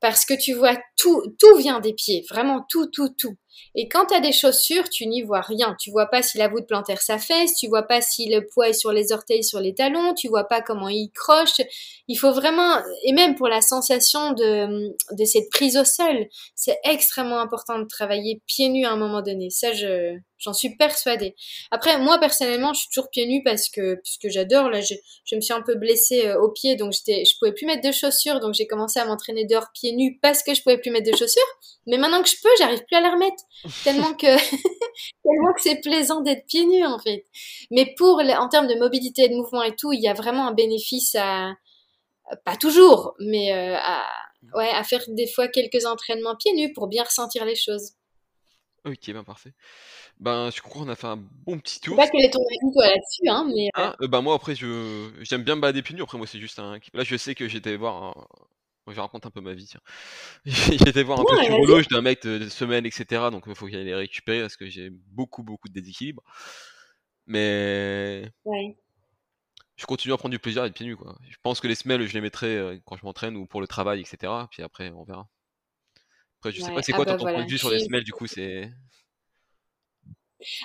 Parce 0.00 0.24
que 0.24 0.34
tu 0.34 0.52
vois, 0.52 0.76
tout, 0.96 1.22
tout 1.38 1.56
vient 1.56 1.78
des 1.80 1.92
pieds. 1.94 2.24
Vraiment, 2.28 2.66
tout, 2.68 2.86
tout, 2.86 3.08
tout. 3.10 3.36
Et 3.74 3.88
quand 3.88 4.06
tu 4.06 4.14
as 4.14 4.20
des 4.20 4.32
chaussures, 4.32 4.88
tu 4.88 5.06
n'y 5.06 5.22
vois 5.22 5.40
rien. 5.40 5.76
Tu 5.80 5.90
vois 5.90 6.06
pas 6.06 6.22
si 6.22 6.38
la 6.38 6.48
voûte 6.48 6.66
plantaire 6.66 7.00
s'affaisse, 7.00 7.54
tu 7.54 7.68
vois 7.68 7.84
pas 7.84 8.00
si 8.00 8.28
le 8.28 8.46
poids 8.46 8.68
est 8.68 8.72
sur 8.74 8.92
les 8.92 9.12
orteils, 9.12 9.44
sur 9.44 9.60
les 9.60 9.74
talons, 9.74 10.14
tu 10.14 10.28
vois 10.28 10.44
pas 10.44 10.60
comment 10.60 10.88
il 10.88 11.10
croche. 11.10 11.60
Il 12.08 12.16
faut 12.16 12.32
vraiment, 12.32 12.76
et 13.04 13.12
même 13.12 13.34
pour 13.34 13.48
la 13.48 13.60
sensation 13.60 14.32
de, 14.32 14.90
de 15.12 15.24
cette 15.24 15.50
prise 15.50 15.76
au 15.76 15.84
sol, 15.84 16.26
c'est 16.54 16.78
extrêmement 16.84 17.40
important 17.40 17.78
de 17.78 17.86
travailler 17.86 18.42
pieds 18.46 18.68
nus 18.68 18.84
à 18.84 18.92
un 18.92 18.96
moment 18.96 19.22
donné. 19.22 19.50
Ça, 19.50 19.72
je, 19.72 20.18
j'en 20.38 20.52
suis 20.52 20.76
persuadée. 20.76 21.34
Après, 21.70 21.98
moi, 21.98 22.18
personnellement, 22.18 22.72
je 22.72 22.80
suis 22.80 22.88
toujours 22.88 23.10
pieds 23.10 23.26
nus 23.26 23.42
parce 23.44 23.68
que, 23.68 23.94
parce 23.94 24.18
j'adore. 24.24 24.70
Là, 24.70 24.80
je, 24.80 24.94
je 25.24 25.36
me 25.36 25.40
suis 25.40 25.52
un 25.52 25.62
peu 25.62 25.74
blessée 25.74 26.26
euh, 26.26 26.40
au 26.40 26.50
pied, 26.50 26.76
donc 26.76 26.92
j'étais, 26.92 27.24
je 27.24 27.36
pouvais 27.38 27.52
plus 27.52 27.66
mettre 27.66 27.86
de 27.86 27.92
chaussures, 27.92 28.40
donc 28.40 28.54
j'ai 28.54 28.66
commencé 28.66 28.98
à 28.98 29.04
m'entraîner 29.04 29.44
dehors 29.44 29.66
pieds 29.72 29.92
nus 29.92 30.18
parce 30.20 30.42
que 30.42 30.54
je 30.54 30.62
pouvais 30.62 30.78
plus 30.78 30.90
mettre 30.90 31.10
de 31.10 31.16
chaussures. 31.16 31.42
Mais 31.86 31.98
maintenant 31.98 32.22
que 32.22 32.28
je 32.28 32.36
peux, 32.42 32.48
j'arrive 32.58 32.82
plus 32.84 32.96
à 32.96 33.00
les 33.00 33.08
remettre. 33.08 33.42
Tellement 33.84 34.14
que, 34.14 34.36
tellement 35.24 35.52
que 35.54 35.60
c'est 35.60 35.80
plaisant 35.80 36.20
d'être 36.20 36.46
pieds 36.46 36.66
nus, 36.66 36.84
en 36.84 36.98
fait. 36.98 37.26
Mais 37.70 37.94
pour, 37.96 38.20
en 38.20 38.48
termes 38.48 38.66
de 38.68 38.74
mobilité, 38.74 39.28
de 39.28 39.34
mouvement 39.34 39.62
et 39.62 39.74
tout, 39.76 39.92
il 39.92 40.00
y 40.00 40.08
a 40.08 40.14
vraiment 40.14 40.46
un 40.46 40.52
bénéfice 40.52 41.14
à, 41.18 41.52
pas 42.44 42.56
toujours, 42.56 43.14
mais 43.20 43.52
euh, 43.52 43.76
à, 43.76 44.06
ouais, 44.54 44.70
à 44.70 44.84
faire 44.84 45.02
des 45.08 45.26
fois 45.26 45.48
quelques 45.48 45.84
entraînements 45.86 46.36
pieds 46.36 46.54
nus 46.54 46.72
pour 46.72 46.86
bien 46.88 47.04
ressentir 47.04 47.44
les 47.44 47.56
choses. 47.56 47.92
Ok, 48.86 49.10
ben 49.12 49.24
parfait. 49.24 49.52
Ben, 50.18 50.50
je 50.50 50.62
crois 50.62 50.82
qu'on 50.82 50.88
a 50.88 50.96
fait 50.96 51.06
un 51.06 51.18
bon 51.18 51.58
petit 51.58 51.74
Je 51.74 51.80
sais 51.80 51.80
tour. 51.80 51.96
pas 51.96 52.08
quel 52.08 52.24
est 52.24 52.30
ton 52.30 52.38
avis 52.40 52.72
toi 52.72 52.86
là-dessus, 52.86 53.28
hein, 53.28 53.46
mais 53.54 53.66
euh, 53.66 53.70
Hein, 53.74 53.94
euh, 54.00 54.08
ben 54.08 54.22
moi 54.22 54.34
après 54.34 54.54
je 54.54 55.10
j'aime 55.20 55.42
bien 55.42 55.56
me 55.56 55.60
balader 55.60 55.82
pieds 55.82 55.94
nus. 55.94 56.02
Après 56.02 56.16
moi 56.16 56.26
c'est 56.26 56.40
juste 56.40 56.58
un. 56.58 56.78
Là 56.94 57.04
je 57.04 57.16
sais 57.16 57.34
que 57.34 57.46
j'étais 57.48 57.76
voir 57.76 58.02
un. 58.02 58.26
Moi, 58.90 58.94
je 58.96 59.00
raconte 59.00 59.24
un 59.24 59.30
peu 59.30 59.40
ma 59.40 59.54
vie, 59.54 59.66
tiens. 59.66 59.80
J'étais 60.44 61.04
voir 61.04 61.20
un 61.20 61.24
peu 61.24 61.36
ouais, 61.36 61.44
sur 61.44 61.54
vas-y. 61.54 61.60
horloge 61.60 61.86
d'un 61.88 62.02
mec 62.02 62.22
de, 62.24 62.38
de 62.38 62.48
semaine, 62.48 62.84
etc. 62.86 63.30
Donc 63.30 63.44
il 63.46 63.54
faut 63.54 63.66
que 63.66 63.72
j'aille 63.72 63.84
les 63.84 63.94
récupérer 63.94 64.40
parce 64.40 64.56
que 64.56 64.68
j'ai 64.68 64.90
beaucoup 64.90 65.44
beaucoup 65.44 65.68
de 65.68 65.74
déséquilibre. 65.74 66.22
Mais 67.26 68.30
Ouais. 68.44 68.76
je 69.76 69.86
continue 69.86 70.12
à 70.14 70.16
prendre 70.18 70.32
du 70.32 70.38
plaisir 70.38 70.62
à 70.62 70.66
être 70.66 70.74
pieds 70.74 70.86
nus 70.86 70.96
quoi. 70.96 71.16
Je 71.28 71.36
pense 71.42 71.60
que 71.60 71.68
les 71.68 71.74
semelles 71.74 72.06
je 72.06 72.12
les 72.14 72.20
mettrai 72.20 72.56
euh, 72.56 72.78
quand 72.84 72.96
je 72.96 73.04
m'entraîne 73.04 73.36
ou 73.36 73.46
pour 73.46 73.60
le 73.60 73.66
travail, 73.66 74.00
etc. 74.00 74.32
Puis 74.50 74.62
après 74.62 74.90
on 74.90 75.04
verra. 75.04 75.28
Après 76.40 76.52
je 76.52 76.60
sais 76.60 76.72
pas 76.72 76.82
c'est 76.82 76.92
Ah 76.92 76.96
quoi 76.96 77.04
bah 77.04 77.16
ton, 77.16 77.28
point 77.32 77.44
de 77.44 77.50
vue 77.50 77.58
sur 77.58 77.70
les 77.70 77.80
semelles 77.80 78.04
du 78.04 78.12
coup 78.12 78.26
c'est. 78.26 78.70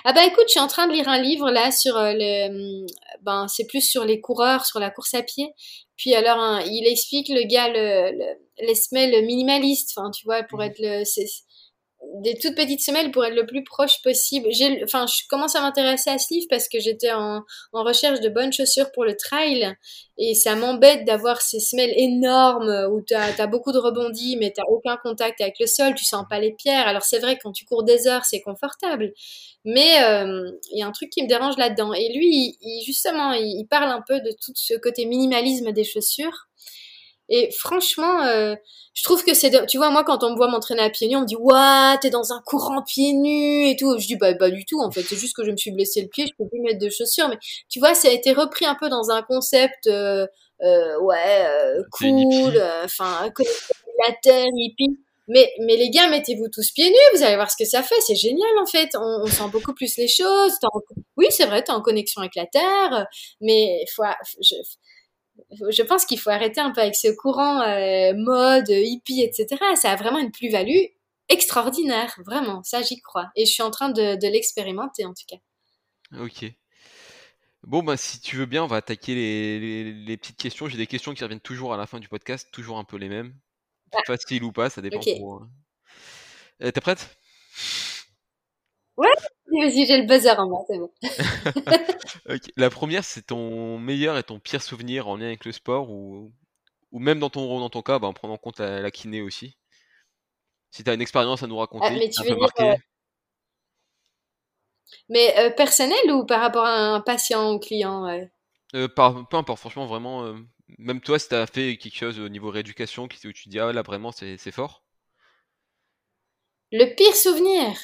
Ah 0.04 0.12
bah 0.12 0.24
écoute, 0.26 0.44
je 0.46 0.52
suis 0.52 0.60
en 0.60 0.66
train 0.68 0.86
de 0.86 0.92
lire 0.92 1.08
un 1.08 1.20
livre 1.20 1.50
là 1.50 1.70
sur 1.70 1.96
euh, 1.96 2.12
le, 2.14 2.48
hum, 2.82 2.86
ben 3.22 3.46
c'est 3.48 3.66
plus 3.66 3.82
sur 3.82 4.04
les 4.04 4.20
coureurs, 4.20 4.64
sur 4.66 4.78
la 4.80 4.90
course 4.90 5.14
à 5.14 5.22
pied. 5.22 5.52
Puis 5.96 6.14
alors 6.14 6.38
hein, 6.38 6.62
il 6.66 6.86
explique 6.86 7.28
le 7.28 7.42
gars 7.46 7.68
le, 7.68 8.12
le- 8.18 8.66
les 8.66 8.74
semelles 8.74 9.24
minimalistes, 9.26 9.92
enfin 9.96 10.10
tu 10.10 10.24
vois 10.24 10.42
pour 10.44 10.60
Mhm. 10.60 10.66
être 10.66 10.78
le 10.78 11.04
des 12.22 12.36
toutes 12.38 12.54
petites 12.54 12.80
semelles 12.80 13.10
pour 13.10 13.24
être 13.24 13.34
le 13.34 13.46
plus 13.46 13.64
proche 13.64 14.02
possible. 14.02 14.48
J'ai, 14.50 14.82
enfin, 14.84 15.06
je 15.06 15.26
commence 15.28 15.54
à 15.54 15.60
m'intéresser 15.60 16.10
à 16.10 16.18
ce 16.18 16.32
livre 16.32 16.46
parce 16.48 16.68
que 16.68 16.80
j'étais 16.80 17.12
en, 17.12 17.42
recherche 17.72 18.20
de 18.20 18.28
bonnes 18.28 18.52
chaussures 18.52 18.90
pour 18.92 19.04
le 19.04 19.16
trail 19.16 19.74
et 20.18 20.34
ça 20.34 20.56
m'embête 20.56 21.04
d'avoir 21.04 21.42
ces 21.42 21.60
semelles 21.60 21.92
énormes 21.96 22.88
où 22.90 23.02
t'as 23.02 23.32
as 23.38 23.46
beaucoup 23.46 23.70
de 23.72 23.78
rebondis 23.78 24.36
mais 24.38 24.50
t'as 24.50 24.62
aucun 24.70 24.96
contact 24.96 25.40
avec 25.40 25.56
le 25.60 25.66
sol, 25.66 25.94
tu 25.94 26.04
sens 26.04 26.24
pas 26.28 26.40
les 26.40 26.52
pierres. 26.52 26.86
Alors 26.86 27.02
c'est 27.02 27.18
vrai 27.18 27.38
quand 27.42 27.52
tu 27.52 27.64
cours 27.64 27.84
des 27.84 28.06
heures 28.08 28.24
c'est 28.24 28.40
confortable, 28.40 29.12
mais 29.64 30.02
euh, 30.04 30.50
il 30.72 30.78
y 30.78 30.82
a 30.82 30.86
un 30.86 30.92
truc 30.92 31.10
qui 31.10 31.22
me 31.22 31.28
dérange 31.28 31.56
là-dedans. 31.58 31.92
Et 31.92 32.12
lui, 32.14 32.56
justement, 32.86 33.32
il, 33.32 33.60
il 33.60 33.66
parle 33.66 33.90
un 33.90 34.02
peu 34.06 34.20
de 34.20 34.30
tout 34.30 34.52
ce 34.54 34.74
côté 34.74 35.06
minimalisme 35.06 35.72
des 35.72 35.84
chaussures. 35.84 36.46
Et 37.28 37.50
franchement, 37.58 38.22
euh, 38.22 38.54
je 38.94 39.02
trouve 39.02 39.24
que 39.24 39.34
c'est, 39.34 39.50
de- 39.50 39.66
tu 39.66 39.78
vois, 39.78 39.90
moi, 39.90 40.04
quand 40.04 40.22
on 40.24 40.30
me 40.30 40.36
voit 40.36 40.48
m'entraîner 40.48 40.82
à 40.82 40.90
pieds 40.90 41.08
nus, 41.08 41.16
on 41.16 41.20
me 41.22 41.26
dit, 41.26 41.36
ouah, 41.36 41.98
t'es 42.00 42.10
dans 42.10 42.32
un 42.32 42.40
courant 42.46 42.82
pieds 42.82 43.12
nus 43.12 43.68
et 43.68 43.76
tout. 43.76 43.98
Je 43.98 44.06
dis, 44.06 44.16
bah, 44.16 44.34
pas 44.34 44.50
du 44.50 44.64
tout, 44.64 44.80
en 44.80 44.90
fait. 44.90 45.02
C'est 45.02 45.16
juste 45.16 45.34
que 45.36 45.44
je 45.44 45.50
me 45.50 45.56
suis 45.56 45.72
blessé 45.72 46.02
le 46.02 46.08
pied, 46.08 46.26
je 46.26 46.32
peux 46.38 46.48
plus 46.48 46.60
mettre 46.60 46.78
de 46.78 46.88
chaussures. 46.90 47.28
Mais 47.28 47.38
tu 47.68 47.78
vois, 47.80 47.94
ça 47.94 48.08
a 48.08 48.12
été 48.12 48.32
repris 48.32 48.64
un 48.66 48.74
peu 48.76 48.88
dans 48.88 49.10
un 49.10 49.22
concept, 49.22 49.86
euh, 49.88 50.26
euh, 50.62 50.98
ouais, 51.00 51.46
euh, 51.46 51.82
cool, 51.92 52.56
euh, 52.56 52.84
enfin, 52.84 53.30
la 54.06 54.12
terre, 54.22 54.46
hippie. 54.56 54.98
mais, 55.28 55.50
mais 55.60 55.76
les 55.76 55.90
gars, 55.90 56.08
mettez-vous 56.08 56.48
tous 56.52 56.70
pieds 56.72 56.88
nus, 56.88 57.16
vous 57.18 57.22
allez 57.24 57.36
voir 57.36 57.50
ce 57.50 57.56
que 57.56 57.64
ça 57.68 57.82
fait. 57.82 58.00
C'est 58.06 58.14
génial, 58.16 58.48
en 58.60 58.66
fait. 58.66 58.90
On, 58.94 59.22
on 59.24 59.26
sent 59.26 59.48
beaucoup 59.52 59.74
plus 59.74 59.96
les 59.96 60.08
choses. 60.08 60.52
Oui, 61.16 61.26
c'est 61.30 61.46
vrai, 61.46 61.62
t'es 61.62 61.72
en 61.72 61.80
connexion 61.82 62.20
avec 62.20 62.34
la 62.36 62.46
Terre, 62.46 63.06
mais 63.40 63.84
faut, 63.94 64.04
je, 64.42 64.54
je 65.50 65.82
pense 65.82 66.04
qu'il 66.04 66.18
faut 66.18 66.30
arrêter 66.30 66.60
un 66.60 66.72
peu 66.72 66.80
avec 66.80 66.96
ce 66.96 67.08
courant 67.08 67.60
euh, 67.62 68.12
mode, 68.14 68.68
hippie, 68.68 69.22
etc. 69.22 69.56
Ça 69.76 69.92
a 69.92 69.96
vraiment 69.96 70.18
une 70.18 70.32
plus-value 70.32 70.86
extraordinaire, 71.28 72.14
vraiment. 72.24 72.62
Ça, 72.62 72.82
j'y 72.82 73.00
crois. 73.00 73.30
Et 73.36 73.46
je 73.46 73.52
suis 73.52 73.62
en 73.62 73.70
train 73.70 73.90
de, 73.90 74.16
de 74.16 74.28
l'expérimenter, 74.28 75.04
en 75.04 75.14
tout 75.14 75.24
cas. 75.28 76.20
Ok. 76.20 76.44
Bon, 77.62 77.82
bah, 77.82 77.96
si 77.96 78.20
tu 78.20 78.36
veux 78.36 78.46
bien, 78.46 78.62
on 78.62 78.68
va 78.68 78.76
attaquer 78.76 79.14
les, 79.14 79.60
les, 79.60 79.92
les 79.92 80.16
petites 80.16 80.36
questions. 80.36 80.68
J'ai 80.68 80.76
des 80.76 80.86
questions 80.86 81.14
qui 81.14 81.22
reviennent 81.22 81.40
toujours 81.40 81.74
à 81.74 81.76
la 81.76 81.86
fin 81.86 81.98
du 81.98 82.08
podcast, 82.08 82.48
toujours 82.52 82.78
un 82.78 82.84
peu 82.84 82.96
les 82.96 83.08
mêmes. 83.08 83.34
Ah. 83.92 83.98
Facile 84.06 84.44
ou 84.44 84.52
pas, 84.52 84.70
ça 84.70 84.82
dépend. 84.82 84.98
Okay. 84.98 85.20
Euh, 86.62 86.70
T'es 86.70 86.80
prête? 86.80 87.16
Ouais, 88.96 89.08
vas-y, 89.52 89.86
j'ai 89.86 89.98
le 90.00 90.06
buzzer 90.06 90.38
en 90.38 90.48
moi, 90.48 90.64
c'est 90.68 90.78
bon. 90.78 90.90
okay. 92.28 92.52
La 92.56 92.70
première, 92.70 93.04
c'est 93.04 93.22
ton 93.22 93.78
meilleur 93.78 94.18
et 94.18 94.22
ton 94.22 94.38
pire 94.40 94.62
souvenir 94.62 95.08
en 95.08 95.16
lien 95.16 95.26
avec 95.26 95.44
le 95.44 95.52
sport 95.52 95.90
ou, 95.90 96.32
ou 96.92 97.00
même 97.00 97.20
dans 97.20 97.30
ton, 97.30 97.60
dans 97.60 97.70
ton 97.70 97.82
cas, 97.82 97.98
bah, 97.98 98.08
en 98.08 98.14
prenant 98.14 98.34
en 98.34 98.38
compte 98.38 98.60
la, 98.60 98.80
la 98.80 98.92
kiné 98.92 99.22
aussi. 99.22 99.56
Si 100.70 100.84
tu 100.84 100.90
as 100.90 100.94
une 100.94 101.00
expérience 101.00 101.42
à 101.42 101.48
nous 101.48 101.56
raconter, 101.58 101.90
ah, 101.90 101.90
mais 101.90 102.10
tu 102.10 102.22
un 102.22 102.24
veux 102.24 102.34
peu 102.34 102.36
marqué. 102.36 102.70
euh, 102.70 102.76
Mais 105.08 105.36
euh, 105.36 105.50
personnel 105.50 106.12
ou 106.12 106.24
par 106.24 106.40
rapport 106.40 106.64
à 106.64 106.76
un 106.94 107.00
patient 107.00 107.52
ou 107.54 107.58
client 107.58 108.04
ouais? 108.04 108.30
Euh, 108.76 108.86
par, 108.88 109.28
peu 109.28 109.36
importe, 109.36 109.58
franchement, 109.60 109.86
vraiment, 109.86 110.24
euh, 110.24 110.34
même 110.78 111.00
toi, 111.00 111.18
si 111.18 111.28
t'as 111.28 111.46
fait 111.46 111.76
quelque 111.78 111.96
chose 111.96 112.18
au 112.20 112.28
niveau 112.28 112.50
rééducation, 112.50 113.08
qui- 113.08 113.26
où 113.26 113.32
tu 113.32 113.44
te 113.44 113.48
dis, 113.48 113.58
ah 113.58 113.72
là, 113.72 113.82
vraiment, 113.82 114.12
c'est 114.12 114.38
fort. 114.52 114.84
Le 116.70 116.94
pire 116.94 117.16
souvenir? 117.16 117.76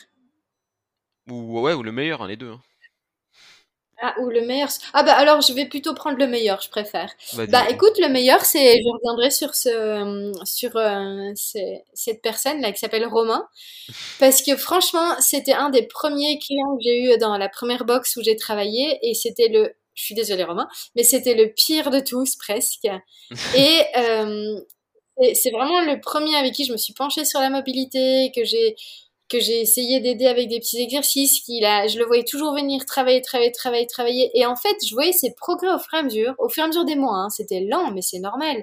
Ou 1.32 1.60
ouais, 1.60 1.72
ou 1.72 1.82
le 1.82 1.90
meilleur, 1.92 2.22
hein, 2.22 2.28
les 2.28 2.36
deux. 2.36 2.50
hein. 2.52 2.60
Ah, 4.04 4.14
ou 4.20 4.30
le 4.30 4.40
meilleur. 4.44 4.68
Ah 4.94 5.04
bah 5.04 5.14
alors 5.14 5.42
je 5.42 5.52
vais 5.52 5.66
plutôt 5.66 5.94
prendre 5.94 6.18
le 6.18 6.26
meilleur, 6.26 6.60
je 6.60 6.68
préfère. 6.70 7.12
Bah 7.52 7.62
écoute, 7.70 7.92
le 8.00 8.08
meilleur, 8.08 8.44
c'est, 8.44 8.72
je 8.82 8.88
reviendrai 8.92 9.30
sur 9.30 9.54
ce, 9.54 10.32
sur 10.44 10.74
euh, 10.76 11.30
ce- 11.36 11.58
cette 11.94 12.20
personne 12.20 12.60
là 12.60 12.72
qui 12.72 12.78
s'appelle 12.80 13.06
Romain, 13.06 13.46
parce 14.18 14.42
que 14.42 14.56
franchement, 14.56 15.14
c'était 15.20 15.52
un 15.54 15.70
des 15.70 15.84
premiers 15.86 16.38
clients 16.40 16.76
que 16.76 16.82
j'ai 16.84 17.02
eu 17.14 17.18
dans 17.18 17.36
la 17.38 17.48
première 17.48 17.84
box 17.84 18.16
où 18.16 18.22
j'ai 18.24 18.36
travaillé, 18.36 18.98
et 19.02 19.14
c'était 19.14 19.48
le, 19.48 19.74
je 19.94 20.04
suis 20.04 20.14
désolée 20.16 20.44
Romain, 20.44 20.68
mais 20.96 21.04
c'était 21.04 21.34
le 21.34 21.52
pire 21.52 21.90
de 21.90 22.00
tous 22.00 22.36
presque. 22.36 22.88
Et 23.56 23.82
euh, 23.98 24.60
c'est 25.20 25.34
c'est 25.34 25.50
vraiment 25.50 25.80
le 25.82 26.00
premier 26.00 26.36
avec 26.36 26.54
qui 26.54 26.64
je 26.64 26.72
me 26.72 26.78
suis 26.78 26.94
penchée 26.94 27.24
sur 27.24 27.40
la 27.40 27.50
mobilité, 27.50 28.32
que 28.34 28.44
j'ai 28.44 28.76
que 29.32 29.40
j'ai 29.40 29.60
essayé 29.60 30.00
d'aider 30.00 30.26
avec 30.26 30.48
des 30.48 30.60
petits 30.60 30.80
exercices, 30.80 31.40
qu'il 31.40 31.64
a, 31.64 31.88
je 31.88 31.98
le 31.98 32.04
voyais 32.04 32.24
toujours 32.24 32.54
venir 32.54 32.84
travailler, 32.84 33.22
travailler, 33.22 33.50
travailler, 33.50 33.86
travailler, 33.86 34.30
et 34.34 34.44
en 34.44 34.56
fait, 34.56 34.76
je 34.86 34.94
voyais 34.94 35.12
ses 35.12 35.34
progrès 35.34 35.72
au 35.72 35.78
fur 35.78 35.94
et 35.94 35.98
à 35.98 36.02
mesure, 36.02 36.34
au 36.38 36.48
fur 36.48 36.62
et 36.62 36.64
à 36.64 36.68
mesure 36.68 36.84
des 36.84 36.96
mois, 36.96 37.16
hein. 37.16 37.30
c'était 37.30 37.60
lent, 37.60 37.90
mais 37.92 38.02
c'est 38.02 38.18
normal. 38.18 38.62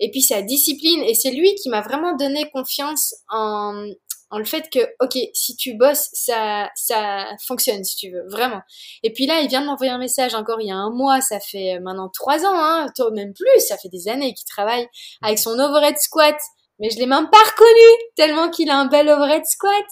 Et 0.00 0.10
puis 0.10 0.22
sa 0.22 0.42
discipline, 0.42 1.02
et 1.04 1.14
c'est 1.14 1.30
lui 1.30 1.54
qui 1.54 1.68
m'a 1.68 1.80
vraiment 1.80 2.16
donné 2.16 2.50
confiance 2.50 3.14
en, 3.30 3.86
en 4.30 4.38
le 4.38 4.44
fait 4.44 4.68
que, 4.68 4.80
ok, 5.00 5.16
si 5.32 5.56
tu 5.56 5.74
bosses, 5.74 6.08
ça, 6.12 6.68
ça 6.74 7.26
fonctionne, 7.46 7.84
si 7.84 7.96
tu 7.96 8.10
veux, 8.10 8.26
vraiment. 8.28 8.60
Et 9.04 9.12
puis 9.12 9.26
là, 9.26 9.40
il 9.40 9.48
vient 9.48 9.60
de 9.60 9.66
m'envoyer 9.66 9.92
un 9.92 9.98
message 9.98 10.34
encore 10.34 10.60
il 10.60 10.66
y 10.66 10.72
a 10.72 10.76
un 10.76 10.90
mois, 10.90 11.20
ça 11.20 11.38
fait 11.38 11.78
maintenant 11.78 12.10
trois 12.12 12.44
ans, 12.44 12.54
hein, 12.54 12.88
même 13.14 13.32
plus, 13.32 13.60
ça 13.60 13.78
fait 13.78 13.88
des 13.88 14.08
années 14.08 14.34
qu'il 14.34 14.46
travaille 14.46 14.88
avec 15.22 15.38
son 15.38 15.56
overhead 15.58 15.96
squat, 15.98 16.36
mais 16.78 16.90
je 16.90 16.98
l'ai 16.98 17.06
même 17.06 17.30
pas 17.30 17.38
reconnu 17.38 18.10
tellement 18.16 18.50
qu'il 18.50 18.70
a 18.70 18.78
un 18.78 18.86
bel 18.86 19.08
overhead 19.08 19.44
squat. 19.46 19.84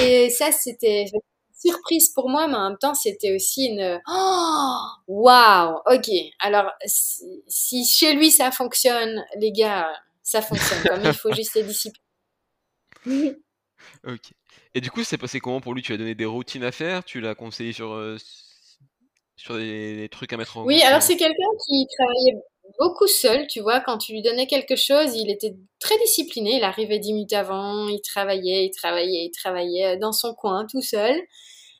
Et 0.00 0.30
ça, 0.30 0.52
c'était 0.52 1.02
une 1.02 1.20
surprise 1.54 2.08
pour 2.08 2.28
moi, 2.28 2.48
mais 2.48 2.54
en 2.54 2.70
même 2.70 2.78
temps, 2.78 2.94
c'était 2.94 3.34
aussi 3.34 3.66
une 3.66 4.00
oh 4.08 4.78
waouh. 5.06 5.78
Ok, 5.86 6.08
alors 6.40 6.70
si, 6.86 7.84
chez 7.84 8.14
lui 8.14 8.30
ça 8.30 8.50
fonctionne, 8.50 9.24
les 9.38 9.52
gars, 9.52 9.92
ça 10.22 10.42
fonctionne. 10.42 10.82
Comme 10.88 11.04
il 11.04 11.12
faut 11.12 11.32
juste 11.32 11.54
les 11.54 11.64
disciplines. 11.64 12.02
Ok. 14.06 14.32
Et 14.74 14.80
du 14.80 14.90
coup, 14.90 15.04
c'est 15.04 15.18
passé 15.18 15.40
comment 15.40 15.60
pour 15.60 15.74
lui? 15.74 15.82
Tu 15.82 15.92
lui 15.92 15.94
as 15.96 15.98
donné 15.98 16.14
des 16.14 16.24
routines 16.24 16.64
à 16.64 16.72
faire? 16.72 17.04
Tu 17.04 17.20
l'as 17.20 17.34
conseillé 17.34 17.72
sur, 17.72 17.92
euh, 17.92 18.16
sur 19.36 19.56
des, 19.56 19.96
des 19.96 20.08
trucs 20.08 20.32
à 20.32 20.36
mettre 20.36 20.56
en, 20.56 20.64
Oui, 20.64 20.80
alors 20.82 21.02
c'est 21.02 21.16
quelqu'un 21.16 21.34
qui 21.66 21.86
travaillait 21.98 22.42
beaucoup 22.78 23.06
seul, 23.06 23.46
tu 23.46 23.60
vois, 23.60 23.80
quand 23.80 23.98
tu 23.98 24.12
lui 24.12 24.22
donnais 24.22 24.46
quelque 24.46 24.76
chose, 24.76 25.14
il 25.16 25.30
était 25.30 25.54
très 25.80 25.98
discipliné, 25.98 26.56
il 26.56 26.64
arrivait 26.64 26.98
dix 26.98 27.12
minutes 27.12 27.32
avant, 27.32 27.88
il 27.88 28.00
travaillait, 28.00 28.66
il 28.66 28.70
travaillait, 28.70 29.26
il 29.26 29.30
travaillait 29.30 29.96
dans 29.98 30.12
son 30.12 30.34
coin 30.34 30.66
tout 30.66 30.82
seul. 30.82 31.20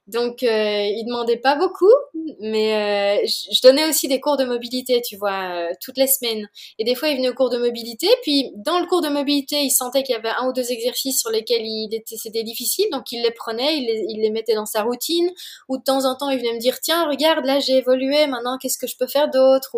Donc, 0.09 0.43
euh, 0.43 0.85
il 0.85 1.05
demandait 1.07 1.37
pas 1.37 1.55
beaucoup, 1.55 1.93
mais 2.41 3.23
euh, 3.23 3.27
je 3.27 3.61
donnais 3.63 3.89
aussi 3.89 4.09
des 4.09 4.21
cours 4.21 4.37
de 4.37 4.45
mobilité, 4.45 5.01
tu 5.01 5.17
vois, 5.17 5.55
euh, 5.55 5.73
toutes 5.81 5.97
les 5.97 6.09
semaines. 6.09 6.49
Et 6.81 6.85
des 6.85 6.97
fois, 6.97 7.09
il 7.09 7.17
venait 7.17 7.29
au 7.29 7.35
cours 7.35 7.51
de 7.51 7.59
mobilité, 7.59 8.09
puis 8.23 8.51
dans 8.57 8.81
le 8.81 8.87
cours 8.87 9.01
de 9.01 9.09
mobilité, 9.09 9.63
il 9.63 9.71
sentait 9.71 10.03
qu'il 10.03 10.15
y 10.15 10.19
avait 10.19 10.35
un 10.41 10.49
ou 10.49 10.53
deux 10.53 10.73
exercices 10.73 11.21
sur 11.21 11.31
lesquels 11.31 11.63
il 11.65 11.89
était, 11.95 12.17
c'était 12.17 12.43
difficile, 12.43 12.87
donc 12.91 13.13
il 13.13 13.23
les 13.23 13.31
prenait, 13.31 13.77
il 13.79 13.87
les, 13.87 14.05
il 14.09 14.21
les 14.21 14.31
mettait 14.31 14.57
dans 14.57 14.67
sa 14.67 14.83
routine, 14.83 15.31
ou 15.69 15.79
de 15.79 15.85
temps 15.85 16.05
en 16.05 16.17
temps, 16.17 16.31
il 16.31 16.39
venait 16.39 16.55
me 16.55 16.59
dire, 16.59 16.81
tiens, 16.81 17.09
regarde, 17.09 17.45
là, 17.45 17.61
j'ai 17.61 17.77
évolué, 17.77 18.27
maintenant, 18.27 18.59
qu'est-ce 18.59 18.79
que 18.79 18.89
je 18.89 18.97
peux 18.97 19.07
faire 19.07 19.31
d'autre? 19.31 19.77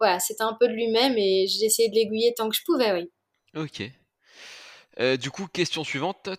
Voilà, 0.00 0.18
c'était 0.18 0.42
un 0.42 0.56
peu 0.58 0.66
de 0.66 0.72
lui-même, 0.72 1.16
et 1.16 1.46
j'ai 1.46 1.66
essayé 1.66 1.88
de 1.88 1.94
l'aiguiller 1.94 2.34
tant 2.34 2.48
que 2.48 2.56
je 2.56 2.62
pouvais, 2.64 2.92
oui. 2.92 3.10
Ok. 3.54 3.82
Euh, 4.98 5.16
du 5.16 5.30
coup, 5.30 5.46
question 5.46 5.84
suivante, 5.84 6.30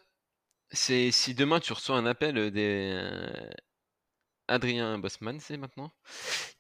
c'est 0.71 1.11
si 1.11 1.33
demain 1.33 1.59
tu 1.59 1.73
reçois 1.73 1.95
un 1.95 2.05
appel 2.05 2.51
des 2.51 2.91
euh, 2.93 3.49
Adrien 4.47 4.97
Bossman, 4.97 5.39
c'est 5.39 5.57
maintenant, 5.57 5.91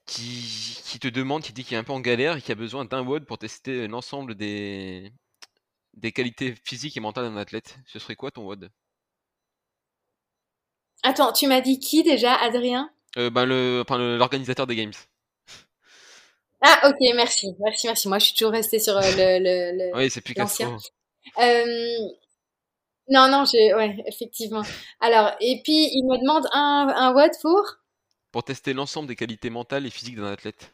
qui, 0.05 0.79
qui 0.85 0.99
te 0.99 1.07
demande, 1.07 1.43
qui 1.43 1.53
dit 1.53 1.63
qu'il 1.63 1.75
est 1.75 1.79
un 1.79 1.83
peu 1.83 1.93
en 1.93 1.99
galère 1.99 2.37
et 2.37 2.41
qui 2.41 2.51
a 2.51 2.55
besoin 2.55 2.85
d'un 2.85 3.01
WOD 3.01 3.25
pour 3.25 3.37
tester 3.37 3.87
l'ensemble 3.87 4.35
des, 4.35 5.11
des 5.93 6.11
qualités 6.11 6.55
physiques 6.63 6.97
et 6.97 7.01
mentales 7.01 7.25
d'un 7.25 7.37
athlète. 7.37 7.77
Ce 7.85 7.99
serait 7.99 8.15
quoi 8.15 8.31
ton 8.31 8.43
WOD? 8.43 8.69
Attends, 11.03 11.33
tu 11.33 11.47
m'as 11.47 11.61
dit 11.61 11.79
qui 11.79 12.03
déjà, 12.03 12.35
Adrien? 12.35 12.93
Euh, 13.17 13.29
ben 13.29 13.45
le, 13.45 13.83
enfin, 13.85 13.97
l'organisateur 13.97 14.67
des 14.67 14.75
games. 14.75 14.93
Ah, 16.61 16.89
ok, 16.89 16.97
merci, 17.15 17.55
merci, 17.59 17.87
merci. 17.87 18.07
Moi, 18.07 18.19
je 18.19 18.25
suis 18.25 18.35
toujours 18.35 18.51
restée 18.51 18.79
sur 18.79 18.95
euh, 18.95 19.01
le, 19.01 19.39
le, 19.39 19.77
le- 19.77 19.97
Oui, 19.97 20.09
c'est 20.11 20.21
plus. 20.21 20.33
Castro. 20.35 20.77
Euh, 21.39 21.65
non, 23.09 23.27
non, 23.29 23.45
j'ai, 23.45 23.73
ouais, 23.73 23.95
effectivement. 24.07 24.61
Alors, 24.99 25.31
et 25.39 25.61
puis, 25.63 25.89
il 25.91 26.03
me 26.05 26.17
demande 26.19 26.47
un, 26.53 26.93
un 26.95 27.13
what 27.13 27.29
pour? 27.41 27.63
Pour 28.31 28.43
tester 28.43 28.73
l'ensemble 28.73 29.07
des 29.07 29.15
qualités 29.15 29.49
mentales 29.49 29.85
et 29.85 29.89
physiques 29.89 30.15
d'un 30.15 30.31
athlète. 30.31 30.73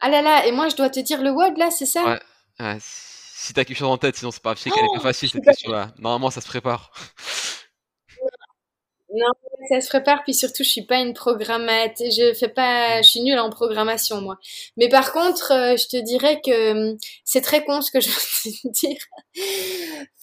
Ah 0.00 0.08
là 0.08 0.22
là, 0.22 0.46
et 0.46 0.52
moi, 0.52 0.68
je 0.68 0.76
dois 0.76 0.90
te 0.90 1.00
dire 1.00 1.22
le 1.22 1.30
what, 1.30 1.52
là, 1.56 1.70
c'est 1.70 1.86
ça? 1.86 2.04
Ouais. 2.04 2.20
Ouais, 2.58 2.76
si 2.80 3.54
t'as 3.54 3.64
quelque 3.64 3.76
chose 3.76 3.88
en 3.88 3.98
tête, 3.98 4.16
sinon 4.16 4.30
c'est 4.30 4.42
pas. 4.42 4.54
Je 4.54 4.64
qu'elle 4.64 4.72
est 4.84 4.88
Oh, 4.90 4.94
pas 4.96 5.00
facile 5.00 5.28
je 5.28 5.32
cette 5.34 5.44
pas... 5.44 5.52
question-là. 5.52 5.92
Normalement, 5.98 6.30
ça 6.30 6.40
se 6.40 6.46
prépare. 6.46 6.92
Non, 9.12 9.26
ça 9.68 9.80
se 9.80 9.88
prépare, 9.88 10.22
puis 10.22 10.34
surtout, 10.34 10.62
je 10.62 10.68
suis 10.68 10.86
pas 10.86 10.98
une 11.00 11.14
programmatrice, 11.14 12.14
je 12.14 12.32
fais 12.34 12.48
pas, 12.48 13.02
je 13.02 13.08
suis 13.08 13.20
nulle 13.22 13.40
en 13.40 13.50
programmation, 13.50 14.20
moi. 14.20 14.38
Mais 14.76 14.88
par 14.88 15.12
contre, 15.12 15.52
euh, 15.52 15.76
je 15.76 15.88
te 15.88 15.96
dirais 15.96 16.40
que 16.44 16.92
hum, 16.92 16.98
c'est 17.24 17.40
très 17.40 17.64
con 17.64 17.80
ce 17.82 17.90
que 17.90 18.00
je 18.00 18.08
veux 18.08 18.14
te 18.14 18.68
dire, 18.68 18.98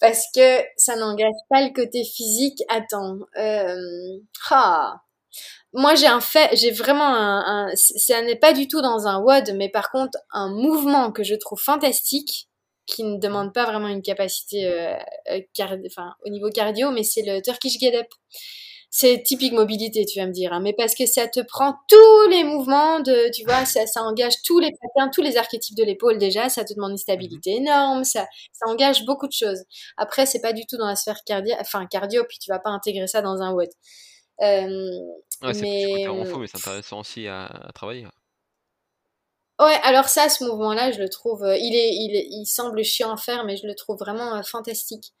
parce 0.00 0.24
que 0.34 0.62
ça 0.76 0.96
n'engage 0.96 1.34
pas 1.50 1.60
le 1.62 1.72
côté 1.74 2.02
physique. 2.04 2.62
Attends, 2.68 3.18
euh, 3.38 3.76
ah. 4.50 5.02
Moi, 5.74 5.94
j'ai 5.94 6.06
un 6.06 6.20
fait, 6.20 6.50
j'ai 6.56 6.70
vraiment 6.70 7.04
un, 7.14 7.70
ça 7.76 8.22
n'est 8.22 8.36
pas 8.36 8.52
du 8.54 8.68
tout 8.68 8.80
dans 8.80 9.06
un 9.06 9.20
WOD, 9.20 9.54
mais 9.56 9.68
par 9.68 9.90
contre, 9.90 10.18
un 10.32 10.50
mouvement 10.50 11.12
que 11.12 11.22
je 11.22 11.34
trouve 11.34 11.60
fantastique, 11.60 12.48
qui 12.86 13.04
ne 13.04 13.18
demande 13.18 13.52
pas 13.52 13.66
vraiment 13.66 13.88
une 13.88 14.02
capacité 14.02 14.66
euh, 14.66 14.96
euh, 15.30 15.40
enfin, 15.86 16.14
au 16.24 16.30
niveau 16.30 16.48
cardio, 16.50 16.90
mais 16.90 17.02
c'est 17.04 17.22
le 17.22 17.42
Turkish 17.42 17.78
Get 17.78 17.96
Up. 17.96 18.06
C'est 18.90 19.22
typique 19.22 19.52
mobilité, 19.52 20.06
tu 20.06 20.18
vas 20.18 20.26
me 20.26 20.32
dire, 20.32 20.52
hein, 20.54 20.60
mais 20.60 20.72
parce 20.72 20.94
que 20.94 21.04
ça 21.06 21.28
te 21.28 21.40
prend 21.40 21.74
tous 21.88 22.28
les 22.30 22.42
mouvements 22.42 23.00
de, 23.00 23.30
tu 23.34 23.44
vois, 23.44 23.66
ça, 23.66 23.86
ça 23.86 24.02
engage 24.02 24.40
tous 24.44 24.60
les 24.60 24.70
patterns, 24.80 25.10
tous 25.12 25.20
les 25.22 25.36
archétypes 25.36 25.76
de 25.76 25.84
l'épaule 25.84 26.16
déjà, 26.18 26.48
ça 26.48 26.64
te 26.64 26.72
demande 26.72 26.92
une 26.92 26.96
Mhm. 27.12 27.28
stabilité 27.28 27.56
énorme, 27.56 28.04
ça, 28.04 28.26
ça 28.52 28.66
engage 28.66 29.04
beaucoup 29.04 29.26
de 29.28 29.32
choses. 29.32 29.62
Après, 29.98 30.24
c'est 30.24 30.40
pas 30.40 30.54
du 30.54 30.64
tout 30.66 30.78
dans 30.78 30.86
la 30.86 30.96
sphère 30.96 31.22
cardio, 31.26 31.54
enfin 31.60 31.86
cardio, 31.86 32.24
puis 32.28 32.38
tu 32.38 32.50
vas 32.50 32.58
pas 32.60 32.70
intégrer 32.70 33.06
ça 33.08 33.20
dans 33.20 33.42
un 33.42 33.52
WOD. 33.52 33.68
Euh, 34.42 34.90
Ouais, 35.42 35.52
c'est 35.54 35.64
mais 35.64 36.08
renfo, 36.08 36.38
mais 36.38 36.46
c'est 36.46 36.56
intéressant 36.58 37.00
aussi 37.00 37.26
à, 37.28 37.46
à 37.46 37.72
travailler. 37.72 38.06
ouais, 39.60 39.78
alors 39.82 40.08
ça, 40.08 40.28
ce 40.28 40.44
mouvement-là, 40.44 40.92
je 40.92 40.98
le 41.00 41.08
trouve, 41.08 41.44
euh, 41.44 41.56
il 41.56 41.74
est, 41.74 41.90
il 41.94 42.12
il 42.40 42.46
semble 42.46 42.82
chiant 42.84 43.12
à 43.12 43.16
faire, 43.16 43.44
mais 43.44 43.56
je 43.56 43.66
le 43.66 43.74
trouve 43.74 43.98
vraiment 43.98 44.36
euh, 44.36 44.42
fantastique. 44.42 45.12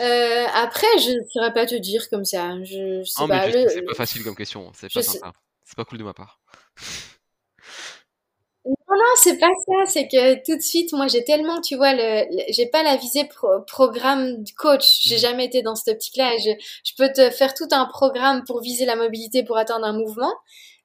Euh, 0.00 0.46
après, 0.54 0.86
je 0.98 1.10
ne 1.10 1.24
saurais 1.32 1.52
pas 1.52 1.66
te 1.66 1.74
dire 1.74 2.08
comme 2.10 2.24
ça. 2.24 2.54
Je, 2.62 3.02
je 3.02 3.04
sais 3.04 3.20
Non, 3.22 3.28
mais 3.28 3.38
pas. 3.38 3.46
Le, 3.48 3.68
c'est 3.68 3.82
pas 3.82 3.90
le- 3.90 3.96
facile 3.96 4.24
comme 4.24 4.36
question. 4.36 4.70
C'est 4.74 4.92
pas 4.92 5.02
sais. 5.02 5.18
sympa. 5.18 5.32
C'est 5.64 5.76
pas 5.76 5.84
cool 5.84 5.98
de 5.98 6.04
ma 6.04 6.14
part. 6.14 6.40
Non, 8.64 8.74
non, 8.90 9.14
c'est 9.16 9.38
pas 9.38 9.50
ça. 9.66 9.86
C'est 9.86 10.08
que 10.08 10.44
tout 10.44 10.56
de 10.56 10.62
suite, 10.62 10.92
moi, 10.92 11.08
j'ai 11.08 11.24
tellement, 11.24 11.60
tu 11.60 11.76
vois, 11.76 11.94
le, 11.94 12.24
j'ai 12.50 12.66
pas 12.66 12.82
la 12.82 12.96
visée 12.96 13.28
programme 13.66 14.44
coach. 14.56 15.00
J'ai 15.02 15.16
mmh. 15.16 15.20
jamais 15.20 15.44
été 15.46 15.62
dans 15.62 15.74
cette 15.74 15.94
optique-là. 15.94 16.32
Je, 16.38 16.50
je 16.84 16.92
peux 16.96 17.10
te 17.12 17.30
faire 17.30 17.54
tout 17.54 17.68
un 17.70 17.86
programme 17.86 18.44
pour 18.44 18.60
viser 18.60 18.84
la 18.84 18.96
mobilité 18.96 19.42
pour 19.42 19.56
atteindre 19.56 19.86
un 19.86 19.92
mouvement. 19.92 20.32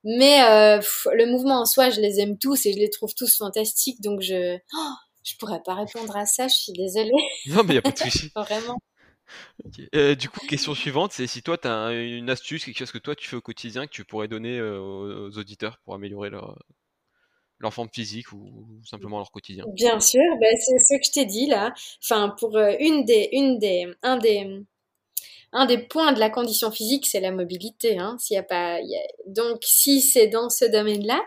Mais 0.06 0.43
euh, 0.43 0.82
le 1.14 1.26
mouvement 1.26 1.62
en 1.62 1.66
soi, 1.66 1.89
je 1.89 2.01
les 2.01 2.20
aime 2.20 2.38
tous 2.38 2.66
et 2.66 2.74
je 2.74 2.78
les 2.78 2.89
trouve 2.89 3.14
tous 3.16 3.38
fantastiques. 3.38 4.01
Donc 4.01 4.22
je, 4.22 4.58
oh, 4.58 4.91
je 5.24 5.36
pourrais 5.38 5.62
pas 5.64 5.76
répondre 5.76 6.16
à 6.16 6.26
ça. 6.26 6.47
Je 6.47 6.54
suis 6.56 6.74
désolée. 6.74 7.12
Non, 7.47 7.64
mais 7.64 7.76
y 7.76 7.78
a 7.78 7.82
pas 7.82 7.91
de 7.91 7.97
souci. 7.99 8.30
Vraiment. 8.36 8.78
Euh, 9.95 10.15
du 10.15 10.29
coup, 10.29 10.39
question 10.47 10.73
suivante, 10.73 11.11
c'est 11.13 11.27
si 11.27 11.41
toi 11.41 11.57
tu 11.57 11.67
as 11.67 11.91
une 11.91 12.29
astuce, 12.29 12.65
quelque 12.65 12.77
chose 12.77 12.91
que 12.91 12.97
toi 12.97 13.15
tu 13.15 13.27
fais 13.27 13.36
au 13.36 13.41
quotidien 13.41 13.86
que 13.86 13.91
tu 13.91 14.05
pourrais 14.05 14.27
donner 14.27 14.57
euh, 14.57 14.79
aux, 14.79 15.38
auditeurs 15.38 15.79
pour 15.84 15.93
améliorer 15.93 16.29
leur, 16.29 16.57
leur 17.59 17.73
forme 17.73 17.89
physique 17.93 18.31
ou, 18.31 18.81
simplement 18.86 19.17
leur 19.17 19.31
quotidien. 19.31 19.65
Bien 19.73 19.99
sûr, 19.99 20.21
ben, 20.39 20.55
c'est 20.59 20.77
ce 20.77 20.97
que 20.97 21.05
je 21.05 21.11
t'ai 21.11 21.25
dit 21.25 21.47
là. 21.47 21.73
Enfin, 22.03 22.36
pour 22.39 22.57
une 22.57 23.05
des, 23.05 23.29
une 23.31 23.59
des, 23.59 23.88
un 24.01 24.17
des, 24.17 24.63
un 25.53 25.65
des 25.65 25.77
points 25.77 26.13
de 26.13 26.19
la 26.19 26.29
condition 26.29 26.71
physique, 26.71 27.05
c'est 27.05 27.19
la 27.19 27.31
mobilité. 27.31 27.99
Hein. 27.99 28.17
S'il 28.19 28.36
y 28.36 28.39
a 28.39 28.43
pas, 28.43 28.79
Donc, 29.27 29.59
si 29.61 30.01
c'est 30.01 30.27
dans 30.27 30.49
ce 30.49 30.65
domaine-là, 30.65 31.21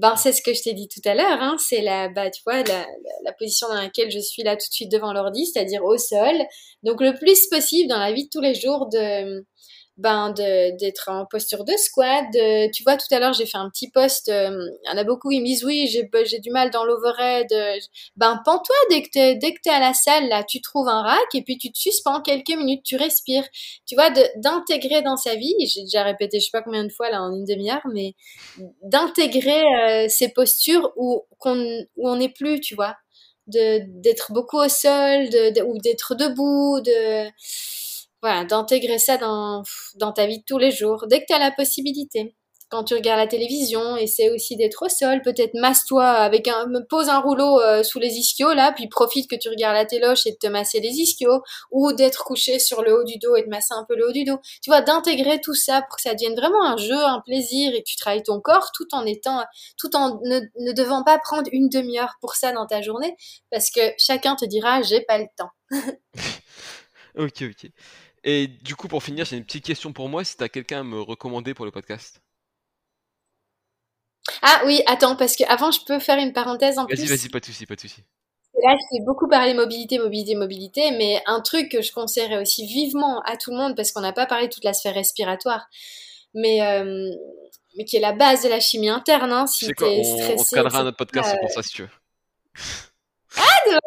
ben, 0.00 0.16
c'est 0.16 0.32
ce 0.32 0.40
que 0.40 0.54
je 0.54 0.62
t'ai 0.62 0.72
dit 0.72 0.88
tout 0.88 1.06
à 1.06 1.14
l'heure. 1.14 1.42
Hein. 1.42 1.56
C'est 1.58 1.82
la, 1.82 2.08
bah, 2.08 2.30
tu 2.30 2.42
vois, 2.46 2.62
la, 2.62 2.86
la, 3.24 3.32
position 3.38 3.68
dans 3.68 3.74
laquelle 3.74 4.10
je 4.10 4.18
suis 4.18 4.42
là 4.42 4.56
tout 4.56 4.66
de 4.66 4.72
suite 4.72 4.90
devant 4.90 5.12
l'ordi, 5.12 5.44
c'est-à-dire 5.46 5.84
au 5.84 5.98
sol. 5.98 6.34
Donc, 6.82 7.02
le 7.02 7.14
plus 7.18 7.46
possible 7.48 7.88
dans 7.88 7.98
la 7.98 8.12
vie 8.12 8.24
de 8.24 8.30
tous 8.32 8.40
les 8.40 8.54
jours 8.54 8.88
de 8.88 9.44
ben 10.00 10.30
d'être 10.32 11.08
en 11.08 11.26
posture 11.26 11.64
de 11.64 11.72
squat. 11.76 12.24
tu 12.72 12.82
vois, 12.82 12.96
tout 12.96 13.06
à 13.14 13.18
l'heure, 13.18 13.34
j'ai 13.34 13.46
fait 13.46 13.58
un 13.58 13.68
petit 13.68 13.90
post. 13.90 14.28
Euh, 14.28 14.50
il 14.84 14.90
y 14.90 14.92
en 14.92 14.96
a 14.96 15.04
beaucoup, 15.04 15.30
ils 15.30 15.40
me 15.40 15.46
disent 15.46 15.64
oui, 15.64 15.86
j'ai 15.88 16.38
du 16.38 16.50
mal 16.50 16.70
dans 16.70 16.84
l'overhead. 16.84 17.48
Ben, 18.16 18.40
pends-toi 18.44 18.74
dès 18.90 19.02
que 19.02 19.10
t'es 19.10 19.34
dès 19.36 19.52
que 19.52 19.60
t'es 19.62 19.70
à 19.70 19.80
la 19.80 19.92
salle, 19.92 20.28
là, 20.28 20.42
tu 20.42 20.60
trouves 20.62 20.88
un 20.88 21.02
rack 21.02 21.34
et 21.34 21.42
puis 21.42 21.58
tu 21.58 21.70
te 21.70 21.78
suspends 21.78 22.22
quelques 22.22 22.48
minutes, 22.48 22.82
tu 22.82 22.96
respires. 22.96 23.46
Tu 23.86 23.94
vois, 23.94 24.10
d'intégrer 24.36 25.02
dans 25.02 25.16
sa 25.16 25.34
vie. 25.34 25.54
J'ai 25.66 25.82
déjà 25.82 26.02
répété, 26.02 26.40
je 26.40 26.46
sais 26.46 26.50
pas 26.52 26.62
combien 26.62 26.84
de 26.84 26.92
fois 26.92 27.10
là 27.10 27.22
en 27.22 27.32
une 27.32 27.44
demi-heure, 27.44 27.86
mais 27.92 28.14
d'intégrer 28.82 29.62
euh, 29.62 30.06
ces 30.08 30.28
postures 30.30 30.92
où 30.96 31.24
qu'on 31.38 31.60
où 31.96 32.08
on 32.08 32.16
n'est 32.16 32.30
plus, 32.30 32.60
tu 32.60 32.74
vois, 32.74 32.96
d'être 33.46 34.32
beaucoup 34.32 34.58
au 34.58 34.68
sol, 34.68 35.28
ou 35.66 35.78
d'être 35.78 36.14
debout, 36.14 36.80
de 36.80 37.28
voilà, 38.22 38.44
d'intégrer 38.44 38.98
ça 38.98 39.16
dans, 39.16 39.62
dans 39.96 40.12
ta 40.12 40.26
vie 40.26 40.38
de 40.38 40.44
tous 40.46 40.58
les 40.58 40.70
jours, 40.70 41.06
dès 41.08 41.20
que 41.20 41.26
tu 41.28 41.34
as 41.34 41.38
la 41.38 41.50
possibilité. 41.50 42.34
Quand 42.70 42.84
tu 42.84 42.94
regardes 42.94 43.18
la 43.18 43.26
télévision, 43.26 43.96
essaie 43.96 44.30
aussi 44.30 44.56
d'être 44.56 44.86
au 44.86 44.88
sol, 44.88 45.22
peut-être 45.22 45.54
masse-toi 45.54 46.06
avec 46.06 46.46
un, 46.46 46.66
pose 46.88 47.08
un 47.08 47.18
rouleau 47.18 47.60
euh, 47.60 47.82
sous 47.82 47.98
les 47.98 48.14
ischios 48.14 48.54
là, 48.54 48.70
puis 48.70 48.86
profite 48.86 49.28
que 49.28 49.34
tu 49.34 49.48
regardes 49.48 49.74
la 49.74 49.86
téloche 49.86 50.24
et 50.26 50.30
de 50.30 50.36
te 50.36 50.46
masser 50.46 50.78
les 50.78 51.00
ischios, 51.00 51.42
ou 51.72 51.92
d'être 51.92 52.22
couché 52.22 52.60
sur 52.60 52.82
le 52.82 52.96
haut 52.96 53.02
du 53.02 53.18
dos 53.18 53.34
et 53.34 53.42
de 53.42 53.48
masser 53.48 53.74
un 53.74 53.84
peu 53.88 53.96
le 53.96 54.06
haut 54.06 54.12
du 54.12 54.22
dos. 54.22 54.38
Tu 54.62 54.70
vois, 54.70 54.82
d'intégrer 54.82 55.40
tout 55.40 55.56
ça 55.56 55.82
pour 55.82 55.96
que 55.96 56.02
ça 56.02 56.14
devienne 56.14 56.36
vraiment 56.36 56.64
un 56.64 56.76
jeu, 56.76 56.94
un 56.94 57.20
plaisir 57.26 57.74
et 57.74 57.82
que 57.82 57.88
tu 57.88 57.96
travailles 57.96 58.22
ton 58.22 58.40
corps 58.40 58.70
tout 58.72 58.86
en 58.92 59.04
étant, 59.04 59.44
tout 59.76 59.96
en 59.96 60.20
ne, 60.22 60.38
ne 60.60 60.70
devant 60.70 61.02
pas 61.02 61.18
prendre 61.18 61.48
une 61.50 61.68
demi-heure 61.68 62.18
pour 62.20 62.36
ça 62.36 62.52
dans 62.52 62.66
ta 62.66 62.82
journée, 62.82 63.16
parce 63.50 63.72
que 63.72 63.80
chacun 63.98 64.36
te 64.36 64.44
dira 64.44 64.80
j'ai 64.82 65.00
pas 65.00 65.18
le 65.18 65.26
temps. 65.36 65.50
ok, 67.16 67.42
ok. 67.42 67.70
Et 68.24 68.46
du 68.48 68.76
coup, 68.76 68.88
pour 68.88 69.02
finir, 69.02 69.24
j'ai 69.24 69.36
une 69.36 69.44
petite 69.44 69.64
question 69.64 69.92
pour 69.92 70.08
moi. 70.08 70.24
Si 70.24 70.36
tu 70.36 70.44
as 70.44 70.48
quelqu'un 70.48 70.80
à 70.80 70.82
me 70.84 71.00
recommander 71.00 71.54
pour 71.54 71.64
le 71.64 71.70
podcast. 71.70 72.20
Ah 74.42 74.62
oui, 74.66 74.82
attends, 74.86 75.16
parce 75.16 75.36
que 75.36 75.44
avant, 75.44 75.70
je 75.70 75.80
peux 75.84 75.98
faire 75.98 76.18
une 76.18 76.32
parenthèse 76.32 76.78
en 76.78 76.86
plus. 76.86 76.96
Vas-y, 76.96 77.06
vas-y, 77.06 77.28
pas 77.28 77.40
de 77.40 77.46
soucis, 77.46 77.66
pas 77.66 77.76
de 77.76 77.80
soucis. 77.80 78.04
Là, 78.62 78.76
je 78.76 78.96
t'ai 78.96 79.04
beaucoup 79.04 79.28
parlé 79.28 79.54
mobilité, 79.54 79.98
mobilité, 79.98 80.34
mobilité, 80.34 80.90
mais 80.92 81.22
un 81.26 81.40
truc 81.40 81.70
que 81.70 81.80
je 81.80 81.92
conseillerais 81.92 82.40
aussi 82.42 82.66
vivement 82.66 83.22
à 83.22 83.36
tout 83.36 83.50
le 83.50 83.56
monde, 83.56 83.74
parce 83.74 83.92
qu'on 83.92 84.02
n'a 84.02 84.12
pas 84.12 84.26
parlé 84.26 84.48
de 84.48 84.52
toute 84.52 84.64
la 84.64 84.74
sphère 84.74 84.94
respiratoire, 84.94 85.66
mais, 86.34 86.60
euh, 86.62 87.10
mais 87.76 87.84
qui 87.84 87.96
est 87.96 88.00
la 88.00 88.12
base 88.12 88.42
de 88.42 88.48
la 88.48 88.60
chimie 88.60 88.90
interne. 88.90 89.32
Hein, 89.32 89.46
si 89.46 89.66
t'es 89.66 90.04
stressé. 90.04 90.58
On, 90.58 90.66
on 90.66 90.84
notre 90.84 90.96
podcast, 90.96 91.30
c'est 91.32 91.40
pour 91.40 91.50
ça, 91.50 91.62
si 91.62 91.70
tu 91.70 91.82
veux. 91.82 91.88
Ah, 93.36 93.78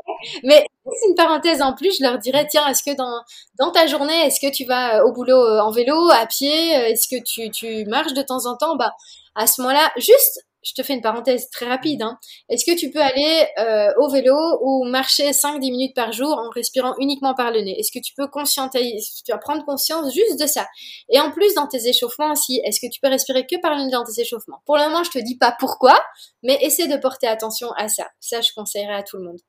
Mais 0.44 0.66
c'est 0.86 1.10
une 1.10 1.16
parenthèse 1.16 1.62
en 1.62 1.74
plus, 1.74 1.98
je 1.98 2.04
leur 2.04 2.18
dirais, 2.18 2.48
tiens, 2.50 2.68
est-ce 2.68 2.84
que 2.84 2.96
dans, 2.96 3.22
dans 3.60 3.72
ta 3.72 3.88
journée, 3.88 4.26
est-ce 4.26 4.40
que 4.40 4.52
tu 4.52 4.66
vas 4.66 5.00
euh, 5.00 5.06
au 5.06 5.14
boulot 5.14 5.38
euh, 5.38 5.60
en 5.62 5.72
vélo, 5.72 6.10
à 6.12 6.26
pied, 6.26 6.76
euh, 6.78 6.88
est-ce 6.88 7.08
que 7.08 7.22
tu, 7.24 7.50
tu 7.52 7.86
marches 7.86 8.14
de 8.14 8.22
temps 8.22 8.46
en 8.46 8.56
temps? 8.58 8.76
Bah, 8.76 8.94
à 9.36 9.48
ce 9.48 9.62
moment-là, 9.62 9.92
juste 9.98 10.46
je 10.64 10.74
te 10.74 10.84
fais 10.84 10.94
une 10.94 11.02
parenthèse 11.02 11.50
très 11.50 11.68
rapide. 11.68 12.02
Hein. 12.02 12.18
Est-ce 12.50 12.66
que 12.66 12.78
tu 12.78 12.90
peux 12.92 13.02
aller 13.02 13.48
euh, 13.60 13.92
au 14.00 14.10
vélo 14.10 14.36
ou 14.62 14.86
marcher 14.86 15.32
5-10 15.32 15.60
minutes 15.60 15.96
par 15.96 16.12
jour 16.12 16.38
en 16.38 16.50
respirant 16.50 16.96
uniquement 17.00 17.34
par 17.34 17.52
le 17.52 17.62
nez? 17.62 17.80
Est-ce 17.80 17.92
que 17.92 18.04
tu 18.04 18.14
peux 18.16 18.28
tu 18.34 19.32
vas 19.32 19.38
prendre 19.38 19.66
conscience 19.66 20.14
juste 20.14 20.40
de 20.40 20.48
ça? 20.48 20.68
Et 21.10 21.20
en 21.20 21.32
plus, 21.32 21.54
dans 21.56 21.68
tes 21.68 21.88
échauffements 21.88 22.32
aussi, 22.32 22.62
est-ce 22.64 22.80
que 22.80 22.92
tu 22.92 23.00
peux 23.00 23.10
respirer 23.10 23.46
que 23.46 23.60
par 23.62 23.76
le 23.76 23.84
nez 23.84 23.92
dans 23.92 24.04
tes 24.04 24.22
échauffements? 24.22 24.62
Pour 24.66 24.78
le 24.78 24.84
moment, 24.84 25.04
je 25.04 25.12
te 25.12 25.20
dis 25.20 25.38
pas 25.38 25.56
pourquoi, 25.60 26.00
mais 26.42 26.58
essaie 26.62 26.88
de 26.88 26.98
porter 26.98 27.28
attention 27.28 27.72
à 27.74 27.88
ça. 27.90 28.08
Ça, 28.20 28.42
je 28.42 28.52
conseillerais 28.56 28.96
à 28.96 29.04
tout 29.04 29.18
le 29.18 29.24
monde. 29.24 29.40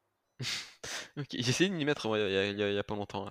ok, 1.16 1.26
j'ai 1.30 1.48
essayé 1.48 1.70
de 1.70 1.74
m'y 1.74 1.84
mettre 1.84 2.06
il 2.06 2.58
y, 2.58 2.78
a, 2.78 2.82
pas 2.82 2.94
longtemps. 2.94 3.28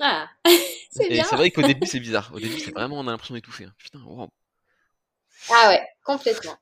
Ah, 0.00 0.28
c'est 0.90 1.08
bien. 1.08 1.24
C'est 1.24 1.36
vrai 1.36 1.50
qu'au 1.50 1.62
début, 1.62 1.86
c'est 1.86 2.00
bizarre. 2.00 2.30
Au 2.34 2.40
début, 2.40 2.58
c'est 2.60 2.72
vraiment, 2.72 2.98
on 2.98 3.08
a 3.08 3.10
l'impression 3.10 3.34
d'étouffer. 3.34 3.64
Hein. 3.64 3.74
Putain, 3.78 4.00
wow. 4.04 4.28
Ah 5.50 5.68
ouais, 5.68 5.86
complètement. 6.06 6.56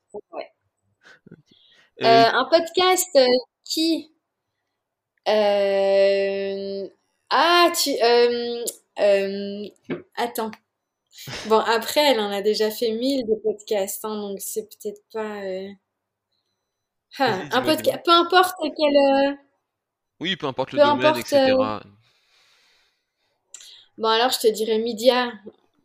Euh, 2.01 2.25
un 2.33 2.45
podcast 2.45 3.09
euh, 3.15 3.25
qui. 3.63 4.11
Euh, 5.29 6.89
ah, 7.29 7.71
tu. 7.81 7.91
Attends. 10.15 10.51
Bon, 11.47 11.59
après, 11.59 12.01
elle 12.01 12.19
en 12.19 12.31
a 12.31 12.41
déjà 12.41 12.69
fait 12.69 12.91
mille 12.91 13.25
de 13.25 13.35
podcasts, 13.35 14.03
hein, 14.03 14.19
donc 14.19 14.39
c'est 14.41 14.67
peut-être 14.67 15.01
pas. 15.13 15.41
Ah, 17.17 17.39
un 17.53 17.61
podcast, 17.61 18.01
peu 18.03 18.11
importe 18.11 18.55
quel. 18.59 19.37
Oui, 20.19 20.35
peu 20.35 20.47
importe 20.47 20.73
le 20.73 20.79
domaine, 20.79 21.15
etc. 21.17 21.53
Bon, 23.97 24.09
alors 24.09 24.31
je 24.31 24.39
te 24.39 24.47
dirais 24.47 24.79
Media. 24.79 25.31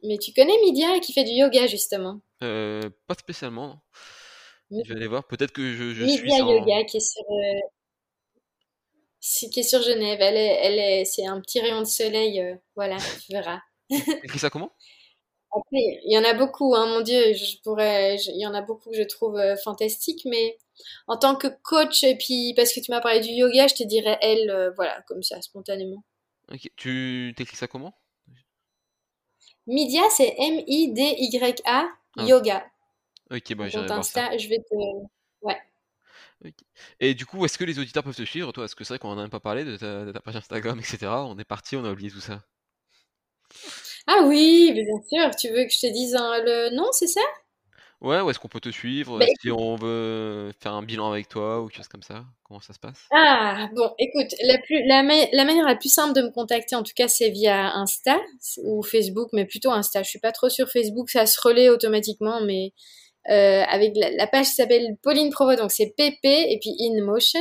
Mais 0.02 0.18
tu 0.18 0.32
connais 0.32 0.56
Media 0.64 0.98
qui 0.98 1.12
fait 1.12 1.24
du 1.24 1.32
yoga, 1.32 1.66
justement? 1.66 2.20
Euh, 2.42 2.90
pas 3.06 3.14
spécialement. 3.14 3.82
Je 4.70 4.88
vais 4.88 4.96
aller 4.96 5.06
voir. 5.06 5.26
Peut-être 5.26 5.52
que 5.52 5.74
je, 5.74 5.92
je 5.92 6.04
suis 6.06 6.30
Yoga 6.32 6.84
qui 6.84 6.98
est 6.98 7.00
sur 7.00 7.22
euh, 7.22 7.60
qui 9.50 9.60
est 9.60 9.64
sur 9.64 9.82
Genève. 9.82 10.20
Elle 10.20 10.36
est, 10.36 10.58
elle 10.62 10.78
est, 10.78 11.04
c'est 11.04 11.26
un 11.26 11.40
petit 11.40 11.60
rayon 11.60 11.80
de 11.80 11.86
soleil. 11.86 12.40
Euh, 12.40 12.54
voilà, 12.76 12.96
tu 12.96 13.32
verras. 13.32 13.60
Écris 13.90 14.38
ça 14.38 14.50
comment? 14.50 14.72
Après, 15.52 16.00
il 16.04 16.12
y 16.12 16.16
en 16.16 16.24
a 16.24 16.32
beaucoup. 16.34 16.76
Hein, 16.76 16.86
mon 16.86 17.00
Dieu, 17.00 17.34
je 17.34 17.60
pourrais. 17.62 18.16
Il 18.16 18.40
y 18.40 18.46
en 18.46 18.54
a 18.54 18.62
beaucoup 18.62 18.90
que 18.90 18.96
je 18.96 19.02
trouve 19.02 19.40
fantastiques, 19.64 20.24
mais 20.24 20.56
en 21.08 21.16
tant 21.16 21.34
que 21.34 21.48
coach 21.62 22.04
et 22.04 22.16
puis 22.16 22.54
parce 22.54 22.72
que 22.72 22.78
tu 22.78 22.92
m'as 22.92 23.00
parlé 23.00 23.20
du 23.20 23.30
yoga, 23.30 23.66
je 23.66 23.74
te 23.74 23.82
dirais 23.82 24.16
elle, 24.22 24.72
voilà, 24.76 25.02
comme 25.08 25.24
ça, 25.24 25.42
spontanément. 25.42 26.04
Ok. 26.52 26.70
Tu 26.76 27.34
t'écris 27.36 27.56
ça 27.56 27.66
comment? 27.66 27.94
Midia, 29.66 30.02
c'est 30.10 30.34
M-I-D-Y-A 30.38 31.88
ah. 32.16 32.24
yoga. 32.24 32.66
Ok, 33.30 33.54
bon, 33.54 33.68
j'irai 33.68 33.86
voir 33.86 34.04
ça. 34.04 34.36
je 34.36 34.48
vais 34.48 34.58
te. 34.58 34.74
Ouais. 35.42 35.60
Et 36.98 37.14
du 37.14 37.26
coup, 37.26 37.44
est-ce 37.44 37.58
que 37.58 37.64
les 37.64 37.78
auditeurs 37.78 38.02
peuvent 38.02 38.16
te 38.16 38.24
suivre, 38.24 38.50
toi? 38.52 38.64
Est-ce 38.64 38.74
que 38.74 38.84
c'est 38.84 38.94
vrai 38.94 38.98
qu'on 38.98 39.10
en 39.10 39.18
a 39.18 39.22
même 39.22 39.30
pas 39.30 39.40
parlé 39.40 39.64
de 39.64 39.76
ta, 39.76 40.20
page 40.20 40.36
Instagram, 40.36 40.78
etc. 40.78 41.06
On 41.26 41.38
est 41.38 41.44
parti, 41.44 41.76
on 41.76 41.84
a 41.84 41.90
oublié 41.90 42.10
tout 42.10 42.20
ça. 42.20 42.42
Ah 44.06 44.22
oui, 44.24 44.72
bien 44.72 44.84
sûr. 45.08 45.36
Tu 45.36 45.48
veux 45.48 45.64
que 45.64 45.70
je 45.72 45.80
te 45.80 45.92
dise 45.92 46.14
le 46.14 46.74
nom, 46.74 46.90
c'est 46.92 47.06
ça? 47.06 47.20
Ouais, 48.00 48.20
où 48.20 48.30
est-ce 48.30 48.38
qu'on 48.38 48.48
peut 48.48 48.60
te 48.60 48.70
suivre 48.70 49.18
bah, 49.18 49.26
Si 49.42 49.50
on 49.50 49.76
veut 49.76 50.52
faire 50.58 50.72
un 50.72 50.82
bilan 50.82 51.10
avec 51.12 51.28
toi 51.28 51.60
ou 51.60 51.66
quelque 51.66 51.76
chose 51.76 51.88
comme 51.88 52.02
ça, 52.02 52.24
comment 52.44 52.60
ça 52.60 52.72
se 52.72 52.78
passe? 52.78 53.06
Ah, 53.12 53.68
bon, 53.76 53.92
écoute, 53.98 54.34
la, 54.42 54.56
plus, 54.58 54.82
la, 54.86 55.02
la, 55.02 55.44
manière 55.44 55.66
la 55.66 55.76
plus 55.76 55.92
simple 55.92 56.14
de 56.14 56.22
me 56.22 56.30
contacter, 56.30 56.76
en 56.76 56.82
tout 56.82 56.94
cas, 56.96 57.08
c'est 57.08 57.28
via 57.28 57.74
Insta 57.74 58.18
ou 58.64 58.82
Facebook, 58.82 59.28
mais 59.34 59.44
plutôt 59.44 59.70
Insta. 59.70 60.02
Je 60.02 60.08
suis 60.08 60.18
pas 60.18 60.32
trop 60.32 60.48
sur 60.48 60.70
Facebook, 60.70 61.10
ça 61.10 61.26
se 61.26 61.38
relaie 61.42 61.68
automatiquement, 61.68 62.40
mais 62.40 62.72
euh, 63.28 63.62
avec 63.68 63.92
la, 63.96 64.26
page 64.26 64.46
qui 64.46 64.54
s'appelle 64.54 64.96
Pauline 65.02 65.30
Provo, 65.30 65.54
donc 65.56 65.70
c'est 65.70 65.94
PP 65.96 66.24
et 66.24 66.58
puis 66.58 66.74
In 66.80 67.04
Motion. 67.04 67.40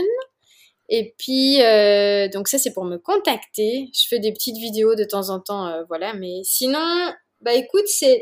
Et 0.90 1.14
puis, 1.18 1.62
euh, 1.62 2.28
donc 2.30 2.48
ça, 2.50 2.58
c'est 2.58 2.74
pour 2.74 2.84
me 2.84 2.98
contacter. 2.98 3.90
Je 3.94 4.08
fais 4.10 4.20
des 4.20 4.34
petites 4.34 4.58
vidéos 4.58 4.96
de 4.96 5.06
temps 5.06 5.30
en 5.30 5.40
temps, 5.40 5.68
euh, 5.68 5.84
voilà, 5.88 6.14
mais 6.16 6.42
sinon, 6.44 7.14
bah 7.42 7.54
écoute, 7.54 7.88
c'est 7.88 8.22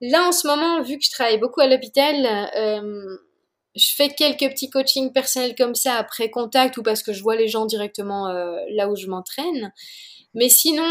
Là, 0.00 0.28
en 0.28 0.32
ce 0.32 0.46
moment, 0.46 0.82
vu 0.82 0.98
que 0.98 1.04
je 1.04 1.10
travaille 1.10 1.38
beaucoup 1.38 1.60
à 1.60 1.66
l'hôpital, 1.66 2.26
euh, 2.56 3.16
je 3.74 3.94
fais 3.96 4.10
quelques 4.10 4.50
petits 4.52 4.70
coachings 4.70 5.12
personnels 5.12 5.54
comme 5.56 5.74
ça 5.74 5.94
après 5.94 6.30
contact 6.30 6.76
ou 6.76 6.82
parce 6.82 7.02
que 7.02 7.12
je 7.12 7.22
vois 7.22 7.36
les 7.36 7.48
gens 7.48 7.66
directement 7.66 8.28
euh, 8.28 8.56
là 8.70 8.88
où 8.88 8.96
je 8.96 9.06
m'entraîne. 9.06 9.72
Mais 10.34 10.48
sinon, 10.48 10.84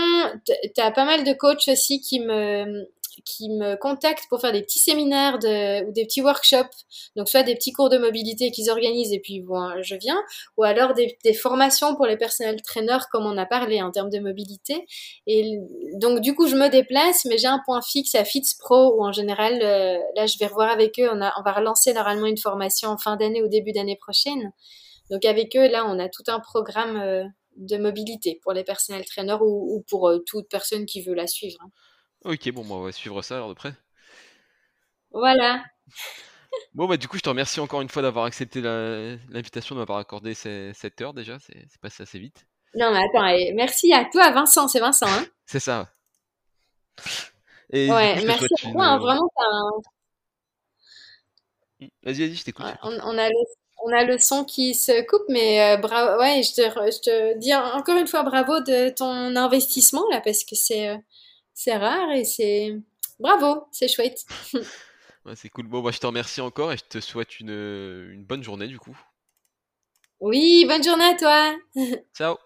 tu 0.46 0.82
as 0.82 0.92
pas 0.92 1.06
mal 1.06 1.24
de 1.24 1.34
coachs 1.34 1.68
aussi 1.68 2.02
qui 2.02 2.20
me, 2.20 2.90
qui 3.26 3.50
me 3.50 3.76
contactent 3.76 4.26
pour 4.30 4.42
faire 4.42 4.52
des 4.52 4.62
petits 4.62 4.80
séminaires 4.80 5.36
ou 5.36 5.92
des 5.92 6.06
petits 6.06 6.22
workshops, 6.22 6.86
donc 7.16 7.30
soit 7.30 7.44
des 7.44 7.56
petits 7.56 7.72
cours 7.72 7.90
de 7.90 7.98
mobilité 7.98 8.52
qu'ils 8.52 8.70
organisent 8.70 9.14
et 9.14 9.20
puis 9.20 9.42
bon, 9.42 9.82
je 9.82 9.96
viens, 9.96 10.22
ou 10.58 10.64
alors 10.64 10.94
des, 10.94 11.18
formations 11.34 11.96
pour 11.96 12.06
les 12.06 12.18
personnels 12.18 12.62
traîneurs 12.62 13.08
comme 13.12 13.26
on 13.26 13.38
a 13.38 13.46
parlé 13.46 13.82
en 13.82 13.92
termes 13.92 14.10
de 14.10 14.20
mobilité. 14.20 14.86
Et 15.28 15.60
donc 15.94 16.22
du 16.22 16.36
coup 16.36 16.48
je 16.48 16.56
me 16.56 16.70
déplace, 16.70 17.26
mais 17.26 17.38
j'ai 17.38 17.48
un 17.48 17.62
point 17.66 17.82
fixe 17.82 18.16
à 18.16 18.24
Fitz 18.24 18.56
Pro 18.56 18.96
où 18.96 19.04
en 19.04 19.12
général 19.12 19.60
euh, 19.62 19.98
là 20.16 20.26
je 20.26 20.38
vais 20.40 20.48
revoir 20.48 20.72
avec 20.72 21.00
eux, 21.00 21.10
on, 21.12 21.18
va 21.20 21.52
relancer 21.52 21.94
normalement 21.94 22.28
une 22.28 22.38
formation 22.38 22.90
en 22.90 22.98
fin 22.98 23.16
d'année 23.18 23.44
ou 23.44 23.48
début 23.48 23.72
d'année 23.72 23.98
prochaine. 23.98 24.52
Donc 25.10 25.26
avec 25.26 25.56
eux 25.56 25.68
là 25.68 25.86
on 25.88 26.00
a 26.00 26.10
tout 26.10 26.24
un 26.28 26.40
programme 26.40 26.98
euh, 26.98 27.24
de 27.58 27.78
mobilité 27.78 28.40
pour 28.42 28.54
les 28.54 28.64
personnels 28.64 29.06
traîneurs 29.06 29.42
ou, 29.42 29.84
pour 29.90 30.10
euh, 30.10 30.20
toute 30.26 30.48
personne 30.48 30.86
qui 30.86 31.02
veut 31.02 31.14
la 31.14 31.28
suivre. 31.28 31.58
Hein. 31.62 31.72
Ok, 32.26 32.52
bon, 32.52 32.64
bah, 32.64 32.76
on 32.76 32.84
va 32.84 32.92
suivre 32.92 33.22
ça 33.22 33.36
alors 33.36 33.50
de 33.50 33.54
près. 33.54 33.74
Voilà. 35.12 35.64
Bon, 36.74 36.88
bah, 36.88 36.98
du 36.98 37.08
coup, 37.08 37.18
je 37.18 37.24
te 37.24 37.30
remercie 37.30 37.60
encore 37.60 37.82
une 37.82 37.90
fois 37.90 38.02
d'avoir 38.02 38.26
accepté 38.26 38.62
l'invitation, 38.62 39.76
de 39.76 39.80
m'avoir 39.80 40.00
accordé 40.00 40.34
cette 40.34 41.02
heure 41.02 41.14
déjà. 41.14 41.38
C'est 41.40 41.80
passé 41.82 42.04
assez 42.04 42.20
vite. 42.20 42.46
Non, 42.76 42.92
mais 42.92 43.00
attends, 43.00 43.56
merci 43.56 43.94
à 43.94 44.06
toi, 44.06 44.32
Vincent. 44.32 44.68
C'est 44.68 44.80
Vincent, 44.80 45.08
hein 45.08 45.26
C'est 45.46 45.60
ça. 45.60 45.90
Et 47.72 47.90
ouais, 47.90 48.24
merci 48.26 48.46
à 48.46 48.72
toi. 48.72 48.86
Hein, 48.86 48.98
vraiment, 48.98 49.30
mmh, 51.80 51.88
Vas-y, 52.04 52.20
vas-y, 52.20 52.36
je 52.36 52.44
t'écoute. 52.44 52.66
on, 52.84 53.18
a 53.18 53.30
le 53.30 53.36
on 53.86 53.92
a 53.92 54.04
le 54.04 54.18
son 54.18 54.44
qui 54.44 54.74
se 54.74 55.06
coupe, 55.06 55.26
mais 55.30 55.62
euh, 55.62 55.78
bravo. 55.78 56.20
Ouais, 56.20 56.42
je 56.44 56.54
te, 56.54 56.62
je 56.62 57.00
te 57.00 57.38
dis 57.38 57.54
encore 57.54 57.98
une 57.98 58.08
fois 58.08 58.24
bravo 58.24 58.60
de 58.62 58.90
ton 58.90 59.36
investissement 59.36 60.04
là, 60.12 60.22
parce 60.22 60.44
que 60.44 60.56
c'est 60.56 60.90
euh, 60.90 60.98
c'est 61.58 61.76
rare 61.76 62.12
et 62.12 62.24
c'est 62.24 62.76
bravo, 63.20 63.68
c'est 63.72 63.88
chouette. 63.88 64.24
ouais, 65.26 65.36
c'est 65.36 65.50
cool. 65.50 65.66
Bon, 65.68 65.82
bah, 65.82 65.90
je 65.92 65.98
te 65.98 66.06
remercie 66.06 66.40
encore 66.40 66.72
et 66.72 66.78
je 66.78 66.84
te 66.84 67.00
souhaite 67.00 67.40
une, 67.40 67.50
une 67.50 68.24
bonne 68.24 68.44
journée 68.44 68.68
du 68.68 68.78
coup. 68.78 68.98
Oui, 70.20 70.66
bonne 70.68 70.84
journée 70.84 71.06
à 71.06 71.16
toi. 71.16 71.56
Ciao. 72.14 72.38